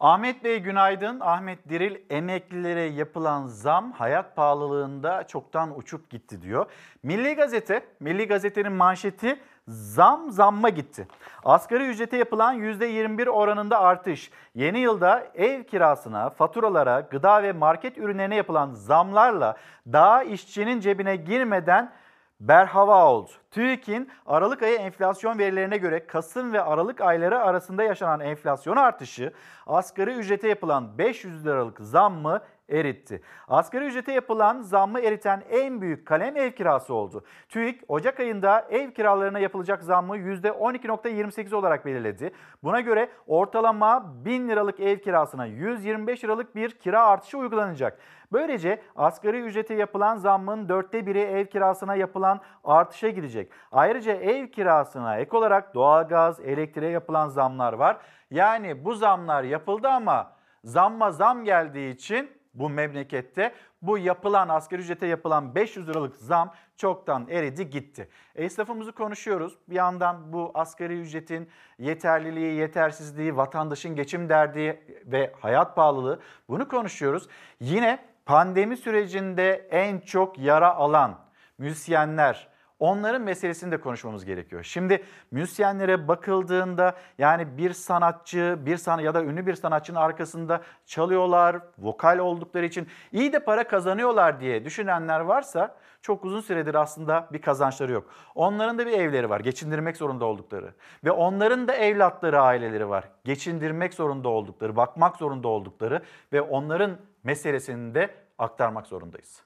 Ahmet 0.00 0.44
Bey 0.44 0.58
günaydın. 0.58 1.20
Ahmet 1.20 1.68
Diril 1.68 1.96
emeklilere 2.10 2.80
yapılan 2.80 3.46
zam 3.46 3.92
hayat 3.92 4.36
pahalılığında 4.36 5.26
çoktan 5.26 5.78
uçup 5.78 6.10
gitti 6.10 6.42
diyor. 6.42 6.66
Milli 7.02 7.34
Gazete, 7.34 7.84
Milli 8.00 8.28
Gazete'nin 8.28 8.72
manşeti 8.72 9.38
zam 9.68 10.30
zamma 10.30 10.68
gitti. 10.68 11.08
Asgari 11.44 11.86
ücrete 11.86 12.16
yapılan 12.16 12.58
%21 12.58 13.28
oranında 13.28 13.80
artış. 13.80 14.30
Yeni 14.54 14.78
yılda 14.78 15.26
ev 15.34 15.64
kirasına, 15.64 16.30
faturalara, 16.30 17.00
gıda 17.00 17.42
ve 17.42 17.52
market 17.52 17.98
ürünlerine 17.98 18.36
yapılan 18.36 18.72
zamlarla 18.72 19.56
daha 19.86 20.22
işçinin 20.22 20.80
cebine 20.80 21.16
girmeden 21.16 21.92
berhava 22.40 23.06
oldu. 23.06 23.30
TÜİK'in 23.50 24.10
Aralık 24.26 24.62
ayı 24.62 24.78
enflasyon 24.78 25.38
verilerine 25.38 25.76
göre 25.76 26.06
Kasım 26.06 26.52
ve 26.52 26.62
Aralık 26.62 27.00
ayları 27.00 27.40
arasında 27.40 27.82
yaşanan 27.82 28.20
enflasyon 28.20 28.76
artışı 28.76 29.32
asgari 29.66 30.10
ücrete 30.10 30.48
yapılan 30.48 30.98
500 30.98 31.46
liralık 31.46 31.80
zammı 31.80 32.40
eritti. 32.68 33.20
Asgari 33.48 33.84
ücrete 33.84 34.12
yapılan 34.12 34.62
zammı 34.62 35.00
eriten 35.00 35.42
en 35.50 35.80
büyük 35.80 36.06
kalem 36.06 36.36
ev 36.36 36.50
kirası 36.50 36.94
oldu. 36.94 37.24
TÜİK 37.48 37.80
Ocak 37.88 38.20
ayında 38.20 38.66
ev 38.70 38.90
kiralarına 38.90 39.38
yapılacak 39.38 39.82
zammı 39.82 40.16
%12.28 40.16 41.54
olarak 41.54 41.86
belirledi. 41.86 42.30
Buna 42.62 42.80
göre 42.80 43.08
ortalama 43.26 44.24
1000 44.24 44.48
liralık 44.48 44.80
ev 44.80 44.98
kirasına 44.98 45.46
125 45.46 46.24
liralık 46.24 46.56
bir 46.56 46.70
kira 46.70 47.06
artışı 47.06 47.38
uygulanacak. 47.38 47.98
Böylece 48.32 48.82
asgari 48.96 49.40
ücrete 49.40 49.74
yapılan 49.74 50.16
zammın 50.16 50.68
dörtte 50.68 51.06
biri 51.06 51.20
ev 51.20 51.46
kirasına 51.46 51.94
yapılan 51.94 52.40
artışa 52.64 53.08
gidecek. 53.08 53.52
Ayrıca 53.72 54.12
ev 54.12 54.46
kirasına 54.46 55.18
ek 55.18 55.36
olarak 55.36 55.74
doğalgaz, 55.74 56.40
elektriğe 56.40 56.90
yapılan 56.90 57.28
zamlar 57.28 57.72
var. 57.72 57.96
Yani 58.30 58.84
bu 58.84 58.94
zamlar 58.94 59.42
yapıldı 59.42 59.88
ama 59.88 60.32
zamma 60.64 61.10
zam 61.10 61.44
geldiği 61.44 61.94
için 61.94 62.30
bu 62.58 62.70
memlekette 62.70 63.54
bu 63.82 63.98
yapılan 63.98 64.48
asgari 64.48 64.82
ücrete 64.82 65.06
yapılan 65.06 65.54
500 65.54 65.88
liralık 65.88 66.16
zam 66.16 66.54
çoktan 66.76 67.28
eridi 67.28 67.70
gitti. 67.70 68.08
Esnafımızı 68.34 68.92
konuşuyoruz. 68.92 69.58
Bir 69.68 69.74
yandan 69.74 70.32
bu 70.32 70.50
asgari 70.54 71.00
ücretin 71.00 71.48
yeterliliği, 71.78 72.54
yetersizliği, 72.54 73.36
vatandaşın 73.36 73.96
geçim 73.96 74.28
derdi 74.28 74.82
ve 75.06 75.32
hayat 75.40 75.76
pahalılığı 75.76 76.20
bunu 76.48 76.68
konuşuyoruz. 76.68 77.28
Yine 77.60 77.98
pandemi 78.26 78.76
sürecinde 78.76 79.68
en 79.70 79.98
çok 79.98 80.38
yara 80.38 80.74
alan 80.74 81.18
müzisyenler, 81.58 82.48
onların 82.78 83.22
meselesini 83.22 83.72
de 83.72 83.80
konuşmamız 83.80 84.24
gerekiyor. 84.24 84.62
Şimdi 84.62 85.04
müzisyenlere 85.30 86.08
bakıldığında 86.08 86.96
yani 87.18 87.58
bir 87.58 87.72
sanatçı, 87.72 88.58
bir 88.66 88.76
san 88.76 88.98
ya 88.98 89.14
da 89.14 89.22
ünlü 89.22 89.46
bir 89.46 89.54
sanatçının 89.54 89.98
arkasında 89.98 90.60
çalıyorlar, 90.86 91.60
vokal 91.78 92.18
oldukları 92.18 92.66
için 92.66 92.88
iyi 93.12 93.32
de 93.32 93.38
para 93.38 93.68
kazanıyorlar 93.68 94.40
diye 94.40 94.64
düşünenler 94.64 95.20
varsa 95.20 95.76
çok 96.02 96.24
uzun 96.24 96.40
süredir 96.40 96.74
aslında 96.74 97.28
bir 97.32 97.42
kazançları 97.42 97.92
yok. 97.92 98.10
Onların 98.34 98.78
da 98.78 98.86
bir 98.86 98.92
evleri 98.92 99.30
var, 99.30 99.40
geçindirmek 99.40 99.96
zorunda 99.96 100.24
oldukları 100.24 100.74
ve 101.04 101.10
onların 101.10 101.68
da 101.68 101.74
evlatları, 101.74 102.40
aileleri 102.40 102.88
var. 102.88 103.08
Geçindirmek 103.24 103.94
zorunda 103.94 104.28
oldukları, 104.28 104.76
bakmak 104.76 105.16
zorunda 105.16 105.48
oldukları 105.48 106.02
ve 106.32 106.40
onların 106.40 106.96
meselesini 107.24 107.94
de 107.94 108.10
aktarmak 108.38 108.86
zorundayız. 108.86 109.42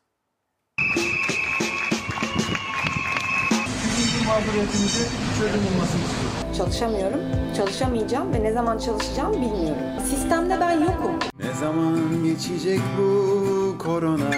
Mağduriyetimizi 4.31 5.05
çözüm 5.39 5.61
bulmasını 5.65 6.01
istiyorum. 6.03 6.55
Çalışamıyorum, 6.57 7.21
çalışamayacağım 7.57 8.33
ve 8.35 8.43
ne 8.43 8.53
zaman 8.53 8.79
çalışacağım 8.79 9.33
bilmiyorum. 9.33 9.83
Sistemde 10.11 10.61
ben 10.61 10.73
yokum. 10.73 11.13
Ne 11.39 11.53
zaman 11.61 12.25
geçecek 12.25 12.81
bu 12.99 13.79
korona? 13.79 14.31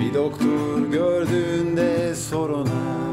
Bir 0.00 0.14
doktor 0.14 0.78
gördüğünde 0.92 2.14
soruna. 2.14 3.03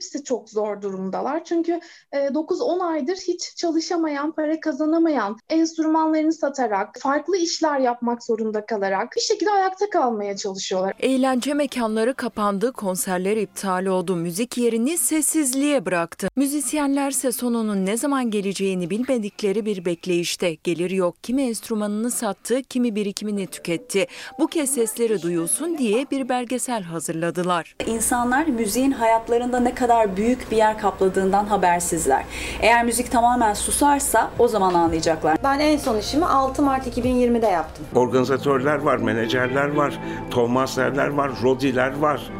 Hepsi 0.00 0.24
çok 0.24 0.50
zor 0.50 0.82
durumdalar. 0.82 1.44
Çünkü 1.44 1.80
e, 2.12 2.18
9-10 2.18 2.84
aydır 2.84 3.16
hiç 3.16 3.56
çalışamayan, 3.56 4.32
para 4.32 4.60
kazanamayan, 4.60 5.38
enstrümanlarını 5.50 6.32
satarak, 6.32 6.88
farklı 6.98 7.36
işler 7.36 7.78
yapmak 7.78 8.24
zorunda 8.24 8.66
kalarak 8.66 9.12
bir 9.16 9.20
şekilde 9.20 9.50
ayakta 9.50 9.90
kalmaya 9.90 10.36
çalışıyorlar. 10.36 10.94
Eğlence 11.00 11.54
mekanları 11.54 12.14
kapandı, 12.14 12.72
konserler 12.72 13.36
iptal 13.36 13.86
oldu, 13.86 14.16
müzik 14.16 14.58
yerini 14.58 14.98
sessizliğe 14.98 15.86
bıraktı. 15.86 16.28
Müzisyenlerse 16.36 17.32
sonunun 17.32 17.86
ne 17.86 17.96
zaman 17.96 18.30
geleceğini 18.30 18.90
bilmedikleri 18.90 19.66
bir 19.66 19.84
bekleyişte. 19.84 20.54
Gelir 20.54 20.90
yok, 20.90 21.24
kimi 21.24 21.42
enstrümanını 21.42 22.10
sattı, 22.10 22.62
kimi 22.62 22.94
birikimini 22.94 23.46
tüketti. 23.46 24.06
Bu 24.38 24.46
kez 24.46 24.74
sesleri 24.74 25.22
duyulsun 25.22 25.78
diye 25.78 26.10
bir 26.10 26.28
belgesel 26.28 26.82
hazırladılar. 26.82 27.76
İnsanlar 27.86 28.46
müziğin 28.46 28.92
hayatlarında 28.92 29.60
ne 29.60 29.74
kadar 29.74 29.89
büyük 30.16 30.50
bir 30.50 30.56
yer 30.56 30.78
kapladığından 30.78 31.44
habersizler. 31.44 32.24
Eğer 32.60 32.84
müzik 32.84 33.12
tamamen 33.12 33.54
susarsa 33.54 34.30
o 34.38 34.48
zaman 34.48 34.74
anlayacaklar. 34.74 35.38
Ben 35.44 35.58
en 35.58 35.76
son 35.76 35.98
işimi 35.98 36.26
6 36.26 36.62
Mart 36.62 36.86
2020'de 36.86 37.46
yaptım. 37.46 37.86
Organizatörler 37.94 38.78
var, 38.78 38.96
menajerler 38.96 39.74
var, 39.74 39.98
tohmasterler 40.30 41.08
var, 41.08 41.30
rodiler 41.42 41.98
var. 41.98 42.30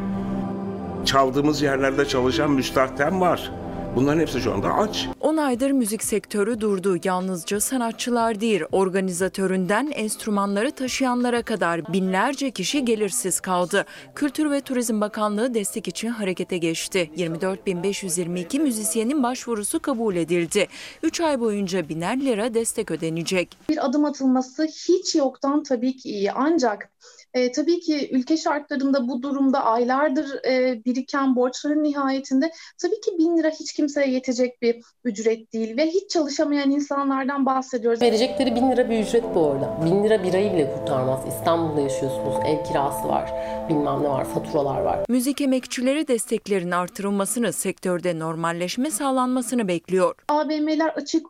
Çaldığımız 1.05 1.61
yerlerde 1.61 2.07
çalışan 2.07 2.51
müstahtem 2.51 3.21
var. 3.21 3.51
Bunların 3.95 4.19
hepsi 4.19 4.41
şu 4.41 4.53
anda 4.53 4.73
aç. 4.73 5.07
10 5.19 5.37
aydır 5.37 5.71
müzik 5.71 6.03
sektörü 6.03 6.61
durdu. 6.61 6.97
Yalnızca 7.03 7.59
sanatçılar 7.59 8.41
değil, 8.41 8.61
organizatöründen 8.71 9.91
enstrümanları 9.95 10.71
taşıyanlara 10.71 11.41
kadar 11.41 11.93
binlerce 11.93 12.51
kişi 12.51 12.85
gelirsiz 12.85 13.39
kaldı. 13.39 13.85
Kültür 14.15 14.51
ve 14.51 14.61
Turizm 14.61 15.01
Bakanlığı 15.01 15.53
destek 15.53 15.87
için 15.87 16.07
harekete 16.07 16.57
geçti. 16.57 17.11
24.522 17.17 18.59
müzisyenin 18.59 19.23
başvurusu 19.23 19.79
kabul 19.79 20.15
edildi. 20.15 20.67
3 21.03 21.21
ay 21.21 21.39
boyunca 21.39 21.89
biner 21.89 22.19
lira 22.21 22.53
destek 22.53 22.91
ödenecek. 22.91 23.57
Bir 23.69 23.85
adım 23.85 24.05
atılması 24.05 24.63
hiç 24.63 25.15
yoktan 25.15 25.63
tabii 25.63 25.97
ki 25.97 26.09
iyi. 26.09 26.31
Ancak 26.31 26.89
e, 27.33 27.51
tabii 27.51 27.79
ki 27.79 28.09
ülke 28.11 28.37
şartlarında 28.37 29.07
bu 29.07 29.21
durumda 29.21 29.65
aylardır 29.65 30.45
e, 30.45 30.85
biriken 30.85 31.35
borçların 31.35 31.83
nihayetinde 31.83 32.51
tabii 32.81 33.01
ki 33.01 33.11
bin 33.19 33.37
lira 33.37 33.49
hiç 33.49 33.73
kimseye 33.73 34.09
yetecek 34.09 34.61
bir 34.61 34.81
ücret 35.03 35.53
değil 35.53 35.77
ve 35.77 35.87
hiç 35.87 36.09
çalışamayan 36.09 36.71
insanlardan 36.71 37.45
bahsediyoruz. 37.45 38.01
Verecekleri 38.01 38.55
bin 38.55 38.71
lira 38.71 38.89
bir 38.89 38.99
ücret 38.99 39.23
bu 39.35 39.47
arada. 39.47 39.79
Bin 39.85 40.03
lira 40.03 40.23
birayı 40.23 40.53
bile 40.53 40.73
kurtarmaz. 40.73 41.19
İstanbul'da 41.27 41.81
yaşıyorsunuz, 41.81 42.35
ev 42.45 42.63
kirası 42.63 43.07
var, 43.07 43.31
bilmem 43.69 44.03
ne 44.03 44.09
var, 44.09 44.25
faturalar 44.25 44.81
var. 44.81 44.99
Müzik 45.09 45.41
emekçileri 45.41 46.07
desteklerin 46.07 46.71
artırılmasını, 46.71 47.53
sektörde 47.53 48.19
normalleşme 48.19 48.91
sağlanmasını 48.91 49.67
bekliyor. 49.67 50.15
AVM'ler 50.29 50.89
açık, 50.89 51.27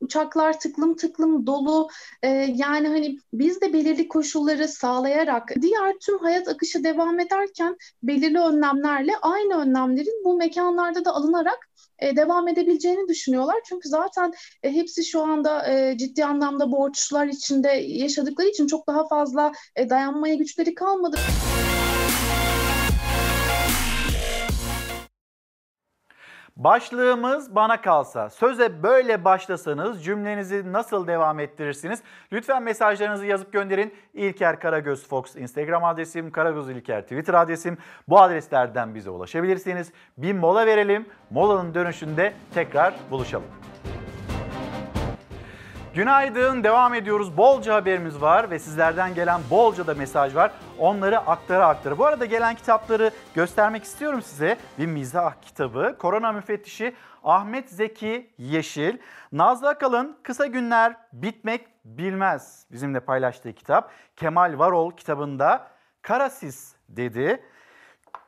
uçaklar 0.00 0.60
tıklım 0.60 0.96
tıklım 0.96 1.46
dolu. 1.46 1.88
E, 2.22 2.28
yani 2.54 2.88
hani 2.88 3.18
biz 3.32 3.60
de 3.60 3.72
belirli 3.72 4.08
koşulları 4.08 4.68
sağlayarak 4.68 5.43
diğer 5.62 5.94
tüm 6.00 6.18
hayat 6.18 6.48
akışı 6.48 6.84
devam 6.84 7.20
ederken 7.20 7.76
belirli 8.02 8.38
önlemlerle 8.38 9.12
aynı 9.22 9.60
önlemlerin 9.60 10.24
bu 10.24 10.36
mekanlarda 10.36 11.04
da 11.04 11.14
alınarak 11.14 11.58
e, 11.98 12.16
devam 12.16 12.48
edebileceğini 12.48 13.08
düşünüyorlar. 13.08 13.56
Çünkü 13.68 13.88
zaten 13.88 14.32
e, 14.62 14.72
hepsi 14.72 15.04
şu 15.04 15.22
anda 15.22 15.72
e, 15.72 15.98
ciddi 15.98 16.24
anlamda 16.24 16.72
borçlar 16.72 17.26
içinde 17.26 17.68
yaşadıkları 17.86 18.48
için 18.48 18.66
çok 18.66 18.86
daha 18.86 19.08
fazla 19.08 19.52
dayanmaya 19.90 20.34
güçleri 20.34 20.74
kalmadı. 20.74 21.16
Başlığımız 26.56 27.54
bana 27.54 27.80
kalsa. 27.80 28.30
Söze 28.30 28.82
böyle 28.82 29.24
başlasanız 29.24 30.04
cümlenizi 30.04 30.72
nasıl 30.72 31.06
devam 31.06 31.40
ettirirsiniz? 31.40 32.02
Lütfen 32.32 32.62
mesajlarınızı 32.62 33.26
yazıp 33.26 33.52
gönderin. 33.52 33.94
İlker 34.14 34.60
Karagöz 34.60 35.08
Fox 35.08 35.36
Instagram 35.36 35.84
adresim, 35.84 36.30
Karagöz 36.30 36.68
İlker 36.68 37.02
Twitter 37.02 37.34
adresim. 37.34 37.78
Bu 38.08 38.20
adreslerden 38.20 38.94
bize 38.94 39.10
ulaşabilirsiniz. 39.10 39.92
Bir 40.18 40.32
mola 40.32 40.66
verelim. 40.66 41.06
Molanın 41.30 41.74
dönüşünde 41.74 42.32
tekrar 42.54 42.94
buluşalım. 43.10 43.48
Günaydın, 45.94 46.64
devam 46.64 46.94
ediyoruz. 46.94 47.36
Bolca 47.36 47.74
haberimiz 47.74 48.20
var 48.20 48.50
ve 48.50 48.58
sizlerden 48.58 49.14
gelen 49.14 49.40
bolca 49.50 49.86
da 49.86 49.94
mesaj 49.94 50.34
var. 50.34 50.52
Onları 50.78 51.18
aktara 51.18 51.66
aktara. 51.66 51.98
Bu 51.98 52.06
arada 52.06 52.24
gelen 52.24 52.54
kitapları 52.54 53.10
göstermek 53.34 53.84
istiyorum 53.84 54.22
size. 54.22 54.58
Bir 54.78 54.86
mizah 54.86 55.34
kitabı. 55.42 55.96
Korona 55.98 56.32
müfettişi 56.32 56.94
Ahmet 57.24 57.70
Zeki 57.70 58.30
Yeşil. 58.38 58.98
Nazlı 59.32 59.68
Akalın 59.68 60.18
Kısa 60.22 60.46
Günler 60.46 60.96
Bitmek 61.12 61.68
Bilmez 61.84 62.66
bizimle 62.72 63.00
paylaştığı 63.00 63.52
kitap. 63.52 63.90
Kemal 64.16 64.58
Varol 64.58 64.90
kitabında 64.90 65.66
Karasis 66.02 66.74
dedi. 66.88 67.42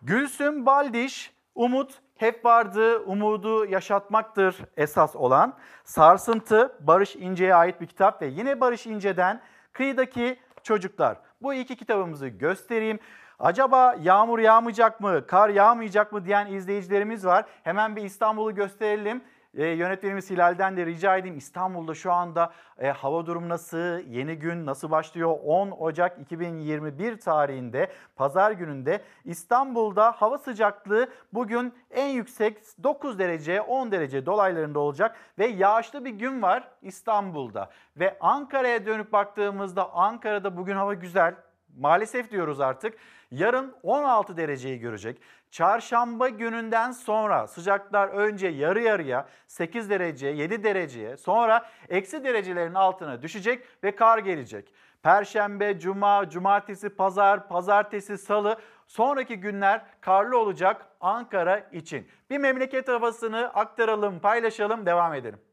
Gülsüm 0.02 0.66
Baldiş 0.66 1.34
Umut 1.55 2.01
hep 2.16 2.44
vardı, 2.44 2.98
umudu 2.98 3.66
yaşatmaktır 3.66 4.56
esas 4.76 5.16
olan. 5.16 5.55
Sarsıntı 5.84 6.72
Barış 6.80 7.16
İnce'ye 7.16 7.55
ait 7.55 7.80
bir 7.80 7.86
kitap 7.86 8.22
ve 8.22 8.26
yine 8.26 8.60
Barış 8.60 8.86
İnce'den 8.86 9.40
Kıyıdaki 9.72 10.38
Çocuklar. 10.62 11.16
Bu 11.43 11.55
iki 11.55 11.76
kitabımızı 11.76 12.28
göstereyim. 12.28 12.98
Acaba 13.38 13.97
yağmur 14.02 14.38
yağmayacak 14.38 15.01
mı, 15.01 15.26
kar 15.26 15.48
yağmayacak 15.48 16.12
mı 16.12 16.24
diyen 16.24 16.47
izleyicilerimiz 16.47 17.26
var. 17.26 17.44
Hemen 17.62 17.97
bir 17.97 18.02
İstanbul'u 18.02 18.55
gösterelim. 18.55 19.22
E, 19.57 19.66
yönetmenimiz 19.66 20.31
Hilal'den 20.31 20.77
de 20.77 20.87
rica 20.87 21.16
edeyim 21.16 21.37
İstanbul'da 21.37 21.95
şu 21.95 22.12
anda 22.12 22.53
e, 22.78 22.91
hava 22.91 23.27
durum 23.27 23.49
nasıl, 23.49 23.99
yeni 24.09 24.37
gün 24.37 24.66
nasıl 24.66 24.91
başlıyor? 24.91 25.37
10 25.45 25.70
Ocak 25.70 26.19
2021 26.19 27.20
tarihinde 27.20 27.91
pazar 28.16 28.51
gününde 28.51 29.01
İstanbul'da 29.24 30.12
hava 30.12 30.39
sıcaklığı 30.39 31.09
bugün 31.33 31.74
en 31.91 32.09
yüksek 32.09 32.59
9 32.83 33.19
derece 33.19 33.61
10 33.61 33.93
derece 33.93 34.27
dolaylarında 34.27 34.78
olacak 34.78 35.16
ve 35.39 35.47
yağışlı 35.47 36.05
bir 36.05 36.11
gün 36.11 36.43
var 36.43 36.69
İstanbul'da. 36.83 37.70
Ve 37.97 38.16
Ankara'ya 38.20 38.87
dönüp 38.87 39.12
baktığımızda 39.12 39.93
Ankara'da 39.93 40.57
bugün 40.57 40.77
hava 40.77 40.95
güzel. 40.95 41.35
Maalesef 41.78 42.31
diyoruz 42.31 42.61
artık. 42.61 42.95
Yarın 43.31 43.74
16 43.82 44.36
dereceyi 44.36 44.78
görecek. 44.78 45.20
Çarşamba 45.51 46.28
gününden 46.28 46.90
sonra 46.90 47.47
sıcaklar 47.47 48.09
önce 48.09 48.48
yarı 48.48 48.81
yarıya 48.81 49.28
8 49.47 49.90
derece 49.90 50.27
7 50.27 50.65
dereceye 50.65 51.16
sonra 51.16 51.70
eksi 51.89 52.24
derecelerin 52.24 52.74
altına 52.74 53.23
düşecek 53.23 53.65
ve 53.85 53.97
kar 53.97 54.19
gelecek. 54.19 54.73
Perşembe, 55.03 55.78
cuma, 55.78 56.31
cumartesi, 56.31 56.89
pazar, 56.89 57.48
pazartesi, 57.48 58.19
salı 58.19 58.59
sonraki 58.86 59.36
günler 59.36 59.85
karlı 60.01 60.39
olacak 60.39 60.86
Ankara 61.01 61.59
için. 61.59 62.09
Bir 62.31 62.39
memleket 62.39 62.89
havasını 62.89 63.48
aktaralım, 63.55 64.20
paylaşalım, 64.20 64.86
devam 64.86 65.15
edelim. 65.15 65.45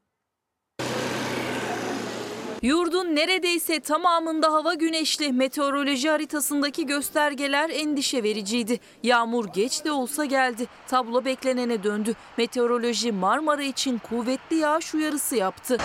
Yurdun 2.64 3.16
neredeyse 3.16 3.80
tamamında 3.80 4.54
hava 4.54 4.74
güneşli. 4.74 5.34
Meteoroloji 5.34 6.10
haritasındaki 6.10 6.86
göstergeler 6.86 7.70
endişe 7.70 8.24
vericiydi. 8.24 8.80
Yağmur 9.04 9.46
geç 9.46 9.86
de 9.86 9.92
olsa 9.92 10.26
geldi. 10.26 10.68
Tablo 10.88 11.26
beklenene 11.26 11.84
döndü. 11.84 12.16
Meteoroloji 12.38 13.12
Marmara 13.12 13.64
için 13.64 13.98
kuvvetli 13.98 14.56
yağış 14.56 14.96
uyarısı 14.96 15.36
yaptı. 15.36 15.78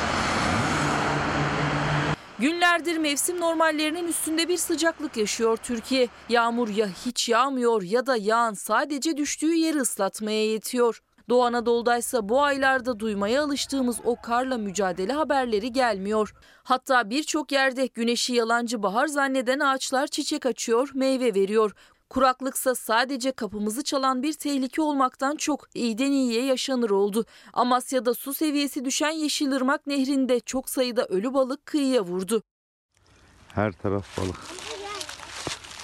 Günlerdir 2.38 2.98
mevsim 2.98 3.40
normallerinin 3.40 4.08
üstünde 4.08 4.48
bir 4.48 4.56
sıcaklık 4.56 5.16
yaşıyor 5.16 5.56
Türkiye. 5.56 6.08
Yağmur 6.28 6.68
ya 6.68 6.88
hiç 7.06 7.28
yağmıyor 7.28 7.82
ya 7.82 8.06
da 8.06 8.16
yağan 8.16 8.54
sadece 8.54 9.16
düştüğü 9.16 9.54
yeri 9.54 9.78
ıslatmaya 9.78 10.44
yetiyor. 10.44 11.02
Doğu 11.28 11.44
Anadolu'daysa 11.44 12.28
bu 12.28 12.42
aylarda 12.42 13.00
duymaya 13.00 13.42
alıştığımız 13.42 14.00
o 14.04 14.16
karla 14.20 14.58
mücadele 14.58 15.12
haberleri 15.12 15.72
gelmiyor. 15.72 16.34
Hatta 16.62 17.10
birçok 17.10 17.52
yerde 17.52 17.86
güneşi 17.86 18.34
yalancı 18.34 18.82
bahar 18.82 19.06
zanneden 19.06 19.60
ağaçlar 19.60 20.06
çiçek 20.06 20.46
açıyor, 20.46 20.90
meyve 20.94 21.34
veriyor. 21.34 21.74
Kuraklıksa 22.10 22.74
sadece 22.74 23.32
kapımızı 23.32 23.84
çalan 23.84 24.22
bir 24.22 24.32
tehlike 24.32 24.82
olmaktan 24.82 25.36
çok 25.36 25.76
iyiden 25.76 26.12
iyiye 26.12 26.44
yaşanır 26.44 26.90
oldu. 26.90 27.24
Amasya'da 27.52 28.14
su 28.14 28.34
seviyesi 28.34 28.84
düşen 28.84 29.10
Yeşilırmak 29.10 29.86
Nehri'nde 29.86 30.40
çok 30.40 30.70
sayıda 30.70 31.06
ölü 31.06 31.34
balık 31.34 31.66
kıyıya 31.66 32.02
vurdu. 32.02 32.42
Her 33.54 33.72
taraf 33.72 34.18
balık. 34.18 34.36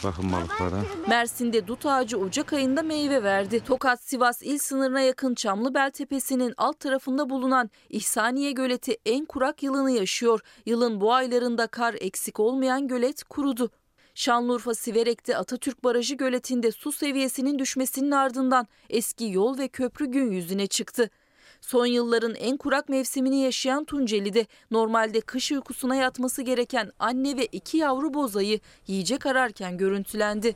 Bakın 0.04 0.32
balıklara. 0.32 0.84
Mersin'de 1.08 1.66
dut 1.66 1.86
ağacı 1.86 2.18
Ocak 2.18 2.52
ayında 2.52 2.82
meyve 2.82 3.22
verdi. 3.22 3.60
Tokat-Sivas 3.60 4.42
il 4.42 4.58
sınırına 4.58 5.00
yakın 5.00 5.34
Çamlıbel 5.34 5.90
Tepesi'nin 5.90 6.54
alt 6.56 6.80
tarafında 6.80 7.30
bulunan 7.30 7.70
İhsaniye 7.90 8.52
Göleti 8.52 8.96
en 9.06 9.24
kurak 9.24 9.62
yılını 9.62 9.90
yaşıyor. 9.90 10.40
Yılın 10.66 11.00
bu 11.00 11.12
aylarında 11.12 11.66
kar 11.66 11.94
eksik 12.00 12.40
olmayan 12.40 12.88
gölet 12.88 13.24
kurudu. 13.24 13.70
Şanlıurfa 14.14 14.74
Siverek'te 14.74 15.36
Atatürk 15.36 15.84
Barajı 15.84 16.14
göletinde 16.14 16.72
su 16.72 16.92
seviyesinin 16.92 17.58
düşmesinin 17.58 18.10
ardından 18.10 18.66
eski 18.90 19.24
yol 19.24 19.58
ve 19.58 19.68
köprü 19.68 20.06
gün 20.06 20.30
yüzüne 20.30 20.66
çıktı. 20.66 21.10
Son 21.64 21.86
yılların 21.86 22.34
en 22.34 22.56
kurak 22.56 22.88
mevsimini 22.88 23.40
yaşayan 23.40 23.84
Tunceli'de 23.84 24.46
normalde 24.70 25.20
kış 25.20 25.52
uykusuna 25.52 25.96
yatması 25.96 26.42
gereken 26.42 26.90
anne 26.98 27.36
ve 27.36 27.46
iki 27.46 27.76
yavru 27.76 28.14
bozayı 28.14 28.60
yiyecek 28.86 29.26
ararken 29.26 29.76
görüntülendi. 29.78 30.54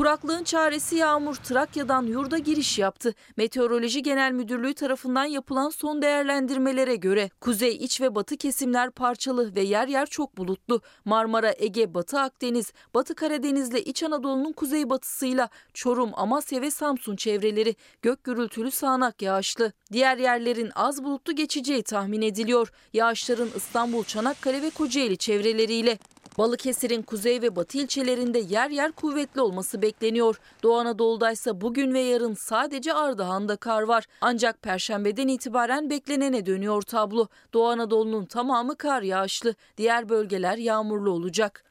Kuraklığın 0.00 0.44
çaresi 0.44 0.96
yağmur 0.96 1.34
Trakya'dan 1.34 2.06
yurda 2.06 2.38
giriş 2.38 2.78
yaptı. 2.78 3.14
Meteoroloji 3.36 4.02
Genel 4.02 4.32
Müdürlüğü 4.32 4.74
tarafından 4.74 5.24
yapılan 5.24 5.70
son 5.70 6.02
değerlendirmelere 6.02 6.96
göre 6.96 7.30
kuzey, 7.40 7.76
iç 7.76 8.00
ve 8.00 8.14
batı 8.14 8.36
kesimler 8.36 8.90
parçalı 8.90 9.54
ve 9.54 9.60
yer 9.60 9.88
yer 9.88 10.06
çok 10.06 10.36
bulutlu. 10.36 10.80
Marmara, 11.04 11.54
Ege, 11.58 11.94
Batı 11.94 12.20
Akdeniz, 12.20 12.72
Batı 12.94 13.14
Karadeniz 13.14 13.68
ile 13.70 13.82
İç 13.82 14.02
Anadolu'nun 14.02 14.52
kuzeybatısıyla 14.52 15.48
Çorum, 15.74 16.10
Amasya 16.14 16.62
ve 16.62 16.70
Samsun 16.70 17.16
çevreleri 17.16 17.76
gök 18.02 18.24
gürültülü 18.24 18.70
sağanak 18.70 19.22
yağışlı. 19.22 19.72
Diğer 19.92 20.18
yerlerin 20.18 20.70
az 20.74 21.04
bulutlu 21.04 21.34
geçeceği 21.36 21.82
tahmin 21.82 22.22
ediliyor. 22.22 22.72
Yağışların 22.92 23.48
İstanbul, 23.56 24.04
Çanakkale 24.04 24.62
ve 24.62 24.70
Kocaeli 24.70 25.16
çevreleriyle. 25.16 25.98
Balıkesir'in 26.40 27.02
kuzey 27.02 27.42
ve 27.42 27.56
batı 27.56 27.78
ilçelerinde 27.78 28.38
yer 28.38 28.70
yer 28.70 28.92
kuvvetli 28.92 29.40
olması 29.40 29.82
bekleniyor. 29.82 30.40
Doğu 30.62 30.78
Anadolu'da 30.78 31.30
ise 31.30 31.60
bugün 31.60 31.94
ve 31.94 32.00
yarın 32.00 32.34
sadece 32.34 32.94
Ardahan'da 32.94 33.56
kar 33.56 33.82
var. 33.82 34.06
Ancak 34.20 34.62
perşembeden 34.62 35.28
itibaren 35.28 35.90
beklenene 35.90 36.46
dönüyor 36.46 36.82
tablo. 36.82 37.26
Doğu 37.52 37.68
Anadolu'nun 37.68 38.24
tamamı 38.24 38.76
kar 38.76 39.02
yağışlı, 39.02 39.54
diğer 39.76 40.08
bölgeler 40.08 40.58
yağmurlu 40.58 41.10
olacak. 41.10 41.64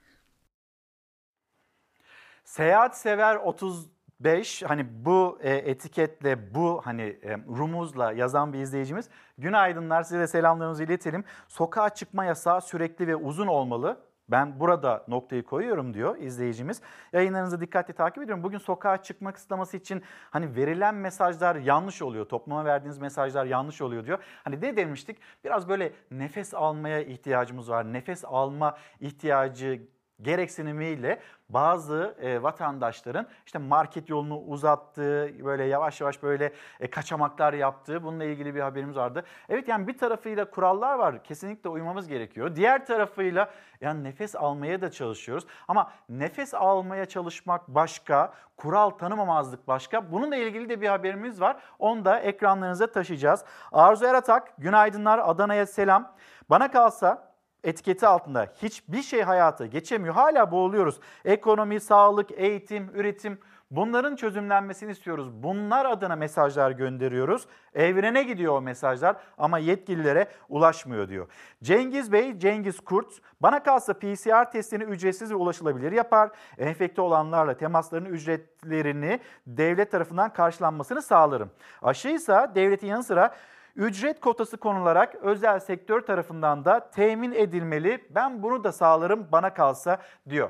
Seyahat 2.44 2.98
sever 2.98 3.36
35 3.36 4.64
hani 4.64 5.06
bu 5.06 5.40
e, 5.42 5.54
etiketle 5.56 6.56
bu 6.56 6.82
hani 6.84 7.02
e, 7.02 7.38
rumuzla 7.38 8.12
yazan 8.12 8.54
bir 8.54 8.60
izleyicimiz. 8.60 9.10
Günaydınlar 9.38 10.04
size 10.04 10.20
de 10.20 10.28
selamlarımızı 10.28 10.84
iletelim. 10.84 11.24
Sokağa 11.48 11.90
çıkma 11.90 12.26
yasağı 12.26 12.62
sürekli 12.62 13.08
ve 13.08 13.16
uzun 13.16 13.48
olmalı. 13.48 14.09
Ben 14.32 14.60
burada 14.60 15.06
noktayı 15.08 15.44
koyuyorum 15.44 15.94
diyor 15.94 16.18
izleyicimiz. 16.18 16.82
Yayınlarınızı 17.14 17.62
dikkatli 17.62 17.94
takip 17.94 18.24
ediyorum. 18.24 18.44
Bugün 18.44 18.58
sokağa 18.58 19.04
çıkma 19.04 19.32
kısıtlaması 19.32 19.78
için 19.78 20.04
hani 20.30 20.56
verilen 20.56 20.96
mesajlar 20.96 21.56
yanlış 21.56 22.02
oluyor. 22.02 22.26
Topluma 22.26 22.66
verdiğiniz 22.66 22.98
mesajlar 22.98 23.46
yanlış 23.46 23.82
oluyor 23.82 24.06
diyor. 24.06 24.20
Hani 24.44 24.62
ne 24.62 24.78
demiştik? 24.78 25.18
Biraz 25.44 25.70
böyle 25.70 25.94
nefes 26.12 26.54
almaya 26.54 27.02
ihtiyacımız 27.02 27.70
var. 27.70 27.94
Nefes 27.94 28.26
alma 28.26 28.78
ihtiyacı 29.00 29.82
gereksinimiyle 30.22 31.20
bazı 31.50 32.16
e, 32.22 32.44
vatandaşların 32.44 33.28
işte 33.46 33.60
market 33.60 34.10
yolunu 34.10 34.38
uzattığı, 34.38 35.46
böyle 35.46 35.64
yavaş 35.64 36.02
yavaş 36.02 36.24
böyle 36.24 36.54
e, 36.80 36.90
kaçamaklar 36.90 37.54
yaptığı 37.54 38.04
bununla 38.04 38.24
ilgili 38.24 38.56
bir 38.56 38.60
haberimiz 38.60 38.96
vardı. 38.96 39.24
Evet 39.50 39.68
yani 39.68 39.88
bir 39.88 39.98
tarafıyla 39.98 40.50
kurallar 40.50 40.96
var. 40.96 41.24
Kesinlikle 41.24 41.70
uymamız 41.70 42.08
gerekiyor. 42.08 42.56
Diğer 42.56 42.86
tarafıyla 42.86 43.50
yani 43.82 44.04
nefes 44.04 44.36
almaya 44.36 44.82
da 44.82 44.92
çalışıyoruz. 44.92 45.46
Ama 45.68 45.92
nefes 46.10 46.54
almaya 46.54 47.06
çalışmak 47.06 47.68
başka, 47.68 48.34
kural 48.58 48.90
tanımamazlık 48.90 49.68
başka. 49.68 50.12
Bununla 50.12 50.36
ilgili 50.36 50.70
de 50.70 50.82
bir 50.82 50.88
haberimiz 50.88 51.42
var. 51.42 51.58
Onu 51.80 52.06
da 52.06 52.20
ekranlarınıza 52.20 52.88
taşıyacağız. 52.88 53.46
Arzu 53.72 54.06
Eratak, 54.06 54.54
günaydınlar 54.58 55.20
Adana'ya 55.24 55.66
selam. 55.66 56.12
Bana 56.50 56.72
kalsa 56.72 57.29
etiketi 57.64 58.08
altında 58.08 58.48
hiçbir 58.62 59.02
şey 59.02 59.22
hayata 59.22 59.66
geçemiyor. 59.66 60.16
Hala 60.16 60.52
boğuluyoruz. 60.52 61.00
Ekonomi, 61.26 61.80
sağlık, 61.80 62.32
eğitim, 62.32 62.92
üretim 62.94 63.40
bunların 63.72 64.16
çözümlenmesini 64.16 64.92
istiyoruz. 64.92 65.44
Bunlar 65.44 65.86
adına 65.86 66.16
mesajlar 66.16 66.72
gönderiyoruz. 66.72 67.48
Evrene 67.74 68.24
gidiyor 68.24 68.54
o 68.54 68.62
mesajlar 68.62 69.16
ama 69.38 69.60
yetkililere 69.60 70.28
ulaşmıyor 70.50 71.10
diyor. 71.10 71.28
Cengiz 71.64 72.12
Bey, 72.12 72.40
Cengiz 72.40 72.80
Kurt, 72.80 73.14
bana 73.42 73.64
kalsa 73.64 73.94
PCR 73.94 74.52
testini 74.52 74.84
ücretsiz 74.84 75.32
ve 75.32 75.36
ulaşılabilir 75.36 75.92
yapar. 75.92 76.30
Enfekte 76.58 77.02
olanlarla 77.02 77.58
temasların 77.58 78.06
ücretlerini 78.06 79.20
devlet 79.48 79.92
tarafından 79.92 80.34
karşılanmasını 80.34 81.02
sağlarım. 81.02 81.52
Aşı 81.82 82.10
ise 82.10 82.52
devletin 82.56 82.88
yanı 82.88 83.04
sıra 83.04 83.36
ücret 83.80 84.20
kotası 84.20 84.58
konularak 84.58 85.16
özel 85.16 85.60
sektör 85.60 86.02
tarafından 86.02 86.66
da 86.66 86.90
temin 86.90 87.32
edilmeli. 87.32 88.08
Ben 88.10 88.44
bunu 88.44 88.64
da 88.64 88.72
sağlarım 88.72 89.28
bana 89.32 89.54
kalsa 89.54 89.98
diyor. 90.30 90.50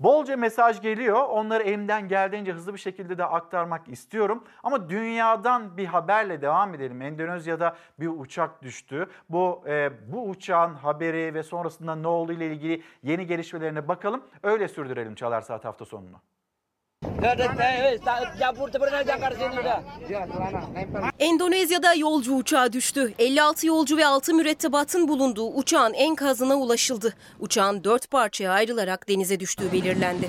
Bolca 0.00 0.36
mesaj 0.36 0.80
geliyor. 0.80 1.28
Onları 1.28 1.62
elimden 1.62 2.08
geldiğince 2.08 2.52
hızlı 2.52 2.74
bir 2.74 2.78
şekilde 2.78 3.18
de 3.18 3.24
aktarmak 3.24 3.88
istiyorum. 3.88 4.44
Ama 4.62 4.90
dünyadan 4.90 5.76
bir 5.76 5.86
haberle 5.86 6.42
devam 6.42 6.74
edelim. 6.74 7.02
Endonezya'da 7.02 7.76
bir 8.00 8.08
uçak 8.08 8.62
düştü. 8.62 9.06
Bu 9.28 9.64
e, 9.66 9.90
bu 10.12 10.28
uçağın 10.28 10.74
haberi 10.74 11.34
ve 11.34 11.42
sonrasında 11.42 11.94
ne 11.94 12.08
olduğu 12.08 12.32
ile 12.32 12.46
ilgili 12.46 12.82
yeni 13.02 13.26
gelişmelerine 13.26 13.88
bakalım. 13.88 14.22
Öyle 14.42 14.68
sürdürelim 14.68 15.14
Çalar 15.14 15.40
Saat 15.40 15.64
hafta 15.64 15.84
sonunu. 15.84 16.16
Endonezya'da 21.18 21.94
yolcu 21.94 22.34
uçağı 22.34 22.72
düştü. 22.72 23.12
56 23.18 23.66
yolcu 23.66 23.96
ve 23.96 24.06
6 24.06 24.34
mürettebatın 24.34 25.08
bulunduğu 25.08 25.46
uçağın 25.54 25.94
enkazına 25.94 26.54
ulaşıldı. 26.56 27.14
Uçağın 27.40 27.84
4 27.84 28.10
parçaya 28.10 28.52
ayrılarak 28.52 29.08
denize 29.08 29.40
düştüğü 29.40 29.72
belirlendi. 29.72 30.28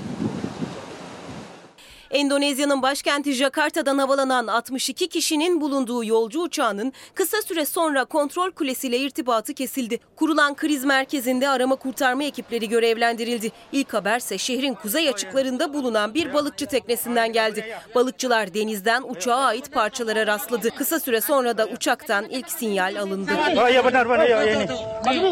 Endonezya'nın 2.10 2.82
başkenti 2.82 3.32
Jakarta'dan 3.32 3.98
havalanan 3.98 4.46
62 4.46 5.08
kişinin 5.08 5.60
bulunduğu 5.60 6.04
yolcu 6.04 6.40
uçağının 6.40 6.92
kısa 7.14 7.42
süre 7.42 7.64
sonra 7.66 8.04
kontrol 8.04 8.50
kulesiyle 8.50 8.98
irtibatı 8.98 9.54
kesildi. 9.54 10.00
Kurulan 10.16 10.54
kriz 10.54 10.84
merkezinde 10.84 11.48
arama 11.48 11.76
kurtarma 11.76 12.24
ekipleri 12.24 12.68
görevlendirildi. 12.68 13.52
İlk 13.72 13.94
haberse 13.94 14.38
şehrin 14.38 14.74
kuzey 14.74 15.08
açıklarında 15.08 15.74
bulunan 15.74 16.14
bir 16.14 16.32
balıkçı 16.34 16.66
teknesinden 16.66 17.32
geldi. 17.32 17.76
Balıkçılar 17.94 18.54
denizden 18.54 19.02
uçağa 19.02 19.36
ait 19.36 19.72
parçalara 19.72 20.26
rastladı. 20.26 20.70
Kısa 20.70 21.00
süre 21.00 21.20
sonra 21.20 21.58
da 21.58 21.66
uçaktan 21.66 22.24
ilk 22.24 22.50
sinyal 22.50 22.96
alındı. 22.96 23.30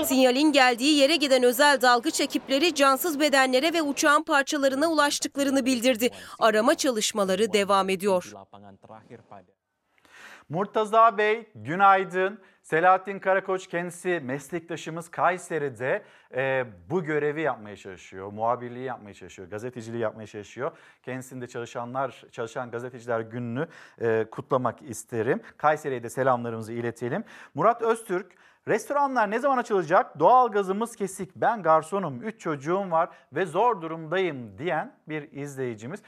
Sinyalin 0.07 0.53
geldiği 0.53 0.97
yere 0.99 1.17
giden 1.17 1.43
özel 1.43 1.81
dalgıç 1.81 2.21
ekipleri 2.21 2.75
cansız 2.75 3.21
bedenlere 3.21 3.73
ve 3.73 3.83
uçağın 3.83 4.23
parçalarına 4.23 4.87
ulaştıklarını 4.91 5.67
bildirdi. 5.67 6.11
Arama 6.39 6.68
çalışmaları 6.74 7.53
devam 7.53 7.89
ediyor. 7.89 8.32
Murtaza 10.49 11.19
Bey 11.19 11.51
günaydın. 11.55 12.40
Selahattin 12.62 13.19
Karakoç 13.19 13.66
kendisi 13.66 14.20
meslektaşımız 14.24 15.11
Kayseri'de 15.11 16.03
e, 16.35 16.65
bu 16.90 17.05
görevi 17.05 17.40
yapmaya 17.40 17.77
çalışıyor. 17.77 18.32
Muhabirliği 18.32 18.85
yapmaya 18.85 19.15
çalışıyor. 19.15 19.51
Gazeteciliği 19.51 20.03
yapmaya 20.03 20.27
çalışıyor. 20.27 20.73
Kendisinde 21.03 21.47
çalışanlar, 21.47 22.24
çalışan 22.32 22.70
gazeteciler 22.70 23.20
gününü 23.20 23.69
e, 24.01 24.27
kutlamak 24.31 24.82
isterim. 24.82 25.40
Kayseri'ye 25.57 26.03
de 26.03 26.11
selamlarımızı 26.11 26.73
iletelim. 26.73 27.24
Murat 27.55 27.82
Öztürk 27.82 28.32
Restoranlar 28.69 29.31
ne 29.31 29.39
zaman 29.39 29.59
açılacak? 29.59 30.19
Doğalgazımız 30.19 30.97
kesik. 30.97 31.36
Ben 31.36 31.62
garsonum, 31.62 32.23
3 32.23 32.40
çocuğum 32.40 32.90
var 32.90 33.09
ve 33.32 33.47
zor 33.47 33.82
durumdayım 33.82 34.59
diyen 34.59 34.95
bir 35.09 35.32
izleyicimiz. 35.32 36.03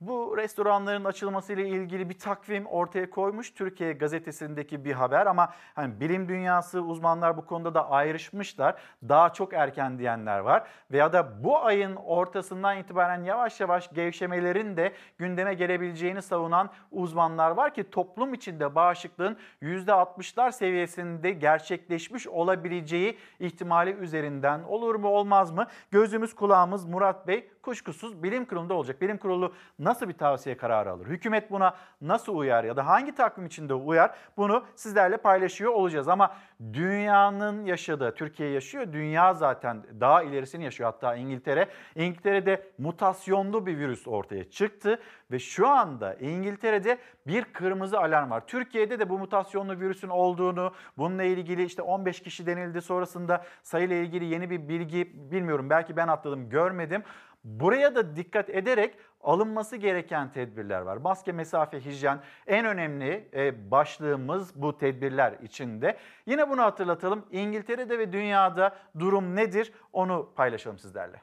Bu 0.00 0.36
restoranların 0.36 1.04
açılmasıyla 1.04 1.64
ilgili 1.64 2.08
bir 2.08 2.18
takvim 2.18 2.66
ortaya 2.66 3.10
koymuş 3.10 3.50
Türkiye 3.50 3.92
gazetesindeki 3.92 4.84
bir 4.84 4.92
haber 4.92 5.26
ama 5.26 5.52
hani 5.74 6.00
bilim 6.00 6.28
dünyası 6.28 6.80
uzmanlar 6.80 7.36
bu 7.36 7.46
konuda 7.46 7.74
da 7.74 7.90
ayrışmışlar. 7.90 8.74
Daha 9.08 9.32
çok 9.32 9.52
erken 9.52 9.98
diyenler 9.98 10.38
var 10.38 10.68
veya 10.90 11.12
da 11.12 11.44
bu 11.44 11.58
ayın 11.64 11.96
ortasından 11.96 12.78
itibaren 12.78 13.24
yavaş 13.24 13.60
yavaş 13.60 13.92
gevşemelerin 13.92 14.76
de 14.76 14.92
gündeme 15.18 15.54
gelebileceğini 15.54 16.22
savunan 16.22 16.70
uzmanlar 16.90 17.50
var 17.50 17.74
ki 17.74 17.90
toplum 17.90 18.34
içinde 18.34 18.74
bağışıklığın 18.74 19.36
%60'lar 19.62 20.52
seviyesinde 20.52 21.30
gerçekleşmiş 21.30 22.28
olabileceği 22.28 23.18
ihtimali 23.40 23.92
üzerinden 23.92 24.62
olur 24.62 24.94
mu 24.94 25.08
olmaz 25.08 25.50
mı? 25.50 25.66
Gözümüz 25.90 26.34
kulağımız 26.34 26.84
Murat 26.84 27.26
Bey 27.26 27.53
kuşkusuz 27.64 28.22
bilim 28.22 28.44
kurulunda 28.44 28.74
olacak. 28.74 29.00
Bilim 29.00 29.18
kurulu 29.18 29.54
nasıl 29.78 30.08
bir 30.08 30.12
tavsiye 30.12 30.56
kararı 30.56 30.90
alır? 30.90 31.06
Hükümet 31.06 31.50
buna 31.50 31.76
nasıl 32.00 32.36
uyar 32.36 32.64
ya 32.64 32.76
da 32.76 32.86
hangi 32.86 33.14
takvim 33.14 33.46
içinde 33.46 33.74
uyar? 33.74 34.14
Bunu 34.36 34.64
sizlerle 34.74 35.16
paylaşıyor 35.16 35.72
olacağız. 35.72 36.08
Ama 36.08 36.36
dünyanın 36.72 37.64
yaşadığı, 37.64 38.14
Türkiye 38.14 38.50
yaşıyor, 38.50 38.92
dünya 38.92 39.34
zaten 39.34 39.82
daha 40.00 40.22
ilerisini 40.22 40.64
yaşıyor. 40.64 40.92
Hatta 40.92 41.16
İngiltere. 41.16 41.68
İngiltere'de 41.94 42.72
mutasyonlu 42.78 43.66
bir 43.66 43.78
virüs 43.78 44.08
ortaya 44.08 44.50
çıktı 44.50 45.00
ve 45.30 45.38
şu 45.38 45.68
anda 45.68 46.14
İngiltere'de 46.14 46.98
bir 47.26 47.44
kırmızı 47.44 47.98
alarm 47.98 48.30
var. 48.30 48.46
Türkiye'de 48.46 48.98
de 48.98 49.08
bu 49.08 49.18
mutasyonlu 49.18 49.80
virüsün 49.80 50.08
olduğunu, 50.08 50.72
bununla 50.98 51.22
ilgili 51.22 51.64
işte 51.64 51.82
15 51.82 52.22
kişi 52.22 52.46
denildi 52.46 52.82
sonrasında 52.82 53.44
sayıyla 53.62 53.96
ilgili 53.96 54.24
yeni 54.24 54.50
bir 54.50 54.68
bilgi 54.68 55.12
bilmiyorum 55.30 55.70
belki 55.70 55.96
ben 55.96 56.08
atladım 56.08 56.48
görmedim. 56.50 57.02
Buraya 57.44 57.94
da 57.94 58.16
dikkat 58.16 58.50
ederek 58.50 58.94
alınması 59.20 59.76
gereken 59.76 60.32
tedbirler 60.32 60.80
var. 60.80 60.96
Maske, 60.96 61.32
mesafe, 61.32 61.84
hijyen 61.84 62.20
en 62.46 62.66
önemli 62.66 63.28
e, 63.34 63.70
başlığımız 63.70 64.62
bu 64.62 64.78
tedbirler 64.78 65.34
içinde. 65.42 65.96
Yine 66.26 66.50
bunu 66.50 66.62
hatırlatalım. 66.62 67.26
İngiltere'de 67.30 67.98
ve 67.98 68.12
dünyada 68.12 68.76
durum 68.98 69.36
nedir 69.36 69.72
onu 69.92 70.32
paylaşalım 70.36 70.78
sizlerle. 70.78 71.22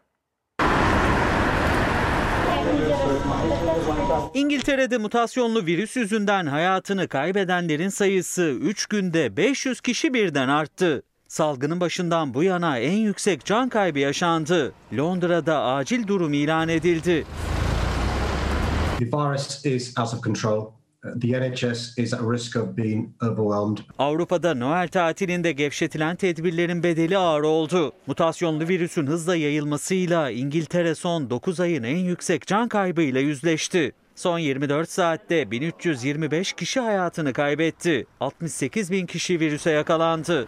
İngiltere'de 4.34 4.98
mutasyonlu 4.98 5.66
virüs 5.66 5.96
yüzünden 5.96 6.46
hayatını 6.46 7.08
kaybedenlerin 7.08 7.90
sayısı 7.90 8.58
3 8.62 8.86
günde 8.86 9.38
500 9.38 9.82
kişi 9.82 10.14
birden 10.14 10.48
arttı. 10.48 11.04
Salgının 11.32 11.80
başından 11.80 12.34
bu 12.34 12.44
yana 12.44 12.80
en 12.80 12.98
yüksek 12.98 13.46
can 13.46 13.70
kaybı 13.70 14.00
yaşandı. 14.00 14.74
Londra'da 14.98 15.64
acil 15.64 16.08
durum 16.08 16.34
ilan 16.34 16.70
edildi. 16.70 17.26
The 19.00 19.06
virus 19.06 19.66
is 19.66 19.98
out 20.00 20.14
of 20.14 20.24
control. 20.24 20.66
The 21.22 21.52
NHS 21.52 21.98
is 21.98 22.14
at 22.14 22.22
risk 22.34 22.56
of 22.56 22.78
being 22.78 23.10
overwhelmed. 23.24 23.78
Avrupa'da 24.00 24.54
Noel 24.54 24.88
tatilinde 24.88 25.52
gevşetilen 25.52 26.16
tedbirlerin 26.16 26.84
bedeli 26.84 27.18
ağır 27.18 27.44
oldu. 27.44 27.92
Mutasyonlu 28.08 28.68
virüsün 28.68 29.08
hızla 29.08 29.36
yayılmasıyla 29.36 30.32
İngiltere 30.32 30.96
son 30.96 31.30
9 31.30 31.60
ayın 31.60 31.84
en 31.84 31.98
yüksek 31.98 32.48
can 32.48 32.68
kaybıyla 32.68 33.22
yüzleşti. 33.22 33.92
Son 34.16 34.40
24 34.40 34.90
saatte 34.90 35.52
1325 35.52 36.54
kişi 36.54 36.80
hayatını 36.80 37.34
kaybetti. 37.34 38.06
68 38.20 38.92
bin 38.92 39.06
kişi 39.06 39.40
virüse 39.40 39.72
yakalandı. 39.72 40.48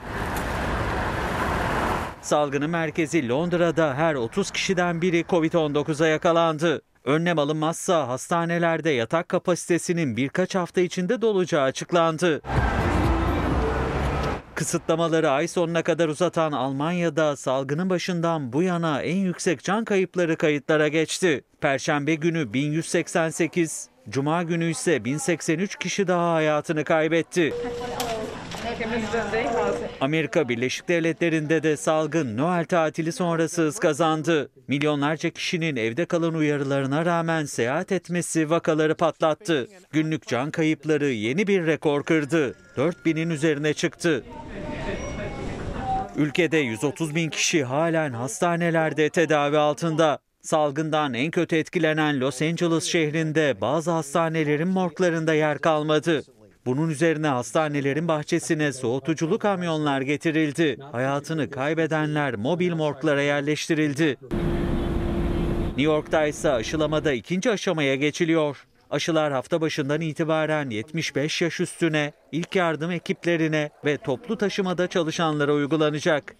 Salgının 2.23 2.69
merkezi 2.69 3.29
Londra'da 3.29 3.93
her 3.93 4.15
30 4.15 4.51
kişiden 4.51 5.01
biri 5.01 5.21
Covid-19'a 5.21 6.07
yakalandı. 6.07 6.81
Önlem 7.03 7.39
alınmazsa 7.39 8.07
hastanelerde 8.07 8.89
yatak 8.89 9.29
kapasitesinin 9.29 10.17
birkaç 10.17 10.55
hafta 10.55 10.81
içinde 10.81 11.21
dolacağı 11.21 11.63
açıklandı. 11.63 12.41
Kısıtlamaları 14.55 15.29
ay 15.29 15.47
sonuna 15.47 15.83
kadar 15.83 16.07
uzatan 16.07 16.51
Almanya'da 16.51 17.35
salgının 17.35 17.89
başından 17.89 18.53
bu 18.53 18.63
yana 18.63 19.01
en 19.01 19.17
yüksek 19.17 19.63
can 19.63 19.85
kayıpları 19.85 20.35
kayıtlara 20.37 20.87
geçti. 20.87 21.43
Perşembe 21.61 22.15
günü 22.15 22.53
1188, 22.53 23.89
Cuma 24.09 24.43
günü 24.43 24.71
ise 24.71 25.05
1083 25.05 25.75
kişi 25.75 26.07
daha 26.07 26.33
hayatını 26.33 26.83
kaybetti. 26.83 27.53
Amerika 30.01 30.49
Birleşik 30.49 30.89
Devletleri'nde 30.89 31.63
de 31.63 31.77
salgın 31.77 32.37
Noel 32.37 32.65
tatili 32.65 33.11
sonrası 33.11 33.61
hız 33.61 33.79
kazandı. 33.79 34.49
Milyonlarca 34.67 35.29
kişinin 35.29 35.75
evde 35.75 36.05
kalan 36.05 36.33
uyarılarına 36.33 37.05
rağmen 37.05 37.45
seyahat 37.45 37.91
etmesi 37.91 38.49
vakaları 38.49 38.95
patlattı. 38.95 39.67
Günlük 39.91 40.27
can 40.27 40.51
kayıpları 40.51 41.09
yeni 41.09 41.47
bir 41.47 41.65
rekor 41.65 42.03
kırdı. 42.03 42.55
4000'in 42.77 43.29
üzerine 43.29 43.73
çıktı. 43.73 44.23
Ülkede 46.15 46.57
130 46.57 47.15
bin 47.15 47.29
kişi 47.29 47.63
halen 47.63 48.13
hastanelerde 48.13 49.09
tedavi 49.09 49.57
altında. 49.57 50.19
Salgından 50.41 51.13
en 51.13 51.31
kötü 51.31 51.55
etkilenen 51.55 52.19
Los 52.19 52.41
Angeles 52.41 52.83
şehrinde 52.83 53.61
bazı 53.61 53.91
hastanelerin 53.91 54.67
morglarında 54.67 55.33
yer 55.33 55.59
kalmadı. 55.59 56.23
Bunun 56.65 56.89
üzerine 56.89 57.27
hastanelerin 57.27 58.07
bahçesine 58.07 58.73
soğutuculu 58.73 59.39
kamyonlar 59.39 60.01
getirildi. 60.01 60.77
Hayatını 60.91 61.49
kaybedenler 61.49 62.35
mobil 62.35 62.73
morglara 62.73 63.21
yerleştirildi. 63.21 64.17
New 65.67 65.81
York'ta 65.81 66.25
ise 66.25 66.51
aşılamada 66.51 67.13
ikinci 67.13 67.51
aşamaya 67.51 67.95
geçiliyor. 67.95 68.65
Aşılar 68.89 69.33
hafta 69.33 69.61
başından 69.61 70.01
itibaren 70.01 70.69
75 70.69 71.41
yaş 71.41 71.59
üstüne, 71.59 72.13
ilk 72.31 72.55
yardım 72.55 72.91
ekiplerine 72.91 73.69
ve 73.85 73.97
toplu 73.97 74.37
taşımada 74.37 74.87
çalışanlara 74.87 75.53
uygulanacak. 75.53 76.35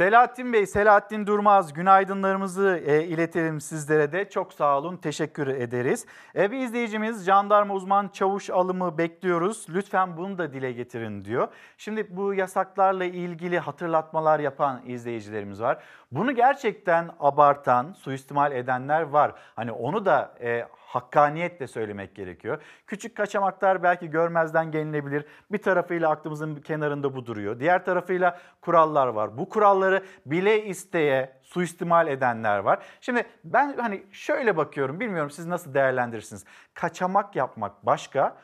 Selahattin 0.00 0.52
Bey, 0.52 0.66
Selahattin 0.66 1.26
Durmaz 1.26 1.72
günaydınlarımızı 1.72 2.82
e, 2.86 3.04
iletelim 3.04 3.60
sizlere 3.60 4.12
de. 4.12 4.30
Çok 4.30 4.52
sağ 4.52 4.78
olun, 4.78 4.96
teşekkür 4.96 5.46
ederiz. 5.46 6.06
E, 6.36 6.50
bir 6.50 6.58
izleyicimiz 6.58 7.24
jandarma 7.24 7.74
uzman 7.74 8.08
çavuş 8.08 8.50
alımı 8.50 8.98
bekliyoruz. 8.98 9.66
Lütfen 9.68 10.16
bunu 10.16 10.38
da 10.38 10.52
dile 10.52 10.72
getirin 10.72 11.24
diyor. 11.24 11.48
Şimdi 11.78 12.16
bu 12.16 12.34
yasaklarla 12.34 13.04
ilgili 13.04 13.58
hatırlatmalar 13.58 14.40
yapan 14.40 14.80
izleyicilerimiz 14.86 15.60
var. 15.60 15.82
Bunu 16.12 16.34
gerçekten 16.34 17.10
abartan, 17.20 17.92
suistimal 17.92 18.52
edenler 18.52 19.02
var. 19.02 19.32
Hani 19.56 19.72
onu 19.72 20.04
da 20.04 20.34
e, 20.42 20.66
hakkaniyetle 20.92 21.66
söylemek 21.66 22.14
gerekiyor. 22.14 22.62
Küçük 22.86 23.16
kaçamaklar 23.16 23.82
belki 23.82 24.10
görmezden 24.10 24.70
gelinebilir. 24.70 25.24
Bir 25.52 25.58
tarafıyla 25.58 26.10
aklımızın 26.10 26.56
kenarında 26.56 27.14
bu 27.14 27.26
duruyor. 27.26 27.60
Diğer 27.60 27.84
tarafıyla 27.84 28.38
kurallar 28.60 29.06
var. 29.06 29.38
Bu 29.38 29.48
kuralları 29.48 29.89
bile 30.26 30.64
isteye 30.64 31.32
suistimal 31.42 32.08
edenler 32.08 32.58
var. 32.58 32.78
Şimdi 33.00 33.24
ben 33.44 33.76
hani 33.78 34.02
şöyle 34.12 34.56
bakıyorum. 34.56 35.00
Bilmiyorum 35.00 35.30
siz 35.30 35.46
nasıl 35.46 35.74
değerlendirirsiniz. 35.74 36.44
Kaçamak 36.74 37.36
yapmak 37.36 37.86
başka. 37.86 38.36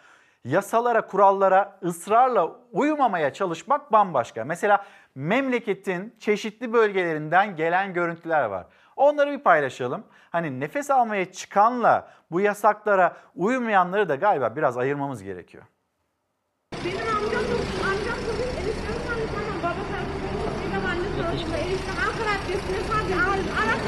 Yasalara, 0.45 1.07
kurallara 1.07 1.79
ısrarla 1.83 2.51
uyumamaya 2.73 3.33
çalışmak 3.33 3.93
bambaşka. 3.93 4.45
Mesela 4.45 4.85
memleketin 5.15 6.15
çeşitli 6.19 6.73
bölgelerinden 6.73 7.57
gelen 7.57 7.95
görüntüler 7.95 8.45
var. 8.45 8.67
Onları 8.97 9.33
bir 9.33 9.39
paylaşalım. 9.39 10.05
Hani 10.31 10.61
nefes 10.61 10.91
almaya 10.91 11.33
çıkanla 11.33 12.09
bu 12.31 12.41
yasaklara 12.41 13.17
uymayanları 13.35 14.09
da 14.09 14.15
galiba 14.15 14.57
biraz 14.57 14.79
ayırmamız 14.79 15.23
gerekiyor. 15.23 15.65
Benim 16.85 16.97
amcam 16.97 17.45
amcam 17.89 18.19
kızın 18.27 18.57
erişten 18.61 18.99
sandı 19.07 19.27
tamam 19.35 19.59
baba 19.59 19.83
tarafından 19.91 20.55
dedem 20.63 20.87
anne 20.91 21.23
tarafından 21.23 21.61
erişten 21.61 21.97
Ankara 22.07 22.31
Adliyesi'ne 22.39 22.81
sadece 22.93 23.15
araç, 23.15 23.81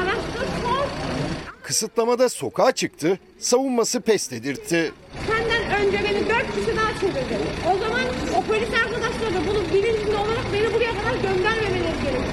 araştır 0.00 0.46
sor. 0.62 1.53
Kısıtlamada 1.64 2.28
sokağa 2.28 2.72
çıktı, 2.72 3.18
savunması 3.38 4.00
pes 4.00 4.30
dedirtti. 4.30 4.92
Senden 5.26 5.86
önce 5.86 5.98
beni 6.04 6.28
dört 6.28 6.54
kişi 6.54 6.76
daha 6.76 7.00
çevirdi. 7.00 7.38
O 7.74 7.78
zaman 7.78 8.00
o 8.36 8.42
polis 8.42 8.68
arkadaşlar 8.84 9.34
da 9.34 9.48
bunu 9.48 9.74
bilincinde 9.74 10.16
olarak 10.16 10.44
beni 10.52 10.74
buraya 10.74 10.90
kadar 10.90 11.14
göndermemeleri 11.14 11.94
gerekiyor. 12.04 12.24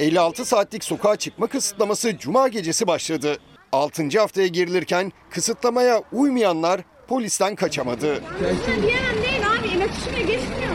56 0.00 0.44
saatlik 0.44 0.84
sokağa 0.84 1.16
çıkma 1.16 1.46
kısıtlaması 1.46 2.18
cuma 2.18 2.48
gecesi 2.48 2.86
başladı. 2.86 3.36
6. 3.72 4.18
haftaya 4.18 4.46
girilirken 4.46 5.12
kısıtlamaya 5.30 6.02
uymayanlar 6.12 6.80
polisten 7.08 7.54
kaçamadı. 7.54 8.20
Polise 8.20 8.82
diyemem 8.82 9.22
değil 9.22 9.42
abi 9.60 9.68
iletişime 9.68 10.18
geçmiyor. 10.18 10.74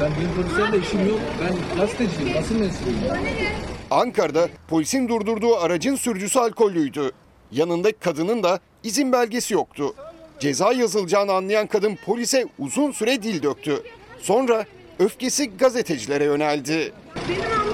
Ben 0.00 0.10
bir 0.10 0.42
polislerle 0.42 0.86
işim 0.86 1.08
yok. 1.08 1.20
Ben 1.40 1.78
gazeteciyim, 1.78 2.34
basın 2.34 2.60
mensubuyum. 2.60 3.73
Ankara'da 3.94 4.48
polisin 4.68 5.08
durdurduğu 5.08 5.56
aracın 5.56 5.96
sürücüsü 5.96 6.38
alkollüydü. 6.38 7.12
Yanındaki 7.52 7.98
kadının 7.98 8.42
da 8.42 8.60
izin 8.82 9.12
belgesi 9.12 9.54
yoktu. 9.54 9.94
Ceza 10.40 10.72
yazılacağını 10.72 11.32
anlayan 11.32 11.66
kadın 11.66 11.98
polise 12.06 12.46
uzun 12.58 12.92
süre 12.92 13.22
dil 13.22 13.42
döktü. 13.42 13.82
Sonra 14.20 14.64
öfkesi 14.98 15.56
gazetecilere 15.56 16.24
yöneldi. 16.24 16.92
Benim 17.28 17.40
tamam 17.42 17.66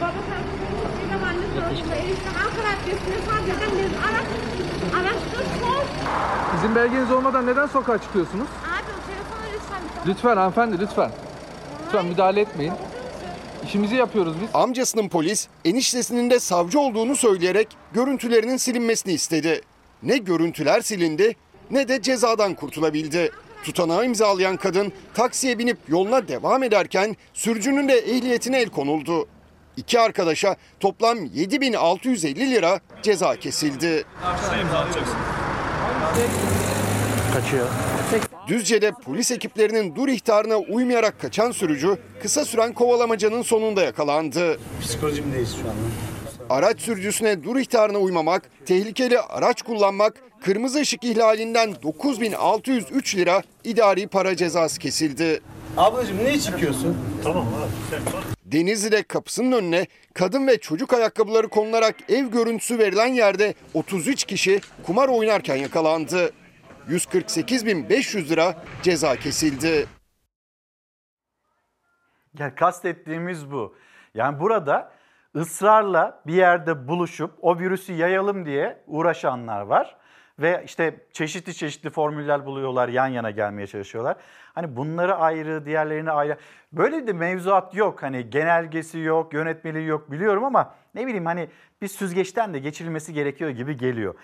baba 0.00 0.14
dedem 0.28 0.44
Ankara 2.44 2.76
sadece 3.26 3.88
araştır 4.96 5.60
sor. 5.60 5.82
İzin 6.58 6.74
belgeniz 6.74 7.12
olmadan 7.12 7.46
neden 7.46 7.66
sokağa 7.66 7.98
çıkıyorsunuz? 7.98 8.48
Abi 8.48 8.90
o 8.92 9.06
telefonu 9.06 9.54
lütfen. 9.54 9.82
Lütfen 10.06 10.36
hanımefendi 10.36 10.78
lütfen. 10.80 11.10
Lütfen 11.86 12.06
müdahale 12.06 12.40
etmeyin. 12.40 12.72
İşimizi 13.68 13.94
yapıyoruz 13.94 14.34
biz. 14.42 14.48
Amcasının 14.54 15.08
polis 15.08 15.48
eniştesinin 15.64 16.30
de 16.30 16.40
savcı 16.40 16.80
olduğunu 16.80 17.16
söyleyerek 17.16 17.68
görüntülerinin 17.92 18.56
silinmesini 18.56 19.12
istedi. 19.12 19.60
Ne 20.02 20.18
görüntüler 20.18 20.80
silindi 20.80 21.36
ne 21.70 21.88
de 21.88 22.02
cezadan 22.02 22.54
kurtulabildi. 22.54 23.30
Tutanağı 23.64 24.04
imzalayan 24.06 24.56
kadın 24.56 24.92
taksiye 25.14 25.58
binip 25.58 25.78
yoluna 25.88 26.28
devam 26.28 26.62
ederken 26.62 27.16
sürücünün 27.34 27.88
de 27.88 27.98
ehliyetine 27.98 28.60
el 28.60 28.68
konuldu. 28.68 29.28
İki 29.76 30.00
arkadaşa 30.00 30.56
toplam 30.80 31.18
7650 31.34 32.50
lira 32.50 32.80
ceza 33.02 33.36
kesildi. 33.36 34.04
Kaçıyor. 37.34 37.68
Düzce'de 38.48 38.92
polis 38.92 39.30
ekiplerinin 39.30 39.94
dur 39.94 40.08
ihtarına 40.08 40.56
uymayarak 40.58 41.20
kaçan 41.20 41.50
sürücü 41.50 41.98
kısa 42.22 42.44
süren 42.44 42.72
kovalamacanın 42.72 43.42
sonunda 43.42 43.82
yakalandı. 43.82 44.58
Psikolojimdeyiz 44.80 45.52
şu 45.52 45.60
anda. 45.60 46.54
Araç 46.54 46.80
sürücüsüne 46.80 47.44
dur 47.44 47.56
ihtarına 47.56 47.98
uymamak, 47.98 48.50
tehlikeli 48.66 49.20
araç 49.20 49.62
kullanmak, 49.62 50.22
kırmızı 50.44 50.80
ışık 50.80 51.04
ihlalinden 51.04 51.74
9603 51.82 53.16
lira 53.16 53.42
idari 53.64 54.06
para 54.06 54.36
cezası 54.36 54.78
kesildi. 54.78 55.40
Ablacığım 55.76 56.24
ne 56.24 56.40
çıkıyorsun? 56.40 56.96
Tamam 57.24 57.46
abi. 57.46 58.00
Denizli'de 58.44 59.02
kapısının 59.02 59.52
önüne 59.52 59.86
kadın 60.14 60.46
ve 60.46 60.58
çocuk 60.58 60.92
ayakkabıları 60.92 61.48
konularak 61.48 61.96
ev 62.08 62.26
görüntüsü 62.26 62.78
verilen 62.78 63.06
yerde 63.06 63.54
33 63.74 64.24
kişi 64.24 64.60
kumar 64.86 65.08
oynarken 65.08 65.56
yakalandı. 65.56 66.32
148.500 66.88 68.28
lira 68.28 68.54
ceza 68.82 69.16
kesildi. 69.16 69.86
Yani 72.38 72.54
kastettiğimiz 72.54 73.50
bu. 73.50 73.76
Yani 74.14 74.40
burada 74.40 74.92
ısrarla 75.36 76.22
bir 76.26 76.34
yerde 76.34 76.88
buluşup 76.88 77.30
o 77.40 77.58
virüsü 77.58 77.92
yayalım 77.92 78.46
diye 78.46 78.82
uğraşanlar 78.86 79.60
var. 79.60 79.96
Ve 80.38 80.62
işte 80.64 81.06
çeşitli 81.12 81.54
çeşitli 81.54 81.90
formüller 81.90 82.46
buluyorlar, 82.46 82.88
yan 82.88 83.06
yana 83.06 83.30
gelmeye 83.30 83.66
çalışıyorlar. 83.66 84.16
Hani 84.54 84.76
bunları 84.76 85.16
ayrı, 85.16 85.64
diğerlerini 85.64 86.10
ayrı. 86.10 86.36
Böyle 86.72 87.06
de 87.06 87.12
mevzuat 87.12 87.74
yok. 87.74 88.02
Hani 88.02 88.30
genelgesi 88.30 88.98
yok, 88.98 89.34
yönetmeliği 89.34 89.86
yok 89.86 90.10
biliyorum 90.10 90.44
ama 90.44 90.74
ne 90.94 91.06
bileyim 91.06 91.26
hani 91.26 91.48
bir 91.82 91.88
süzgeçten 91.88 92.54
de 92.54 92.58
geçirilmesi 92.58 93.12
gerekiyor 93.12 93.50
gibi 93.50 93.76
geliyor. 93.76 94.14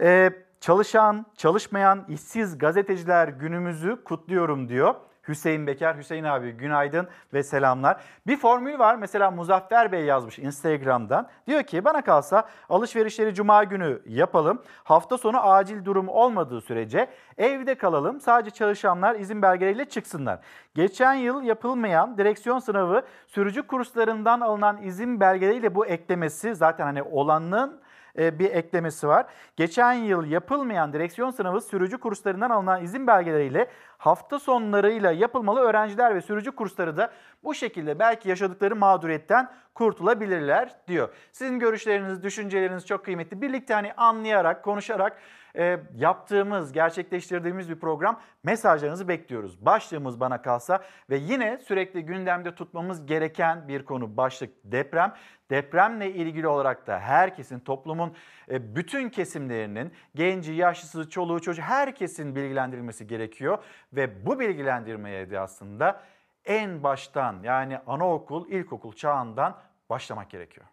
Ee, 0.00 0.30
çalışan, 0.60 1.26
çalışmayan, 1.36 2.04
işsiz 2.08 2.58
gazeteciler 2.58 3.28
günümüzü 3.28 4.04
kutluyorum 4.04 4.68
diyor. 4.68 4.94
Hüseyin 5.28 5.66
Beker, 5.66 5.94
Hüseyin 5.94 6.24
abi 6.24 6.50
günaydın 6.50 7.08
ve 7.32 7.42
selamlar. 7.42 8.00
Bir 8.26 8.36
formül 8.36 8.78
var 8.78 8.96
mesela 8.96 9.30
Muzaffer 9.30 9.92
Bey 9.92 10.04
yazmış 10.04 10.38
Instagram'dan. 10.38 11.28
Diyor 11.46 11.62
ki 11.62 11.84
bana 11.84 12.02
kalsa 12.02 12.48
alışverişleri 12.68 13.34
cuma 13.34 13.64
günü 13.64 14.02
yapalım. 14.06 14.62
Hafta 14.84 15.18
sonu 15.18 15.50
acil 15.50 15.84
durum 15.84 16.08
olmadığı 16.08 16.60
sürece 16.60 17.10
evde 17.38 17.74
kalalım. 17.74 18.20
Sadece 18.20 18.50
çalışanlar 18.50 19.14
izin 19.14 19.42
belgeleriyle 19.42 19.84
çıksınlar. 19.84 20.38
Geçen 20.74 21.14
yıl 21.14 21.42
yapılmayan 21.42 22.18
direksiyon 22.18 22.58
sınavı 22.58 23.02
sürücü 23.26 23.62
kurslarından 23.66 24.40
alınan 24.40 24.82
izin 24.82 25.20
belgeleriyle 25.20 25.74
bu 25.74 25.86
eklemesi 25.86 26.54
zaten 26.54 26.84
hani 26.84 27.02
olanın 27.02 27.80
bir 28.16 28.50
eklemesi 28.50 29.08
var. 29.08 29.26
Geçen 29.56 29.92
yıl 29.92 30.24
yapılmayan 30.24 30.92
direksiyon 30.92 31.30
sınavı 31.30 31.60
sürücü 31.60 31.98
kurslarından 31.98 32.50
alınan 32.50 32.82
izin 32.82 33.06
belgeleriyle 33.06 33.66
hafta 33.98 34.38
sonlarıyla 34.38 35.12
yapılmalı 35.12 35.60
öğrenciler 35.60 36.14
ve 36.14 36.20
sürücü 36.20 36.50
kursları 36.50 36.96
da 36.96 37.10
bu 37.44 37.54
şekilde 37.54 37.98
belki 37.98 38.28
yaşadıkları 38.28 38.76
mağduriyetten 38.76 39.50
kurtulabilirler 39.74 40.76
diyor. 40.88 41.08
Sizin 41.32 41.58
görüşleriniz, 41.58 42.22
düşünceleriniz 42.22 42.86
çok 42.86 43.04
kıymetli. 43.04 43.42
Birlikte 43.42 43.74
hani 43.74 43.92
anlayarak, 43.92 44.64
konuşarak 44.64 45.18
e, 45.56 45.80
yaptığımız, 45.96 46.72
gerçekleştirdiğimiz 46.72 47.70
bir 47.70 47.80
program 47.80 48.20
mesajlarınızı 48.44 49.08
bekliyoruz. 49.08 49.66
Başlığımız 49.66 50.20
bana 50.20 50.42
kalsa 50.42 50.84
ve 51.10 51.16
yine 51.16 51.58
sürekli 51.58 52.02
gündemde 52.02 52.54
tutmamız 52.54 53.06
gereken 53.06 53.68
bir 53.68 53.84
konu 53.84 54.16
başlık 54.16 54.50
deprem. 54.64 55.14
Depremle 55.50 56.12
ilgili 56.12 56.48
olarak 56.48 56.86
da 56.86 56.98
herkesin, 56.98 57.60
toplumun 57.60 58.14
e, 58.50 58.76
bütün 58.76 59.08
kesimlerinin, 59.08 59.92
genci, 60.14 60.52
yaşlısı, 60.52 61.10
çoluğu, 61.10 61.40
çocuğu 61.40 61.62
herkesin 61.62 62.36
bilgilendirilmesi 62.36 63.06
gerekiyor. 63.06 63.58
Ve 63.92 64.26
bu 64.26 64.40
bilgilendirmeye 64.40 65.30
de 65.30 65.40
aslında 65.40 66.00
en 66.44 66.82
baştan 66.82 67.36
yani 67.42 67.78
anaokul, 67.86 68.48
ilkokul 68.48 68.92
çağından 68.92 69.56
başlamak 69.90 70.30
gerekiyor. 70.30 70.66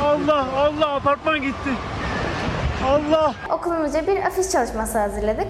Allah 0.00 0.46
Allah 0.56 0.94
apartman 0.94 1.42
gitti. 1.42 1.70
Allah. 2.84 3.34
Okulumuzca 3.50 4.06
bir 4.06 4.22
afiş 4.26 4.50
çalışması 4.50 4.98
hazırladık. 4.98 5.48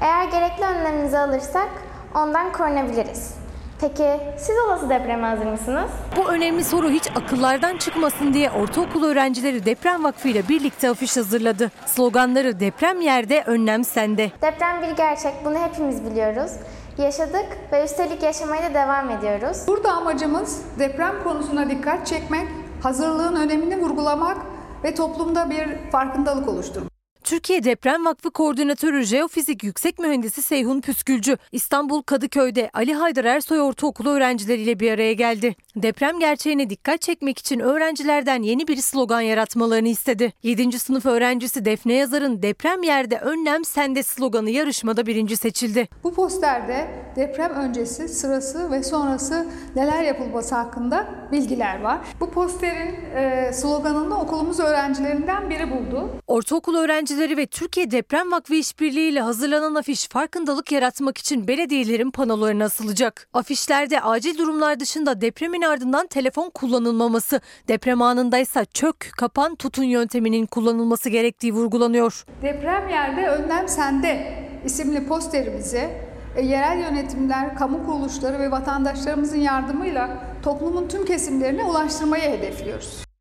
Eğer 0.00 0.24
gerekli 0.24 0.64
önlemimizi 0.64 1.18
alırsak 1.18 1.68
ondan 2.14 2.52
korunabiliriz. 2.52 3.34
Peki 3.80 4.20
siz 4.38 4.56
olası 4.66 4.90
depreme 4.90 5.26
hazır 5.26 5.46
mısınız? 5.46 5.90
Bu 6.16 6.28
önemli 6.28 6.64
soru 6.64 6.90
hiç 6.90 7.10
akıllardan 7.16 7.76
çıkmasın 7.76 8.34
diye 8.34 8.50
ortaokul 8.50 9.04
öğrencileri 9.04 9.64
Deprem 9.66 10.04
Vakfı 10.04 10.28
ile 10.28 10.48
birlikte 10.48 10.90
afiş 10.90 11.16
hazırladı. 11.16 11.70
Sloganları 11.86 12.60
deprem 12.60 13.00
yerde, 13.00 13.42
önlem 13.46 13.84
sende. 13.84 14.30
Deprem 14.42 14.82
bir 14.82 14.96
gerçek, 14.96 15.32
bunu 15.44 15.58
hepimiz 15.58 16.04
biliyoruz. 16.04 16.52
Yaşadık 16.98 17.46
ve 17.72 17.84
üstelik 17.84 18.22
yaşamaya 18.22 18.70
da 18.70 18.74
devam 18.74 19.10
ediyoruz. 19.10 19.58
Burada 19.66 19.92
amacımız 19.92 20.62
deprem 20.78 21.14
konusuna 21.24 21.70
dikkat 21.70 22.06
çekmek, 22.06 22.48
hazırlığın 22.82 23.36
önemini 23.36 23.80
vurgulamak 23.80 24.36
ve 24.84 24.94
toplumda 24.94 25.50
bir 25.50 25.90
farkındalık 25.90 26.48
oluşturmak. 26.48 26.93
Türkiye 27.24 27.64
Deprem 27.64 28.04
Vakfı 28.04 28.30
Koordinatörü 28.30 29.04
Jeofizik 29.04 29.64
Yüksek 29.64 29.98
Mühendisi 29.98 30.42
Seyhun 30.42 30.80
Püskülcü, 30.80 31.36
İstanbul 31.52 32.02
Kadıköy'de 32.02 32.70
Ali 32.74 32.94
Haydar 32.94 33.24
Ersoy 33.24 33.60
Ortaokulu 33.60 34.10
öğrencileriyle 34.10 34.80
bir 34.80 34.92
araya 34.92 35.12
geldi. 35.12 35.56
Deprem 35.76 36.18
gerçeğine 36.18 36.70
dikkat 36.70 37.00
çekmek 37.00 37.38
için 37.38 37.60
öğrencilerden 37.60 38.42
yeni 38.42 38.68
bir 38.68 38.76
slogan 38.76 39.20
yaratmalarını 39.20 39.88
istedi. 39.88 40.32
7. 40.42 40.78
sınıf 40.78 41.06
öğrencisi 41.06 41.64
Defne 41.64 41.92
Yazar'ın 41.94 42.42
deprem 42.42 42.82
yerde 42.82 43.18
önlem 43.18 43.64
sende 43.64 44.02
sloganı 44.02 44.50
yarışmada 44.50 45.06
birinci 45.06 45.36
seçildi. 45.36 45.88
Bu 46.04 46.14
posterde 46.14 46.88
deprem 47.16 47.50
öncesi, 47.50 48.08
sırası 48.08 48.70
ve 48.70 48.82
sonrası 48.82 49.46
neler 49.76 50.02
yapılması 50.02 50.54
hakkında 50.54 51.06
bilgiler 51.32 51.80
var. 51.80 51.98
Bu 52.20 52.30
posterin 52.30 52.94
e, 53.16 53.52
sloganını 53.52 54.20
okulumuz 54.20 54.60
öğrencilerinden 54.60 55.50
biri 55.50 55.70
buldu. 55.70 56.10
Ortaokul 56.26 56.76
öğrencileri 56.76 57.13
ve 57.18 57.46
Türkiye 57.46 57.90
Deprem 57.90 58.32
Vakfı 58.32 58.54
işbirliğiyle 58.54 59.20
hazırlanan 59.20 59.74
afiş 59.74 60.08
farkındalık 60.08 60.72
yaratmak 60.72 61.18
için 61.18 61.48
belediyelerin 61.48 62.10
panolarına 62.10 62.64
asılacak. 62.64 63.28
Afişlerde 63.32 64.00
acil 64.00 64.38
durumlar 64.38 64.80
dışında 64.80 65.20
depremin 65.20 65.62
ardından 65.62 66.06
telefon 66.06 66.50
kullanılmaması, 66.50 67.40
deprem 67.68 68.02
anındaysa 68.02 68.64
çök, 68.64 69.10
kapan, 69.18 69.54
tutun 69.54 69.84
yönteminin 69.84 70.46
kullanılması 70.46 71.08
gerektiği 71.08 71.52
vurgulanıyor. 71.52 72.24
Deprem 72.42 72.88
yerde 72.88 73.28
önlem 73.28 73.68
sende 73.68 74.44
isimli 74.64 75.06
posterimizi 75.06 75.90
e, 76.36 76.42
yerel 76.42 76.78
yönetimler, 76.78 77.56
kamu 77.56 77.86
kuruluşları 77.86 78.38
ve 78.38 78.50
vatandaşlarımızın 78.50 79.38
yardımıyla 79.38 80.24
toplumun 80.42 80.88
tüm 80.88 81.04
kesimlerine 81.04 81.64
ulaştırmayı 81.64 82.22
hedefliyoruz. 82.22 83.13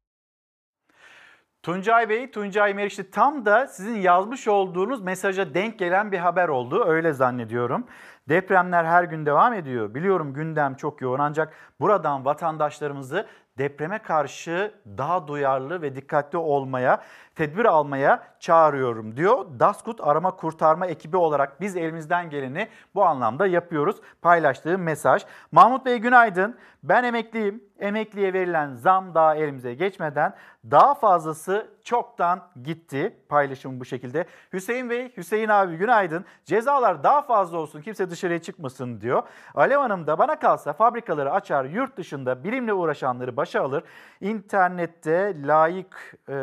Tuncay 1.64 2.10
Bey, 2.10 2.32
Tuncay 2.32 2.74
Meriçli 2.74 3.12
tam 3.12 3.46
da 3.46 3.68
sizin 3.68 3.96
yazmış 3.96 4.48
olduğunuz 4.48 5.02
mesaja 5.02 5.54
denk 5.54 5.80
gelen 5.80 6.12
bir 6.12 6.18
haber 6.18 6.50
oldu. 6.50 6.84
Öyle 6.86 7.14
zannediyorum. 7.14 7.88
Depremler 8.30 8.86
her 8.86 9.04
gün 9.04 9.26
devam 9.26 9.54
ediyor. 9.54 9.94
Biliyorum 9.94 10.34
gündem 10.34 10.76
çok 10.76 11.02
yoğun 11.02 11.20
ancak 11.20 11.54
buradan 11.80 12.26
vatandaşlarımızı 12.26 13.28
depreme 13.58 14.00
karşı 14.00 14.74
daha 14.98 15.28
duyarlı 15.28 15.82
ve 15.82 15.96
dikkatli 15.96 16.38
olmaya, 16.38 17.02
tedbir 17.36 17.66
almaya 17.66 18.24
çağırıyorum 18.40 19.18
diyor. 19.18 19.46
Daskut 19.60 20.02
Arama 20.02 20.36
Kurtarma 20.36 20.88
ekibi 20.88 21.18
olarak 21.18 21.62
biz 21.62 21.78
elimizden 21.78 22.30
geleni 22.30 22.68
bu 22.96 23.06
anlamda 23.06 23.48
yapıyoruz. 23.48 23.96
Paylaştığı 24.22 24.78
mesaj. 24.78 25.26
Mahmut 25.52 25.86
Bey 25.86 25.98
günaydın. 25.98 26.58
Ben 26.84 27.04
emekliyim. 27.04 27.64
Emekliye 27.80 28.34
verilen 28.34 28.74
zam 28.74 29.16
daha 29.16 29.36
elimize 29.36 29.74
geçmeden 29.74 30.34
daha 30.72 30.94
fazlası 30.94 31.68
çoktan 31.84 32.42
gitti. 32.64 33.18
Paylaşım 33.30 33.80
bu 33.80 33.86
şekilde. 33.86 34.26
Hüseyin 34.54 34.90
Bey, 34.90 35.12
Hüseyin 35.18 35.50
abi 35.50 35.78
günaydın. 35.78 36.26
Cezalar 36.46 37.04
daha 37.04 37.22
fazla 37.22 37.58
olsun 37.58 37.82
kimse 37.82 38.10
dışarıya 38.10 38.42
çıkmasın 38.42 39.02
diyor. 39.02 39.24
Alev 39.56 39.78
Hanım 39.78 40.08
da 40.08 40.18
bana 40.20 40.40
kalsa 40.40 40.74
fabrikaları 40.74 41.32
açar 41.32 41.66
yurt 41.66 41.98
dışında 41.98 42.44
bilimle 42.44 42.74
uğraşanları 42.74 43.38
başa 43.38 43.62
alır. 43.62 43.84
İnternette 44.22 45.36
layık 45.48 46.16
e, 46.30 46.34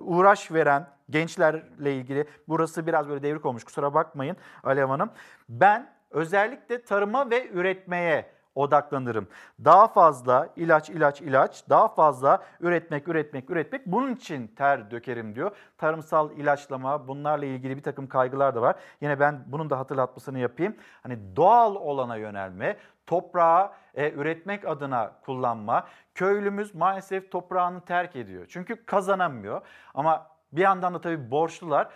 uğraş 0.00 0.39
veren 0.52 0.86
gençlerle 1.10 1.94
ilgili 1.94 2.26
burası 2.48 2.86
biraz 2.86 3.08
böyle 3.08 3.22
devrik 3.22 3.46
olmuş 3.46 3.64
kusura 3.64 3.94
bakmayın 3.94 4.36
Alev 4.64 4.86
Hanım. 4.86 5.10
Ben 5.48 5.90
özellikle 6.10 6.84
tarıma 6.84 7.30
ve 7.30 7.48
üretmeye 7.48 8.26
odaklanırım. 8.54 9.28
Daha 9.64 9.88
fazla 9.88 10.48
ilaç, 10.56 10.90
ilaç, 10.90 11.20
ilaç, 11.20 11.68
daha 11.68 11.88
fazla 11.88 12.42
üretmek, 12.60 13.08
üretmek, 13.08 13.50
üretmek. 13.50 13.86
Bunun 13.86 14.14
için 14.14 14.46
ter 14.46 14.90
dökerim 14.90 15.34
diyor. 15.34 15.56
Tarımsal 15.78 16.30
ilaçlama, 16.30 17.08
bunlarla 17.08 17.44
ilgili 17.46 17.76
bir 17.76 17.82
takım 17.82 18.06
kaygılar 18.06 18.54
da 18.54 18.62
var. 18.62 18.76
Yine 19.00 19.20
ben 19.20 19.44
bunun 19.46 19.70
da 19.70 19.78
hatırlatmasını 19.78 20.38
yapayım. 20.38 20.76
Hani 21.02 21.36
doğal 21.36 21.74
olana 21.74 22.16
yönelme, 22.16 22.76
toprağı 23.06 23.70
e, 23.94 24.10
üretmek 24.12 24.68
adına 24.68 25.12
kullanma. 25.24 25.86
Köylümüz 26.14 26.74
maalesef 26.74 27.30
toprağını 27.30 27.80
terk 27.80 28.16
ediyor. 28.16 28.46
Çünkü 28.48 28.86
kazanamıyor. 28.86 29.60
Ama 29.94 30.26
bir 30.52 30.60
yandan 30.60 30.94
da 30.94 31.00
tabii 31.00 31.30
borçlular. 31.30 31.88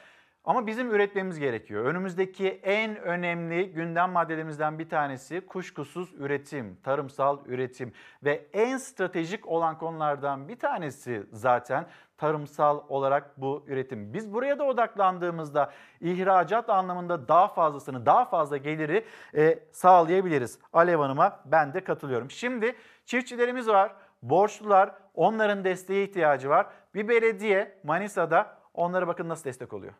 Ama 0.44 0.66
bizim 0.66 0.90
üretmemiz 0.90 1.38
gerekiyor. 1.38 1.84
Önümüzdeki 1.84 2.48
en 2.48 2.96
önemli 2.96 3.72
gündem 3.72 4.10
maddelerimizden 4.10 4.78
bir 4.78 4.88
tanesi 4.88 5.40
kuşkusuz 5.40 6.14
üretim, 6.14 6.76
tarımsal 6.82 7.38
üretim 7.46 7.92
ve 8.24 8.46
en 8.52 8.76
stratejik 8.76 9.48
olan 9.48 9.78
konulardan 9.78 10.48
bir 10.48 10.58
tanesi 10.58 11.26
zaten 11.32 11.86
tarımsal 12.18 12.80
olarak 12.88 13.40
bu 13.40 13.64
üretim. 13.68 14.14
Biz 14.14 14.32
buraya 14.32 14.58
da 14.58 14.64
odaklandığımızda 14.64 15.72
ihracat 16.00 16.70
anlamında 16.70 17.28
daha 17.28 17.48
fazlasını, 17.48 18.06
daha 18.06 18.24
fazla 18.24 18.56
geliri 18.56 19.04
e, 19.36 19.58
sağlayabiliriz. 19.72 20.58
Alev 20.72 20.98
Hanım'a 20.98 21.40
ben 21.44 21.74
de 21.74 21.84
katılıyorum. 21.84 22.30
Şimdi 22.30 22.76
çiftçilerimiz 23.04 23.68
var, 23.68 23.92
borçlular, 24.22 24.94
onların 25.14 25.64
desteğe 25.64 26.04
ihtiyacı 26.04 26.48
var. 26.48 26.66
Bir 26.94 27.08
belediye 27.08 27.78
Manisa'da 27.84 28.58
onlara 28.74 29.06
bakın 29.06 29.28
nasıl 29.28 29.44
destek 29.44 29.72
oluyor. 29.72 29.92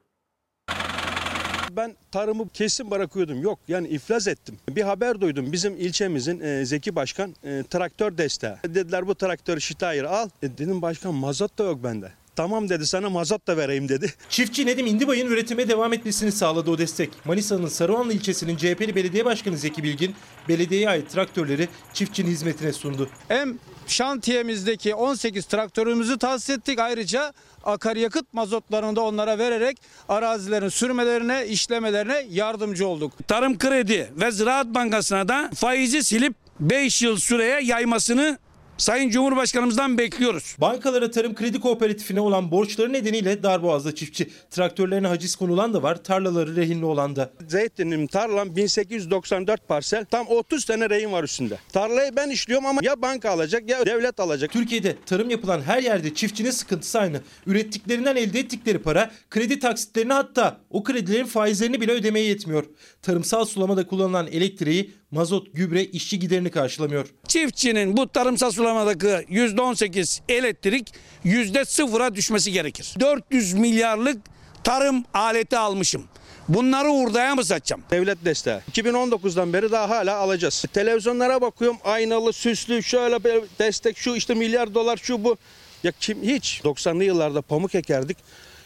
Ben 1.71 1.97
tarımı 2.13 2.49
kesin 2.49 2.91
bırakıyordum. 2.91 3.43
Yok 3.43 3.59
yani 3.69 3.89
iflas 3.89 4.29
ettim. 4.29 4.59
Bir 4.69 4.83
haber 4.83 5.21
duydum. 5.21 5.53
Bizim 5.53 5.77
ilçemizin 5.77 6.41
e, 6.41 6.65
Zeki 6.65 6.97
Başkan 6.97 7.35
e, 7.45 7.63
traktör 7.71 8.19
desteği. 8.19 8.55
Dediler 8.65 9.07
bu 9.07 9.15
traktörü 9.15 9.61
Steyr 9.61 10.05
al. 10.05 10.29
E, 10.43 10.59
dedim 10.59 10.83
başkan 10.83 11.15
mazot 11.15 11.59
da 11.59 11.65
yok 11.65 11.85
bende. 11.85 12.13
Tamam 12.37 12.69
dedi 12.69 12.87
sana 12.87 13.11
mazot 13.11 13.47
da 13.47 13.57
vereyim 13.57 13.89
dedi. 13.89 14.13
Çiftçi 14.29 14.67
Nedim 14.67 14.87
İndibay'ın 14.87 15.27
üretime 15.27 15.69
devam 15.69 15.93
etmesini 15.93 16.33
sağladı 16.33 16.71
o 16.71 16.79
destek. 16.79 17.11
Manisa'nın 17.25 17.69
Saruhanlı 17.69 18.13
ilçesinin 18.13 18.57
CHP'li 18.57 18.95
belediye 18.95 19.25
başkanı 19.25 19.57
Zeki 19.57 19.83
Bilgin 19.83 20.15
belediyeye 20.49 20.89
ait 20.89 21.11
traktörleri 21.11 21.69
çiftçinin 21.93 22.31
hizmetine 22.31 22.73
sundu. 22.73 23.09
Hem 23.29 23.59
şantiyemizdeki 23.87 24.95
18 24.95 25.47
traktörümüzü 25.47 26.19
tahsis 26.19 26.51
ettik. 26.51 26.79
Ayrıca 26.79 27.33
akaryakıt 27.65 28.33
mazotlarını 28.33 28.97
da 28.97 29.01
onlara 29.01 29.39
vererek 29.39 29.77
arazilerin 30.09 30.69
sürmelerine, 30.69 31.47
işlemelerine 31.47 32.27
yardımcı 32.31 32.89
olduk. 32.89 33.13
Tarım 33.29 33.59
Kredi 33.59 34.13
ve 34.21 34.31
Ziraat 34.31 34.67
Bankası'na 34.67 35.29
da 35.29 35.51
faizi 35.55 36.05
silip 36.05 36.35
5 36.61 37.03
yıl 37.03 37.17
süreye 37.17 37.61
yaymasını 37.63 38.39
Sayın 38.79 39.11
Cumhurbaşkanımızdan 39.11 39.99
bekliyoruz. 39.99 40.57
Bankalara 40.61 41.11
tarım 41.11 41.35
kredi 41.35 41.61
kooperatifine 41.61 42.21
olan 42.21 42.51
borçları 42.51 42.93
nedeniyle 42.93 43.43
darboğazda 43.43 43.95
çiftçi. 43.95 44.31
Traktörlerine 44.51 45.07
haciz 45.07 45.37
konulan 45.37 45.75
da 45.75 45.83
var, 45.83 46.05
tarlaları 46.05 46.57
rehinli 46.57 46.85
olan 46.85 47.17
da. 47.17 47.31
Zeytinim 47.49 48.07
tarlam 48.07 48.57
1894 48.57 49.69
parsel. 49.69 50.05
Tam 50.05 50.27
30 50.29 50.65
tane 50.65 50.91
rehin 50.91 51.13
var 51.13 51.25
üstünde. 51.25 51.59
Tarlayı 51.73 52.17
ben 52.17 52.31
işliyorum 52.31 52.67
ama 52.67 52.81
ya 52.85 53.03
banka 53.03 53.31
alacak 53.31 53.71
ya 53.71 53.87
devlet 53.87 54.21
alacak. 54.21 54.53
Türkiye'de 54.53 54.97
tarım 55.07 55.31
yapılan 55.31 55.61
her 55.61 55.83
yerde 55.83 56.15
çiftçinin 56.15 56.51
sıkıntısı 56.51 57.01
aynı. 57.01 57.21
Ürettiklerinden 57.47 58.17
elde 58.17 58.39
ettikleri 58.39 58.79
para 58.79 59.11
kredi 59.31 59.59
taksitlerini 59.59 60.13
hatta 60.13 60.61
o 60.71 60.83
kredilerin 60.83 61.27
faizlerini 61.27 61.81
bile 61.81 61.93
ödemeye 61.93 62.27
yetmiyor. 62.27 62.65
Tarımsal 63.03 63.45
sulamada 63.45 63.87
kullanılan 63.87 64.27
elektriği, 64.27 64.95
mazot, 65.15 65.47
gübre, 65.55 65.85
işçi 65.85 66.19
giderini 66.19 66.51
karşılamıyor. 66.51 67.07
Çiftçinin 67.29 67.97
bu 67.97 68.09
tarımsal 68.09 68.51
sulamadaki 68.51 69.07
%18 69.07 70.21
elektrik 70.29 70.93
%0'a 71.25 72.15
düşmesi 72.15 72.53
gerekir. 72.53 72.95
400 73.01 73.53
milyarlık 73.53 74.17
tarım 74.65 75.05
aleti 75.15 75.59
almışım. 75.59 76.05
Bunları 76.49 76.89
hurdaya 76.89 77.35
mı 77.35 77.45
satacağım? 77.45 77.83
Devlet 77.91 78.25
desteği. 78.25 78.59
2019'dan 78.73 79.53
beri 79.53 79.73
daha 79.73 79.89
hala 79.89 80.17
alacağız. 80.17 80.65
Televizyonlara 80.73 81.41
bakıyorum 81.41 81.79
aynalı, 81.85 82.33
süslü, 82.33 82.83
şöyle 82.83 83.25
bir 83.25 83.43
destek, 83.59 83.99
şu 83.99 84.17
işte 84.17 84.35
milyar 84.35 84.75
dolar, 84.75 84.97
şu 85.03 85.25
bu. 85.25 85.37
Ya 85.83 85.93
kim 86.01 86.23
hiç 86.23 86.61
90'lı 86.65 87.05
yıllarda 87.05 87.43
pamuk 87.43 87.75
ekerdik. 87.75 88.17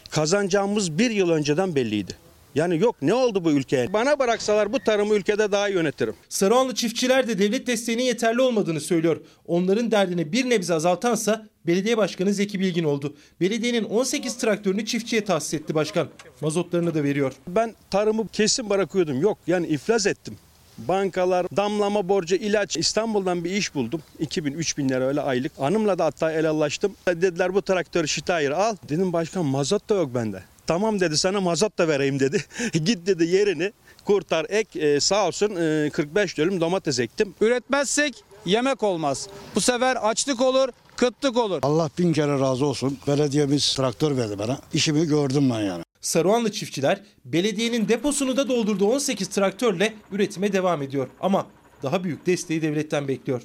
Kazanacağımız 0.09 0.97
bir 0.97 1.11
yıl 1.11 1.29
önceden 1.29 1.75
belliydi. 1.75 2.28
Yani 2.55 2.79
yok 2.79 2.95
ne 3.01 3.13
oldu 3.13 3.43
bu 3.43 3.51
ülkeye? 3.51 3.93
Bana 3.93 4.19
bıraksalar 4.19 4.73
bu 4.73 4.79
tarımı 4.79 5.15
ülkede 5.15 5.51
daha 5.51 5.69
iyi 5.69 5.73
yönetirim. 5.73 6.15
Saruhanlı 6.29 6.75
çiftçiler 6.75 7.27
de 7.27 7.39
devlet 7.39 7.67
desteğinin 7.67 8.03
yeterli 8.03 8.41
olmadığını 8.41 8.81
söylüyor. 8.81 9.21
Onların 9.47 9.91
derdini 9.91 10.31
bir 10.33 10.49
nebze 10.49 10.73
azaltansa 10.73 11.47
belediye 11.67 11.97
başkanı 11.97 12.33
Zeki 12.33 12.59
Bilgin 12.59 12.83
oldu. 12.83 13.15
Belediyenin 13.41 13.83
18 13.83 14.37
traktörünü 14.37 14.85
çiftçiye 14.85 15.25
tahsis 15.25 15.53
etti 15.53 15.75
başkan. 15.75 16.07
Mazotlarını 16.41 16.95
da 16.95 17.03
veriyor. 17.03 17.33
Ben 17.47 17.75
tarımı 17.91 18.27
kesin 18.27 18.69
bırakıyordum. 18.69 19.21
Yok 19.21 19.37
yani 19.47 19.67
iflas 19.67 20.05
ettim. 20.05 20.37
Bankalar, 20.77 21.47
damlama 21.57 22.09
borcu, 22.09 22.35
ilaç. 22.35 22.77
İstanbul'dan 22.77 23.43
bir 23.43 23.51
iş 23.51 23.75
buldum. 23.75 24.01
2000-3000 24.19 24.89
lira 24.89 25.03
öyle 25.07 25.21
aylık. 25.21 25.51
Hanımla 25.59 25.99
da 25.99 26.05
hatta 26.05 26.31
el 26.31 26.49
anlaştım. 26.49 26.93
Dediler 27.07 27.53
bu 27.53 27.61
traktörü 27.61 28.07
Steyr 28.07 28.51
al. 28.51 28.75
Dedim 28.89 29.13
başkan 29.13 29.45
mazot 29.45 29.89
da 29.89 29.95
yok 29.95 30.15
bende. 30.15 30.43
Tamam 30.69 30.99
dedi 30.99 31.17
sana 31.17 31.41
mazot 31.41 31.77
da 31.77 31.87
vereyim 31.87 32.19
dedi. 32.19 32.43
Git 32.73 33.05
dedi 33.07 33.25
yerini 33.25 33.71
kurtar 34.05 34.45
ek 34.49 34.79
e, 34.79 34.99
sağ 34.99 35.27
olsun 35.27 35.55
e, 35.55 35.89
45 35.89 36.37
dönüm 36.37 36.61
domates 36.61 36.99
ektim. 36.99 37.35
Üretmezsek 37.41 38.23
yemek 38.45 38.83
olmaz. 38.83 39.29
Bu 39.55 39.61
sefer 39.61 39.95
açlık 39.95 40.41
olur, 40.41 40.69
kıtlık 40.95 41.37
olur. 41.37 41.59
Allah 41.61 41.89
bin 41.97 42.13
kere 42.13 42.39
razı 42.39 42.65
olsun. 42.65 42.97
Belediyemiz 43.07 43.75
traktör 43.75 44.17
verdi 44.17 44.39
bana. 44.39 44.57
İşimi 44.73 45.07
gördüm 45.07 45.49
ben 45.49 45.59
yani. 45.59 45.83
Saruhanlı 46.01 46.51
çiftçiler 46.51 47.01
belediyenin 47.25 47.87
deposunu 47.87 48.37
da 48.37 48.49
doldurduğu 48.49 48.87
18 48.87 49.27
traktörle 49.27 49.93
üretime 50.11 50.53
devam 50.53 50.81
ediyor. 50.81 51.07
Ama 51.21 51.47
daha 51.83 52.03
büyük 52.03 52.25
desteği 52.25 52.61
devletten 52.61 53.07
bekliyor. 53.07 53.41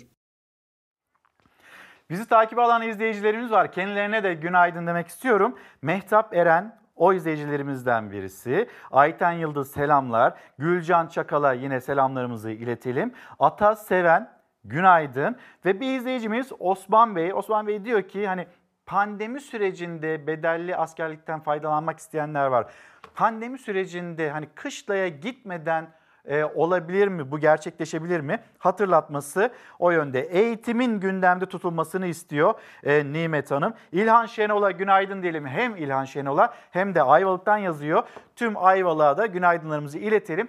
Bizi 2.10 2.26
takip 2.26 2.58
alan 2.58 2.88
izleyicilerimiz 2.88 3.50
var. 3.50 3.72
Kendilerine 3.72 4.22
de 4.22 4.34
günaydın 4.34 4.86
demek 4.86 5.08
istiyorum. 5.08 5.58
Mehtap 5.82 6.34
Eren 6.34 6.83
o 6.96 7.12
izleyicilerimizden 7.12 8.10
birisi. 8.10 8.68
Ayten 8.90 9.32
Yıldız 9.32 9.70
selamlar. 9.70 10.34
Gülcan 10.58 11.06
Çakal'a 11.06 11.52
yine 11.52 11.80
selamlarımızı 11.80 12.50
iletelim. 12.50 13.12
Ata 13.38 13.76
Seven 13.76 14.30
günaydın. 14.64 15.36
Ve 15.64 15.80
bir 15.80 15.98
izleyicimiz 15.98 16.52
Osman 16.58 17.16
Bey. 17.16 17.32
Osman 17.34 17.66
Bey 17.66 17.84
diyor 17.84 18.02
ki 18.02 18.26
hani 18.26 18.46
pandemi 18.86 19.40
sürecinde 19.40 20.26
bedelli 20.26 20.76
askerlikten 20.76 21.40
faydalanmak 21.40 21.98
isteyenler 21.98 22.46
var. 22.46 22.72
Pandemi 23.14 23.58
sürecinde 23.58 24.30
hani 24.30 24.46
kışlaya 24.54 25.08
gitmeden 25.08 25.88
e, 26.24 26.44
olabilir 26.44 27.08
mi? 27.08 27.30
Bu 27.30 27.38
gerçekleşebilir 27.38 28.20
mi? 28.20 28.40
Hatırlatması 28.58 29.50
o 29.78 29.90
yönde. 29.90 30.20
Eğitimin 30.20 31.00
gündemde 31.00 31.46
tutulmasını 31.46 32.06
istiyor 32.06 32.54
e, 32.82 33.12
Nimet 33.12 33.50
Hanım. 33.50 33.74
İlhan 33.92 34.26
Şenol'a 34.26 34.70
günaydın 34.70 35.22
diyelim. 35.22 35.46
Hem 35.46 35.76
İlhan 35.76 36.04
Şenol'a 36.04 36.54
hem 36.70 36.94
de 36.94 37.02
Ayvalık'tan 37.02 37.56
yazıyor. 37.56 38.02
Tüm 38.36 38.56
Ayvalık'a 38.56 39.16
da 39.16 39.26
günaydınlarımızı 39.26 39.98
iletelim. 39.98 40.48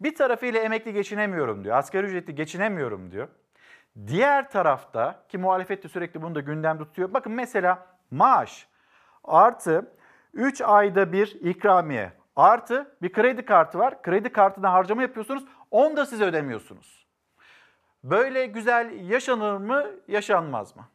Bir 0.00 0.14
tarafıyla 0.14 0.60
emekli 0.60 0.92
geçinemiyorum 0.92 1.64
diyor. 1.64 1.76
Asgari 1.76 2.06
ücretli 2.06 2.34
geçinemiyorum 2.34 3.10
diyor. 3.10 3.28
Diğer 4.06 4.50
tarafta 4.50 5.22
ki 5.28 5.38
muhalefet 5.38 5.84
de 5.84 5.88
sürekli 5.88 6.22
bunu 6.22 6.34
da 6.34 6.40
gündemde 6.40 6.84
tutuyor. 6.84 7.14
Bakın 7.14 7.32
mesela 7.32 7.86
maaş 8.10 8.68
artı 9.24 9.92
3 10.34 10.60
ayda 10.60 11.12
bir 11.12 11.36
ikramiye 11.40 12.12
artı 12.36 12.96
bir 13.02 13.12
kredi 13.12 13.44
kartı 13.44 13.78
var. 13.78 14.02
Kredi 14.02 14.28
kartına 14.28 14.72
harcama 14.72 15.02
yapıyorsunuz. 15.02 15.44
Onu 15.70 15.96
da 15.96 16.06
siz 16.06 16.20
ödemiyorsunuz. 16.20 17.06
Böyle 18.04 18.46
güzel 18.46 19.10
yaşanır 19.10 19.56
mı, 19.56 19.86
yaşanmaz 20.08 20.76
mı? 20.76 20.88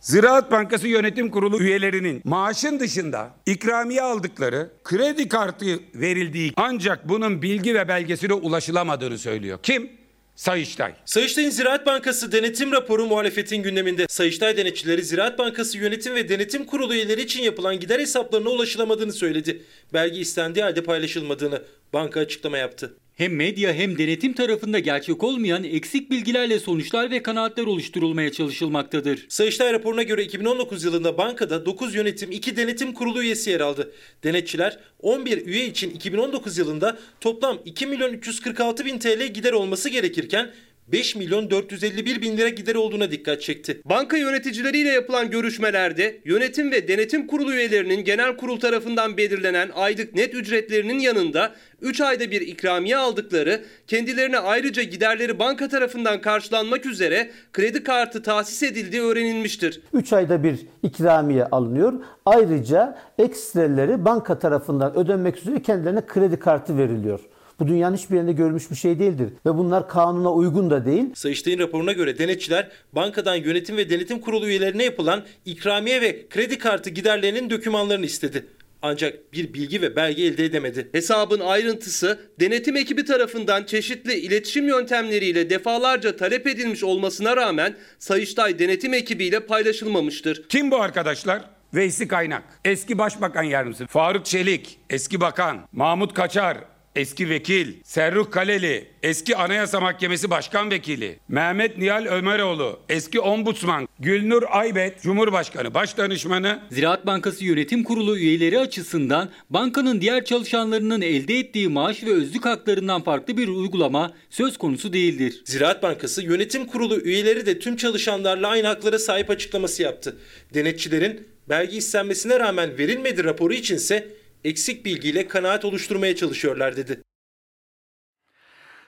Ziraat 0.00 0.50
Bankası 0.50 0.88
Yönetim 0.88 1.30
Kurulu 1.30 1.60
üyelerinin 1.60 2.22
maaşın 2.24 2.80
dışında 2.80 3.30
ikramiye 3.46 4.02
aldıkları, 4.02 4.70
kredi 4.84 5.28
kartı 5.28 5.66
verildiği 5.94 6.52
ancak 6.56 7.08
bunun 7.08 7.42
bilgi 7.42 7.74
ve 7.74 7.88
belgesine 7.88 8.32
ulaşılamadığını 8.32 9.18
söylüyor. 9.18 9.58
Kim? 9.62 10.03
Sayıştay. 10.36 10.92
Sayıştay'ın 11.04 11.50
Ziraat 11.50 11.86
Bankası 11.86 12.32
denetim 12.32 12.72
raporu 12.72 13.06
muhalefetin 13.06 13.62
gündeminde. 13.62 14.06
Sayıştay 14.08 14.56
denetçileri 14.56 15.02
Ziraat 15.02 15.38
Bankası 15.38 15.78
Yönetim 15.78 16.14
ve 16.14 16.28
Denetim 16.28 16.66
Kurulu 16.66 16.94
üyeleri 16.94 17.22
için 17.22 17.42
yapılan 17.42 17.80
gider 17.80 18.00
hesaplarına 18.00 18.48
ulaşılamadığını 18.50 19.12
söyledi. 19.12 19.62
Belge 19.92 20.20
istendiği 20.20 20.64
halde 20.64 20.82
paylaşılmadığını 20.82 21.62
banka 21.92 22.20
açıklama 22.20 22.58
yaptı. 22.58 22.96
Hem 23.14 23.36
medya 23.36 23.72
hem 23.72 23.98
denetim 23.98 24.32
tarafında 24.32 24.78
gerçek 24.78 25.24
olmayan 25.24 25.64
eksik 25.64 26.10
bilgilerle 26.10 26.58
sonuçlar 26.58 27.10
ve 27.10 27.22
kanaatler 27.22 27.64
oluşturulmaya 27.64 28.32
çalışılmaktadır. 28.32 29.26
Sayıştay 29.28 29.72
raporuna 29.72 30.02
göre 30.02 30.22
2019 30.22 30.84
yılında 30.84 31.18
bankada 31.18 31.66
9 31.66 31.94
yönetim 31.94 32.32
2 32.32 32.56
denetim 32.56 32.92
kurulu 32.92 33.22
üyesi 33.22 33.50
yer 33.50 33.60
aldı. 33.60 33.92
Denetçiler 34.24 34.78
11 35.00 35.46
üye 35.46 35.66
için 35.66 35.90
2019 35.90 36.58
yılında 36.58 36.98
toplam 37.20 37.58
2 37.64 37.86
milyon 37.86 38.12
346 38.12 38.84
bin 38.84 38.98
TL 38.98 39.26
gider 39.26 39.52
olması 39.52 39.88
gerekirken 39.88 40.50
5 40.88 41.16
milyon 41.16 41.50
451 41.50 42.22
bin 42.22 42.36
lira 42.36 42.48
gider 42.48 42.74
olduğuna 42.74 43.10
dikkat 43.10 43.42
çekti. 43.42 43.80
Banka 43.84 44.16
yöneticileriyle 44.16 44.88
yapılan 44.88 45.30
görüşmelerde 45.30 46.20
yönetim 46.24 46.72
ve 46.72 46.88
denetim 46.88 47.26
kurulu 47.26 47.52
üyelerinin 47.54 48.04
genel 48.04 48.36
kurul 48.36 48.60
tarafından 48.60 49.16
belirlenen 49.16 49.70
aylık 49.74 50.14
net 50.14 50.34
ücretlerinin 50.34 50.98
yanında 50.98 51.52
3 51.82 52.00
ayda 52.00 52.30
bir 52.30 52.40
ikramiye 52.40 52.96
aldıkları, 52.96 53.64
kendilerine 53.86 54.38
ayrıca 54.38 54.82
giderleri 54.82 55.38
banka 55.38 55.68
tarafından 55.68 56.20
karşılanmak 56.20 56.86
üzere 56.86 57.30
kredi 57.52 57.84
kartı 57.84 58.22
tahsis 58.22 58.62
edildiği 58.62 59.02
öğrenilmiştir. 59.02 59.80
3 59.92 60.12
ayda 60.12 60.42
bir 60.42 60.58
ikramiye 60.82 61.44
alınıyor. 61.44 61.92
Ayrıca 62.26 62.98
ekstreleri 63.18 64.04
banka 64.04 64.38
tarafından 64.38 64.96
ödenmek 64.96 65.38
üzere 65.38 65.62
kendilerine 65.62 66.06
kredi 66.06 66.38
kartı 66.38 66.78
veriliyor. 66.78 67.20
Bu 67.60 67.68
dünyanın 67.68 67.96
hiçbir 67.96 68.16
yerinde 68.16 68.32
görülmüş 68.32 68.70
bir 68.70 68.76
şey 68.76 68.98
değildir 68.98 69.28
ve 69.46 69.54
bunlar 69.54 69.88
kanuna 69.88 70.32
uygun 70.32 70.70
da 70.70 70.86
değil. 70.86 71.04
Sayıştay'ın 71.14 71.58
raporuna 71.58 71.92
göre 71.92 72.18
denetçiler 72.18 72.68
bankadan 72.92 73.34
yönetim 73.34 73.76
ve 73.76 73.90
denetim 73.90 74.20
kurulu 74.20 74.46
üyelerine 74.46 74.84
yapılan 74.84 75.24
ikramiye 75.44 76.00
ve 76.00 76.28
kredi 76.28 76.58
kartı 76.58 76.90
giderlerinin 76.90 77.50
dokümanlarını 77.50 78.06
istedi. 78.06 78.46
Ancak 78.82 79.32
bir 79.32 79.54
bilgi 79.54 79.82
ve 79.82 79.96
belge 79.96 80.22
elde 80.22 80.44
edemedi. 80.44 80.88
Hesabın 80.92 81.40
ayrıntısı 81.40 82.20
denetim 82.40 82.76
ekibi 82.76 83.04
tarafından 83.04 83.64
çeşitli 83.64 84.14
iletişim 84.14 84.68
yöntemleriyle 84.68 85.50
defalarca 85.50 86.16
talep 86.16 86.46
edilmiş 86.46 86.84
olmasına 86.84 87.36
rağmen 87.36 87.76
Sayıştay 87.98 88.58
denetim 88.58 88.94
ekibiyle 88.94 89.40
paylaşılmamıştır. 89.40 90.48
Kim 90.48 90.70
bu 90.70 90.76
arkadaşlar? 90.80 91.42
Veysi 91.74 92.08
Kaynak, 92.08 92.42
eski 92.64 92.98
Başbakan 92.98 93.42
Yardımcısı, 93.42 93.86
Faruk 93.86 94.26
Çelik, 94.26 94.78
eski 94.90 95.20
Bakan, 95.20 95.58
Mahmut 95.72 96.14
Kaçar, 96.14 96.58
eski 96.94 97.30
vekil, 97.30 97.72
Serruk 97.84 98.32
Kaleli, 98.32 98.88
eski 99.02 99.36
Anayasa 99.36 99.80
Mahkemesi 99.80 100.30
Başkan 100.30 100.70
Vekili, 100.70 101.18
Mehmet 101.28 101.78
Nihal 101.78 102.06
Ömeroğlu, 102.06 102.80
eski 102.88 103.20
Ombudsman, 103.20 103.88
Gülnur 103.98 104.42
Aybet, 104.50 105.02
Cumhurbaşkanı 105.02 105.74
Başdanışmanı, 105.74 106.62
Ziraat 106.70 107.06
Bankası 107.06 107.44
Yönetim 107.44 107.84
Kurulu 107.84 108.18
üyeleri 108.18 108.58
açısından 108.58 109.30
bankanın 109.50 110.00
diğer 110.00 110.24
çalışanlarının 110.24 111.00
elde 111.00 111.38
ettiği 111.38 111.68
maaş 111.68 112.04
ve 112.04 112.12
özlük 112.12 112.44
haklarından 112.44 113.02
farklı 113.02 113.36
bir 113.36 113.48
uygulama 113.48 114.12
söz 114.30 114.56
konusu 114.56 114.92
değildir. 114.92 115.42
Ziraat 115.44 115.82
Bankası 115.82 116.22
Yönetim 116.22 116.66
Kurulu 116.66 117.00
üyeleri 117.00 117.46
de 117.46 117.58
tüm 117.58 117.76
çalışanlarla 117.76 118.48
aynı 118.48 118.66
haklara 118.66 118.98
sahip 118.98 119.30
açıklaması 119.30 119.82
yaptı. 119.82 120.16
Denetçilerin 120.54 121.28
belge 121.48 121.76
istenmesine 121.76 122.40
rağmen 122.40 122.78
verilmedi 122.78 123.24
raporu 123.24 123.54
içinse 123.54 124.08
eksik 124.44 124.84
bilgiyle 124.84 125.28
kanaat 125.28 125.64
oluşturmaya 125.64 126.16
çalışıyorlar 126.16 126.76
dedi. 126.76 127.02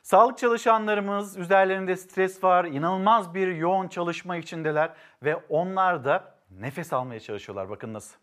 Sağlık 0.03 0.39
çalışanlarımız 0.39 1.37
üzerlerinde 1.37 1.97
stres 1.97 2.45
var, 2.45 2.65
inanılmaz 2.65 3.35
bir 3.35 3.49
yoğun 3.49 3.89
çalışma 3.89 4.37
içindeler 4.37 4.91
ve 5.23 5.37
onlar 5.37 6.05
da 6.05 6.35
nefes 6.51 6.93
almaya 6.93 7.20
çalışıyorlar. 7.20 7.70
Bakın 7.70 7.95
nasıl. 7.95 8.16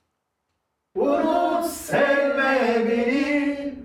Unut 0.95 1.65
sevme 1.65 2.85
beni 2.89 3.76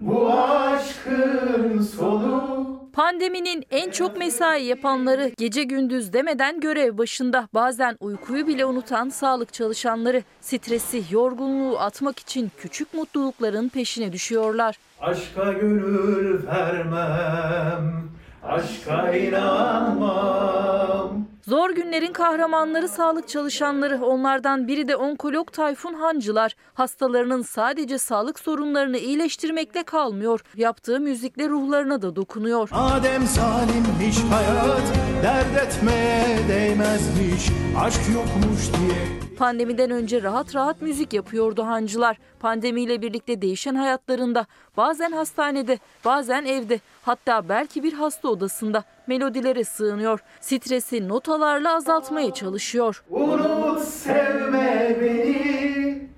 bu 0.00 0.32
aşkın 0.32 1.82
sonu 1.82 2.85
Pandeminin 2.96 3.64
en 3.70 3.90
çok 3.90 4.16
mesai 4.16 4.64
yapanları 4.64 5.32
gece 5.38 5.62
gündüz 5.62 6.12
demeden 6.12 6.60
görev 6.60 6.98
başında 6.98 7.48
bazen 7.54 7.96
uykuyu 8.00 8.46
bile 8.46 8.66
unutan 8.66 9.08
sağlık 9.08 9.52
çalışanları 9.52 10.22
stresi, 10.40 11.02
yorgunluğu 11.10 11.78
atmak 11.78 12.18
için 12.18 12.50
küçük 12.58 12.94
mutlulukların 12.94 13.68
peşine 13.68 14.12
düşüyorlar. 14.12 14.78
Aşka 15.00 15.52
gönül 15.52 16.46
vermem, 16.46 18.10
aşka 18.48 19.12
inanmam. 19.12 21.26
Zor 21.42 21.70
günlerin 21.70 22.12
kahramanları 22.12 22.88
sağlık 22.88 23.28
çalışanları. 23.28 24.04
Onlardan 24.04 24.68
biri 24.68 24.88
de 24.88 24.96
onkolog 24.96 25.52
Tayfun 25.52 25.94
Hancılar. 25.94 26.56
Hastalarının 26.74 27.42
sadece 27.42 27.98
sağlık 27.98 28.38
sorunlarını 28.38 28.98
iyileştirmekle 28.98 29.82
kalmıyor. 29.82 30.40
Yaptığı 30.56 31.00
müzikle 31.00 31.48
ruhlarına 31.48 32.02
da 32.02 32.16
dokunuyor. 32.16 32.68
Adem 32.72 33.26
zalimmiş 33.26 34.16
hayat, 34.30 34.82
dert 35.22 35.66
etmeye 35.66 36.38
değmezmiş, 36.48 37.48
aşk 37.80 38.00
yokmuş 38.14 38.62
diye. 38.72 39.15
Pandemiden 39.36 39.90
önce 39.90 40.22
rahat 40.22 40.54
rahat 40.54 40.82
müzik 40.82 41.12
yapıyordu 41.12 41.66
hancılar. 41.66 42.16
Pandemiyle 42.40 43.02
birlikte 43.02 43.42
değişen 43.42 43.74
hayatlarında 43.74 44.46
bazen 44.76 45.12
hastanede, 45.12 45.78
bazen 46.04 46.44
evde, 46.44 46.80
hatta 47.02 47.48
belki 47.48 47.82
bir 47.82 47.92
hasta 47.92 48.28
odasında 48.28 48.84
melodilere 49.06 49.64
sığınıyor. 49.64 50.20
Stresi 50.40 51.08
notalarla 51.08 51.74
azaltmaya 51.74 52.34
çalışıyor. 52.34 53.04
Unut 53.10 53.82
sevme 53.82 54.96
beni, 55.00 56.08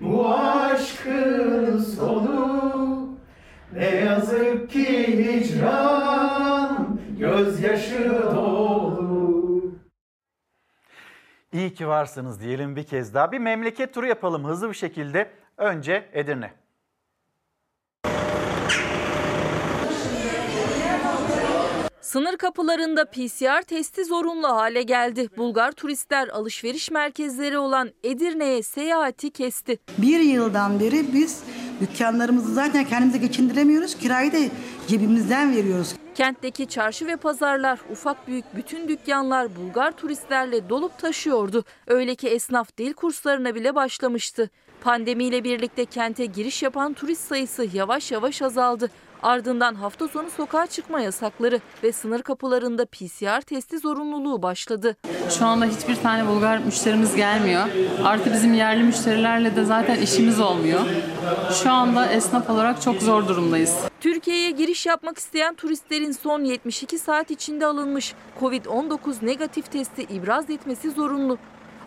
bu 0.00 0.28
aşkın 0.28 1.78
sonu. 1.96 3.08
Ne 3.74 3.94
yazık 3.94 4.70
ki 4.70 5.24
hicran, 5.24 6.98
gözyaşı 7.18 8.10
dolu. 8.34 8.59
İyi 11.52 11.74
ki 11.74 11.88
varsınız 11.88 12.40
diyelim 12.40 12.76
bir 12.76 12.84
kez 12.84 13.14
daha. 13.14 13.32
Bir 13.32 13.38
memleket 13.38 13.94
turu 13.94 14.06
yapalım 14.06 14.44
hızlı 14.44 14.68
bir 14.68 14.74
şekilde. 14.74 15.30
Önce 15.56 16.08
Edirne. 16.12 16.50
Sınır 22.00 22.36
kapılarında 22.36 23.04
PCR 23.04 23.62
testi 23.62 24.04
zorunlu 24.04 24.48
hale 24.48 24.82
geldi. 24.82 25.28
Bulgar 25.36 25.72
turistler 25.72 26.28
alışveriş 26.28 26.90
merkezleri 26.90 27.58
olan 27.58 27.90
Edirne'ye 28.04 28.62
seyahati 28.62 29.30
kesti. 29.30 29.78
Bir 29.98 30.20
yıldan 30.20 30.80
beri 30.80 31.14
biz 31.14 31.42
dükkanlarımızı 31.80 32.54
zaten 32.54 32.84
kendimize 32.84 33.18
geçindiremiyoruz. 33.18 33.98
Kirayı 33.98 34.32
da 34.32 34.38
cebimizden 34.90 35.56
veriyoruz. 35.56 35.94
Kentteki 36.14 36.66
çarşı 36.66 37.06
ve 37.06 37.16
pazarlar, 37.16 37.78
ufak 37.92 38.28
büyük 38.28 38.44
bütün 38.56 38.88
dükkanlar 38.88 39.56
Bulgar 39.56 39.92
turistlerle 39.92 40.68
dolup 40.68 40.98
taşıyordu. 40.98 41.64
Öyle 41.86 42.14
ki 42.14 42.28
esnaf 42.28 42.76
dil 42.78 42.92
kurslarına 42.92 43.54
bile 43.54 43.74
başlamıştı. 43.74 44.50
Pandemiyle 44.80 45.44
birlikte 45.44 45.84
kente 45.84 46.26
giriş 46.26 46.62
yapan 46.62 46.92
turist 46.92 47.28
sayısı 47.28 47.66
yavaş 47.72 48.12
yavaş 48.12 48.42
azaldı. 48.42 48.90
Ardından 49.22 49.74
hafta 49.74 50.08
sonu 50.08 50.30
sokağa 50.30 50.66
çıkma 50.66 51.00
yasakları 51.00 51.60
ve 51.82 51.92
sınır 51.92 52.22
kapılarında 52.22 52.86
PCR 52.86 53.40
testi 53.40 53.78
zorunluluğu 53.78 54.42
başladı. 54.42 54.96
Şu 55.38 55.46
anda 55.46 55.64
hiçbir 55.64 55.96
tane 55.96 56.28
Bulgar 56.28 56.58
müşterimiz 56.58 57.16
gelmiyor. 57.16 57.62
Artı 58.04 58.32
bizim 58.32 58.54
yerli 58.54 58.82
müşterilerle 58.82 59.56
de 59.56 59.64
zaten 59.64 59.96
işimiz 60.02 60.40
olmuyor. 60.40 60.80
Şu 61.62 61.70
anda 61.70 62.06
esnaf 62.06 62.50
olarak 62.50 62.82
çok 62.82 63.02
zor 63.02 63.28
durumdayız. 63.28 63.76
Türkiye'ye 64.00 64.50
giriş 64.50 64.86
yapmak 64.86 65.18
isteyen 65.18 65.54
turistlerin 65.54 66.12
son 66.12 66.44
72 66.44 66.98
saat 66.98 67.30
içinde 67.30 67.66
alınmış 67.66 68.14
COVID-19 68.40 69.26
negatif 69.26 69.72
testi 69.72 70.02
ibraz 70.02 70.50
etmesi 70.50 70.90
zorunlu. 70.90 71.38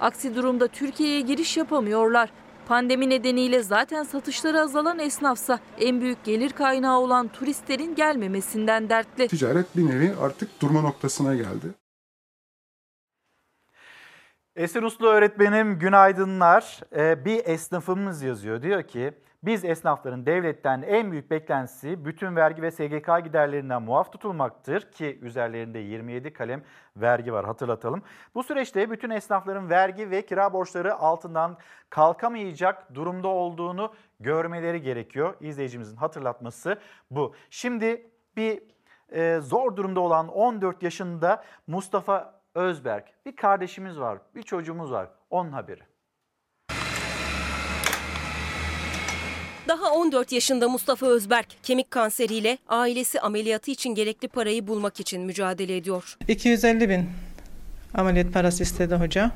Aksi 0.01 0.35
durumda 0.35 0.68
Türkiye'ye 0.68 1.22
giriş 1.22 1.57
yapamıyorlar. 1.57 2.30
Pandemi 2.68 3.10
nedeniyle 3.10 3.64
zaten 3.64 4.03
satışları 4.03 4.61
azalan 4.61 4.99
esnafsa 4.99 5.60
en 5.80 6.02
büyük 6.02 6.23
gelir 6.23 6.49
kaynağı 6.49 6.99
olan 6.99 7.27
turistlerin 7.27 7.95
gelmemesinden 7.95 8.90
dertli. 8.90 9.27
Ticaret 9.27 9.77
bir 9.77 9.85
nevi 9.85 10.14
artık 10.22 10.61
durma 10.61 10.81
noktasına 10.81 11.35
geldi. 11.35 11.73
Esin 14.56 14.81
Uslu 14.84 15.07
öğretmenim 15.07 15.80
günaydınlar. 15.80 16.80
Ee, 16.95 17.26
bir 17.26 17.45
esnafımız 17.45 18.23
yazıyor. 18.23 18.61
Diyor 18.61 18.84
ki 18.84 19.14
biz 19.44 19.65
esnafların 19.65 20.26
devletten 20.26 20.82
en 20.82 21.11
büyük 21.11 21.32
beklentisi 21.32 22.06
bütün 22.06 22.36
vergi 22.36 22.61
ve 22.61 22.72
SGK 22.72 23.24
giderlerinden 23.24 23.82
muaf 23.82 24.11
tutulmaktır 24.11 24.91
ki 24.91 25.20
üzerlerinde 25.22 25.80
27 25.80 26.34
kalem 26.34 26.64
vergi 26.98 27.34
var 27.34 27.45
hatırlatalım. 27.45 28.03
Bu 28.36 28.44
süreçte 28.44 28.91
bütün 28.91 29.10
esnafların 29.10 29.70
vergi 29.70 30.11
ve 30.11 30.26
kira 30.26 30.53
borçları 30.53 30.95
altından 30.95 31.57
kalkamayacak 31.90 32.95
durumda 32.95 33.28
olduğunu 33.28 33.94
görmeleri 34.20 34.82
gerekiyor. 34.82 35.36
İzleyicimizin 35.40 35.95
hatırlatması 35.95 36.80
bu. 37.11 37.36
Şimdi 37.49 38.11
bir 38.38 38.64
e, 39.11 39.40
zor 39.40 39.76
durumda 39.76 39.99
olan 39.99 40.28
14 40.28 40.84
yaşında 40.84 41.44
Mustafa 41.68 42.44
Özberk 42.56 43.26
bir 43.26 43.36
kardeşimiz 43.36 43.99
var, 43.99 44.20
bir 44.36 44.44
çocuğumuz 44.44 44.91
var. 44.91 45.10
Onun 45.30 45.52
haberi. 45.52 45.93
Daha 49.74 49.91
14 49.91 50.32
yaşında 50.32 50.70
Mustafa 50.70 51.06
Özberk 51.06 51.48
kemik 51.64 51.91
kanseriyle 51.91 52.58
ailesi 52.70 53.20
ameliyatı 53.20 53.72
için 53.72 53.90
gerekli 53.95 54.28
parayı 54.28 54.68
bulmak 54.68 55.00
için 55.00 55.22
mücadele 55.22 55.78
ediyor. 55.78 56.18
250 56.28 56.90
bin 56.90 57.10
ameliyat 57.94 58.34
parası 58.34 58.64
istedi 58.64 58.95
hoca. 58.95 59.32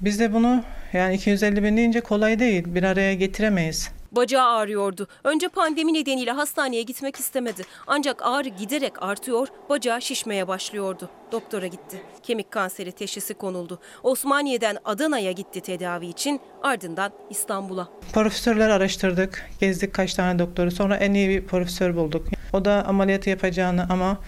Biz 0.00 0.20
de 0.20 0.32
bunu 0.32 0.64
yani 0.92 1.14
250 1.14 1.62
bin 1.62 1.76
deyince 1.76 2.00
kolay 2.00 2.38
değil 2.38 2.64
bir 2.66 2.82
araya 2.82 3.14
getiremeyiz. 3.14 3.90
Bacağı 4.16 4.46
ağrıyordu. 4.48 5.08
Önce 5.24 5.48
pandemi 5.48 5.94
nedeniyle 5.94 6.30
hastaneye 6.30 6.82
gitmek 6.82 7.16
istemedi. 7.16 7.62
Ancak 7.86 8.22
ağrı 8.22 8.48
giderek 8.48 9.02
artıyor, 9.02 9.48
bacağı 9.68 10.02
şişmeye 10.02 10.48
başlıyordu. 10.48 11.08
Doktora 11.32 11.66
gitti. 11.66 12.02
Kemik 12.22 12.50
kanseri 12.50 12.92
teşhisi 12.92 13.34
konuldu. 13.34 13.78
Osmaniye'den 14.02 14.76
Adana'ya 14.84 15.32
gitti 15.32 15.60
tedavi 15.60 16.06
için, 16.06 16.40
ardından 16.62 17.12
İstanbul'a. 17.30 17.88
Profesörler 18.12 18.70
araştırdık, 18.70 19.50
gezdik 19.60 19.94
kaç 19.94 20.14
tane 20.14 20.38
doktoru. 20.38 20.70
Sonra 20.70 20.96
en 20.96 21.14
iyi 21.14 21.28
bir 21.28 21.46
profesör 21.46 21.96
bulduk. 21.96 22.26
O 22.52 22.64
da 22.64 22.84
ameliyat 22.86 23.26
yapacağını 23.26 23.86
ama 23.90 24.18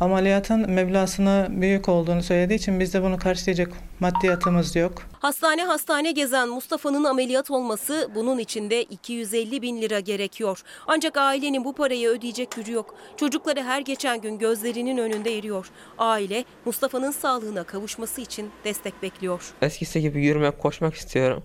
ameliyatın 0.00 0.70
meblasını 0.70 1.46
büyük 1.50 1.88
olduğunu 1.88 2.22
söylediği 2.22 2.58
için 2.58 2.80
bizde 2.80 3.02
bunu 3.02 3.16
karşılayacak 3.16 3.72
maddiyatımız 4.00 4.76
yok. 4.76 5.02
Hastane 5.12 5.64
hastane 5.64 6.12
gezen 6.12 6.48
Mustafa'nın 6.48 7.04
ameliyat 7.04 7.50
olması 7.50 8.10
bunun 8.14 8.38
için 8.38 8.70
de 8.70 8.82
250 8.82 9.62
bin 9.62 9.82
lira 9.82 10.00
gerekiyor. 10.00 10.62
Ancak 10.86 11.16
ailenin 11.16 11.64
bu 11.64 11.74
parayı 11.74 12.08
ödeyecek 12.08 12.50
gücü 12.50 12.72
yok. 12.72 12.94
Çocukları 13.16 13.62
her 13.62 13.80
geçen 13.80 14.20
gün 14.20 14.38
gözlerinin 14.38 14.98
önünde 14.98 15.38
eriyor. 15.38 15.70
Aile 15.98 16.44
Mustafa'nın 16.64 17.10
sağlığına 17.10 17.64
kavuşması 17.64 18.20
için 18.20 18.50
destek 18.64 19.02
bekliyor. 19.02 19.54
Eskisi 19.62 20.00
gibi 20.00 20.24
yürümek, 20.24 20.58
koşmak 20.58 20.94
istiyorum. 20.94 21.42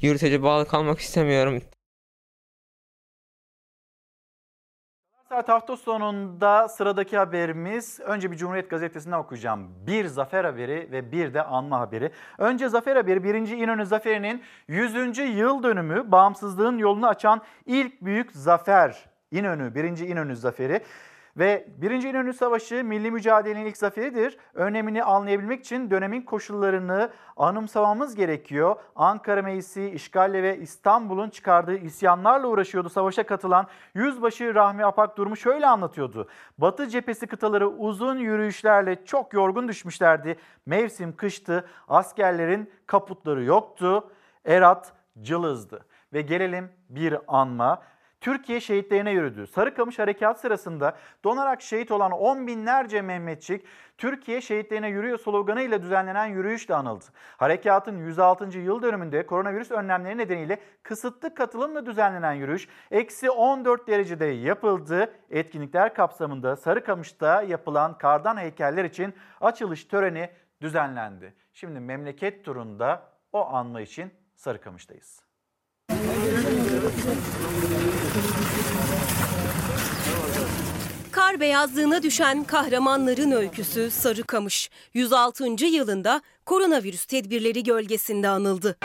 Yürütece 0.00 0.42
bağlı 0.42 0.68
kalmak 0.68 0.98
istemiyorum. 0.98 1.62
Saat 5.32 5.48
hafta 5.48 5.76
sonunda 5.76 6.68
sıradaki 6.68 7.18
haberimiz 7.18 8.00
önce 8.00 8.30
bir 8.30 8.36
Cumhuriyet 8.36 8.70
Gazetesi'nden 8.70 9.18
okuyacağım. 9.18 9.86
Bir 9.86 10.06
zafer 10.06 10.44
haberi 10.44 10.88
ve 10.92 11.12
bir 11.12 11.34
de 11.34 11.42
anma 11.42 11.80
haberi. 11.80 12.10
Önce 12.38 12.68
zafer 12.68 12.96
haberi 12.96 13.24
1. 13.24 13.34
İnönü 13.34 13.86
Zaferi'nin 13.86 14.42
100. 14.68 15.18
yıl 15.18 15.62
dönümü 15.62 16.12
bağımsızlığın 16.12 16.78
yolunu 16.78 17.06
açan 17.06 17.40
ilk 17.66 18.02
büyük 18.02 18.32
zafer. 18.32 19.04
İnönü 19.30 19.74
1. 19.74 19.82
İnönü 19.82 20.36
Zaferi. 20.36 20.80
Ve 21.36 21.66
1. 21.76 21.90
İnönü 21.90 22.32
Savaşı 22.32 22.84
milli 22.84 23.10
mücadelenin 23.10 23.66
ilk 23.66 23.76
zaferidir. 23.76 24.38
Önemini 24.54 25.04
anlayabilmek 25.04 25.60
için 25.60 25.90
dönemin 25.90 26.22
koşullarını 26.22 27.10
anımsamamız 27.36 28.14
gerekiyor. 28.14 28.76
Ankara 28.96 29.42
Meclisi 29.42 29.90
işgalle 29.90 30.42
ve 30.42 30.58
İstanbul'un 30.58 31.30
çıkardığı 31.30 31.76
isyanlarla 31.76 32.46
uğraşıyordu. 32.46 32.88
Savaşa 32.88 33.22
katılan 33.22 33.66
Yüzbaşı 33.94 34.54
Rahmi 34.54 34.84
Apak 34.84 35.16
durumu 35.16 35.36
şöyle 35.36 35.66
anlatıyordu. 35.66 36.28
Batı 36.58 36.88
cephesi 36.88 37.26
kıtaları 37.26 37.68
uzun 37.68 38.18
yürüyüşlerle 38.18 39.04
çok 39.04 39.34
yorgun 39.34 39.68
düşmüşlerdi. 39.68 40.36
Mevsim 40.66 41.16
kıştı, 41.16 41.66
askerlerin 41.88 42.70
kaputları 42.86 43.44
yoktu. 43.44 44.10
Erat 44.44 44.92
cılızdı. 45.22 45.84
Ve 46.12 46.22
gelelim 46.22 46.70
bir 46.88 47.18
anma. 47.28 47.82
Türkiye 48.22 48.60
şehitlerine 48.60 49.10
yürüdü. 49.10 49.46
Sarıkamış 49.46 49.98
Harekat 49.98 50.40
sırasında 50.40 50.96
donarak 51.24 51.62
şehit 51.62 51.90
olan 51.90 52.12
on 52.12 52.46
binlerce 52.46 53.02
Mehmetçik 53.02 53.64
Türkiye 53.98 54.40
şehitlerine 54.40 54.88
yürüyor 54.88 55.18
sloganıyla 55.18 55.82
düzenlenen 55.82 56.26
yürüyüşle 56.26 56.74
anıldı. 56.74 57.04
Harekatın 57.36 57.98
106. 57.98 58.58
yıl 58.58 58.82
dönümünde 58.82 59.26
koronavirüs 59.26 59.70
önlemleri 59.70 60.18
nedeniyle 60.18 60.58
kısıtlı 60.82 61.34
katılımla 61.34 61.86
düzenlenen 61.86 62.32
yürüyüş 62.32 62.68
eksi 62.90 63.30
14 63.30 63.88
derecede 63.88 64.24
yapıldı. 64.24 65.12
Etkinlikler 65.30 65.94
kapsamında 65.94 66.56
Sarıkamış'ta 66.56 67.42
yapılan 67.42 67.98
kardan 67.98 68.36
heykeller 68.36 68.84
için 68.84 69.14
açılış 69.40 69.84
töreni 69.84 70.30
düzenlendi. 70.60 71.34
Şimdi 71.52 71.80
memleket 71.80 72.44
turunda 72.44 73.02
o 73.32 73.46
anma 73.46 73.80
için 73.80 74.10
Sarıkamış'tayız. 74.36 75.31
Kar 81.10 81.40
beyazlığına 81.40 82.02
düşen 82.02 82.44
kahramanların 82.44 83.30
öyküsü 83.30 83.90
Sarıkamış. 83.90 84.70
106. 84.94 85.44
yılında 85.66 86.22
koronavirüs 86.46 87.04
tedbirleri 87.04 87.62
gölgesinde 87.62 88.28
anıldı. 88.28 88.76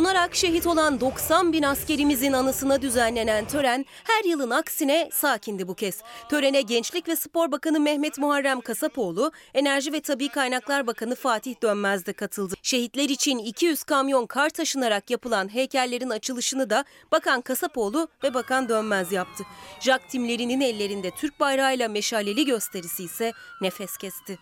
Donarak 0.00 0.34
şehit 0.34 0.66
olan 0.66 1.00
90 1.00 1.52
bin 1.52 1.62
askerimizin 1.62 2.32
anısına 2.32 2.82
düzenlenen 2.82 3.44
tören 3.44 3.86
her 4.04 4.24
yılın 4.24 4.50
aksine 4.50 5.08
sakindi 5.12 5.68
bu 5.68 5.74
kez. 5.74 6.02
Törene 6.28 6.62
Gençlik 6.62 7.08
ve 7.08 7.16
Spor 7.16 7.52
Bakanı 7.52 7.80
Mehmet 7.80 8.18
Muharrem 8.18 8.60
Kasapoğlu, 8.60 9.32
Enerji 9.54 9.92
ve 9.92 10.00
Tabi 10.00 10.28
Kaynaklar 10.28 10.86
Bakanı 10.86 11.14
Fatih 11.14 11.54
Dönmez 11.62 12.06
de 12.06 12.12
katıldı. 12.12 12.54
Şehitler 12.62 13.08
için 13.08 13.38
200 13.38 13.84
kamyon 13.84 14.26
kar 14.26 14.50
taşınarak 14.50 15.10
yapılan 15.10 15.54
heykellerin 15.54 16.10
açılışını 16.10 16.70
da 16.70 16.84
Bakan 17.12 17.40
Kasapoğlu 17.40 18.08
ve 18.24 18.34
Bakan 18.34 18.68
Dönmez 18.68 19.12
yaptı. 19.12 19.44
Jak 19.80 20.08
timlerinin 20.08 20.60
ellerinde 20.60 21.10
Türk 21.10 21.40
bayrağıyla 21.40 21.88
meşaleli 21.88 22.44
gösterisi 22.44 23.04
ise 23.04 23.32
nefes 23.60 23.96
kesti. 23.96 24.38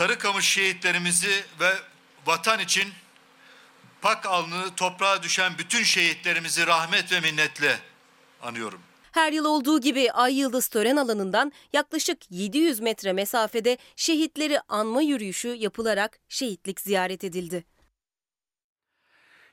Sarıkamış 0.00 0.48
şehitlerimizi 0.48 1.44
ve 1.60 1.70
vatan 2.26 2.60
için 2.60 2.88
pak 4.02 4.26
alnı 4.26 4.74
toprağa 4.76 5.22
düşen 5.22 5.52
bütün 5.58 5.82
şehitlerimizi 5.82 6.66
rahmet 6.66 7.12
ve 7.12 7.20
minnetle 7.20 7.78
anıyorum. 8.42 8.80
Her 9.12 9.32
yıl 9.32 9.44
olduğu 9.44 9.80
gibi 9.80 10.12
Ay 10.12 10.38
Yıldız 10.38 10.68
tören 10.68 10.96
alanından 10.96 11.52
yaklaşık 11.72 12.18
700 12.30 12.80
metre 12.80 13.12
mesafede 13.12 13.78
şehitleri 13.96 14.60
anma 14.68 15.02
yürüyüşü 15.02 15.48
yapılarak 15.48 16.18
şehitlik 16.28 16.80
ziyaret 16.80 17.24
edildi. 17.24 17.64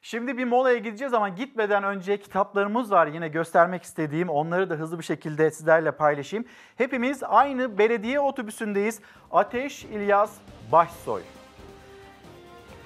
Şimdi 0.01 0.37
bir 0.37 0.45
molaya 0.45 0.77
gideceğiz 0.77 1.13
ama 1.13 1.29
gitmeden 1.29 1.83
önce 1.83 2.17
kitaplarımız 2.17 2.91
var 2.91 3.07
yine 3.07 3.27
göstermek 3.27 3.83
istediğim. 3.83 4.29
Onları 4.29 4.69
da 4.69 4.75
hızlı 4.75 4.99
bir 4.99 5.03
şekilde 5.03 5.51
sizlerle 5.51 5.91
paylaşayım. 5.91 6.45
Hepimiz 6.75 7.23
aynı 7.23 7.77
belediye 7.77 8.19
otobüsündeyiz. 8.19 8.99
Ateş 9.31 9.83
İlyas 9.83 10.31
Başsoy. 10.71 11.21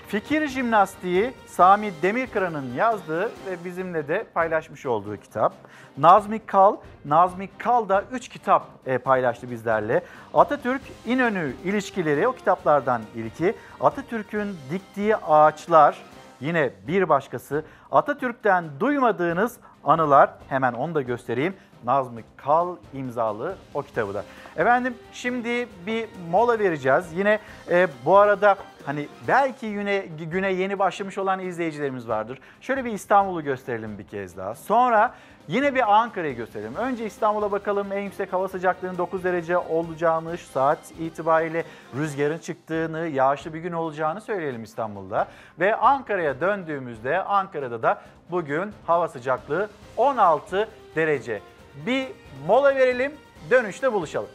Fikir 0.07 0.47
Jimnastiği 0.47 1.33
Sami 1.47 1.91
Demirkıran'ın 2.01 2.73
yazdığı 2.73 3.25
ve 3.25 3.65
bizimle 3.65 4.07
de 4.07 4.25
paylaşmış 4.33 4.85
olduğu 4.85 5.17
kitap. 5.17 5.53
Nazmi 5.97 6.45
Kal, 6.45 6.77
Nazmi 7.05 7.49
Kal 7.57 7.89
da 7.89 8.03
3 8.11 8.27
kitap 8.27 8.67
e, 8.85 8.97
paylaştı 8.97 9.51
bizlerle. 9.51 10.03
Atatürk 10.33 10.81
İnönü 11.05 11.53
ilişkileri 11.65 12.27
o 12.27 12.33
kitaplardan 12.33 13.01
ilki. 13.15 13.55
Atatürk'ün 13.81 14.57
diktiği 14.71 15.15
ağaçlar 15.15 15.97
yine 16.41 16.69
bir 16.87 17.09
başkası. 17.09 17.65
Atatürk'ten 17.91 18.65
duymadığınız 18.79 19.57
anılar 19.83 20.29
hemen 20.49 20.73
onu 20.73 20.95
da 20.95 21.01
göstereyim. 21.01 21.55
Nazmi 21.85 22.23
Kal 22.37 22.75
imzalı 22.93 23.55
o 23.73 23.81
kitabı 23.81 24.13
da. 24.13 24.23
Efendim 24.57 24.93
şimdi 25.13 25.67
bir 25.85 26.05
mola 26.31 26.59
vereceğiz. 26.59 27.05
Yine 27.15 27.39
e, 27.69 27.87
bu 28.05 28.17
arada 28.17 28.55
hani 28.85 29.07
belki 29.27 29.73
güne, 29.73 30.05
güne 30.31 30.51
yeni 30.51 30.79
başlamış 30.79 31.17
olan 31.17 31.39
izleyicilerimiz 31.39 32.07
vardır. 32.07 32.39
Şöyle 32.61 32.85
bir 32.85 32.91
İstanbul'u 32.91 33.43
gösterelim 33.43 33.97
bir 33.97 34.07
kez 34.07 34.37
daha. 34.37 34.55
Sonra 34.55 35.13
yine 35.47 35.75
bir 35.75 35.99
Ankara'yı 36.01 36.35
gösterelim. 36.35 36.75
Önce 36.75 37.05
İstanbul'a 37.05 37.51
bakalım 37.51 37.91
en 37.91 37.99
yüksek 37.99 38.33
hava 38.33 38.47
sıcaklığının 38.47 38.97
9 38.97 39.23
derece 39.23 39.57
olacağını, 39.57 40.37
şu 40.37 40.47
saat 40.47 40.79
itibariyle 40.99 41.63
rüzgarın 41.95 42.37
çıktığını, 42.37 43.07
yağışlı 43.07 43.53
bir 43.53 43.59
gün 43.59 43.71
olacağını 43.71 44.21
söyleyelim 44.21 44.63
İstanbul'da. 44.63 45.27
Ve 45.59 45.75
Ankara'ya 45.75 46.41
döndüğümüzde 46.41 47.23
Ankara'da 47.23 47.81
da 47.81 48.01
bugün 48.31 48.71
hava 48.87 49.07
sıcaklığı 49.07 49.69
16 49.97 50.69
derece. 50.95 51.41
Bir 51.85 52.07
mola 52.47 52.75
verelim, 52.75 53.11
dönüşte 53.49 53.93
buluşalım. 53.93 54.29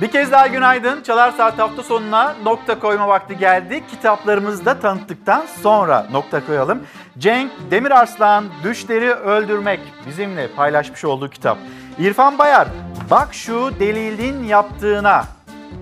Bir 0.00 0.10
kez 0.10 0.32
daha 0.32 0.46
günaydın. 0.46 1.02
Çalar 1.02 1.32
Saat 1.32 1.58
hafta 1.58 1.82
sonuna 1.82 2.34
nokta 2.44 2.78
koyma 2.78 3.08
vakti 3.08 3.38
geldi. 3.38 3.86
Kitaplarımızı 3.90 4.64
da 4.64 4.80
tanıttıktan 4.80 5.46
sonra 5.62 6.06
nokta 6.12 6.46
koyalım. 6.46 6.82
Cenk 7.18 7.52
Demirarslan 7.70 8.44
Düşleri 8.64 9.10
Öldürmek 9.10 9.80
bizimle 10.06 10.48
paylaşmış 10.48 11.04
olduğu 11.04 11.30
kitap. 11.30 11.58
İrfan 11.98 12.38
Bayar, 12.38 12.68
bak 13.10 13.34
şu 13.34 13.80
delilin 13.80 14.44
yaptığına. 14.44 15.24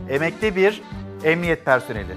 Emekli 0.09 0.57
bir 0.57 0.83
emniyet 1.25 1.65
personeli. 1.65 2.17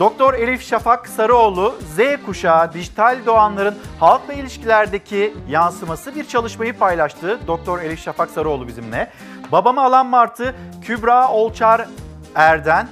Doktor 0.00 0.34
Elif 0.34 0.62
Şafak 0.62 1.08
Sarıoğlu, 1.08 1.74
Z 1.94 1.98
kuşağı 2.26 2.72
dijital 2.72 3.18
doğanların 3.26 3.78
halkla 4.00 4.32
ilişkilerdeki 4.32 5.34
yansıması 5.48 6.14
bir 6.14 6.28
çalışmayı 6.28 6.78
paylaştı. 6.78 7.38
Doktor 7.46 7.80
Elif 7.80 8.00
Şafak 8.00 8.30
Sarıoğlu 8.30 8.68
bizimle. 8.68 9.10
Babamı 9.54 9.82
alan 9.82 10.06
Martı 10.06 10.54
Kübra 10.82 11.28
Olçar 11.28 11.88
Erden. 12.34 12.88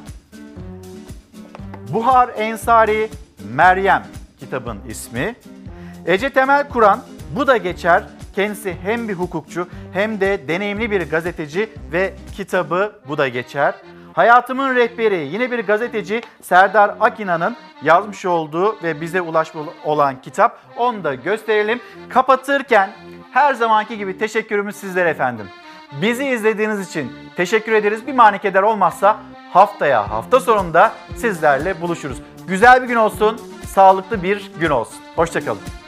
Buhar 1.92 2.30
Ensari 2.36 3.10
Meryem 3.52 4.02
kitabın 4.40 4.78
ismi. 4.88 5.36
Ece 6.06 6.30
Temel 6.30 6.68
Kur'an 6.68 7.00
bu 7.36 7.46
da 7.46 7.56
geçer. 7.56 8.02
Kendisi 8.34 8.76
hem 8.82 9.08
bir 9.08 9.14
hukukçu 9.14 9.68
hem 9.92 10.20
de 10.20 10.48
deneyimli 10.48 10.90
bir 10.90 11.10
gazeteci 11.10 11.70
ve 11.92 12.14
kitabı 12.36 12.92
bu 13.08 13.18
da 13.18 13.28
geçer. 13.28 13.74
Hayatımın 14.12 14.76
rehberi 14.76 15.28
yine 15.32 15.50
bir 15.50 15.66
gazeteci 15.66 16.22
Serdar 16.42 16.94
Akina'nın 17.00 17.56
yazmış 17.82 18.26
olduğu 18.26 18.82
ve 18.82 19.00
bize 19.00 19.20
ulaşmış 19.20 19.68
olan 19.84 20.20
kitap. 20.20 20.58
Onu 20.76 21.04
da 21.04 21.14
gösterelim. 21.14 21.80
Kapatırken 22.08 22.90
her 23.32 23.54
zamanki 23.54 23.98
gibi 23.98 24.18
teşekkürümüz 24.18 24.76
sizlere 24.76 25.08
efendim. 25.08 25.48
Bizi 26.00 26.26
izlediğiniz 26.26 26.88
için 26.88 27.12
teşekkür 27.36 27.72
ederiz. 27.72 28.06
Bir 28.06 28.14
manikeder 28.14 28.62
olmazsa 28.62 29.20
haftaya 29.52 30.10
hafta 30.10 30.40
sonunda 30.40 30.92
sizlerle 31.16 31.80
buluşuruz. 31.80 32.18
Güzel 32.46 32.82
bir 32.82 32.88
gün 32.88 32.96
olsun, 32.96 33.40
sağlıklı 33.66 34.22
bir 34.22 34.50
gün 34.60 34.70
olsun. 34.70 35.00
Hoşçakalın. 35.16 35.81